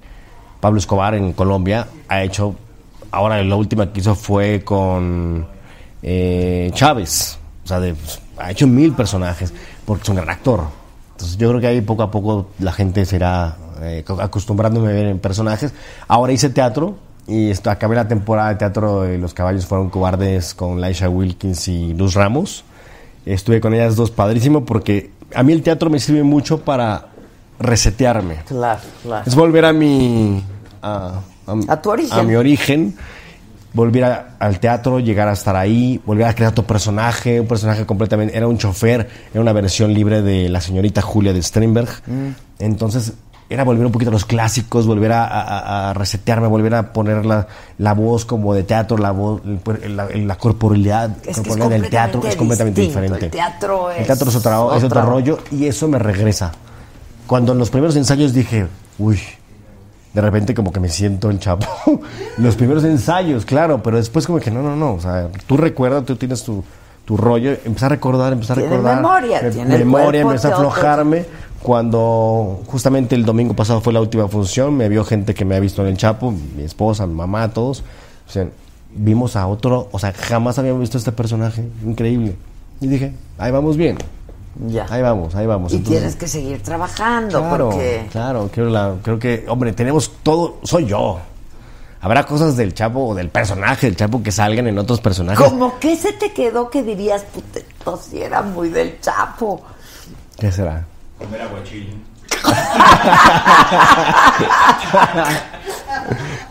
Pablo 0.59 0.79
Escobar 0.79 1.13
en 1.13 1.33
Colombia, 1.33 1.85
ha 2.07 2.23
hecho 2.23 2.55
ahora 3.11 3.43
la 3.43 3.55
última 3.55 3.93
que 3.93 3.99
hizo 3.99 4.15
fue 4.15 4.63
con 4.65 5.45
eh, 6.01 6.71
Chávez. 6.73 7.37
O 7.63 7.67
sea, 7.67 7.79
de- 7.79 7.95
ha 8.39 8.49
hecho 8.49 8.65
mil 8.65 8.93
personajes 8.93 9.53
porque 9.85 10.01
es 10.01 10.09
un 10.09 10.15
gran 10.15 10.31
actor. 10.31 10.78
Entonces 11.19 11.37
yo 11.37 11.49
creo 11.49 11.59
que 11.59 11.67
ahí 11.67 11.81
poco 11.81 12.01
a 12.01 12.11
poco 12.11 12.47
la 12.59 12.71
gente 12.71 13.03
se 13.03 13.17
irá 13.17 13.57
eh, 13.81 14.05
acostumbrándome 14.21 14.87
a 14.87 14.93
ver 14.93 15.07
en 15.07 15.19
personajes. 15.19 15.73
Ahora 16.07 16.31
hice 16.31 16.49
teatro 16.49 16.95
y 17.27 17.49
esto, 17.49 17.69
acabé 17.69 17.97
la 17.97 18.07
temporada 18.07 18.47
de 18.47 18.55
teatro 18.55 19.01
de 19.01 19.17
Los 19.17 19.33
Caballos 19.33 19.65
Fueron 19.65 19.89
Cobardes 19.89 20.53
con 20.53 20.79
Laisha 20.79 21.09
Wilkins 21.09 21.67
y 21.67 21.93
Luz 21.93 22.13
Ramos. 22.13 22.63
Estuve 23.25 23.59
con 23.59 23.73
ellas 23.73 23.97
dos 23.97 24.11
padrísimo 24.11 24.63
porque 24.63 25.11
a 25.35 25.43
mí 25.43 25.51
el 25.51 25.61
teatro 25.61 25.89
me 25.89 25.99
sirve 25.99 26.23
mucho 26.23 26.61
para 26.61 27.07
resetearme. 27.59 28.37
Claro, 28.47 28.79
claro. 29.03 29.23
Es 29.27 29.35
volver 29.35 29.65
a 29.65 29.73
mi... 29.73 30.41
A, 30.81 31.19
A 31.67 31.81
tu 31.81 31.89
origen. 31.89 32.17
A 32.17 32.23
mi 32.23 32.35
origen. 32.35 32.95
Volver 33.71 34.03
a- 34.03 34.29
al 34.39 34.59
teatro, 34.59 34.99
llegar 34.99 35.27
a 35.27 35.33
estar 35.33 35.55
ahí, 35.55 36.01
volver 36.05 36.25
a 36.25 36.33
crear 36.33 36.51
otro 36.51 36.65
personaje, 36.65 37.39
un 37.39 37.47
personaje 37.47 37.85
completamente... 37.85 38.35
Era 38.35 38.47
un 38.47 38.57
chofer, 38.57 39.07
era 39.31 39.41
una 39.41 39.53
versión 39.53 39.93
libre 39.93 40.21
de 40.23 40.49
la 40.49 40.59
señorita 40.59 41.01
Julia 41.01 41.33
de 41.33 41.41
Sternberg. 41.43 41.89
Mm. 42.07 42.29
Entonces, 42.59 43.13
era 43.47 43.63
volver 43.63 43.85
un 43.85 43.91
poquito 43.91 44.09
a 44.09 44.13
los 44.13 44.25
clásicos, 44.25 44.85
volver 44.87 45.11
a, 45.11 45.23
a- 45.25 45.89
a 45.89 45.93
resetearme, 45.93 46.47
volver 46.47 46.73
a 46.75 46.93
poner 46.93 47.25
la, 47.25 47.47
la 47.77 47.93
voz 47.93 48.25
como 48.25 48.53
de 48.55 48.63
teatro, 48.63 48.97
la 48.97 49.11
voz, 49.11 49.41
el- 49.83 49.95
la, 49.97 50.07
la 50.13 50.35
corporalidad, 50.37 51.15
corporalidad 51.33 51.69
del 51.69 51.89
teatro 51.89 52.21
es 52.27 52.35
completamente 52.35 52.81
diferente. 52.81 53.25
El 53.25 53.31
teatro 53.31 53.91
El 53.91 54.05
teatro 54.05 54.29
es, 54.29 54.35
otra- 54.35 54.77
es 54.77 54.83
otro 54.83 55.01
rollo 55.03 55.39
y 55.51 55.65
eso 55.67 55.87
me 55.87 55.99
regresa. 55.99 56.51
Cuando 57.27 57.53
en 57.53 57.59
los 57.59 57.69
primeros 57.69 57.95
ensayos 57.95 58.33
dije, 58.33 58.65
uy, 58.97 59.19
de 60.13 60.21
repente 60.21 60.53
como 60.55 60.71
que 60.71 60.79
me 60.79 60.89
siento 60.89 61.29
el 61.29 61.39
chapo. 61.39 61.67
los 62.37 62.55
primeros 62.55 62.83
ensayos, 62.83 63.45
claro, 63.45 63.81
pero 63.83 63.97
después 63.97 64.25
como 64.25 64.39
que 64.39 64.51
no, 64.51 64.61
no, 64.61 64.75
no. 64.75 64.93
O 64.93 64.99
sea, 64.99 65.29
tú 65.47 65.57
recuerdas, 65.57 66.05
tú 66.05 66.15
tienes 66.15 66.43
tu, 66.43 66.63
tu 67.05 67.15
rollo, 67.17 67.51
empecé 67.65 67.85
a 67.85 67.89
recordar, 67.89 68.33
empecé 68.33 68.53
a 68.53 68.55
recordar. 68.55 68.95
memoria, 68.97 69.41
me- 69.41 69.51
tiene 69.51 69.77
memoria, 69.77 70.21
empecé 70.21 70.47
a 70.47 70.55
aflojarme. 70.55 71.25
Cuando 71.61 72.61
justamente 72.67 73.15
el 73.15 73.25
domingo 73.25 73.53
pasado 73.53 73.81
fue 73.81 73.91
la 73.93 73.99
última 74.01 74.27
función, 74.29 74.75
me 74.77 74.87
vio 74.89 75.03
gente 75.03 75.33
que 75.33 75.43
me 75.45 75.55
ha 75.55 75.59
visto 75.59 75.81
en 75.81 75.89
el 75.89 75.97
Chapo, 75.97 76.31
mi 76.31 76.63
esposa, 76.63 77.05
mi 77.05 77.13
mamá, 77.13 77.49
todos. 77.49 77.83
O 78.27 78.31
sea, 78.31 78.47
vimos 78.95 79.35
a 79.35 79.45
otro, 79.45 79.89
o 79.91 79.99
sea, 79.99 80.13
jamás 80.13 80.57
habíamos 80.57 80.79
visto 80.81 80.97
este 80.97 81.11
personaje, 81.11 81.67
increíble. 81.85 82.35
Y 82.81 82.87
dije, 82.87 83.13
ahí 83.37 83.51
vamos 83.51 83.75
bien. 83.77 83.97
Ya. 84.67 84.85
Ahí 84.89 85.01
vamos, 85.01 85.33
ahí 85.35 85.45
vamos. 85.45 85.71
Y 85.71 85.77
Entonces, 85.77 85.99
tienes 85.99 86.15
que 86.17 86.27
seguir 86.27 86.61
trabajando 86.63 87.39
Claro, 87.39 87.69
porque... 87.69 88.07
claro, 88.11 88.49
creo, 88.53 88.69
la- 88.69 88.95
creo 89.01 89.17
que, 89.19 89.45
hombre, 89.47 89.71
tenemos 89.73 90.11
todo, 90.23 90.57
soy 90.63 90.85
yo. 90.87 91.19
Habrá 92.01 92.25
cosas 92.25 92.55
del 92.57 92.73
Chapo 92.73 93.07
o 93.07 93.15
del 93.15 93.29
personaje 93.29 93.87
del 93.87 93.95
Chapo 93.95 94.21
que 94.23 94.31
salgan 94.31 94.67
en 94.67 94.77
otros 94.79 94.99
personajes. 95.01 95.47
Como 95.49 95.77
que 95.79 95.95
se 95.97 96.13
te 96.13 96.31
quedó 96.31 96.69
que 96.69 96.81
dirías, 96.83 97.23
puta, 97.23 97.59
esto 97.59 97.99
sí 98.01 98.21
era 98.21 98.41
muy 98.41 98.69
del 98.69 98.99
Chapo. 99.01 99.61
¿Qué 100.37 100.51
será? 100.51 100.85
Comer 101.17 101.41
aguachile. 101.41 101.93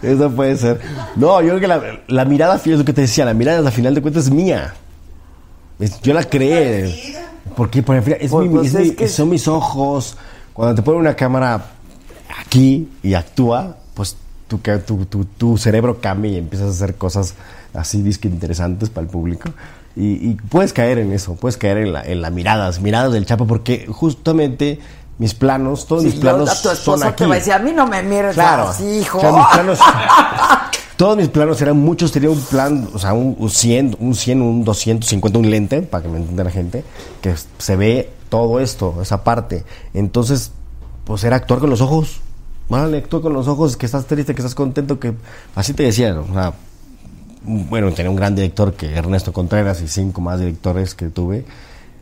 Eso 0.03 0.31
puede 0.31 0.57
ser. 0.57 0.81
No, 1.17 1.41
yo 1.41 1.49
creo 1.57 1.61
que 1.61 1.67
la, 1.67 1.83
la 2.07 2.25
mirada, 2.25 2.57
es 2.57 2.67
lo 2.67 2.85
que 2.85 2.93
te 2.93 3.03
decía, 3.03 3.25
la 3.25 3.35
mirada 3.35 3.67
a 3.69 3.73
final 3.73 3.95
de 3.95 4.03
cuentas 4.03 4.25
es 4.25 4.31
mía. 4.31 4.75
Es- 5.79 6.01
yo 6.03 6.15
la 6.15 6.25
creé. 6.25 7.15
Porque 7.57 7.83
por 7.83 7.97
ejemplo, 7.97 8.17
es 8.21 8.31
Pues, 8.31 8.49
mi- 8.49 8.55
pues, 8.59 8.67
es 8.75 8.81
mi- 8.81 8.89
es 8.89 8.97
que- 8.97 9.09
son 9.09 9.29
mis 9.31 9.49
ojos. 9.49 10.17
Cuando 10.53 10.75
te 10.77 10.83
ponen 10.83 11.01
una 11.01 11.15
cámara 11.15 11.67
aquí 12.41 12.89
y 13.03 13.15
actúa, 13.15 13.77
pues 13.95 14.17
tu, 14.49 14.59
tu, 14.59 15.05
tu, 15.07 15.25
tu 15.25 15.59
cerebro 15.59 16.01
cambia 16.01 16.33
y 16.33 16.37
empiezas 16.37 16.69
a 16.69 16.71
hacer 16.71 16.95
cosas 16.97 17.35
así 17.75 18.03
disque 18.03 18.29
interesantes 18.29 18.91
para 18.91 19.05
el 19.07 19.11
público. 19.11 19.51
Y, 19.97 20.31
y 20.31 20.35
puedes 20.49 20.73
caer 20.73 20.99
en 20.99 21.13
eso, 21.13 21.35
puedes 21.35 21.57
caer 21.57 21.79
en, 21.79 21.93
la, 21.93 22.03
en 22.05 22.23
las 22.23 22.31
miradas, 22.33 22.81
miradas 22.81 23.13
del 23.13 23.27
Chapo, 23.27 23.47
porque 23.47 23.87
justamente 23.89 24.79
mis 25.19 25.35
planos, 25.35 25.87
todos 25.87 26.03
Sí, 26.03 26.07
mis 26.09 26.15
yo- 26.17 26.21
planos 26.21 26.51
a 26.51 26.63
tu 26.71 26.77
son 26.77 27.03
aquí. 27.03 27.17
te 27.17 27.27
va 27.27 27.35
a 27.35 27.39
decir, 27.39 27.53
a 27.53 27.59
mí 27.59 27.73
no 27.73 27.87
me 27.87 28.03
mires 28.05 28.35
Claro. 28.35 28.69
así, 28.69 28.85
hijo. 29.01 29.19
O 29.19 29.21
sea, 29.21 29.33
mis 29.33 29.47
planos- 29.47 29.79
todos 30.99 31.17
mis 31.17 31.29
planos 31.29 31.63
eran 31.63 31.79
muchos. 31.79 32.11
Tenía 32.11 32.29
un 32.29 32.41
plan, 32.41 32.89
o 32.93 32.99
sea, 32.99 33.15
un, 33.15 33.37
un 33.39 33.49
100, 33.49 33.97
un 34.01 34.15
100, 34.17 34.43
un 34.43 34.65
250, 34.65 35.39
un 35.39 35.49
lente, 35.49 35.81
para 35.83 36.03
que 36.03 36.09
me 36.09 36.19
entienda 36.19 36.43
la 36.43 36.51
gente, 36.51 36.83
que 37.23 37.35
se 37.59 37.77
ve 37.77 38.11
todo 38.29 38.59
esto, 38.59 39.01
esa 39.01 39.23
parte. 39.23 39.65
Entonces, 39.95 40.51
pues 41.05 41.23
era 41.23 41.37
actuar 41.37 41.61
con 41.61 41.71
los 41.71 41.81
ojos. 41.81 42.21
Vale, 42.69 42.99
actúa 42.99 43.23
con 43.23 43.33
los 43.33 43.47
ojos, 43.47 43.77
que 43.77 43.87
estás 43.87 44.07
triste, 44.07 44.35
que 44.35 44.41
estás 44.41 44.57
contento, 44.57 44.99
que 44.99 45.15
así 45.55 45.73
te 45.73 45.85
decía, 45.85 46.19
o 46.19 46.35
sea, 46.35 46.53
bueno, 47.43 47.93
tenía 47.93 48.11
un 48.11 48.17
gran 48.17 48.35
director 48.35 48.75
que 48.75 48.93
Ernesto 48.93 49.33
Contreras 49.33 49.81
y 49.81 49.89
cinco 49.89 50.21
más 50.21 50.41
directores 50.41 50.97
que 50.97 51.09
tuve, 51.09 51.47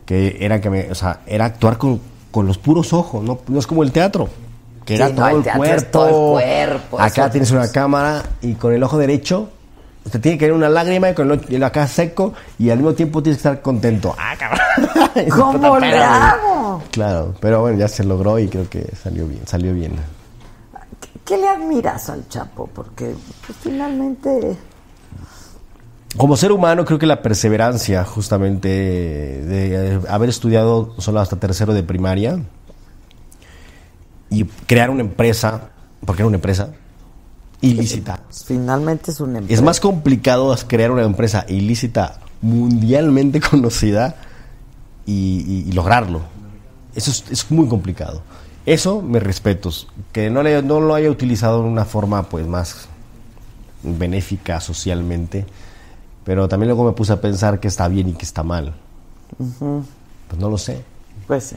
que 0.05 0.37
era 0.41 0.59
que 0.59 0.69
me, 0.71 0.91
o 0.91 0.95
sea, 0.95 1.21
era 1.27 1.45
actuar 1.45 1.77
con, 1.77 2.01
con 2.31 2.47
los 2.47 2.57
puros 2.57 2.91
ojos, 2.93 3.23
no, 3.23 3.39
no 3.47 3.59
es 3.59 3.67
como 3.67 3.83
el 3.83 3.93
teatro, 3.93 4.27
que 4.87 4.95
era 4.95 5.13
todo 5.13 5.27
el 5.27 5.43
cuerpo. 5.43 5.85
todo 5.91 6.39
el 6.39 6.45
cuerpo, 6.69 6.99
Acá 6.99 7.21
eso- 7.25 7.31
tienes 7.31 7.51
una 7.51 7.71
cámara 7.71 8.23
y 8.41 8.55
con 8.55 8.73
el 8.73 8.81
ojo 8.81 8.97
derecho 8.97 9.49
te 10.11 10.19
tiene 10.19 10.37
que 10.37 10.45
ir 10.45 10.53
una 10.53 10.69
lágrima 10.69 11.09
y 11.09 11.13
con 11.13 11.29
el, 11.29 11.41
el 11.49 11.63
acá 11.63 11.85
seco 11.85 12.33
y 12.57 12.69
al 12.69 12.77
mismo 12.77 12.93
tiempo 12.93 13.21
tienes 13.21 13.41
que 13.41 13.49
estar 13.49 13.61
contento. 13.61 14.15
Ah, 14.17 14.33
cabrón. 14.39 15.29
¿Cómo 15.29 15.77
le 15.79 15.87
Espérame. 15.89 16.09
hago? 16.09 16.83
Claro, 16.91 17.35
pero 17.41 17.59
bueno, 17.61 17.77
ya 17.77 17.89
se 17.89 18.05
logró 18.05 18.39
y 18.39 18.47
creo 18.47 18.69
que 18.69 18.89
salió 18.95 19.27
bien, 19.27 19.45
salió 19.45 19.73
bien. 19.73 19.95
¿Qué 21.25 21.35
le 21.35 21.49
admiras 21.49 22.09
al 22.09 22.25
Chapo? 22.29 22.69
Porque 22.73 23.13
pues, 23.45 23.57
finalmente... 23.61 24.55
Como 26.15 26.37
ser 26.37 26.53
humano, 26.53 26.85
creo 26.85 26.97
que 26.97 27.05
la 27.05 27.21
perseverancia, 27.21 28.05
justamente, 28.05 28.69
de 28.69 29.95
eh, 29.95 29.99
haber 30.09 30.29
estudiado 30.29 30.95
solo 30.99 31.19
hasta 31.19 31.35
tercero 31.35 31.73
de 31.73 31.83
primaria 31.83 32.39
y 34.29 34.43
crear 34.45 34.89
una 34.89 35.01
empresa, 35.01 35.69
porque 36.05 36.21
era 36.21 36.27
una 36.27 36.37
empresa 36.37 36.69
ilícita. 37.61 38.21
finalmente 38.45 39.11
es 39.11 39.19
un 39.19 39.35
empresa. 39.35 39.53
Es 39.53 39.61
más 39.63 39.79
complicado 39.79 40.55
crear 40.67 40.91
una 40.91 41.03
empresa 41.03 41.45
ilícita 41.47 42.19
mundialmente 42.41 43.39
conocida 43.49 44.15
y, 45.05 45.43
y- 45.47 45.69
y 45.69 45.71
lograrlo. 45.71 46.21
Eso 46.95 47.11
es, 47.11 47.23
es 47.31 47.51
muy 47.51 47.67
complicado. 47.67 48.21
Eso, 48.65 49.01
me 49.01 49.19
respetos. 49.19 49.87
Que 50.11 50.29
no, 50.29 50.43
le- 50.43 50.61
no 50.61 50.81
lo 50.81 50.93
haya 50.93 51.09
utilizado 51.09 51.63
de 51.63 51.69
una 51.69 51.85
forma 51.85 52.23
pues 52.23 52.45
más 52.45 52.87
benéfica 53.83 54.59
socialmente. 54.59 55.45
Pero 56.25 56.47
también 56.49 56.67
luego 56.67 56.83
me 56.85 56.91
puse 56.91 57.13
a 57.13 57.21
pensar 57.21 57.59
que 57.59 57.69
está 57.69 57.87
bien 57.87 58.09
y 58.09 58.13
que 58.13 58.25
está 58.25 58.43
mal. 58.43 58.73
Pues 59.37 60.39
no 60.39 60.49
lo 60.49 60.57
sé. 60.57 60.83
Pues 61.25 61.43
sí. 61.45 61.55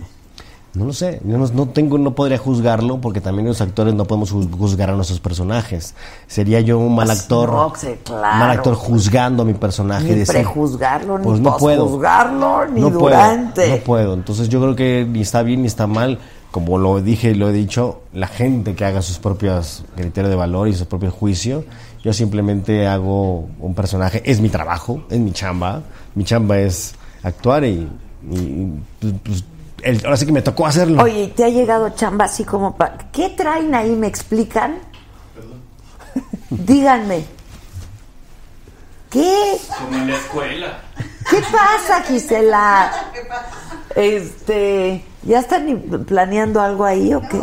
No 0.73 0.85
lo 0.85 0.93
sé, 0.93 1.21
yo 1.25 1.37
no, 1.37 1.49
no 1.49 1.67
tengo, 1.69 1.99
no 1.99 2.15
podría 2.15 2.39
juzgarlo 2.39 3.01
porque 3.01 3.21
también 3.21 3.49
los 3.49 3.61
actores 3.61 3.93
no 3.93 4.05
podemos 4.05 4.33
juz- 4.33 4.49
juzgar 4.57 4.91
a 4.91 4.95
nuestros 4.95 5.19
personajes. 5.19 5.97
Sería 6.29 6.61
yo 6.61 6.79
un 6.79 6.95
mal 6.95 7.09
Pues 7.09 7.23
actor, 7.23 7.51
no, 7.51 7.73
sí, 7.77 7.89
claro. 8.05 8.39
mal 8.39 8.51
actor 8.51 8.75
juzgando 8.77 9.43
a 9.43 9.47
mi 9.47 9.55
personaje. 9.55 10.05
Ni 10.05 10.15
decir, 10.15 10.35
prejuzgarlo, 10.37 11.19
ni 11.19 11.25
pues 11.25 11.41
no 11.41 11.57
puedo, 11.57 11.83
posjuzgarlo, 11.87 12.69
ni 12.69 12.81
no 12.83 12.89
puedo, 12.91 13.01
durante. 13.17 13.69
no 13.69 13.77
puedo. 13.79 14.15
Entonces 14.15 14.49
yo 14.49 14.61
creo 14.61 14.77
que 14.77 15.05
ni 15.11 15.23
está 15.23 15.43
bien 15.43 15.63
ni 15.63 15.67
está 15.67 15.89
mal. 15.89 16.19
Como 16.53 16.79
lo 16.79 17.01
dije 17.01 17.31
y 17.31 17.35
lo 17.35 17.49
he 17.49 17.53
dicho, 17.53 18.03
la 18.13 18.27
gente 18.29 18.75
que 18.75 18.85
haga 18.85 19.03
sus 19.03 19.19
propios 19.19 19.85
criterios 19.97 20.31
de 20.31 20.37
valor 20.37 20.69
y 20.69 20.75
su 20.75 20.87
propio 20.87 21.11
juicio. 21.11 21.65
Yo 22.05 22.13
simplemente 22.13 22.87
hago 22.89 23.49
un 23.61 23.75
personaje, 23.75 24.23
es 24.25 24.41
mi 24.41 24.49
trabajo, 24.49 25.03
es 25.11 25.19
mi 25.19 25.33
chamba. 25.33 25.83
Mi 26.15 26.23
chamba 26.25 26.59
es 26.59 26.95
actuar 27.25 27.65
y, 27.65 27.89
y- 28.31 28.35
y, 28.37 28.73
pues, 29.01 29.15
pues, 29.25 29.45
el- 29.83 30.05
ahora 30.05 30.17
sí 30.17 30.27
que 30.27 30.33
me 30.33 30.43
tocó 30.43 30.67
hacerlo. 30.67 31.03
Oye, 31.03 31.23
¿y 31.25 31.29
¿te 31.29 31.45
ha 31.45 31.49
llegado 31.49 31.91
chamba 31.91 32.25
así 32.27 32.45
como 32.45 32.77
para... 32.77 32.97
¿Qué 33.13 33.31
traen 33.31 33.75
ahí? 33.75 33.91
¿Me 33.91 34.07
explican? 34.07 34.79
Díganme. 36.51 37.25
¿Qué? 39.11 39.57
Como 39.79 39.97
en 39.97 40.11
la 40.11 40.17
escuela. 40.17 40.81
¿Qué 41.29 41.41
pasa, 41.53 42.03
Gisela? 42.07 42.93
Este, 43.97 45.05
¿ya 45.25 45.41
están 45.41 45.81
planeando 46.07 46.61
algo 46.61 46.85
ahí 46.85 47.13
o 47.15 47.21
qué? 47.21 47.41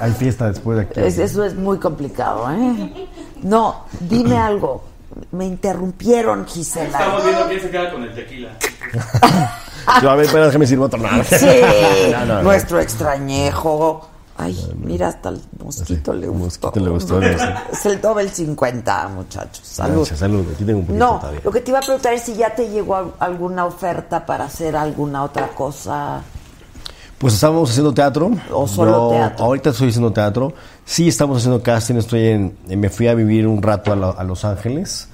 Hay 0.00 0.12
fiesta 0.12 0.48
después 0.48 0.76
de 0.78 0.84
aquí. 0.84 1.00
Es- 1.00 1.18
eso 1.18 1.44
es 1.44 1.54
muy 1.54 1.78
complicado, 1.78 2.50
¿eh? 2.52 3.08
No, 3.42 3.84
dime 4.00 4.36
algo. 4.38 4.84
Me 5.32 5.46
interrumpieron, 5.46 6.46
Gisela. 6.46 6.98
Estamos 6.98 7.24
viendo 7.24 7.46
quién 7.48 7.60
se 7.60 7.70
queda 7.70 7.90
con 7.90 8.02
el 8.02 8.14
tequila. 8.14 8.50
Yo, 10.02 10.10
a 10.10 10.14
ver, 10.16 10.26
espera, 10.26 10.46
déjame 10.46 10.66
sirvo 10.66 10.84
otro. 10.86 10.98
No, 10.98 11.08
Sí, 11.24 11.46
No, 12.12 12.26
no, 12.26 12.42
nuestro 12.42 12.80
extrañejo. 12.80 14.08
Ay, 14.40 14.56
mira, 14.76 15.08
hasta 15.08 15.30
el 15.30 15.40
mosquito 15.64 16.12
le 16.12 16.28
gustó. 16.28 16.68
mosquito 16.68 16.84
le 16.84 16.90
gustó, 16.92 17.20
sí. 17.20 17.28
Es 17.72 17.86
el 17.86 18.00
doble 18.00 18.28
50, 18.28 19.08
muchachos. 19.08 19.60
Salud. 19.66 19.96
Gracias, 19.96 20.20
salud. 20.20 20.46
Aquí 20.54 20.64
tengo 20.64 20.78
un 20.78 20.86
poquito 20.86 21.04
No, 21.04 21.18
todavía. 21.18 21.40
lo 21.42 21.50
que 21.50 21.60
te 21.60 21.70
iba 21.72 21.78
a 21.78 21.82
preguntar 21.82 22.12
es 22.12 22.22
si 22.22 22.34
ya 22.36 22.54
te 22.54 22.68
llegó 22.68 22.94
al- 22.94 23.12
alguna 23.18 23.64
oferta 23.66 24.24
para 24.24 24.44
hacer 24.44 24.76
alguna 24.76 25.24
otra 25.24 25.48
cosa. 25.48 26.20
Pues 27.18 27.34
estábamos 27.34 27.68
haciendo 27.70 27.92
teatro. 27.92 28.30
¿O 28.52 28.68
solo 28.68 29.10
Yo 29.10 29.16
teatro? 29.16 29.44
Ahorita 29.44 29.70
estoy 29.70 29.88
haciendo 29.88 30.12
teatro. 30.12 30.52
Sí, 30.84 31.08
estamos 31.08 31.38
haciendo 31.38 31.60
casting. 31.60 31.96
Estoy 31.96 32.26
en, 32.28 32.56
me 32.68 32.90
fui 32.90 33.08
a 33.08 33.14
vivir 33.14 33.44
un 33.44 33.60
rato 33.60 33.92
a, 33.92 34.10
a 34.20 34.22
Los 34.22 34.44
Ángeles. 34.44 35.08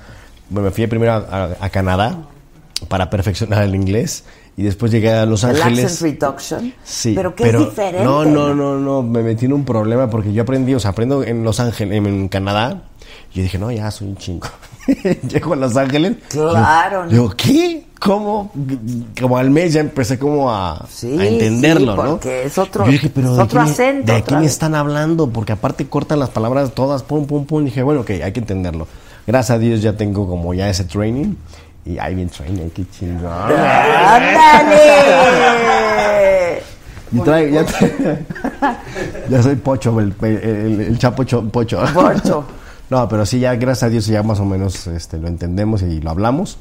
Bueno, 0.50 0.66
me 0.68 0.70
fui 0.70 0.86
primero 0.86 1.12
a, 1.12 1.16
a- 1.16 1.56
a 1.64 1.70
Canadá 1.70 2.18
para 2.88 3.08
perfeccionar 3.08 3.62
el 3.62 3.74
inglés. 3.74 4.24
Y 4.56 4.62
después 4.62 4.92
llegué 4.92 5.10
a 5.12 5.26
Los 5.26 5.42
El 5.44 5.60
Ángeles. 5.60 5.84
accent 5.86 6.20
reduction. 6.20 6.74
Sí, 6.84 7.12
pero 7.16 7.34
que 7.34 7.48
es 7.48 7.58
diferente. 7.58 8.04
No, 8.04 8.24
no, 8.24 8.54
no, 8.54 8.78
no, 8.78 9.02
me 9.02 9.22
metí 9.22 9.46
en 9.46 9.52
un 9.52 9.64
problema 9.64 10.08
porque 10.08 10.32
yo 10.32 10.42
aprendí, 10.42 10.74
o 10.74 10.80
sea, 10.80 10.92
aprendo 10.92 11.24
en 11.24 11.42
Los 11.42 11.58
Ángeles, 11.60 11.96
en, 11.98 12.06
en 12.06 12.28
Canadá. 12.28 12.82
Y 13.32 13.38
yo 13.38 13.42
dije, 13.42 13.58
no, 13.58 13.70
ya 13.72 13.90
soy 13.90 14.08
un 14.08 14.16
chingo. 14.16 14.46
Llego 15.28 15.54
a 15.54 15.56
Los 15.56 15.76
Ángeles. 15.76 16.16
Claro, 16.28 17.08
Digo, 17.08 17.30
¿qué? 17.36 17.86
¿Cómo? 18.00 18.52
Como 19.20 19.38
al 19.38 19.50
mes 19.50 19.72
ya 19.72 19.80
empecé 19.80 20.18
como 20.18 20.52
a, 20.52 20.86
Sí, 20.88 21.18
a 21.18 21.24
entenderlo, 21.26 21.92
sí, 21.96 21.98
¿no? 22.02 22.10
porque 22.12 22.42
es 22.44 22.58
otro- 22.58 22.84
yo 22.84 22.92
dije, 22.92 23.10
pero 23.12 23.30
es 23.30 23.36
¿de 23.36 23.42
otro 23.42 23.62
me- 23.62 23.70
acento, 23.70 24.12
¿De 24.12 24.22
me 24.30 24.40
vez. 24.42 24.50
están 24.52 24.74
hablando? 24.74 25.30
Porque 25.30 25.52
aparte 25.52 25.86
cortan 25.88 26.18
las 26.20 26.28
palabras 26.30 26.72
todas, 26.74 27.02
pum, 27.02 27.26
pum, 27.26 27.44
pum. 27.46 27.62
Y 27.62 27.66
dije, 27.66 27.82
bueno, 27.82 28.02
ok, 28.02 28.10
hay 28.22 28.32
que 28.32 28.40
entenderlo. 28.40 28.86
Gracias 29.26 29.56
a 29.56 29.58
Dios 29.58 29.80
ya 29.80 29.96
tengo 29.96 30.28
como 30.28 30.52
ya 30.54 30.68
ese 30.68 30.84
training. 30.84 31.34
Y 31.86 31.98
ahí 31.98 32.14
bien 32.14 32.28
training, 32.30 32.70
qué 32.70 32.84
chingón. 32.90 33.30
¡Ándale! 35.24 36.62
Y 37.12 37.18
trae- 37.20 37.52
ya, 39.28 39.42
soy 39.42 39.56
pocho, 39.56 39.98
el, 40.00 40.14
el- 40.22 40.80
el 40.80 40.98
chapo 40.98 41.24
cho- 41.24 41.48
pocho. 41.48 41.80
Pocho. 41.92 42.44
No, 42.90 43.08
pero 43.08 43.24
sí, 43.24 43.38
ya 43.40 43.54
gracias 43.54 43.84
a 43.84 43.88
Dios 43.88 44.06
ya 44.06 44.22
más 44.22 44.40
o 44.40 44.44
menos 44.44 44.86
este, 44.88 45.18
lo 45.18 45.28
entendemos 45.28 45.82
y 45.82 46.00
lo 46.00 46.10
hablamos. 46.10 46.58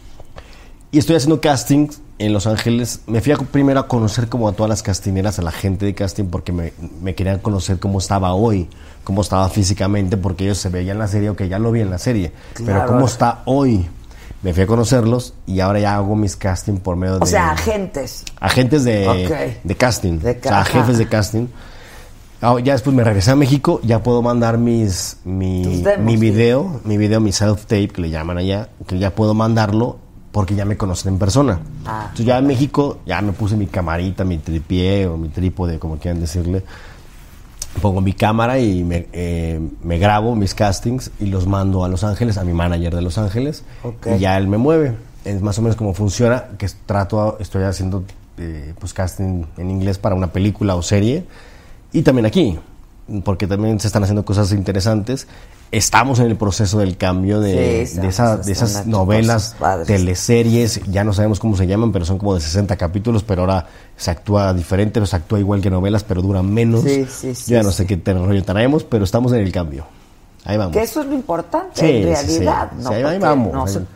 Y 0.92 1.00
estoy 1.00 1.16
haciendo 1.16 1.42
casting 1.42 1.88
en 2.20 2.34
Los 2.34 2.46
Ángeles. 2.46 3.02
Me 3.08 3.20
fui 3.22 3.32
a, 3.34 3.38
primero 3.38 3.80
a 3.80 3.88
conocer 3.88 4.28
como 4.30 4.48
a 4.48 4.54
todas 4.54 4.70
las 4.70 4.84
castineras, 4.84 5.40
a 5.40 5.42
la 5.42 5.52
gente 5.52 5.86
de 5.88 5.96
casting, 5.96 6.26
porque 6.26 6.52
me, 6.52 6.72
me 7.02 7.16
querían 7.16 7.40
conocer 7.40 7.80
cómo 7.80 7.98
estaba 7.98 8.34
hoy, 8.36 8.70
cómo 9.04 9.22
estaba 9.22 9.50
físicamente, 9.50 10.18
porque 10.18 10.44
ellos 10.46 10.60
se 10.60 10.70
veían 10.70 10.98
en 10.98 11.00
la 11.00 11.08
serie, 11.08 11.36
que 11.36 11.50
ya 11.50 11.58
lo 11.58 11.72
vi 11.72 11.82
en 11.82 11.90
la 11.90 11.98
serie, 11.98 12.32
pero 12.58 12.66
Claro. 12.66 12.88
cómo 12.92 13.06
está 13.08 13.42
hoy. 13.46 13.88
Me 14.44 14.54
fui 14.54 14.64
a 14.64 14.68
conocerlos 14.68 15.34
y 15.48 15.62
ahora 15.62 15.80
ya 15.80 15.96
hago 15.96 16.16
mis 16.16 16.36
casting 16.36 16.78
por 16.78 16.96
medio 16.98 17.16
de... 17.16 17.24
O 17.24 17.26
sea, 17.26 17.52
agentes. 17.52 18.26
agentes 18.42 18.84
de, 18.84 19.08
Ok. 19.08 19.64
de 19.64 19.76
casting, 19.76 20.20
De 20.20 20.32
o 20.32 20.44
sea, 20.44 20.64
jefes 20.66 20.98
de 20.98 21.08
casting. 21.08 21.48
Ah, 22.42 22.58
ya 22.62 22.74
después 22.74 22.94
me 22.94 23.06
regresé 23.06 23.32
a 23.32 23.38
México, 23.38 23.80
ya 23.84 24.04
puedo 24.04 24.22
mandar 24.22 24.58
mis 24.58 25.16
mi, 25.24 25.82
demos, 25.82 26.06
mi 26.06 26.12
sí. 26.12 26.18
video, 26.18 26.82
mi 26.84 26.98
video, 26.98 27.22
mi 27.22 27.32
self 27.32 27.62
tape 27.62 27.88
que 27.88 28.02
le 28.02 28.10
llaman 28.10 28.38
allá, 28.38 28.68
que 28.86 29.00
ya 29.00 29.16
puedo 29.16 29.34
mandarlo 29.34 29.98
porque 30.34 30.54
ya 30.56 30.66
me 30.66 30.76
conocen 30.76 31.14
en 31.14 31.20
persona. 31.20 31.62
Ah. 31.86 32.02
Entonces 32.10 32.26
ya 32.26 32.38
en 32.40 32.48
México 32.48 33.00
ya 33.06 33.22
me 33.22 33.32
puse 33.32 33.56
mi 33.56 33.68
camarita, 33.68 34.26
mi 34.26 34.40
tripié 34.40 35.08
o 35.08 35.16
mi 35.16 35.30
trípode, 35.30 35.80
como 35.80 35.98
quieran 35.98 36.20
decirle. 36.20 36.64
Pongo 37.82 38.02
mi 38.02 38.14
cámara 38.14 38.60
y 38.60 38.84
me, 38.84 39.08
eh, 39.14 39.60
me 39.84 39.98
grabo 39.98 40.36
mis 40.36 40.54
castings 40.54 41.12
y 41.20 41.26
los 41.26 41.48
mando 41.48 41.84
a 41.84 41.90
Los 41.90 42.04
Ángeles, 42.04 42.38
a 42.38 42.44
mi 42.44 42.54
manager 42.54 42.96
de 42.96 43.02
Los 43.02 43.18
Ángeles. 43.18 43.64
Ok. 43.84 44.08
Y 44.16 44.20
ya 44.20 44.38
él 44.38 44.48
me 44.48 44.58
mueve. 44.58 44.96
Es 45.26 45.42
más 45.42 45.58
o 45.58 45.62
menos 45.62 45.76
como 45.76 45.94
funciona, 45.94 46.46
que 46.58 46.68
trato, 46.86 47.38
estoy 47.40 47.64
haciendo 47.64 48.04
eh, 48.38 48.74
pues 48.80 48.94
casting 48.94 49.46
en 49.58 49.70
inglés 49.70 49.98
para 49.98 50.16
una 50.16 50.32
película 50.32 50.76
o 50.76 50.82
serie. 50.82 51.26
Y 51.92 52.02
también 52.02 52.26
aquí, 52.26 52.60
porque 53.24 53.48
también 53.48 53.80
se 53.80 53.88
están 53.88 54.04
haciendo 54.04 54.24
cosas 54.26 54.52
interesantes. 54.52 55.28
Estamos 55.72 56.20
en 56.20 56.28
el 56.28 56.36
proceso 56.36 56.78
del 56.78 56.98
cambio 56.98 57.40
de, 57.40 57.88
Sí, 57.88 58.00
de, 58.00 58.08
esa- 58.08 58.40
esas 58.48 58.86
novelas, 58.86 59.56
teleseries, 59.88 60.82
ya 60.90 61.04
no 61.04 61.14
sabemos 61.14 61.40
cómo 61.40 61.58
se 61.58 61.66
llaman, 61.66 61.92
pero 61.92 62.06
son 62.06 62.18
como 62.20 62.36
de 62.36 62.42
60 62.42 62.76
capítulos, 62.78 63.24
pero 63.24 63.42
ahora 63.42 63.68
se 63.98 64.12
actúa 64.12 64.54
diferente, 64.54 64.94
pero 64.94 65.06
se 65.08 65.16
actúa 65.16 65.40
igual 65.40 65.62
que 65.62 65.70
novelas, 65.72 66.04
pero 66.04 66.22
duran 66.22 66.52
menos. 66.54 66.84
Sí, 66.84 67.06
sí, 67.10 67.34
sí, 67.34 67.52
Yo 67.52 67.58
ya 67.58 67.64
no 67.64 67.72
sé 67.72 67.86
qué 67.88 68.00
rollo 68.14 68.44
traemos, 68.44 68.84
pero 68.84 69.04
estamos 69.04 69.32
en 69.34 69.40
el 69.40 69.52
cambio. 69.52 69.86
Ahí 70.46 70.58
vamos. 70.58 70.74
Que 70.74 70.84
eso 70.84 71.02
es 71.02 71.08
lo 71.08 71.14
importante, 71.16 72.02
en 72.02 72.04
realidad. 72.08 72.72
¿no? 72.74 72.90
ahí 72.90 73.18
vamos. 73.20 73.54
no 73.54 73.66
ahí- 73.66 73.88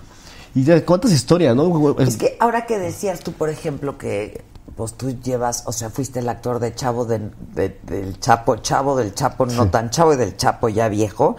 Y 0.55 0.63
ya, 0.63 0.83
cuántas 0.83 1.11
historias, 1.11 1.55
¿no? 1.55 1.95
Es 1.99 2.17
que 2.17 2.35
ahora 2.39 2.65
que 2.65 2.79
decías 2.79 3.19
tú, 3.19 3.31
por 3.33 3.49
ejemplo, 3.49 3.97
que 3.99 4.41
pues 4.75 4.93
tú 4.93 5.09
llevas, 5.21 5.63
o 5.65 5.71
sea, 5.71 5.89
fuiste 5.89 6.19
el 6.19 6.29
actor 6.29 6.59
de 6.59 6.75
Chavo 6.75 7.05
de- 7.05 7.31
de- 7.53 7.79
del 7.83 8.19
Chapo, 8.19 8.57
Chavo 8.57 8.95
del 8.95 9.13
Chapo 9.15 9.45
no 9.45 9.69
tan 9.69 9.89
Chavo 9.89 10.13
y 10.13 10.17
del 10.17 10.35
Chapo 10.37 10.69
ya 10.69 10.87
viejo, 10.89 11.35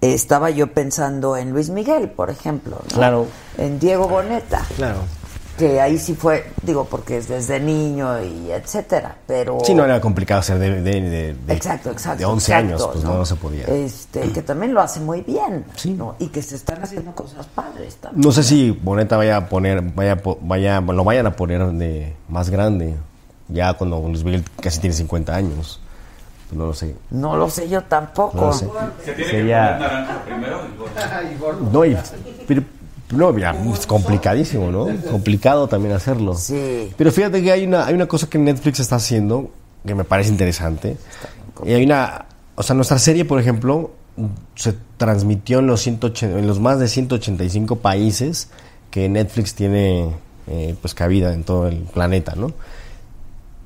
eh, 0.00 0.14
estaba 0.14 0.50
yo 0.50 0.72
pensando 0.72 1.36
en 1.36 1.50
Luis 1.50 1.70
Miguel, 1.70 2.10
por 2.10 2.30
ejemplo, 2.30 2.78
¿no? 2.90 2.96
Claro. 2.96 3.26
En 3.56 3.78
Diego 3.78 4.08
Boneta, 4.08 4.64
Claro. 4.76 5.00
Que 5.58 5.80
ahí 5.80 5.98
sí 5.98 6.14
fue, 6.14 6.50
digo, 6.62 6.84
porque 6.86 7.18
es 7.18 7.28
desde 7.28 7.58
niño 7.60 8.22
y 8.22 8.50
etcétera, 8.52 9.16
pero... 9.26 9.58
Sí, 9.64 9.74
no 9.74 9.84
era 9.84 10.00
complicado 10.00 10.40
ser 10.42 10.58
de, 10.58 10.80
de, 10.82 11.00
de- 11.02 11.34
de- 11.34 11.52
Exacto, 11.52 11.90
exacto. 11.90 12.18
de 12.20 12.24
11 12.24 12.52
exacto, 12.52 12.66
años, 12.74 12.88
pues 12.92 13.04
no, 13.04 13.14
no 13.18 13.26
se 13.26 13.34
podía. 13.34 13.64
Este, 13.64 14.20
que 14.32 14.40
también 14.42 14.72
lo 14.72 14.80
hace 14.80 15.00
muy 15.00 15.20
bien, 15.22 15.64
Sí. 15.74 15.92
¿no? 15.92 16.14
Y 16.18 16.28
que 16.28 16.40
se 16.42 16.54
están 16.56 16.82
haciendo 16.82 17.12
cosas 17.12 17.46
padres 17.46 17.96
también. 17.96 18.22
No 18.24 18.32
sé 18.32 18.42
si 18.44 18.70
Boneta 18.70 19.16
vaya 19.16 19.36
a 19.36 19.48
poner, 19.48 19.82
vaya, 19.82 20.16
vaya, 20.40 20.80
lo 20.80 21.04
vayan 21.04 21.26
a 21.26 21.32
poner 21.36 21.66
de 21.72 22.14
más 22.28 22.48
grande, 22.50 22.94
ya 23.48 23.74
cuando 23.74 24.00
Luis 24.00 24.24
Miguel 24.24 24.44
casi 24.62 24.78
tiene 24.80 24.94
50 24.94 25.34
años. 25.34 25.80
Pues 26.48 26.58
no 26.58 26.64
lo 26.66 26.72
sé. 26.72 26.94
No 27.10 27.36
lo 27.36 27.50
sé 27.50 27.68
yo 27.68 27.82
tampoco. 27.82 28.34
No 28.38 28.46
lo 28.46 28.52
sé. 28.54 28.68
Se 29.04 29.12
tiene 29.12 29.30
Sería- 29.30 29.66
que 29.78 29.84
poner 29.84 29.92
naranja 29.92 30.24
primero 30.24 30.60
y 31.30 31.38
gordo. 31.38 31.68
No, 31.70 31.84
y, 31.84 31.96
pero- 32.46 32.62
no, 33.10 33.32
mira, 33.32 33.56
es 33.72 33.86
complicadísimo, 33.86 34.70
¿no? 34.70 34.86
Complicado 35.10 35.66
también 35.68 35.94
hacerlo. 35.94 36.34
Sí. 36.34 36.90
Pero 36.96 37.10
fíjate 37.10 37.42
que 37.42 37.52
hay 37.52 37.64
una, 37.64 37.86
hay 37.86 37.94
una 37.94 38.06
cosa 38.06 38.28
que 38.28 38.38
Netflix 38.38 38.80
está 38.80 38.96
haciendo 38.96 39.50
que 39.86 39.94
me 39.94 40.04
parece 40.04 40.30
interesante. 40.30 40.96
Y 41.64 41.72
hay 41.72 41.84
una, 41.84 42.26
o 42.54 42.62
sea, 42.62 42.76
nuestra 42.76 42.98
serie, 42.98 43.24
por 43.24 43.40
ejemplo, 43.40 43.90
se 44.54 44.74
transmitió 44.96 45.60
en 45.60 45.66
los, 45.66 45.80
180 45.80 46.38
en 46.38 46.46
los 46.46 46.60
más 46.60 46.78
de 46.78 46.88
185 46.88 47.76
países 47.76 48.48
que 48.90 49.08
Netflix 49.08 49.54
tiene 49.54 50.10
eh, 50.46 50.74
pues 50.80 50.94
cabida 50.94 51.32
en 51.32 51.44
todo 51.44 51.68
el 51.68 51.78
planeta, 51.78 52.34
¿no? 52.36 52.52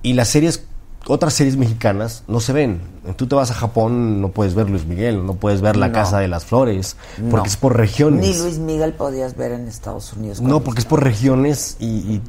Y 0.02 0.14
las 0.14 0.28
series, 0.28 0.64
otras 1.08 1.34
series 1.34 1.56
mexicanas 1.56 2.22
no 2.28 2.38
se 2.40 2.52
ven. 2.52 2.80
Tú 3.16 3.26
te 3.26 3.34
vas 3.34 3.50
a 3.50 3.54
Japón, 3.54 4.20
no 4.20 4.28
puedes 4.28 4.54
ver 4.54 4.70
Luis 4.70 4.86
Miguel, 4.86 5.26
no 5.26 5.34
puedes 5.34 5.60
ver 5.60 5.76
La 5.76 5.88
No. 5.88 5.94
Casa 5.94 6.18
de 6.20 6.28
las 6.28 6.44
Flores, 6.44 6.96
porque 7.30 7.36
No. 7.36 7.44
es 7.44 7.56
por 7.56 7.76
regiones. 7.76 8.20
Ni 8.28 8.38
Luis 8.42 8.58
Miguel 8.58 8.92
podías 8.94 9.36
ver 9.36 9.52
en 9.52 9.66
Estados 9.66 10.12
Unidos. 10.12 10.40
No, 10.40 10.60
porque 10.60 10.80
es 10.80 10.86
por 10.86 11.02
regiones 11.02 11.76
y, 11.80 11.86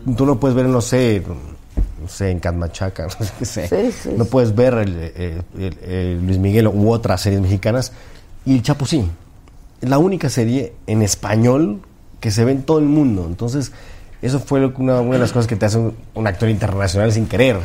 y 0.08 0.14
tú 0.16 0.26
no 0.26 0.40
puedes 0.40 0.56
ver, 0.56 0.66
no 0.66 0.82
sé, 0.82 1.24
no 2.02 2.08
sé, 2.10 2.32
en 2.32 2.40
Catmachaca, 2.40 3.04
no 3.20 3.26
sé 3.26 3.32
qué 3.40 3.46
sé. 3.46 3.68
Sí, 3.68 3.92
sí, 4.04 4.10
no 4.18 4.26
puedes 4.26 4.56
ver 4.56 4.74
el, 4.74 4.96
el- 4.98 5.44
el- 5.60 5.80
el 5.84 6.26
Luis 6.26 6.40
Miguel 6.40 6.68
u 6.68 6.90
otras 6.92 7.22
series 7.22 7.42
mexicanas. 7.42 7.92
Y 8.46 8.56
el 8.56 8.64
Chapo 8.64 8.86
sí. 8.86 9.08
Es 9.82 9.90
la 9.90 9.98
única 10.00 10.30
serie 10.30 10.74
en 10.88 11.02
español 11.02 11.82
que 12.20 12.32
se 12.32 12.44
ve 12.46 12.54
en 12.54 12.64
todo 12.64 12.80
el 12.80 12.86
mundo. 12.86 13.26
Entonces, 13.28 13.72
eso 14.22 14.40
fue 14.40 14.60
lo 14.62 14.74
que 14.74 14.82
una, 14.82 15.02
una 15.02 15.14
de 15.14 15.20
las 15.20 15.32
cosas 15.34 15.46
que 15.48 15.58
te 15.58 15.66
hace 15.66 15.78
un, 15.78 15.94
un 16.16 16.26
actor 16.26 16.50
internacional 16.50 17.12
sin 17.12 17.26
querer. 17.28 17.58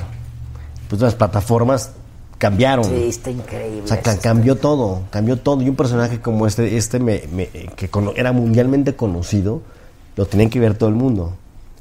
Pues 0.89 1.01
las 1.01 1.15
plataformas 1.15 1.91
cambiaron. 2.39 2.85
Sí, 2.85 3.09
está 3.09 3.31
increíble. 3.31 3.83
O 3.85 3.87
sea, 3.89 4.01
ca- 4.01 4.19
cambió 4.19 4.57
todo, 4.57 5.03
cambió 5.11 5.37
todo. 5.39 5.61
Y 5.63 5.69
un 5.69 5.77
personaje 5.77 6.21
como 6.21 6.47
este, 6.47 6.77
este 6.77 6.99
me, 6.99 7.25
me- 7.33 7.49
que 7.49 7.91
era 8.17 8.33
mundialmente 8.33 8.95
conocido, 8.97 9.61
lo 10.17 10.27
tenía 10.27 10.49
que 10.49 10.61
ver 10.61 10.75
todo 10.77 10.89
el 10.89 10.95
mundo. 10.95 11.35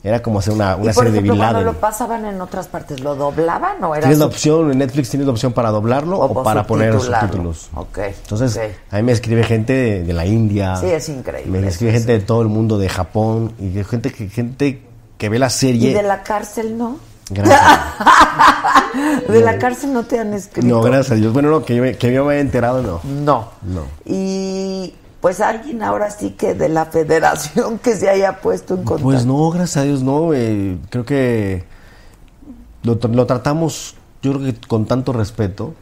Era 0.04 0.22
como 0.22 0.40
hacer 0.40 0.54
una, 0.54 0.78
Y 0.78 0.84
una 0.84 0.94
por 0.94 0.94
serie 0.94 1.12
de 1.12 1.18
ejemplo, 1.18 1.34
Bin 1.34 1.42
cuando 1.42 1.60
Laden. 1.60 1.74
lo 1.74 1.80
pasaban 1.82 2.26
en 2.26 2.40
otras 2.40 2.68
partes, 2.68 3.00
¿lo 3.02 3.16
doblaban 3.16 3.84
o 3.84 3.94
era 3.94 4.02
Tienes 4.04 4.20
la 4.20 4.28
opción, 4.28 4.72
en 4.72 4.78
Netflix 4.78 5.10
tienes 5.10 5.26
la 5.26 5.32
opción 5.34 5.54
para 5.54 5.70
doblarlo 5.72 6.20
o, 6.20 6.26
o 6.40 6.44
para 6.44 6.66
poner 6.66 6.98
subtítulos. 7.00 7.70
Ok. 7.76 7.98
Entonces, 8.22 8.56
ok. 8.56 8.94
a 8.94 8.98
mí 8.98 9.04
me 9.04 9.12
escribe 9.12 9.44
gente 9.44 9.74
de, 9.74 10.04
de 10.04 10.14
la 10.14 10.26
India. 10.26 10.76
Sí, 10.78 10.86
es 10.86 11.10
increíble 11.10 11.60
Me 11.60 11.68
escribe 11.68 11.92
gente 11.94 12.12
de 12.14 12.20
todo 12.20 12.42
el 12.42 12.48
mundo, 12.48 12.78
de 12.78 12.88
Japón, 12.90 13.54
y 13.60 13.70
de 13.70 13.84
gente 13.84 14.12
que, 14.14 14.30
gente 14.30 14.82
que 15.18 15.30
ve 15.30 15.40
la 15.40 15.48
¿Y 15.48 15.52
serie. 15.52 15.94
de 15.94 16.04
la 16.04 16.24
cárcel 16.24 16.78
no? 16.78 16.98
Gracias. 17.30 17.62
De 19.28 19.42
la 19.42 19.58
cárcel 19.58 19.94
no 19.94 20.04
te 20.04 20.20
han 20.20 20.34
escrito. 20.34 20.68
no, 20.68 20.82
gracias 20.82 21.12
a 21.12 21.16
Dios. 21.16 21.34
Bueno, 21.34 21.50
no, 21.50 21.64
que 21.66 21.76
yo, 21.76 21.84
me- 21.84 21.96
que 21.98 22.12
yo 22.14 22.26
me 22.26 22.34
haya 22.34 22.42
enterado, 22.42 22.82
no. 22.82 23.02
No. 23.04 23.50
No. 23.64 23.84
Y 24.06 24.94
pues 25.22 25.42
alguien 25.42 25.84
ahora 25.84 26.10
sí 26.10 26.32
que 26.32 26.54
de 26.54 26.70
la 26.70 26.86
federación 26.86 27.80
que 27.80 27.96
se 27.96 28.10
haya 28.10 28.40
puesto 28.40 28.76
en 28.76 28.84
contacto. 28.84 29.04
Pues 29.04 29.26
no, 29.26 29.50
gracias 29.52 29.78
a 29.78 29.84
Dios 29.84 30.04
no. 30.04 30.34
eh, 30.34 30.78
creo 30.90 31.06
que 31.06 31.66
lo 32.84 33.26
tratamos, 33.26 33.96
yo 34.22 34.34
creo 34.34 34.46
que 34.46 34.68
con 34.68 34.86
tanto 34.86 35.12
respeto 35.12 35.74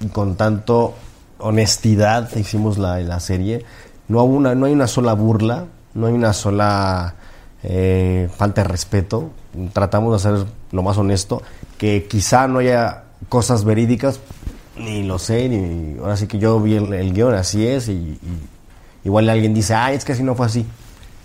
y 0.00 0.08
con 0.08 0.36
tanto 0.36 0.92
honestidad 1.38 2.34
hicimos 2.36 2.76
la, 2.76 2.98
la 3.00 3.20
serie. 3.20 3.64
No, 4.08 4.22
hubo 4.24 4.34
una, 4.36 4.54
no 4.54 4.66
hay 4.66 4.72
una 4.72 4.86
sola 4.86 5.14
burla, 5.14 5.64
no 5.94 6.06
hay 6.06 6.12
una 6.12 6.32
sola 6.34 7.14
eh, 7.68 8.28
falta 8.36 8.62
de 8.62 8.68
respeto. 8.68 9.30
Tratamos 9.72 10.12
de 10.22 10.28
hacer 10.28 10.46
lo 10.72 10.82
más 10.82 10.96
honesto, 10.98 11.42
que 11.78 12.06
quizá 12.08 12.46
no 12.48 12.60
haya 12.60 13.02
cosas 13.28 13.64
verídicas, 13.64 14.20
ni 14.76 15.02
lo 15.02 15.18
sé, 15.18 15.48
ni 15.48 15.98
ahora 15.98 16.16
sí 16.16 16.26
que 16.26 16.38
yo 16.38 16.60
vi 16.60 16.76
el, 16.76 16.92
el 16.92 17.12
guion, 17.12 17.34
así 17.34 17.66
es, 17.66 17.88
y, 17.88 17.92
y 17.92 18.20
igual 19.04 19.28
alguien 19.30 19.54
dice, 19.54 19.74
ay, 19.74 19.96
es 19.96 20.04
que 20.04 20.12
así 20.12 20.22
no 20.22 20.34
fue 20.34 20.46
así. 20.46 20.66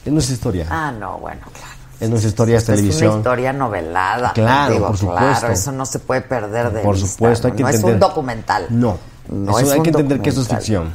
Es 0.06 0.12
nuestra 0.12 0.34
historia. 0.34 0.66
Ah, 0.70 0.92
no, 0.92 1.18
bueno, 1.20 1.42
claro. 1.54 1.72
Es 2.00 2.10
nuestra 2.10 2.30
historia 2.30 2.54
de 2.56 2.58
Es 2.64 2.68
una 2.70 2.76
televisión. 2.78 3.18
historia 3.18 3.54
novelada. 3.54 4.32
Claro, 4.34 4.74
digo, 4.74 4.88
por 4.88 4.98
Claro, 4.98 5.14
supuesto. 5.18 5.48
eso 5.52 5.72
no 5.74 5.86
se 5.86 6.00
puede 6.00 6.22
perder 6.22 6.72
de 6.72 6.82
Por 6.82 6.96
vista, 6.96 7.10
supuesto, 7.10 7.48
hay 7.48 7.52
¿no? 7.52 7.58
que 7.58 7.64
No 7.64 7.70
entender. 7.70 7.90
es 7.90 7.94
un 7.96 8.00
documental. 8.00 8.66
No, 8.70 8.98
No 9.30 9.52
Eso 9.60 9.68
es 9.68 9.74
hay 9.74 9.82
que 9.84 9.90
entender 9.90 10.20
que 10.22 10.30
eso 10.30 10.42
es 10.42 10.48
ficción. 10.48 10.92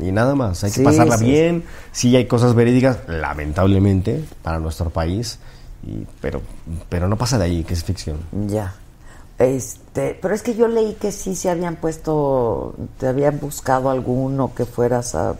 Y 0.00 0.12
nada 0.12 0.34
más, 0.34 0.62
hay 0.64 0.70
que 0.70 0.82
pasarla 0.82 1.18
sí. 1.18 1.24
bien. 1.24 1.64
Sí 1.92 2.14
hay 2.16 2.26
cosas 2.26 2.54
verídicas, 2.54 2.98
lamentablemente, 3.08 4.24
para 4.42 4.58
nuestro 4.60 4.90
país, 4.90 5.38
y- 5.86 6.06
pero, 6.20 6.40
pero 6.88 7.08
no 7.08 7.16
pasa 7.16 7.38
de 7.38 7.44
ahí, 7.44 7.64
que 7.64 7.74
es 7.74 7.82
ficción. 7.84 8.18
Ya. 8.46 8.74
Este, 9.38 10.18
pero 10.20 10.34
es 10.34 10.42
que 10.42 10.54
yo 10.56 10.66
leí 10.68 10.94
que 10.94 11.12
sí 11.12 11.34
se 11.36 11.48
habían 11.50 11.76
puesto, 11.76 12.74
te 12.98 13.06
habían 13.06 13.38
buscado 13.38 13.88
alguno 13.90 14.52
que 14.54 14.64
fueras 14.64 15.14
a, 15.14 15.36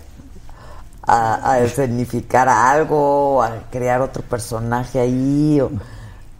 a, 1.02 1.52
a 1.52 1.60
escenificar 1.60 2.48
algo, 2.48 3.42
a 3.42 3.62
crear 3.70 4.00
otro 4.00 4.22
personaje 4.22 5.00
ahí. 5.00 5.60
O, 5.60 5.70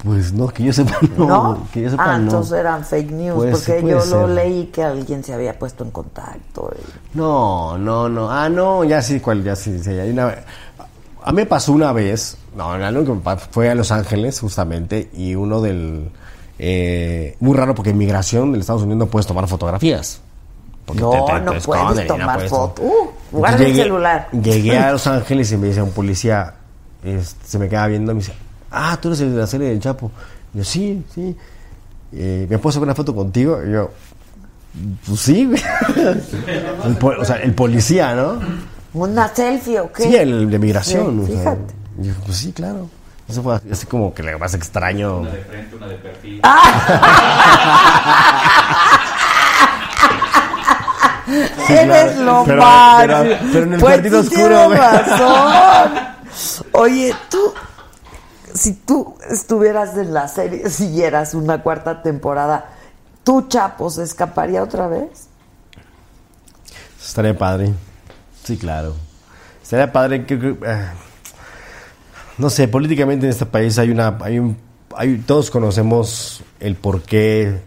Pues 0.05 0.33
no, 0.33 0.47
que 0.49 0.63
yo 0.63 0.73
sepa, 0.73 0.97
no. 1.17 1.27
¿No? 1.27 1.67
Que 1.73 1.83
yo 1.83 1.91
sepa, 1.91 2.05
ah, 2.15 2.19
no. 2.19 2.25
entonces 2.25 2.53
eran 2.59 2.85
fake 2.85 3.11
news, 3.11 3.45
porque 3.51 3.57
ser, 3.59 3.85
yo 3.85 4.05
lo 4.05 4.29
leí 4.29 4.67
que 4.67 4.85
alguien 4.85 5.25
se 5.25 5.35
había 5.35 5.59
puesto 5.59 5.83
en 5.85 5.91
contacto. 5.91 6.71
y- 6.77 7.17
No, 7.19 7.77
no, 7.79 8.09
no. 8.09 8.31
Ah, 8.31 8.49
no, 8.49 8.85
ya 8.85 9.03
sí, 9.03 9.19
cuál, 9.21 9.43
ya 9.43 9.57
sí. 9.57 9.83
sí, 9.83 9.91
hay 9.91 10.11
una- 10.11 10.35
a 11.25 11.31
mí 11.33 11.37
me 11.37 11.47
pasó 11.47 11.73
una 11.73 11.93
vez, 11.93 12.37
no, 12.57 12.79
me 12.79 13.21
pa- 13.21 13.37
fue 13.37 13.69
a 13.71 13.75
Los 13.75 13.91
Ángeles, 13.91 14.39
justamente, 14.41 15.11
y 15.15 15.35
uno 15.35 15.61
del. 15.61 16.11
eh, 16.61 17.37
muy 17.41 17.57
raro 17.57 17.75
porque 17.75 17.91
en 17.91 17.99
migración 17.99 18.51
del 18.53 18.61
Estados 18.63 18.83
Unidos 18.83 18.99
no 18.99 19.07
puedes 19.07 19.27
tomar 19.27 19.47
fotografías. 19.49 20.21
Porque 20.87 21.03
No, 21.03 21.11
te- 21.11 21.19
te- 21.19 21.27
te 21.27 21.41
no 21.41 21.53
puedes 21.61 22.09
no 22.09 22.15
tomar 22.17 22.35
puedes- 22.37 22.51
foto. 22.51 22.83
Uh, 22.83 23.11
guarda 23.33 23.65
el 23.65 23.75
celular. 23.77 24.29
Llegué 24.33 24.79
a 24.79 24.93
Los 24.93 25.07
Ángeles 25.07 25.53
y 25.53 25.57
me 25.57 25.67
dice 25.69 25.83
un 25.83 25.91
policía, 25.91 26.55
este, 27.05 27.47
se 27.47 27.59
me 27.59 27.69
queda 27.69 27.87
viendo 27.89 28.13
y 28.13 28.15
me 28.15 28.21
dice, 28.23 28.33
ah, 28.71 28.99
tú 29.01 29.09
eres 29.09 29.21
el 29.21 29.33
de 29.33 29.39
la 29.39 29.47
serie 29.47 29.69
del 29.69 29.81
Chapo. 29.81 30.11
Y 30.55 30.59
yo, 30.59 30.65
sí, 30.65 31.05
sí. 31.15 31.37
Eh, 32.13 32.47
¿Me 32.49 32.59
puedo 32.59 32.73
sacar 32.73 32.85
una 32.85 32.95
foto 32.95 33.15
contigo? 33.15 33.61
Y 33.67 33.73
yo, 33.73 33.91
pues 35.07 35.21
sí. 35.21 35.51
El 35.97 36.97
o 37.03 37.25
sea, 37.25 37.37
el 37.37 37.53
policía, 37.55 38.15
¿no? 38.15 38.39
¿Una 38.95 39.29
selfie 39.35 39.81
o 39.81 39.93
qué? 39.93 40.05
Sí, 40.05 40.17
el 40.17 40.51
de 40.51 40.59
migración. 40.59 41.27
Sí, 41.27 41.33
o 41.33 41.35
sea. 41.35 41.39
fíjate. 41.55 41.75
Y 42.03 42.07
yo, 42.09 42.15
pues 42.25 42.37
sí, 42.39 42.53
claro. 42.53 42.89
Eso 43.29 43.43
fue 43.43 43.61
así 43.71 43.85
como 43.87 44.15
que 44.15 44.23
le 44.23 44.37
más 44.39 44.55
extraño. 44.55 45.19
Una 45.19 45.31
de 45.31 45.43
frente, 45.45 45.77
una 45.77 45.87
de 45.89 45.95
perfil. 45.97 46.41
Eres 51.69 52.13
claro. 52.13 52.23
lo 52.25 52.45
Pero- 52.45 52.63
más. 52.63 53.01
pero- 53.07 53.39
pero 53.53 53.65
en 53.65 53.73
el 53.75 53.81
pues 53.81 53.93
cuartito 53.93 54.23
sí 54.23 54.29
oscuro, 54.35 54.69
razón. 54.71 55.93
Oye, 56.73 57.15
tú, 57.29 57.53
si 58.59 58.75
tú 58.75 59.15
estuvieras 59.31 59.97
en 59.97 60.13
la 60.13 60.29
serie, 60.29 60.69
siguieras 60.69 61.35
una 61.35 61.63
cuarta 61.63 62.03
temporada, 62.03 62.71
¿tú, 63.25 63.47
Chapo, 63.49 63.89
se 63.89 64.03
escaparía 64.03 64.63
otra 64.63 64.89
vez? 64.89 65.29
Estaría 67.01 67.37
padre. 67.37 67.73
Sí, 68.45 68.57
claro. 68.59 68.95
Estaría 69.63 69.93
padre 69.93 70.27
que... 70.27 70.35
eh, 70.35 70.89
no 72.39 72.51
sé, 72.51 72.69
políticamente 72.69 73.27
en 73.27 73.31
este 73.31 73.47
país 73.47 73.79
hay 73.79 73.91
una... 73.91 74.19
Hay 74.21 74.39
un, 74.39 74.57
hay, 74.97 75.19
todos 75.19 75.51
conocemos 75.51 76.43
el 76.61 76.75
por 76.75 77.03
qué 77.03 77.61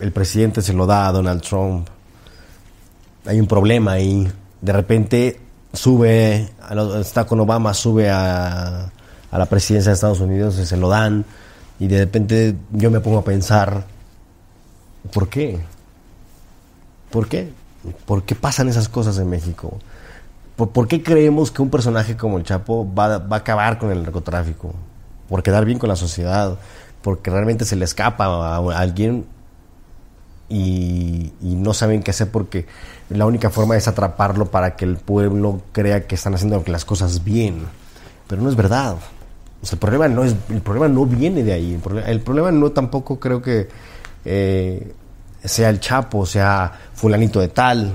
el 0.00 0.12
presidente 0.12 0.62
se 0.62 0.72
lo 0.72 0.86
da 0.86 1.08
a 1.08 1.12
Donald 1.12 1.42
Trump. 1.42 1.88
Hay 3.26 3.40
un 3.40 3.46
problema 3.46 3.92
ahí. 3.92 4.30
De 4.60 4.72
repente 4.72 5.40
sube, 5.72 6.48
está 7.00 7.24
con 7.24 7.40
Obama, 7.40 7.74
sube 7.74 8.10
a, 8.10 8.90
a 9.30 9.38
la 9.38 9.46
presidencia 9.46 9.90
de 9.90 9.94
Estados 9.94 10.20
Unidos 10.20 10.58
y 10.58 10.66
se 10.66 10.76
lo 10.76 10.88
dan. 10.88 11.24
Y 11.78 11.88
de 11.88 11.98
repente 11.98 12.56
yo 12.72 12.90
me 12.90 13.00
pongo 13.00 13.18
a 13.18 13.24
pensar, 13.24 13.84
¿por 15.12 15.28
qué? 15.28 15.60
¿Por 17.10 17.28
qué? 17.28 17.52
¿Por 18.04 18.24
qué 18.24 18.34
pasan 18.34 18.68
esas 18.68 18.88
cosas 18.88 19.18
en 19.18 19.28
México? 19.28 19.78
¿Por, 20.56 20.70
por 20.70 20.88
qué 20.88 21.02
creemos 21.02 21.50
que 21.50 21.62
un 21.62 21.70
personaje 21.70 22.16
como 22.16 22.38
el 22.38 22.44
Chapo 22.44 22.92
va, 22.94 23.18
va 23.18 23.36
a 23.36 23.40
acabar 23.40 23.78
con 23.78 23.90
el 23.90 24.02
narcotráfico? 24.02 24.74
¿Por 25.28 25.42
quedar 25.42 25.64
bien 25.64 25.78
con 25.78 25.88
la 25.88 25.96
sociedad? 25.96 26.58
¿Porque 27.02 27.30
realmente 27.30 27.64
se 27.64 27.76
le 27.76 27.84
escapa 27.84 28.24
a, 28.24 28.56
a 28.56 28.78
alguien 28.78 29.26
y, 30.48 31.32
y 31.42 31.54
no 31.56 31.74
saben 31.74 32.02
qué 32.02 32.10
hacer 32.12 32.30
porque 32.30 32.66
la 33.08 33.26
única 33.26 33.50
forma 33.50 33.76
es 33.76 33.88
atraparlo 33.88 34.46
para 34.50 34.76
que 34.76 34.84
el 34.84 34.96
pueblo 34.96 35.60
crea 35.72 36.06
que 36.06 36.14
están 36.14 36.34
haciendo 36.34 36.62
las 36.66 36.84
cosas 36.84 37.24
bien? 37.24 37.62
Pero 38.28 38.42
no 38.42 38.48
es 38.48 38.56
verdad. 38.56 38.96
O 39.62 39.66
sea, 39.66 39.74
el 39.74 39.78
problema 39.80 40.08
no 40.08 40.22
es 40.24 40.34
el 40.50 40.60
problema 40.60 40.88
no 40.88 41.04
viene 41.06 41.42
de 41.42 41.52
ahí. 41.52 41.74
El 41.74 41.80
problema, 41.80 42.08
el 42.08 42.20
problema 42.20 42.50
no 42.52 42.70
tampoco 42.70 43.18
creo 43.18 43.40
que 43.42 43.68
eh, 44.24 44.92
sea 45.44 45.68
el 45.70 45.80
Chapo, 45.80 46.26
sea 46.26 46.72
fulanito 46.94 47.40
de 47.40 47.48
tal. 47.48 47.92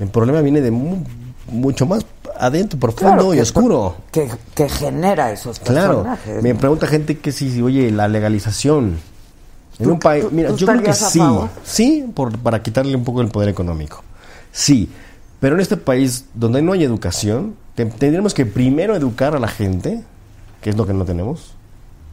El 0.00 0.08
problema 0.08 0.40
viene 0.40 0.60
de 0.60 0.70
mu- 0.70 1.04
mucho 1.50 1.86
más 1.86 2.04
adentro, 2.38 2.78
profundo 2.78 3.12
Claro, 3.14 3.32
y 3.34 3.36
que- 3.36 3.42
oscuro. 3.42 3.96
Que, 4.10 4.28
que 4.54 4.68
genera 4.68 5.30
esos 5.30 5.58
Claro. 5.60 6.02
personajes. 6.02 6.42
Me 6.42 6.52
¿no? 6.54 6.58
pregunta 6.58 6.86
gente 6.86 7.18
que 7.18 7.30
si, 7.30 7.60
oye, 7.62 7.90
la 7.90 8.08
legalización. 8.08 8.98
En 9.82 9.88
¿Tú- 9.88 9.92
un 9.94 9.98
país, 10.00 10.24
mira, 10.30 10.48
tú 10.50 10.56
yo 10.56 10.66
creo 10.66 10.82
que 10.82 10.92
sí. 10.94 11.18
favor? 11.18 11.48
Sí, 11.64 12.04
por, 12.14 12.36
para 12.38 12.62
quitarle 12.62 12.96
un 12.96 13.04
poco 13.04 13.20
el 13.20 13.28
poder 13.28 13.48
económico. 13.48 14.02
Sí. 14.52 14.88
Pero 15.40 15.54
en 15.56 15.60
este 15.60 15.76
país 15.76 16.26
donde 16.34 16.62
no 16.62 16.72
hay 16.72 16.84
educación, 16.84 17.56
te- 17.74 17.86
tendríamos 17.86 18.32
que 18.34 18.46
primero 18.46 18.94
educar 18.94 19.34
a 19.34 19.38
la 19.38 19.48
gente, 19.48 20.02
que 20.60 20.70
es 20.70 20.76
lo 20.76 20.86
que 20.86 20.92
no 20.92 21.04
tenemos. 21.04 21.54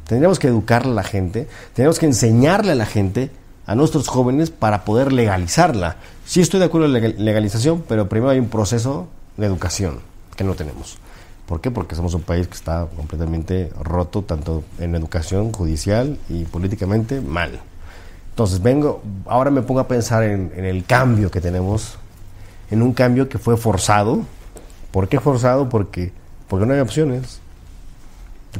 Tendríamos 0.07 0.39
que 0.39 0.47
educarle 0.47 0.91
a 0.93 0.95
la 0.95 1.03
gente, 1.03 1.47
tendríamos 1.73 1.99
que 1.99 2.07
enseñarle 2.07 2.71
a 2.71 2.75
la 2.75 2.87
gente, 2.87 3.29
a 3.67 3.75
nuestros 3.75 4.07
jóvenes, 4.07 4.49
para 4.49 4.83
poder 4.83 5.13
legalizarla. 5.13 5.97
Sí 6.25 6.41
estoy 6.41 6.59
de 6.59 6.65
acuerdo 6.65 6.87
en 6.87 6.93
la 6.93 6.99
legal- 6.99 7.15
legalización, 7.23 7.83
pero 7.87 8.09
primero 8.09 8.31
hay 8.31 8.39
un 8.39 8.49
proceso 8.49 9.07
de 9.37 9.45
educación 9.45 9.99
que 10.35 10.43
no 10.43 10.55
tenemos. 10.55 10.97
¿Por 11.49 11.61
qué? 11.61 11.71
Porque 11.71 11.95
somos 11.95 12.13
un 12.13 12.21
país 12.21 12.47
que 12.47 12.53
está 12.53 12.87
completamente 12.95 13.71
roto, 13.81 14.21
tanto 14.21 14.63
en 14.77 14.93
educación, 14.93 15.51
judicial 15.51 16.19
y 16.29 16.43
políticamente 16.43 17.21
mal. 17.21 17.59
Entonces 18.29 18.61
vengo, 18.61 19.01
ahora 19.25 19.49
me 19.49 19.63
pongo 19.63 19.79
a 19.79 19.87
pensar 19.87 20.21
en, 20.21 20.51
el 20.53 20.85
cambio 20.85 21.31
que 21.31 21.41
tenemos, 21.41 21.97
en 22.69 22.83
un 22.83 22.93
cambio 22.93 23.29
que 23.29 23.39
fue 23.39 23.57
forzado. 23.57 24.21
¿Por 24.91 25.09
qué 25.09 25.19
forzado? 25.19 25.69
Porque, 25.69 26.11
porque 26.47 26.67
no 26.67 26.73
hay 26.75 26.81
opciones 26.81 27.41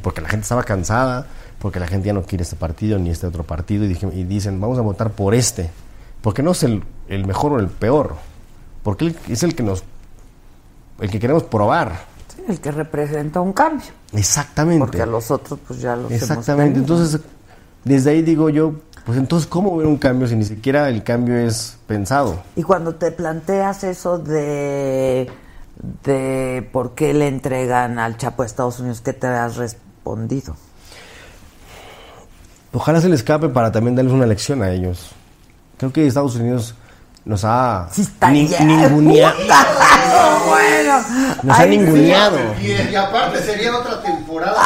porque 0.01 0.21
la 0.21 0.29
gente 0.29 0.45
estaba 0.45 0.63
cansada, 0.63 1.27
porque 1.59 1.79
la 1.79 1.85
gente 1.85 2.07
ya 2.07 2.13
no 2.13 2.23
quiere 2.23 2.41
este 2.41 2.55
partido 2.55 2.97
ni 2.97 3.11
este 3.11 3.27
otro 3.27 3.43
partido 3.43 3.85
y, 3.85 4.23
dicen, 4.23 4.59
vamos 4.59 4.79
a 4.79 4.81
votar 4.81 5.11
por 5.11 5.35
este, 5.35 5.69
porque 6.23 6.41
no 6.41 6.53
es 6.53 6.63
el, 6.63 6.83
el 7.07 7.27
mejor 7.27 7.53
o 7.53 7.59
el 7.59 7.67
peor, 7.67 8.15
porque 8.81 9.13
es 9.27 9.43
el 9.43 9.53
que 9.53 9.61
nos, 9.61 9.83
el 10.99 11.11
que 11.11 11.19
queremos 11.19 11.43
probar. 11.43 12.09
El 12.49 12.59
que 12.59 12.71
representa 12.71 13.41
un 13.41 13.53
cambio. 13.53 13.85
Exactamente. 14.11 14.80
Porque 14.80 15.03
a 15.03 15.05
los 15.05 15.30
otros, 15.30 15.59
pues 15.67 15.80
ya 15.80 15.95
los 15.95 16.11
hemos 16.11 16.21
Exactamente. 16.23 16.80
Entonces, 16.80 17.21
desde 17.84 18.09
ahí 18.09 18.23
digo 18.23 18.49
yo, 18.49 18.73
pues 19.05 19.19
entonces, 19.19 19.47
¿cómo 19.47 19.77
ver 19.77 19.85
un 19.85 19.97
cambio 19.97 20.27
si 20.27 20.35
ni 20.35 20.45
siquiera 20.45 20.89
el 20.89 21.03
cambio 21.03 21.38
es 21.38 21.77
pensado? 21.85 22.41
Y 22.55 22.63
cuando 22.63 22.95
te 22.95 23.11
planteas 23.11 23.84
eso 23.84 24.17
de, 24.17 25.30
de 26.03 26.67
por 26.71 26.95
qué 26.95 27.13
le 27.13 27.27
entregan 27.27 27.99
al 27.99 28.17
Chapo 28.17 28.41
a 28.41 28.47
Estados 28.47 28.80
Unidos, 28.80 29.01
¿qué 29.01 29.13
te 29.13 29.27
has 29.27 29.55
respondido? 29.55 30.55
Ojalá 32.73 32.99
se 32.99 33.09
le 33.09 33.15
escape 33.15 33.49
para 33.49 33.71
también 33.71 33.95
darles 33.95 34.13
una 34.13 34.26
lección 34.26 34.63
a 34.63 34.71
ellos. 34.71 35.11
Creo 35.77 35.93
que 35.93 36.05
Estados 36.07 36.35
Unidos 36.35 36.76
nos 37.25 37.43
ha 37.45 37.87
ni- 38.31 38.47
ya. 38.47 38.59
ningunea- 38.59 39.33
bueno, 40.47 40.99
nos 41.43 41.57
ha 41.57 41.61
Ay, 41.61 41.69
sí. 41.71 41.77
ninguneado. 41.77 42.37
Y, 42.61 42.71
y 42.91 42.95
aparte 42.95 43.41
sería 43.43 43.75
otra 43.77 44.01
temporada. 44.01 44.55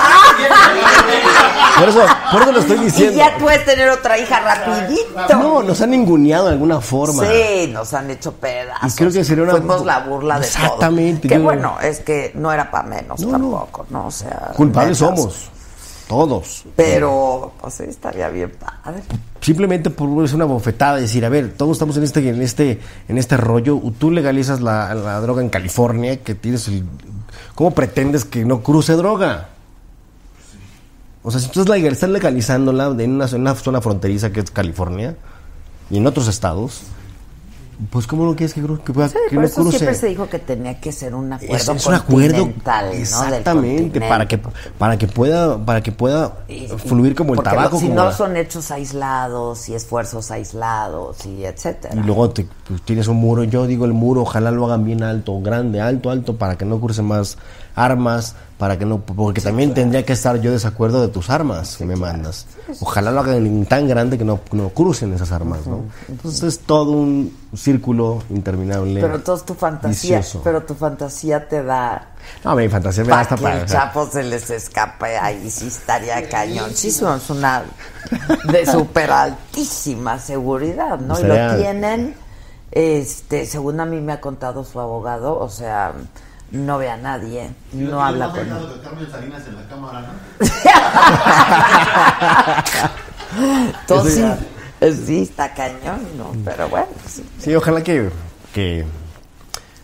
Por 1.79 1.89
eso, 1.89 2.05
por 2.31 2.41
eso 2.43 2.51
lo 2.51 2.59
estoy 2.59 2.77
Y 2.77 2.81
diciendo. 2.85 3.17
ya 3.17 3.35
puedes 3.39 3.65
tener 3.65 3.89
otra 3.89 4.17
hija 4.19 4.39
rapidito. 4.39 5.35
No, 5.37 5.63
nos 5.63 5.81
han 5.81 5.89
ninguneado 5.89 6.45
de 6.45 6.51
alguna 6.53 6.79
forma. 6.79 7.23
Sí, 7.25 7.67
nos 7.73 7.93
han 7.95 8.11
hecho 8.11 8.31
pedazos. 8.33 8.93
Y 8.93 8.95
creo 8.97 9.11
que 9.11 9.23
sería 9.23 9.43
una- 9.43 9.53
Fuimos 9.53 9.83
la 9.85 9.99
burla 10.01 10.39
de 10.39 10.45
Exactamente, 10.45 11.27
todo. 11.27 11.29
Que 11.29 11.35
yo- 11.39 11.43
bueno, 11.43 11.77
es 11.81 11.99
que 12.01 12.31
no 12.35 12.51
era 12.53 12.69
para 12.69 12.87
menos 12.87 13.19
No, 13.21 13.25
no. 13.25 13.31
tampoco, 13.33 13.85
¿no? 13.89 14.05
O 14.07 14.11
sea... 14.11 14.51
Culpables 14.55 14.97
somos. 14.99 15.49
Todos. 16.13 16.65
Pero, 16.75 17.53
pues 17.59 17.73
sí, 17.73 17.85
estaría 17.87 18.29
bien 18.29 18.51
padre. 18.51 19.01
Simplemente 19.41 19.89
por 19.89 20.23
es 20.23 20.33
una 20.33 20.45
bofetada 20.45 20.97
decir, 20.97 21.25
a 21.25 21.29
ver, 21.29 21.53
todos 21.57 21.71
estamos 21.71 21.97
en 21.97 22.03
este, 22.03 22.29
en 22.29 22.39
este, 22.39 22.79
en 23.07 23.17
este 23.17 23.35
rollo. 23.35 23.81
Tú 23.97 24.11
legalizas 24.11 24.61
la, 24.61 24.93
la 24.93 25.19
droga 25.21 25.41
en 25.41 25.49
California, 25.49 26.21
que 26.21 26.35
tienes 26.35 26.67
el. 26.67 26.85
¿Cómo 27.55 27.71
pretendes 27.71 28.25
que 28.25 28.45
no 28.45 28.61
cruce 28.61 28.93
droga? 28.93 29.49
O 31.23 31.31
sea, 31.31 31.39
si 31.41 31.49
tú 31.49 31.61
estás 31.61 32.09
legalizándola 32.09 32.95
en 32.99 33.11
una, 33.11 33.25
en 33.25 33.41
una 33.41 33.55
zona 33.55 33.81
fronteriza 33.81 34.31
que 34.31 34.41
es 34.41 34.51
California 34.51 35.15
y 35.89 35.97
en 35.97 36.05
otros 36.05 36.27
estados, 36.27 36.83
pues 37.91 38.07
¿cómo 38.07 38.25
no 38.25 38.35
quieres 38.35 38.53
que, 38.53 38.61
que, 38.61 38.93
pueda- 38.93 39.09
Sí, 39.09 39.17
que 39.29 39.35
por 39.35 39.45
eso 39.45 39.61
cruce? 39.61 39.77
siempre 39.79 39.95
se 39.99 40.07
dijo 40.07 40.29
que 40.29 40.39
tenía 40.39 40.79
que 40.79 40.91
ser 40.91 41.13
un 41.15 41.33
acuerdo 41.33 41.55
Es, 41.55 41.67
es 41.67 41.85
un 41.87 41.93
acuerdo 41.95 42.49
exactamente 42.91 43.99
para 44.01 44.27
que 44.27 44.39
para 44.77 44.97
que 44.97 45.07
pueda 45.07 45.57
para 45.63 45.81
que 45.81 45.91
pueda 45.91 46.33
Y- 46.47 46.67
fluir 46.67 47.15
como 47.15 47.33
el 47.33 47.41
tabaco 47.41 47.75
lo- 47.75 47.79
si 47.79 47.85
como 47.87 47.95
no 47.99 48.05
la- 48.05 48.11
son 48.13 48.37
hechos 48.37 48.71
aislados 48.71 49.69
y 49.69 49.75
esfuerzos 49.75 50.31
aislados 50.31 51.25
y 51.25 51.45
etcétera. 51.45 51.95
y 51.95 51.99
luego 52.05 52.29
te- 52.29 52.47
pues, 52.67 52.81
tienes 52.83 53.07
un 53.07 53.17
muro 53.17 53.43
yo 53.43 53.65
digo 53.67 53.85
el 53.85 53.93
muro 53.93 54.21
ojalá 54.21 54.51
lo 54.51 54.65
hagan 54.65 54.85
bien 54.85 55.03
alto 55.03 55.39
grande 55.41 55.81
alto 55.81 56.09
alto 56.09 56.35
para 56.37 56.57
que 56.57 56.65
no 56.65 56.79
crucen 56.79 57.05
más 57.05 57.37
armas 57.75 58.35
para 58.57 58.77
que 58.77 58.85
no 58.85 58.99
porque 59.01 59.41
también 59.41 59.73
tendría 59.73 60.05
que 60.05 60.13
estar 60.13 60.37
yo 60.37 60.51
de 60.51 60.57
desacuerdo 60.57 61.01
de 61.01 61.07
tus 61.07 61.29
armas 61.29 61.75
que 61.75 61.85
me 61.85 61.95
mandas. 61.95 62.45
Ojalá 62.79 63.11
lo 63.11 63.19
hagan 63.19 63.65
tan 63.65 63.87
grande 63.87 64.17
que 64.17 64.23
no, 64.23 64.39
no 64.51 64.69
crucen 64.69 65.13
esas 65.13 65.31
armas 65.31 65.67
no 65.67 65.83
entonces 66.07 66.43
es 66.43 66.59
todo 66.59 66.91
un 66.91 67.35
círculo 67.55 68.23
interminable 68.29 69.01
pero 69.01 69.15
entonces 69.15 69.45
tu 69.45 69.53
fantasía, 69.53 70.17
vicioso. 70.17 70.41
pero 70.43 70.63
tu 70.63 70.73
fantasía 70.73 71.47
te 71.47 71.61
da 71.61 72.13
no 72.43 72.55
mi 72.55 72.69
fantasía 72.69 73.03
me 73.03 73.11
basta 73.11 73.35
que 73.35 73.43
para 73.43 73.61
el 73.61 73.65
Chapo 73.65 74.07
se 74.07 74.23
les 74.23 74.49
escape 74.49 75.17
ahí 75.17 75.49
sí 75.49 75.67
estaría 75.67 76.27
cañón. 76.29 76.71
Sí, 76.73 76.91
son 76.91 77.17
es 77.17 77.29
una 77.29 77.63
de 78.51 78.65
súper 78.71 79.11
altísima 79.11 80.19
seguridad, 80.19 80.99
¿no? 80.99 81.19
Y 81.19 81.23
lo 81.23 81.57
tienen, 81.57 82.15
este, 82.71 83.45
según 83.45 83.79
a 83.79 83.85
mí 83.85 83.99
me 84.01 84.13
ha 84.13 84.21
contado 84.21 84.63
su 84.63 84.79
abogado, 84.79 85.37
o 85.39 85.49
sea, 85.49 85.93
no 86.53 86.77
ve 86.77 86.89
a 86.89 86.97
nadie, 86.97 87.49
no 87.73 88.01
habla 88.01 88.29
con 88.29 88.39
él. 88.41 88.47
él. 88.47 88.81
Carmen 88.83 89.11
Salinas 89.11 89.47
en 89.47 89.55
la 89.55 89.67
cámara, 89.67 90.01
¿no? 90.01 90.13
Entonces, 93.81 94.39
sí, 94.79 95.03
sí, 95.05 95.21
está 95.23 95.51
cañón, 95.53 96.07
¿no? 96.15 96.31
Pero 96.45 96.69
bueno, 96.69 96.87
sí. 97.09 97.25
Sí, 97.39 97.55
ojalá 97.55 97.83
que, 97.83 98.11
que 98.53 98.85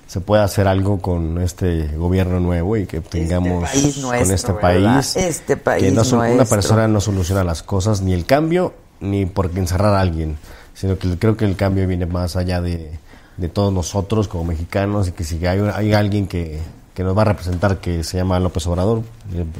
se 0.05 0.21
pueda 0.21 0.43
hacer 0.43 0.67
algo 0.67 1.01
con 1.01 1.41
este 1.41 1.87
gobierno 1.97 2.39
nuevo 2.39 2.77
y 2.77 2.85
que 2.85 3.01
tengamos 3.01 3.63
país 3.63 3.99
con 3.99 4.31
este 4.31 4.51
¿verdad? 4.51 4.93
país. 4.93 5.15
Este 5.15 5.57
país 5.57 5.83
que 5.83 5.91
no 5.91 6.03
una 6.19 6.45
persona 6.45 6.87
no 6.87 7.01
soluciona 7.01 7.43
las 7.43 7.63
cosas, 7.63 8.01
ni 8.01 8.13
el 8.13 8.27
cambio, 8.27 8.75
ni 8.99 9.25
por 9.25 9.49
encerrar 9.55 9.95
a 9.95 10.01
alguien, 10.01 10.37
sino 10.75 10.99
que 10.99 11.17
creo 11.17 11.35
que 11.35 11.45
el 11.45 11.55
cambio 11.55 11.87
viene 11.87 12.05
más 12.05 12.35
allá 12.35 12.61
de, 12.61 12.91
de 13.39 13.49
todos 13.49 13.71
nosotros 13.73 14.27
como 14.27 14.43
mexicanos 14.45 15.07
y 15.07 15.11
que 15.11 15.23
si 15.23 15.45
hay, 15.45 15.59
hay 15.73 15.93
alguien 15.93 16.27
que, 16.27 16.59
que 16.93 17.03
nos 17.03 17.17
va 17.17 17.21
a 17.21 17.25
representar 17.25 17.77
que 17.77 18.03
se 18.03 18.17
llama 18.17 18.39
López 18.39 18.65
Obrador, 18.67 19.01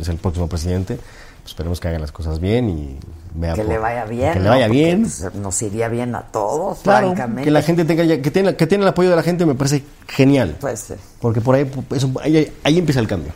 es 0.02 0.08
el 0.10 0.18
próximo 0.18 0.48
presidente, 0.48 0.96
pues 0.96 1.48
esperemos 1.52 1.80
que 1.80 1.88
haga 1.88 2.00
las 2.00 2.12
cosas 2.12 2.40
bien 2.40 2.70
y 2.70 2.98
vea 3.34 3.54
que 3.54 3.62
por- 3.62 3.72
le 3.72 3.78
vaya 3.78 4.06
bien. 4.06 4.34
Que 4.34 4.40
le 4.42 4.50
vaya 4.50 4.68
bien. 4.68 5.02
pues, 5.04 5.34
nos 5.36 5.62
iría 5.62 5.88
bien 5.88 6.14
a 6.16 6.24
todos, 6.24 6.80
Claro, 6.80 7.08
francamente. 7.08 7.44
que 7.46 7.52
la 7.52 7.62
gente 7.62 7.86
tenga 7.86 8.04
que 8.22 8.32
tiene, 8.32 8.56
que 8.56 8.68
tiene 8.68 8.84
el 8.84 8.90
apoyo 8.90 9.10
de 9.10 9.16
la 9.16 9.24
gente 9.24 9.46
me 9.46 9.56
parece 9.56 9.84
genial. 10.08 10.58
Pues, 10.60 10.92
eh, 10.92 10.98
Porque 11.22 11.40
por 11.42 11.56
ahí, 11.56 11.72
eso- 11.92 12.12
ahí, 12.22 12.52
ahí 12.64 12.78
empieza 12.78 13.00
el 13.00 13.08
cambio. 13.08 13.32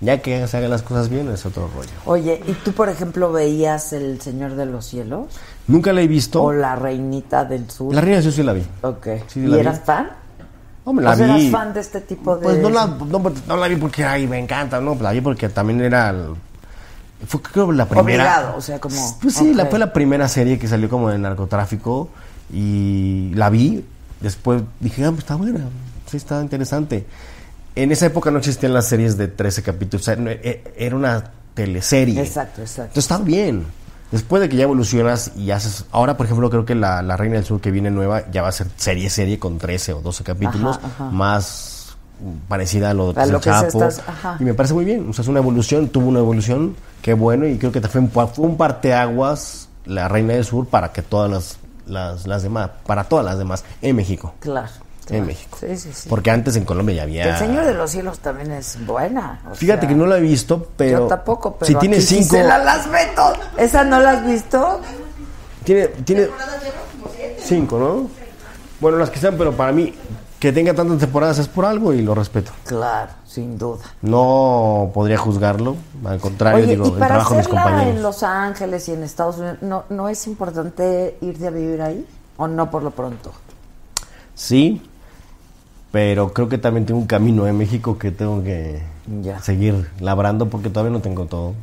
Ya 0.00 0.22
que 0.22 0.46
se 0.46 0.56
hagan 0.56 0.70
las 0.70 0.82
cosas 0.82 1.08
bien 1.08 1.28
es 1.28 1.44
otro 1.44 1.68
rollo. 1.74 1.90
Oye, 2.04 2.40
¿y 2.46 2.52
tú, 2.52 2.70
por 2.72 2.88
ejemplo, 2.88 3.32
veías 3.32 3.92
El 3.92 4.20
Señor 4.20 4.54
de 4.54 4.64
los 4.64 4.84
Cielos? 4.86 5.26
Nunca 5.68 5.92
la 5.92 6.00
he 6.00 6.08
visto. 6.08 6.42
¿O 6.42 6.52
La 6.52 6.74
Reinita 6.76 7.44
del 7.44 7.70
Sur? 7.70 7.94
La 7.94 8.00
reina 8.00 8.20
sí, 8.22 8.32
sí 8.32 8.42
la 8.42 8.52
vi. 8.54 8.62
Ok. 8.82 9.06
Sí, 9.28 9.40
¿Y 9.40 9.46
la 9.46 9.56
vi. 9.56 9.60
eras 9.60 9.80
fan? 9.84 10.08
Hombre, 10.84 11.04
la 11.04 11.12
¿O 11.12 11.16
vi. 11.16 11.22
eras 11.22 11.42
fan 11.50 11.72
de 11.74 11.80
este 11.80 12.00
tipo 12.00 12.36
de...? 12.36 12.42
Pues 12.42 12.58
no 12.58 12.70
la, 12.70 12.86
no, 12.86 13.32
no 13.46 13.56
la 13.56 13.68
vi 13.68 13.76
porque, 13.76 14.04
ay, 14.04 14.26
me 14.26 14.38
encanta, 14.38 14.80
no, 14.80 14.96
la 15.00 15.12
vi 15.12 15.20
porque 15.20 15.48
también 15.50 15.80
era, 15.82 16.10
el- 16.10 16.34
fue 17.26 17.42
creo 17.42 17.70
la 17.72 17.84
primera. 17.86 18.02
Obligado, 18.24 18.56
o 18.56 18.60
sea, 18.62 18.78
como... 18.80 19.18
Pues 19.20 19.34
sí, 19.34 19.52
la, 19.52 19.66
fue 19.66 19.78
la 19.78 19.92
primera 19.92 20.26
serie 20.28 20.58
que 20.58 20.66
salió 20.68 20.88
como 20.88 21.10
de 21.10 21.18
narcotráfico 21.18 22.08
y 22.50 23.32
la 23.34 23.50
vi, 23.50 23.84
después 24.20 24.62
dije, 24.80 25.04
ah, 25.04 25.08
pues 25.10 25.20
está 25.20 25.34
buena, 25.36 25.60
sí, 26.10 26.16
está 26.16 26.40
interesante. 26.40 27.04
En 27.74 27.92
esa 27.92 28.06
época 28.06 28.30
no 28.30 28.38
existían 28.38 28.72
las 28.72 28.86
series 28.86 29.16
de 29.18 29.28
13 29.28 29.62
capítulos, 29.62 30.02
o 30.02 30.04
sea, 30.06 30.16
no, 30.16 30.30
e- 30.30 30.62
era 30.78 30.96
una 30.96 31.24
teleserie. 31.54 32.20
Exacto, 32.20 32.62
exacto. 32.62 32.82
Entonces 32.98 33.04
está 33.10 33.18
bien. 33.18 33.66
Después 34.10 34.40
de 34.40 34.48
que 34.48 34.56
ya 34.56 34.62
evolucionas 34.62 35.32
y 35.36 35.50
haces... 35.50 35.84
Ahora, 35.92 36.16
por 36.16 36.26
ejemplo, 36.26 36.48
creo 36.48 36.64
que 36.64 36.74
la, 36.74 37.02
la 37.02 37.16
Reina 37.16 37.36
del 37.36 37.44
Sur 37.44 37.60
que 37.60 37.70
viene 37.70 37.90
nueva 37.90 38.30
ya 38.30 38.42
va 38.42 38.48
a 38.48 38.52
ser 38.52 38.68
serie, 38.76 39.10
serie 39.10 39.38
con 39.38 39.58
13 39.58 39.92
o 39.94 40.00
12 40.00 40.24
capítulos. 40.24 40.78
Ajá, 40.78 40.88
ajá. 40.94 41.10
Más 41.10 41.96
parecida 42.48 42.90
a 42.90 42.94
lo 42.94 43.12
de 43.12 43.20
A 43.20 43.26
lo 43.26 43.40
que 43.40 43.50
es 43.50 43.54
Chapo. 43.56 43.84
estas-. 43.84 44.02
Y 44.40 44.44
me 44.44 44.54
parece 44.54 44.74
muy 44.74 44.84
bien. 44.84 45.08
O 45.10 45.12
sea, 45.12 45.22
es 45.22 45.28
una 45.28 45.40
evolución, 45.40 45.88
tuvo 45.88 46.08
una 46.08 46.20
evolución. 46.20 46.74
Qué 47.02 47.12
bueno. 47.12 47.46
Y 47.46 47.58
creo 47.58 47.70
que 47.70 47.80
fue 47.82 48.00
un, 48.00 48.10
fue 48.10 48.28
un 48.38 48.56
parteaguas 48.56 49.68
la 49.84 50.08
Reina 50.08 50.34
del 50.34 50.44
Sur 50.44 50.66
para 50.66 50.92
que 50.92 51.02
todas 51.02 51.30
las, 51.30 51.58
las, 51.86 52.26
las 52.26 52.42
demás... 52.42 52.70
Para 52.86 53.04
todas 53.04 53.24
las 53.24 53.38
demás 53.38 53.64
en 53.82 53.94
México. 53.96 54.34
Claro. 54.40 54.68
En 55.08 55.16
claro. 55.16 55.26
México. 55.26 55.58
Sí, 55.60 55.76
sí, 55.76 55.90
sí. 55.92 56.08
Porque 56.08 56.30
antes 56.30 56.56
en 56.56 56.64
Colombia 56.64 56.96
ya 56.96 57.02
había... 57.04 57.30
El 57.30 57.36
Señor 57.38 57.64
de 57.64 57.74
los 57.74 57.90
Cielos 57.90 58.18
también 58.18 58.52
es 58.52 58.84
buena. 58.86 59.40
o 59.50 59.54
Fíjate 59.54 59.80
sea, 59.80 59.88
que 59.88 59.94
no 59.94 60.06
la 60.06 60.18
he 60.18 60.20
visto, 60.20 60.68
pero... 60.76 61.00
Yo 61.00 61.06
tampoco, 61.06 61.56
pero 61.56 61.66
Si 61.66 61.74
tiene 61.76 61.96
aquí 61.96 62.04
cinco... 62.04 62.36
Gisela 62.36 62.58
las 62.58 62.86
todas. 63.14 63.38
¿Esa 63.56 63.84
no 63.84 64.00
la 64.00 64.12
has 64.12 64.26
visto? 64.26 64.80
Tiene, 65.64 65.88
tiene 65.88 66.28
cinco, 67.42 67.78
¿no? 67.78 68.10
Bueno, 68.80 68.98
las 68.98 69.10
que 69.10 69.18
sean, 69.18 69.36
pero 69.36 69.52
para 69.52 69.72
mí, 69.72 69.92
que 70.38 70.52
tenga 70.52 70.72
tantas 70.72 70.98
temporadas 70.98 71.38
es 71.38 71.48
por 71.48 71.64
algo 71.64 71.92
y 71.92 72.02
lo 72.02 72.14
respeto. 72.14 72.52
Claro, 72.64 73.10
sin 73.26 73.58
duda. 73.58 73.84
No 74.02 74.90
podría 74.94 75.18
juzgarlo, 75.18 75.76
al 76.04 76.20
contrario, 76.20 76.64
Oye, 76.64 76.72
digo, 76.72 76.86
y 76.86 76.88
el 76.92 76.94
para 76.94 77.08
trabajo 77.08 77.34
de 77.34 77.38
mis 77.38 77.48
compañeros. 77.48 77.96
en 77.96 78.02
Los 78.02 78.22
Ángeles 78.22 78.88
y 78.88 78.92
en 78.92 79.02
Estados 79.02 79.38
Unidos, 79.38 79.58
¿no, 79.62 79.84
¿no 79.88 80.08
es 80.08 80.26
importante 80.26 81.16
irte 81.20 81.46
a 81.46 81.50
vivir 81.50 81.82
ahí? 81.82 82.06
¿O 82.36 82.46
no 82.46 82.70
por 82.70 82.82
lo 82.84 82.92
pronto? 82.92 83.32
Sí, 84.34 84.80
pero 85.90 86.32
creo 86.32 86.48
que 86.48 86.58
también 86.58 86.84
tengo 86.86 87.00
un 87.00 87.06
camino 87.06 87.46
en 87.46 87.56
México 87.56 87.98
que 87.98 88.10
tengo 88.10 88.42
que 88.42 88.82
Ya. 89.22 89.40
seguir 89.40 89.88
labrando 90.00 90.48
porque 90.48 90.68
todavía 90.70 90.92
no 90.92 91.00
tengo 91.00 91.26
todo. 91.26 91.54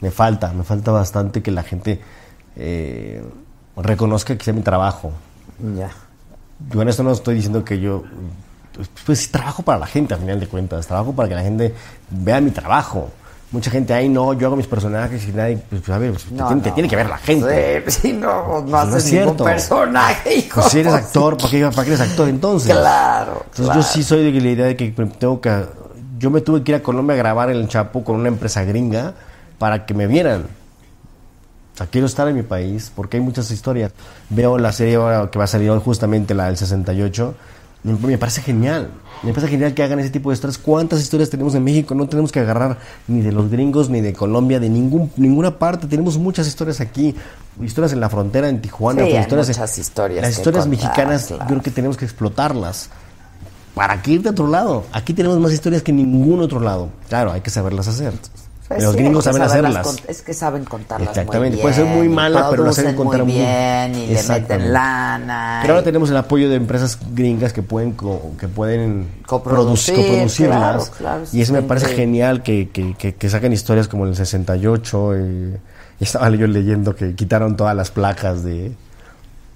Me 0.00 0.10
falta, 0.10 0.52
me 0.52 0.64
falta 0.64 0.90
bastante 0.90 1.42
que 1.42 1.50
la 1.50 1.62
gente 1.62 2.00
eh, 2.56 3.22
reconozca 3.76 4.36
que 4.36 4.44
sea 4.44 4.52
mi 4.54 4.62
trabajo. 4.62 5.12
Ya. 5.76 5.90
Yo 6.70 6.82
en 6.82 6.88
esto 6.88 7.02
no 7.02 7.12
estoy 7.12 7.34
diciendo 7.36 7.64
que 7.64 7.78
yo, 7.80 8.02
pues 9.04 9.18
sí, 9.20 9.30
trabajo 9.30 9.62
para 9.62 9.78
la 9.78 9.86
gente 9.86 10.14
a 10.14 10.16
final 10.16 10.40
de 10.40 10.46
cuentas, 10.48 10.86
trabajo 10.86 11.12
para 11.12 11.28
que 11.28 11.34
la 11.34 11.42
gente 11.42 11.74
vea 12.10 12.40
mi 12.40 12.50
trabajo. 12.50 13.10
Mucha 13.52 13.70
gente, 13.70 13.94
ay 13.94 14.08
no, 14.08 14.32
yo 14.32 14.48
hago 14.48 14.56
mis 14.56 14.66
personajes 14.66 15.26
y 15.28 15.32
nadie, 15.32 15.56
pues 15.70 15.88
a 15.88 15.98
ver, 15.98 16.10
pues, 16.10 16.24
te 16.24 16.34
No, 16.34 16.48
tiene, 16.48 16.62
te 16.62 16.68
no. 16.70 16.74
tiene 16.74 16.88
que 16.90 16.96
ver 16.96 17.08
la 17.08 17.18
gente. 17.18 17.84
Sí, 17.86 18.00
sí, 18.00 18.12
no, 18.12 18.26
no 18.26 18.60
Pues 18.62 18.70
no 18.70 18.76
haces 18.78 18.96
es 19.06 19.12
ningún 19.12 19.24
cierto. 19.28 19.44
personaje, 19.44 20.34
hijo. 20.34 20.60
Pues 20.60 20.72
si 20.72 20.80
eres 20.80 20.92
actor, 20.92 21.36
¿para 21.36 21.50
qué, 21.50 21.60
para 21.66 21.82
qué 21.84 21.88
eres 21.94 22.00
actor 22.00 22.28
entonces? 22.28 22.72
Claro, 22.76 23.32
Entonces 23.44 23.64
claro. 23.66 23.80
yo 23.80 23.86
sí 23.86 24.02
soy 24.02 24.30
de 24.32 24.40
la 24.40 24.48
idea 24.48 24.66
de 24.66 24.76
que 24.76 24.90
tengo 25.18 25.40
que... 25.40 25.64
Yo 26.18 26.30
me 26.30 26.40
tuve 26.40 26.62
que 26.64 26.72
ir 26.72 26.76
a 26.76 26.82
Colombia 26.82 27.14
a 27.14 27.18
grabar 27.18 27.50
El 27.50 27.68
Chapo 27.68 28.02
con 28.02 28.16
una 28.16 28.28
empresa 28.28 28.64
gringa 28.64 29.14
para 29.58 29.86
que 29.86 29.94
me 29.94 30.06
vieran. 30.06 30.42
O 31.74 31.76
sea, 31.76 31.86
quiero 31.86 32.06
estar 32.06 32.26
en 32.26 32.34
mi 32.36 32.42
país 32.42 32.90
porque 32.94 33.18
hay 33.18 33.22
muchas 33.22 33.50
historias. 33.50 33.92
Veo 34.30 34.58
la 34.58 34.72
serie 34.72 34.96
ahora 34.96 35.30
que 35.30 35.38
va 35.38 35.44
a 35.44 35.48
salir 35.48 35.70
hoy, 35.70 35.80
justamente 35.84 36.34
la 36.34 36.46
del 36.46 36.56
68. 36.56 37.34
Me, 37.82 38.18
parece 38.18 38.42
genial. 38.42 38.90
Me 39.22 39.32
parece 39.32 39.48
genial 39.48 39.72
que 39.72 39.82
hagan 39.82 40.00
ese 40.00 40.10
tipo 40.10 40.30
de 40.30 40.34
historias. 40.34 40.58
¿Cuántas 40.58 41.00
historias 41.00 41.30
tenemos 41.30 41.54
en 41.54 41.62
México? 41.62 41.94
No 41.94 42.08
tenemos 42.08 42.32
que 42.32 42.40
agarrar 42.40 42.78
ni 43.06 43.20
de 43.20 43.30
los 43.30 43.48
gringos, 43.48 43.88
ni 43.88 44.00
de 44.00 44.12
Colombia, 44.12 44.58
de 44.58 44.68
ningún, 44.68 45.10
ninguna 45.16 45.58
parte. 45.58 45.86
Tenemos 45.86 46.18
muchas 46.18 46.48
historias 46.48 46.80
aquí. 46.80 47.14
Historias 47.62 47.92
en 47.92 48.00
la 48.00 48.08
frontera, 48.08 48.48
en 48.48 48.60
Tijuana. 48.60 49.04
Sí, 49.04 49.16
historias 49.16 49.48
muchas 49.48 49.78
historias 49.78 50.22
Las 50.22 50.32
historias 50.32 50.64
contar, 50.64 50.84
mexicanas, 50.84 51.26
claro. 51.26 51.46
creo 51.46 51.62
que 51.62 51.70
tenemos 51.70 51.96
que 51.96 52.04
explotarlas. 52.04 52.90
¿Para 53.74 54.00
qué 54.02 54.12
ir 54.12 54.22
de 54.22 54.30
otro 54.30 54.48
lado? 54.48 54.84
Aquí 54.92 55.12
tenemos 55.12 55.38
más 55.38 55.52
historias 55.52 55.82
que 55.82 55.90
en 55.90 55.98
ningún 55.98 56.40
otro 56.40 56.60
lado. 56.60 56.88
Claro, 57.08 57.32
hay 57.32 57.42
que 57.42 57.50
saberlas 57.50 57.86
hacer. 57.86 58.14
Pues 58.68 58.82
los 58.82 58.92
sí, 58.94 58.98
gringos 58.98 59.22
saben 59.24 59.42
hacerlas. 59.42 59.86
con- 59.86 59.96
es 60.08 60.22
que 60.22 60.34
saben 60.34 60.64
contarlas 60.64 61.10
Exactamente, 61.10 61.56
muy 61.56 61.56
bien. 61.56 61.62
puede 61.62 61.74
ser 61.74 61.84
muy 61.84 62.08
mala, 62.08 62.48
pero 62.50 62.64
la 62.64 62.72
saben 62.72 62.96
contar 62.96 63.22
muy 63.22 63.32
muy- 63.34 63.40
bien 63.42 63.94
y 63.94 64.06
le 64.14 64.22
meten 64.24 64.72
lana. 64.72 65.58
Pero 65.62 65.74
ahora 65.74 65.84
tenemos 65.84 66.10
el 66.10 66.16
apoyo 66.16 66.48
de 66.48 66.56
empresas 66.56 66.98
gringas 67.14 67.52
que 67.52 67.62
pueden 67.62 67.92
co- 67.92 68.32
que 68.40 68.48
pueden 68.48 69.08
Coproducir, 69.26 69.94
produc- 69.94 70.06
coproducirlas. 70.08 70.58
claro, 70.58 70.84
claro, 70.98 71.22
y 71.32 71.40
eso 71.42 71.52
me 71.52 71.62
parece 71.62 71.94
genial 71.94 72.42
que, 72.42 72.68
que, 72.70 72.94
que, 72.96 73.14
que 73.14 73.30
saquen 73.30 73.52
historias 73.52 73.86
como 73.86 74.04
el 74.04 74.16
68. 74.16 75.16
Y, 75.16 75.20
y 76.00 76.04
estaba 76.04 76.28
yo 76.30 76.46
leyendo 76.48 76.94
que 76.96 77.14
quitaron 77.14 77.56
todas 77.56 77.76
las 77.76 77.90
placas 77.92 78.42
de, 78.42 78.72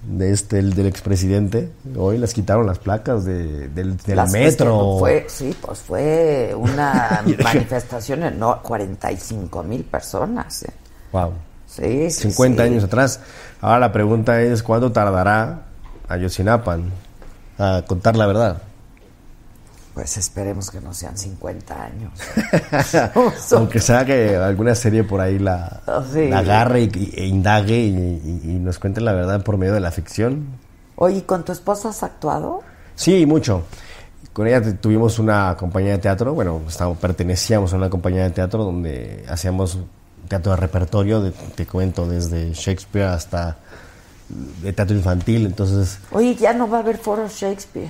de 0.03 0.31
este 0.31 0.59
el 0.59 0.73
del 0.73 0.87
expresidente. 0.87 1.71
Hoy 1.97 2.17
les 2.17 2.33
quitaron 2.33 2.65
las 2.65 2.79
placas 2.79 3.23
de, 3.25 3.67
del, 3.69 3.97
del 3.97 4.15
Las- 4.15 4.31
metro. 4.31 4.97
fue, 4.99 5.25
sí, 5.29 5.55
pues 5.61 5.79
fue 5.79 6.53
una 6.57 7.21
manifestación, 7.43 8.37
no, 8.39 8.61
45 8.63 9.63
mil 9.63 9.83
personas. 9.83 10.63
eh. 10.63 10.71
Wow. 11.11 11.33
Sí, 11.67 12.09
sí, 12.11 12.23
50 12.31 12.63
sí. 12.63 12.69
años 12.69 12.83
atrás. 12.83 13.19
Ahora 13.61 13.79
la 13.79 13.91
pregunta 13.91 14.41
es, 14.41 14.61
¿cuánto 14.63 14.91
tardará 14.91 15.61
Ayotzinapa 16.09 16.77
a 17.57 17.83
contar 17.87 18.15
la 18.17 18.25
verdad? 18.27 18.61
Pues 19.93 20.15
esperemos 20.17 20.71
que 20.71 20.79
no 20.79 20.93
sean 20.93 21.17
50 21.17 21.83
años. 21.83 22.13
Aunque 23.51 23.79
sea 23.79 24.05
que 24.05 24.35
alguna 24.37 24.73
serie 24.75 25.03
por 25.03 25.19
ahí 25.19 25.37
la, 25.37 25.81
Ah, 25.85 26.03
sí. 26.11 26.27
la 26.29 26.39
agarre 26.39 26.83
y, 26.83 27.13
e 27.15 27.25
indague 27.27 27.77
y, 27.77 27.89
y- 27.93 28.51
y 28.51 28.53
nos 28.59 28.79
cuente 28.79 29.01
la 29.01 29.11
verdad 29.11 29.43
por 29.43 29.57
medio 29.57 29.73
de 29.73 29.81
la 29.81 29.91
ficción. 29.91 30.45
Oye, 30.95 31.17
¿y 31.17 31.21
¿con 31.23 31.43
tu 31.43 31.51
esposa 31.51 31.89
has 31.89 32.03
actuado? 32.03 32.61
Sí, 32.95 33.25
mucho. 33.25 33.63
Con 34.33 34.47
ella 34.47 34.61
tuvimos 34.79 35.19
una 35.19 35.57
compañía 35.57 35.91
de 35.91 35.97
teatro, 35.97 36.33
bueno, 36.33 36.61
estábamos, 36.67 36.97
pertenecíamos 36.99 37.73
a 37.73 37.75
una 37.75 37.89
compañía 37.89 38.23
de 38.23 38.29
teatro 38.29 38.63
donde 38.63 39.25
hacíamos 39.27 39.77
teatro 40.29 40.51
de 40.53 40.57
repertorio, 40.57 41.21
de- 41.21 41.31
te 41.31 41.65
cuento, 41.65 42.07
desde 42.07 42.53
Shakespeare 42.53 43.07
hasta 43.07 43.57
de 44.61 44.71
teatro 44.71 44.95
infantil, 44.95 45.45
entonces 45.47 45.97
Oye, 46.11 46.35
ya 46.35 46.53
no 46.53 46.69
va 46.69 46.77
a 46.77 46.79
haber 46.79 46.97
foro 46.97 47.27
Shakespeare. 47.27 47.89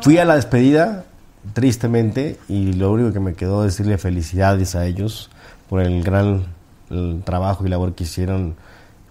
Fui 0.00 0.16
a 0.16 0.24
la 0.24 0.36
despedida, 0.36 1.04
tristemente, 1.52 2.38
y 2.48 2.72
lo 2.72 2.92
único 2.92 3.12
que 3.12 3.20
me 3.20 3.34
quedó 3.34 3.62
decirle 3.62 3.98
felicidades 3.98 4.74
a 4.74 4.86
ellos 4.86 5.30
por 5.68 5.80
el 5.80 6.02
gran 6.02 6.56
el 6.90 7.22
trabajo 7.24 7.66
y 7.66 7.68
labor 7.68 7.94
que 7.94 8.04
hicieron, 8.04 8.56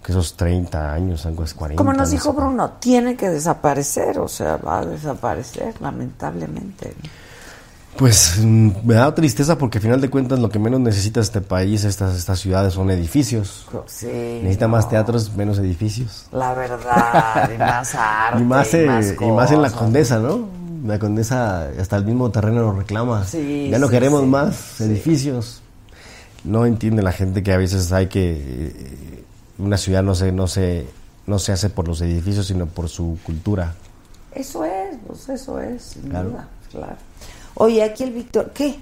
que 0.02 0.12
esos 0.12 0.36
30 0.36 0.92
años, 0.92 1.26
algo 1.26 1.44
es 1.44 1.54
40. 1.54 1.78
Como 1.78 1.92
nos 1.92 2.08
no 2.08 2.12
dijo. 2.12 2.32
Bruno, 2.32 2.70
tiene 2.78 3.16
que 3.16 3.28
desaparecer, 3.28 4.18
o 4.18 4.28
sea, 4.28 4.56
va 4.56 4.80
a 4.80 4.86
desaparecer, 4.86 5.74
lamentablemente. 5.80 6.94
Pues 7.96 8.38
mm, 8.42 8.70
me 8.84 8.94
da 8.94 9.14
tristeza 9.14 9.56
porque 9.56 9.78
al 9.78 9.82
final 9.82 10.00
de 10.00 10.10
cuentas 10.10 10.38
lo 10.38 10.50
que 10.50 10.58
menos 10.58 10.80
necesita 10.80 11.20
este 11.20 11.40
país, 11.40 11.84
estas, 11.84 12.14
estas 12.14 12.38
ciudades, 12.38 12.74
son 12.74 12.90
edificios. 12.90 13.66
Sí. 13.86 14.40
Necesita 14.42 14.68
más 14.68 14.88
teatros, 14.88 15.34
menos 15.34 15.58
edificios. 15.58 16.26
La 16.30 16.52
verdad, 16.54 17.50
y 17.54 17.58
más 17.58 17.94
arte. 17.98 18.42
y, 18.42 18.44
más, 18.44 18.74
eh, 18.74 18.86
más 18.86 19.14
y 19.18 19.32
más 19.32 19.50
en 19.50 19.62
la 19.62 19.70
condesa, 19.70 20.18
¿no? 20.18 20.65
La 20.84 20.98
condesa, 20.98 21.68
hasta 21.78 21.96
el 21.96 22.04
mismo 22.04 22.30
terreno 22.30 22.60
lo 22.62 22.72
reclama. 22.72 23.24
Sí, 23.24 23.68
ya 23.70 23.78
no 23.78 23.86
sí, 23.86 23.92
queremos 23.92 24.22
sí, 24.22 24.26
más 24.26 24.56
sí. 24.56 24.84
edificios. 24.84 25.62
No 26.44 26.66
entiende 26.66 27.02
la 27.02 27.12
gente 27.12 27.42
que 27.42 27.52
a 27.52 27.56
veces 27.56 27.92
hay 27.92 28.06
que. 28.08 28.36
eh, 28.74 29.24
una 29.58 29.76
ciudad 29.78 30.02
no 30.02 30.14
se, 30.14 30.32
no, 30.32 30.46
se, 30.48 30.86
no 31.26 31.38
se 31.38 31.52
hace 31.52 31.70
por 31.70 31.88
los 31.88 32.00
edificios, 32.02 32.46
sino 32.46 32.66
por 32.66 32.88
su 32.88 33.18
cultura. 33.24 33.74
Eso 34.32 34.64
es, 34.64 34.96
pues 35.06 35.28
eso 35.30 35.58
es, 35.60 35.82
sin 35.82 36.02
Claro. 36.10 36.28
duda, 36.30 36.48
claro. 36.70 36.96
Oye, 37.54 37.82
aquí 37.82 38.02
el 38.04 38.12
Víctor, 38.12 38.50
¿qué? 38.52 38.78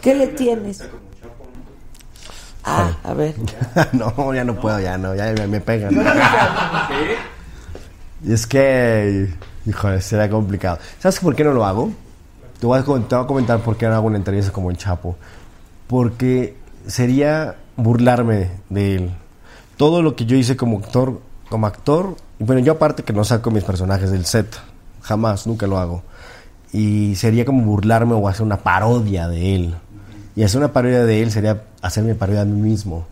¿Qué 0.00 0.14
le 0.14 0.28
tienes? 0.28 0.84
Ah, 2.62 2.96
a 3.02 3.12
ver. 3.14 3.34
no, 3.92 4.32
ya 4.34 4.44
no 4.44 4.54
puedo, 4.60 4.78
ya 4.80 4.96
no, 4.98 5.14
ya 5.16 5.32
me, 5.32 5.46
me 5.48 5.60
pegan. 5.60 5.94
Y 8.24 8.32
es 8.32 8.46
que, 8.46 9.32
híjole, 9.66 10.00
será 10.00 10.30
complicado. 10.30 10.78
¿Sabes 10.98 11.18
por 11.20 11.34
qué 11.34 11.44
no 11.44 11.52
lo 11.52 11.64
hago? 11.64 11.90
Te 12.60 12.66
voy, 12.66 12.78
a, 12.78 12.84
te 12.84 13.14
a 13.14 13.26
comentar 13.26 13.60
por 13.60 13.76
qué 13.76 13.86
no 13.86 13.94
hago 13.94 14.06
una 14.06 14.16
entrevista 14.16 14.52
como 14.52 14.70
el 14.70 14.76
Chapo. 14.76 15.16
Porque 15.86 16.56
sería 16.86 17.56
burlarme 17.76 18.50
de 18.70 18.96
él. 18.96 19.10
Todo 19.76 20.02
lo 20.02 20.16
que 20.16 20.24
yo 20.24 20.36
hice 20.36 20.56
como 20.56 20.78
actor, 20.78 21.20
como 21.50 21.66
actor, 21.66 22.16
bueno, 22.38 22.62
yo 22.62 22.72
aparte 22.72 23.02
que 23.02 23.12
no 23.12 23.24
saco 23.24 23.50
mis 23.50 23.64
personajes 23.64 24.10
del 24.10 24.24
set, 24.24 24.56
jamás, 25.02 25.46
nunca 25.46 25.66
lo 25.66 25.78
hago. 25.78 26.02
Y 26.72 27.14
sería 27.16 27.44
como 27.44 27.62
burlarme 27.64 28.14
o 28.14 28.28
hacer 28.28 28.42
una 28.42 28.58
parodia 28.58 29.28
de 29.28 29.54
él. 29.54 29.74
Y 30.34 30.42
hacer 30.42 30.58
una 30.58 30.72
parodia 30.72 31.04
de 31.04 31.22
él 31.22 31.30
sería 31.30 31.64
hacerme 31.82 32.14
parodia 32.14 32.42
a 32.42 32.44
mí 32.44 32.60
mismo. 32.60 33.06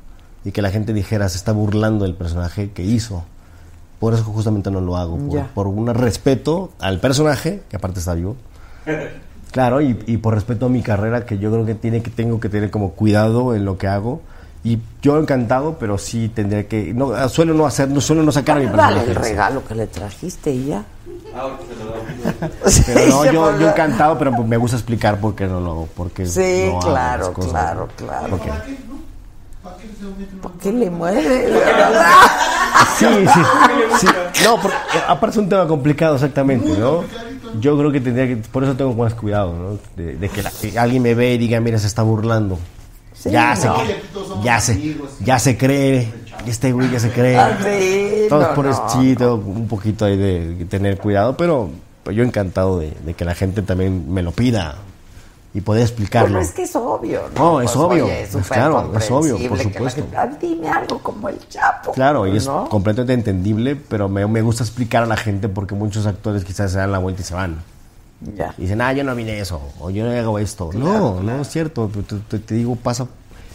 Y 0.44 0.52
que 0.52 0.62
la 0.62 0.70
gente 0.70 0.92
dijera, 0.92 1.28
se 1.28 1.38
está 1.38 1.52
burlando 1.52 2.04
del 2.04 2.14
personaje 2.14 2.70
que 2.72 2.82
hizo. 2.82 3.24
Por 4.04 4.12
eso 4.12 4.22
justamente 4.24 4.70
no 4.70 4.82
lo 4.82 4.98
hago. 4.98 5.16
Por, 5.16 5.46
por 5.46 5.66
un 5.66 5.86
respeto 5.94 6.72
al 6.78 7.00
personaje, 7.00 7.62
que 7.70 7.76
aparte 7.76 8.00
está 8.00 8.12
vivo. 8.12 8.36
Claro, 9.50 9.80
y, 9.80 9.96
y 10.06 10.16
por 10.18 10.34
respeto 10.34 10.66
a 10.66 10.68
mi 10.68 10.82
carrera, 10.82 11.24
que 11.24 11.38
yo 11.38 11.50
creo 11.50 11.64
que, 11.64 11.74
tiene, 11.76 12.02
que 12.02 12.10
tengo 12.10 12.38
que 12.40 12.48
tener 12.50 12.70
como 12.72 12.90
cuidado 12.90 13.54
en 13.54 13.64
lo 13.64 13.78
que 13.78 13.86
hago. 13.86 14.20
Y 14.64 14.80
yo 15.00 15.16
encantado, 15.18 15.76
pero 15.78 15.96
sí 15.96 16.28
tendría 16.28 16.66
que... 16.66 16.92
No, 16.92 17.28
suelo 17.28 17.54
no 17.54 17.64
hacer, 17.64 17.88
no 17.88 18.00
suelo 18.02 18.24
no 18.24 18.32
sacar 18.32 18.56
a 18.56 18.60
mi 18.60 18.66
Dale 18.66 18.76
personaje. 18.96 19.10
el 19.10 19.14
regalo 19.16 19.64
que 19.64 19.74
le 19.76 19.86
trajiste 19.86 20.50
y 20.52 20.66
ya. 20.66 20.84
Pero 22.86 23.06
no, 23.08 23.24
yo, 23.32 23.42
pues, 23.44 23.60
yo 23.60 23.68
encantado, 23.70 24.18
pero 24.18 24.32
me 24.32 24.56
gusta 24.56 24.76
explicar 24.76 25.18
por 25.20 25.34
qué 25.34 25.46
no 25.46 25.60
lo 25.60 25.70
hago. 25.70 25.88
Porque 25.96 26.26
Sí, 26.26 26.64
no 26.66 26.78
hago 26.80 26.88
claro, 26.90 27.24
las 27.26 27.34
cosas. 27.34 27.50
claro, 27.52 27.88
claro. 27.96 28.38
¿Por 30.42 30.52
qué 30.58 30.72
le 30.72 30.90
mueve? 30.90 31.48
Sí, 32.98 33.06
sí, 33.06 33.40
sí. 34.00 34.06
No, 34.44 34.60
porque, 34.60 34.76
eh, 34.94 35.00
aparte 35.08 35.34
es 35.36 35.42
un 35.42 35.48
tema 35.48 35.66
complicado, 35.66 36.14
exactamente, 36.16 36.68
¿no? 36.78 37.02
Yo 37.60 37.76
creo 37.78 37.90
que 37.90 38.00
tendría 38.00 38.26
que, 38.28 38.36
por 38.36 38.62
eso 38.64 38.74
tengo 38.74 38.92
más 38.94 39.14
cuidado, 39.14 39.52
¿no? 39.54 39.78
De, 39.96 40.16
de 40.16 40.28
que, 40.28 40.42
la- 40.42 40.50
que 40.50 40.78
alguien 40.78 41.02
me 41.02 41.14
ve 41.14 41.34
y 41.34 41.38
diga, 41.38 41.60
mira, 41.60 41.78
se 41.78 41.86
está 41.86 42.02
burlando. 42.02 42.58
ya, 43.24 43.56
se, 43.56 43.66
no. 43.68 43.76
ya, 44.42 44.60
se, 44.60 44.96
ya 45.24 45.38
se 45.38 45.56
cree, 45.56 46.08
este 46.46 46.72
güey 46.72 46.90
ya 46.90 47.00
se 47.00 47.10
cree. 47.10 47.36
Ah, 47.38 47.56
sí, 47.62 48.26
Todos 48.28 48.48
no, 48.48 48.54
por 48.54 48.66
eso 48.66 48.84
sí, 48.92 49.14
tengo 49.16 49.34
un 49.36 49.66
poquito 49.68 50.04
ahí 50.04 50.16
de 50.16 50.66
tener 50.68 50.98
cuidado, 50.98 51.36
pero 51.36 51.70
pues, 52.02 52.16
yo 52.16 52.22
encantado 52.22 52.78
de, 52.80 52.92
de 53.04 53.14
que 53.14 53.24
la 53.24 53.34
gente 53.34 53.62
también 53.62 54.12
me 54.12 54.22
lo 54.22 54.32
pida 54.32 54.76
y 55.54 55.60
poder 55.60 55.82
explicarlo. 55.82 56.30
Bueno, 56.30 56.44
es 56.44 56.52
que 56.52 56.64
es 56.64 56.74
obvio, 56.76 57.22
¿no? 57.34 57.52
No, 57.52 57.60
es 57.60 57.74
obvio, 57.76 58.04
oye, 58.06 58.22
es 58.22 58.30
pues 58.30 58.48
claro, 58.48 58.92
es 58.98 59.10
obvio, 59.10 59.36
por 59.38 59.48
comprensible 59.48 59.58
que 59.58 59.72
supuesto. 59.74 60.00
gente, 60.02 60.16
"Ah, 60.16 60.26
dime 60.40 60.68
algo 60.68 60.98
como 60.98 61.28
el 61.28 61.48
Chapo. 61.48 61.92
Claro, 61.92 62.26
y 62.26 62.36
es 62.36 62.46
¿no? 62.46 62.68
completamente 62.68 63.12
entendible, 63.30 63.76
pero 63.76 64.08
me, 64.08 64.26
me 64.26 64.42
gusta 64.42 64.64
explicar 64.64 65.04
a 65.04 65.06
la 65.06 65.16
gente 65.16 65.48
porque 65.48 65.74
muchos 65.76 66.06
actores 66.06 66.44
quizás 66.44 66.72
se 66.72 66.78
dan 66.78 66.90
la 66.92 66.98
vuelta 66.98 67.22
y 67.22 67.24
se 67.24 67.34
van. 67.34 67.62
Ya. 68.36 68.54
Y 68.58 68.62
dicen, 68.62 68.80
ah, 68.80 68.92
yo 68.92 69.04
no 69.04 69.14
vine 69.14 69.38
eso, 69.38 69.60
o 69.80 69.90
yo 69.90 70.04
no 70.04 70.10
hago 70.10 70.38
esto. 70.38 70.70
no, 70.74 71.20
no 71.20 71.40
es 71.42 71.48
cierto. 71.48 71.88
Te, 72.08 72.16
te- 72.16 72.38
te 72.40 72.54
digo, 72.54 72.74
pasa, 72.74 73.06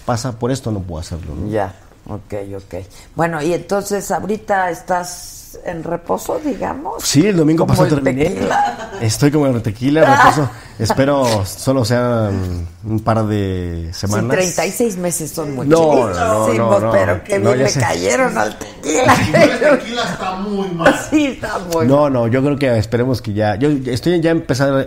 pasa 0.05 0.31
por 0.39 0.51
esto, 0.51 0.71
no 0.71 0.79
puedo 0.79 1.01
hacerlo. 1.01 1.33
¿no? 1.35 1.49
Ya, 1.49 1.73
ok, 2.07 2.33
ok. 2.55 2.75
Bueno, 3.15 3.41
y 3.41 3.53
entonces 3.53 4.09
ahorita 4.11 4.69
estás 4.69 5.38
en 5.65 5.83
reposo, 5.83 6.39
digamos. 6.43 7.03
Sí, 7.03 7.25
el 7.27 7.37
domingo 7.37 7.65
pasado 7.65 7.87
el 7.87 8.03
terminé. 8.03 8.29
tequila. 8.29 8.91
Estoy 9.01 9.31
como 9.31 9.47
en 9.47 9.61
tequila, 9.61 10.01
reposo. 10.23 10.49
Espero 10.77 11.45
solo 11.45 11.83
sean 11.85 12.67
un 12.85 12.99
par 13.01 13.25
de 13.25 13.89
Sí, 13.91 13.99
semanas. 14.07 14.31
36 14.37 14.97
meses 14.97 15.31
son 15.31 15.49
No, 15.55 15.63
muchísimos, 15.63 16.17
no, 16.17 16.53
no, 16.53 16.79
no. 16.79 16.91
pero 16.91 17.23
qué 17.23 17.39
No, 17.39 17.53
bien 17.53 17.69
sé. 17.69 17.79
cayeron 17.79 18.37
al 18.37 18.57
tequila. 18.57 19.15
El 19.33 19.59
tequila 19.79 20.03
está 20.03 20.35
muy 20.35 20.69
mal. 20.69 20.95
sí, 21.09 21.25
está 21.27 21.59
muy 21.59 21.85
No, 21.87 22.09
no, 22.09 22.27
yo 22.27 22.41
creo 22.41 22.57
que 22.57 22.77
esperemos 22.77 23.21
que 23.21 23.33
ya. 23.33 23.55
Yo 23.55 23.69
estoy 23.69 24.19
ya 24.21 24.31
empezando. 24.31 24.85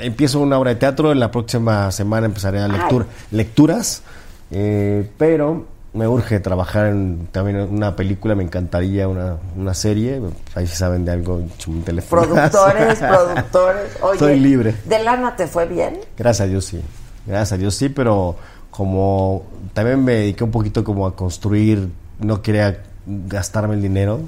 Empiezo 0.00 0.40
una 0.40 0.58
obra 0.58 0.70
de 0.70 0.76
teatro. 0.76 1.12
La 1.14 1.30
próxima 1.30 1.90
semana 1.92 2.26
empezaré 2.26 2.60
a 2.60 2.68
lectura, 2.68 3.06
lecturas. 3.30 4.02
eh, 4.50 5.10
pero 5.18 5.66
me 5.98 6.06
urge 6.08 6.38
trabajar 6.40 6.86
en 6.86 7.28
también 7.32 7.56
una 7.60 7.96
película. 7.96 8.34
Me 8.34 8.44
encantaría 8.44 9.08
una, 9.08 9.36
una 9.56 9.74
serie. 9.74 10.20
Ahí 10.54 10.66
si 10.66 10.76
saben 10.76 11.04
de 11.04 11.12
algo, 11.12 11.42
un 11.66 11.82
teléfono. 11.82 12.22
Productores, 12.22 12.98
productores. 13.00 13.82
Oye, 14.00 14.12
Estoy 14.14 14.40
libre. 14.40 14.74
¿De 14.84 15.02
lana 15.02 15.34
te 15.36 15.46
fue 15.46 15.66
bien? 15.66 15.98
Gracias 16.16 16.46
a 16.46 16.48
Dios 16.50 16.64
sí. 16.64 16.80
Gracias 17.26 17.52
a 17.52 17.56
Dios 17.58 17.74
sí, 17.74 17.88
pero 17.88 18.36
como 18.70 19.42
también 19.74 20.02
me 20.04 20.12
dediqué 20.14 20.44
un 20.44 20.50
poquito 20.50 20.84
como 20.84 21.06
a 21.06 21.16
construir, 21.16 21.90
no 22.20 22.40
quería 22.42 22.78
gastarme 23.06 23.74
el 23.74 23.82
dinero 23.82 24.20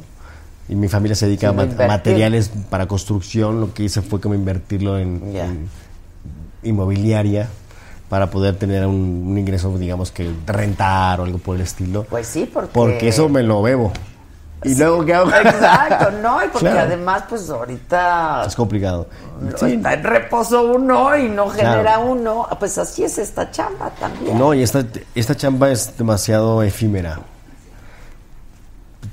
y 0.69 0.75
mi 0.75 0.89
familia 0.89 1.15
se 1.15 1.27
dedica 1.27 1.51
Sí, 1.53 1.59
a 1.59 1.63
invertir. 1.63 1.87
materiales 1.87 2.51
para 2.69 2.87
construcción, 2.89 3.61
lo 3.61 3.73
que 3.75 3.85
hice 3.85 4.03
fue 4.03 4.21
como 4.21 4.35
invertirlo 4.35 4.99
en 4.99 5.69
inmobiliaria 6.63 7.49
para 8.11 8.29
poder 8.29 8.57
tener 8.57 8.85
un, 8.87 9.25
un 9.29 9.39
ingreso, 9.39 9.79
digamos 9.79 10.11
que 10.13 10.31
rentar 10.47 11.21
o 11.21 11.25
algo 11.25 11.39
por 11.39 11.57
el 11.57 11.63
estilo. 11.63 12.05
Pues 12.05 12.27
sí, 12.27 12.51
porque... 12.53 12.71
Porque 12.75 13.09
eso 13.09 13.29
me 13.31 13.43
lo 13.43 13.63
bebo. 13.63 13.91
¿Y 14.63 14.75
luego 14.75 15.03
qué 15.07 15.15
hago? 15.15 15.31
Exacto, 15.31 16.11
no, 16.23 16.45
y 16.45 16.49
porque 16.49 16.67
Claro. 16.69 16.81
además, 16.81 17.23
pues 17.31 17.49
ahorita 17.49 18.43
Es 18.47 18.55
complicado. 18.55 19.07
no 19.41 19.57
Sí. 19.57 19.73
está 19.75 19.95
en 19.95 20.03
reposo 20.03 20.73
uno 20.73 21.17
y 21.17 21.31
no 21.31 21.47
Claro. 21.47 21.71
genera 21.79 21.99
uno. 22.01 22.47
Pues 22.59 22.77
así 22.77 23.03
es 23.05 23.17
esta 23.17 23.51
chamba 23.51 23.89
también. 23.99 24.37
No, 24.39 24.53
y 24.53 24.63
esta, 24.63 24.85
esta 25.15 25.35
chamba 25.35 25.71
es 25.71 25.97
demasiado 25.97 26.63
efímera. 26.63 27.21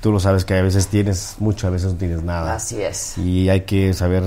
Tú 0.02 0.12
lo 0.12 0.20
sabes 0.20 0.44
que 0.44 0.54
a 0.58 0.62
veces 0.62 0.88
tienes 0.88 1.36
mucho, 1.38 1.66
a 1.66 1.70
veces 1.70 1.92
no 1.92 1.98
tienes 1.98 2.22
nada. 2.22 2.54
Así 2.54 2.82
es. 2.82 3.16
Y 3.16 3.48
hay 3.48 3.62
que 3.62 3.94
saber 3.94 4.22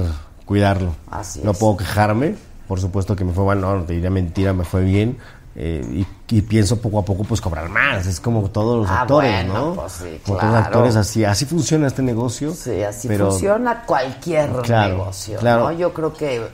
cuidarlo. 0.46 0.96
Así 1.12 1.42
no 1.44 1.52
es. 1.52 1.58
puedo 1.60 1.78
quejarme, 1.78 2.36
por 2.72 2.80
supuesto 2.80 3.18
que 3.18 3.26
me 3.26 3.34
fue 3.34 3.44
mal, 3.44 3.60
no, 3.60 3.76
no 3.76 3.84
te 3.84 3.92
diría 3.92 4.10
mentira, 4.10 4.54
me 4.54 4.64
fue 4.64 4.82
bien. 4.82 5.18
eh, 5.58 5.84
y, 6.30 6.38
y 6.38 6.42
pienso 6.42 6.80
poco 6.80 7.00
a 7.00 7.04
poco 7.04 7.26
pues 7.26 7.42
cobrar 7.42 7.68
más, 7.68 8.08
es 8.08 8.22
como 8.22 8.50
todos 8.50 8.84
los 8.84 8.90
Ah, 8.90 9.02
actores, 9.02 9.30
bueno, 9.46 9.54
¿no? 9.54 9.74
pues 9.74 9.92
sí, 9.92 10.22
como 10.26 10.38
todos 10.40 10.54
los 10.54 10.62
actores 10.64 10.96
así, 10.96 11.26
así 11.26 11.46
funciona 11.46 11.88
este 11.88 12.02
negocio. 12.02 12.54
Sí, 12.54 12.82
así 12.82 13.10
pero- 13.10 13.30
funciona 13.32 13.82
cualquier 13.86 14.50
Claro, 14.62 14.98
negocio, 15.00 15.38
claro. 15.40 15.64
¿no? 15.64 15.72
Yo 15.74 15.94
creo 15.94 16.14
que 16.14 16.48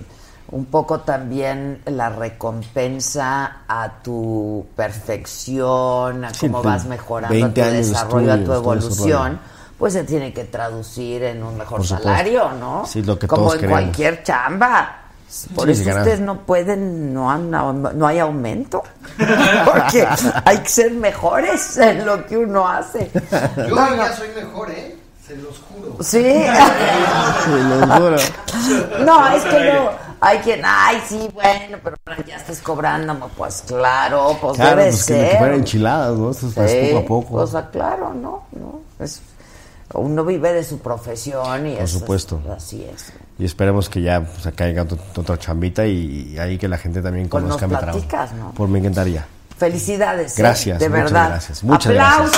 un 0.49 0.65
poco 0.65 1.01
también 1.01 1.81
la 1.85 2.09
recompensa 2.09 3.57
a 3.67 3.91
tu 4.01 4.65
perfección, 4.75 6.25
a 6.25 6.31
cómo 6.39 6.63
vas 6.63 6.85
mejorando 6.85 7.35
a 7.35 7.39
20 7.49 7.61
tu 7.63 7.69
desarrollo, 7.69 8.33
a 8.33 8.43
tu 8.43 8.53
evolución, 8.53 9.39
pues 9.77 9.93
se 9.93 10.03
tiene 10.05 10.33
que 10.33 10.45
traducir 10.45 11.21
en 11.23 11.43
un 11.43 11.55
mejor 11.55 11.85
salario, 11.85 12.49
¿no? 12.59 12.85
Sí, 12.87 13.03
lo 13.03 13.19
que 13.19 13.27
Como 13.27 13.43
todos 13.43 13.53
en 13.55 13.59
queremos. 13.59 13.81
cualquier 13.81 14.23
chamba. 14.23 15.01
Por 15.55 15.65
Sí, 15.73 15.81
eso 15.81 15.89
ustedes 15.89 16.19
no 16.21 16.39
pueden, 16.45 17.13
no, 17.13 17.29
han- 17.29 17.51
no 17.51 18.07
hay 18.07 18.19
aumento. 18.19 18.81
Porque 19.65 20.07
hay 20.45 20.57
que 20.59 20.69
ser 20.69 20.91
mejores 20.91 21.77
en 21.77 22.05
lo 22.05 22.25
que 22.25 22.37
uno 22.37 22.67
hace. 22.67 23.11
Yo 23.57 23.75
No, 23.75 23.89
no. 23.89 23.95
ya 23.97 24.15
soy 24.15 24.29
mejor, 24.35 24.71
¿eh? 24.71 24.95
Se 25.27 25.35
los 25.35 25.59
juro. 25.59 25.97
Sí. 26.01 26.23
Sí, 27.45 27.51
lo 27.51 27.87
juro. 27.87 28.15
No, 29.05 29.27
es 29.29 29.43
que 29.43 29.73
no. 29.73 29.89
Hay 30.19 30.39
quien, 30.39 30.61
ay, 30.65 31.01
sí, 31.07 31.29
bueno, 31.33 31.77
pero 31.83 31.95
ya 32.25 32.37
estás 32.37 32.59
cobrando, 32.59 33.29
pues 33.37 33.63
claro, 33.67 34.35
pues 34.41 34.55
Claro, 34.55 34.77
debe 34.77 34.89
pues 34.91 35.05
que, 35.05 35.13
ser. 35.13 35.31
que 35.31 35.37
fueran 35.37 35.55
enchiladas, 35.59 36.17
¿no? 36.17 36.31
Esto 36.31 36.63
es 36.63 36.71
Sí, 36.71 36.89
poco 36.93 36.99
a 36.99 37.07
poco. 37.07 37.35
O 37.43 37.47
sea, 37.47 37.69
claro, 37.69 38.13
no, 38.15 38.45
no. 38.53 38.79
Es, 38.99 39.21
uno 39.93 40.25
vive 40.25 40.53
de 40.53 40.63
su 40.63 40.79
profesión 40.79 41.67
y 41.67 41.73
Por 41.75 41.83
eso 41.83 41.83
es- 41.83 41.91
supuesto. 42.01 42.41
así 42.55 42.83
es. 42.91 43.11
Y 43.39 43.45
esperemos 43.45 43.87
que 43.89 44.01
ya 44.01 44.21
pues, 44.21 44.53
caiga 44.55 44.85
otra, 45.15 45.37
chambita 45.37 45.85
y, 45.85 46.33
y 46.33 46.39
ahí 46.39 46.57
que 46.57 46.67
la 46.67 46.77
gente 46.77 47.01
también 47.01 47.27
Pues 47.29 47.43
conozca 47.43 47.67
nos 47.67 47.71
mi 47.71 47.77
trabajo. 47.77 47.99
platicas, 47.99 48.33
¿no? 48.33 48.51
Por 48.51 48.67
me 48.67 48.79
encantaría. 48.79 49.25
Felicidades. 49.57 50.33
¿eh? 50.37 50.41
Gracias, 50.41 50.79
de 50.79 50.89
muchas 50.89 51.03
verdad. 51.03 51.29
gracias, 51.29 51.63
muchas 51.63 51.91
¡Aplausos! 51.91 52.31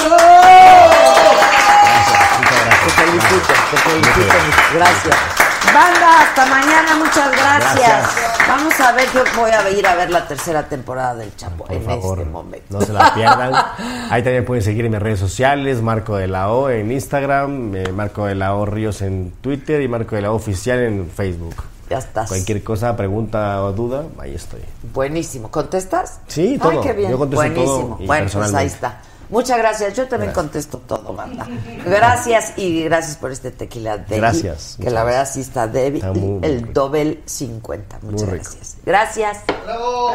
Te 2.85 2.89
felicito, 2.91 3.53
te 3.71 3.77
felicito. 3.77 4.35
Gracias. 4.76 5.48
Banda, 5.73 6.21
hasta 6.23 6.45
mañana, 6.47 6.95
muchas 6.97 7.31
gracias. 7.31 7.75
Gracias. 7.75 8.47
Vamos 8.47 8.79
a 8.79 8.91
ver, 8.93 9.07
yo 9.13 9.23
voy 9.37 9.51
a 9.51 9.69
ir 9.69 9.85
a 9.85 9.95
ver 9.95 10.09
la 10.09 10.27
tercera 10.27 10.67
temporada 10.67 11.15
del 11.15 11.35
Chapo 11.35 11.65
Por 11.65 11.75
en 11.75 11.83
favor, 11.83 12.19
este 12.19 12.31
momento. 12.31 12.65
no 12.69 12.81
se 12.85 12.91
la 12.93 13.13
pierdan. 13.13 13.53
Ahí 14.09 14.23
también 14.23 14.45
pueden 14.45 14.63
seguir 14.63 14.85
en 14.85 14.91
mis 14.91 14.99
redes 15.01 15.19
sociales, 15.19 15.81
Marco 15.81 16.15
de 16.17 16.27
la 16.27 16.49
O 16.51 16.69
en 16.69 16.91
Instagram, 16.91 17.75
eh, 17.75 17.91
Marco 17.91 18.25
de 18.25 18.35
la 18.35 18.55
O 18.55 18.65
Ríos 18.65 19.01
en 19.01 19.31
Twitter 19.41 19.81
y 19.81 19.87
Marco 19.87 20.15
de 20.15 20.23
la 20.23 20.31
O 20.31 20.35
Oficial 20.35 20.79
en 20.79 21.09
Facebook. 21.09 21.55
Ya 21.89 21.97
estás. 21.99 22.29
Cualquier 22.29 22.63
cosa, 22.63 22.95
pregunta 22.95 23.63
o 23.63 23.71
duda, 23.71 24.03
ahí 24.19 24.35
estoy. 24.35 24.61
Buenísimo. 24.93 25.49
¿Contestas? 25.49 26.19
Sí, 26.27 26.49
Ay, 26.53 26.57
todo. 26.59 26.81
qué 26.81 26.93
bien. 26.93 27.11
Yo 27.11 27.17
contesto 27.17 27.41
Buenísimo. 27.43 27.87
todo 27.95 27.97
y 27.99 28.05
bueno, 28.07 28.29
pues 28.31 28.53
ahí 28.53 28.67
está. 28.67 29.01
Muchas 29.30 29.57
gracias. 29.57 29.95
Yo 29.95 30.07
también 30.07 30.34
contesto 30.34 30.80
todo, 30.80 31.14
banda. 31.14 31.47
Gracias 31.85 32.53
y 32.57 32.84
gracias 32.84 33.15
por 33.18 33.31
este 33.31 33.51
tequila 33.51 33.97
de 33.97 34.18
Gracias, 34.18 34.77
Que 34.81 34.89
la 34.89 35.03
verdad 35.03 35.30
sí 35.31 35.41
está 35.41 35.68
débil. 35.68 36.01
Está 36.03 36.14
muy, 36.14 36.30
muy 36.39 36.47
el 36.47 36.61
rico. 36.61 36.72
doble 36.73 37.22
50. 37.26 37.99
Muchas 38.01 38.30
gracias. 38.30 38.77
Gracias. 38.85 39.38
¡Bravo! 39.65 40.14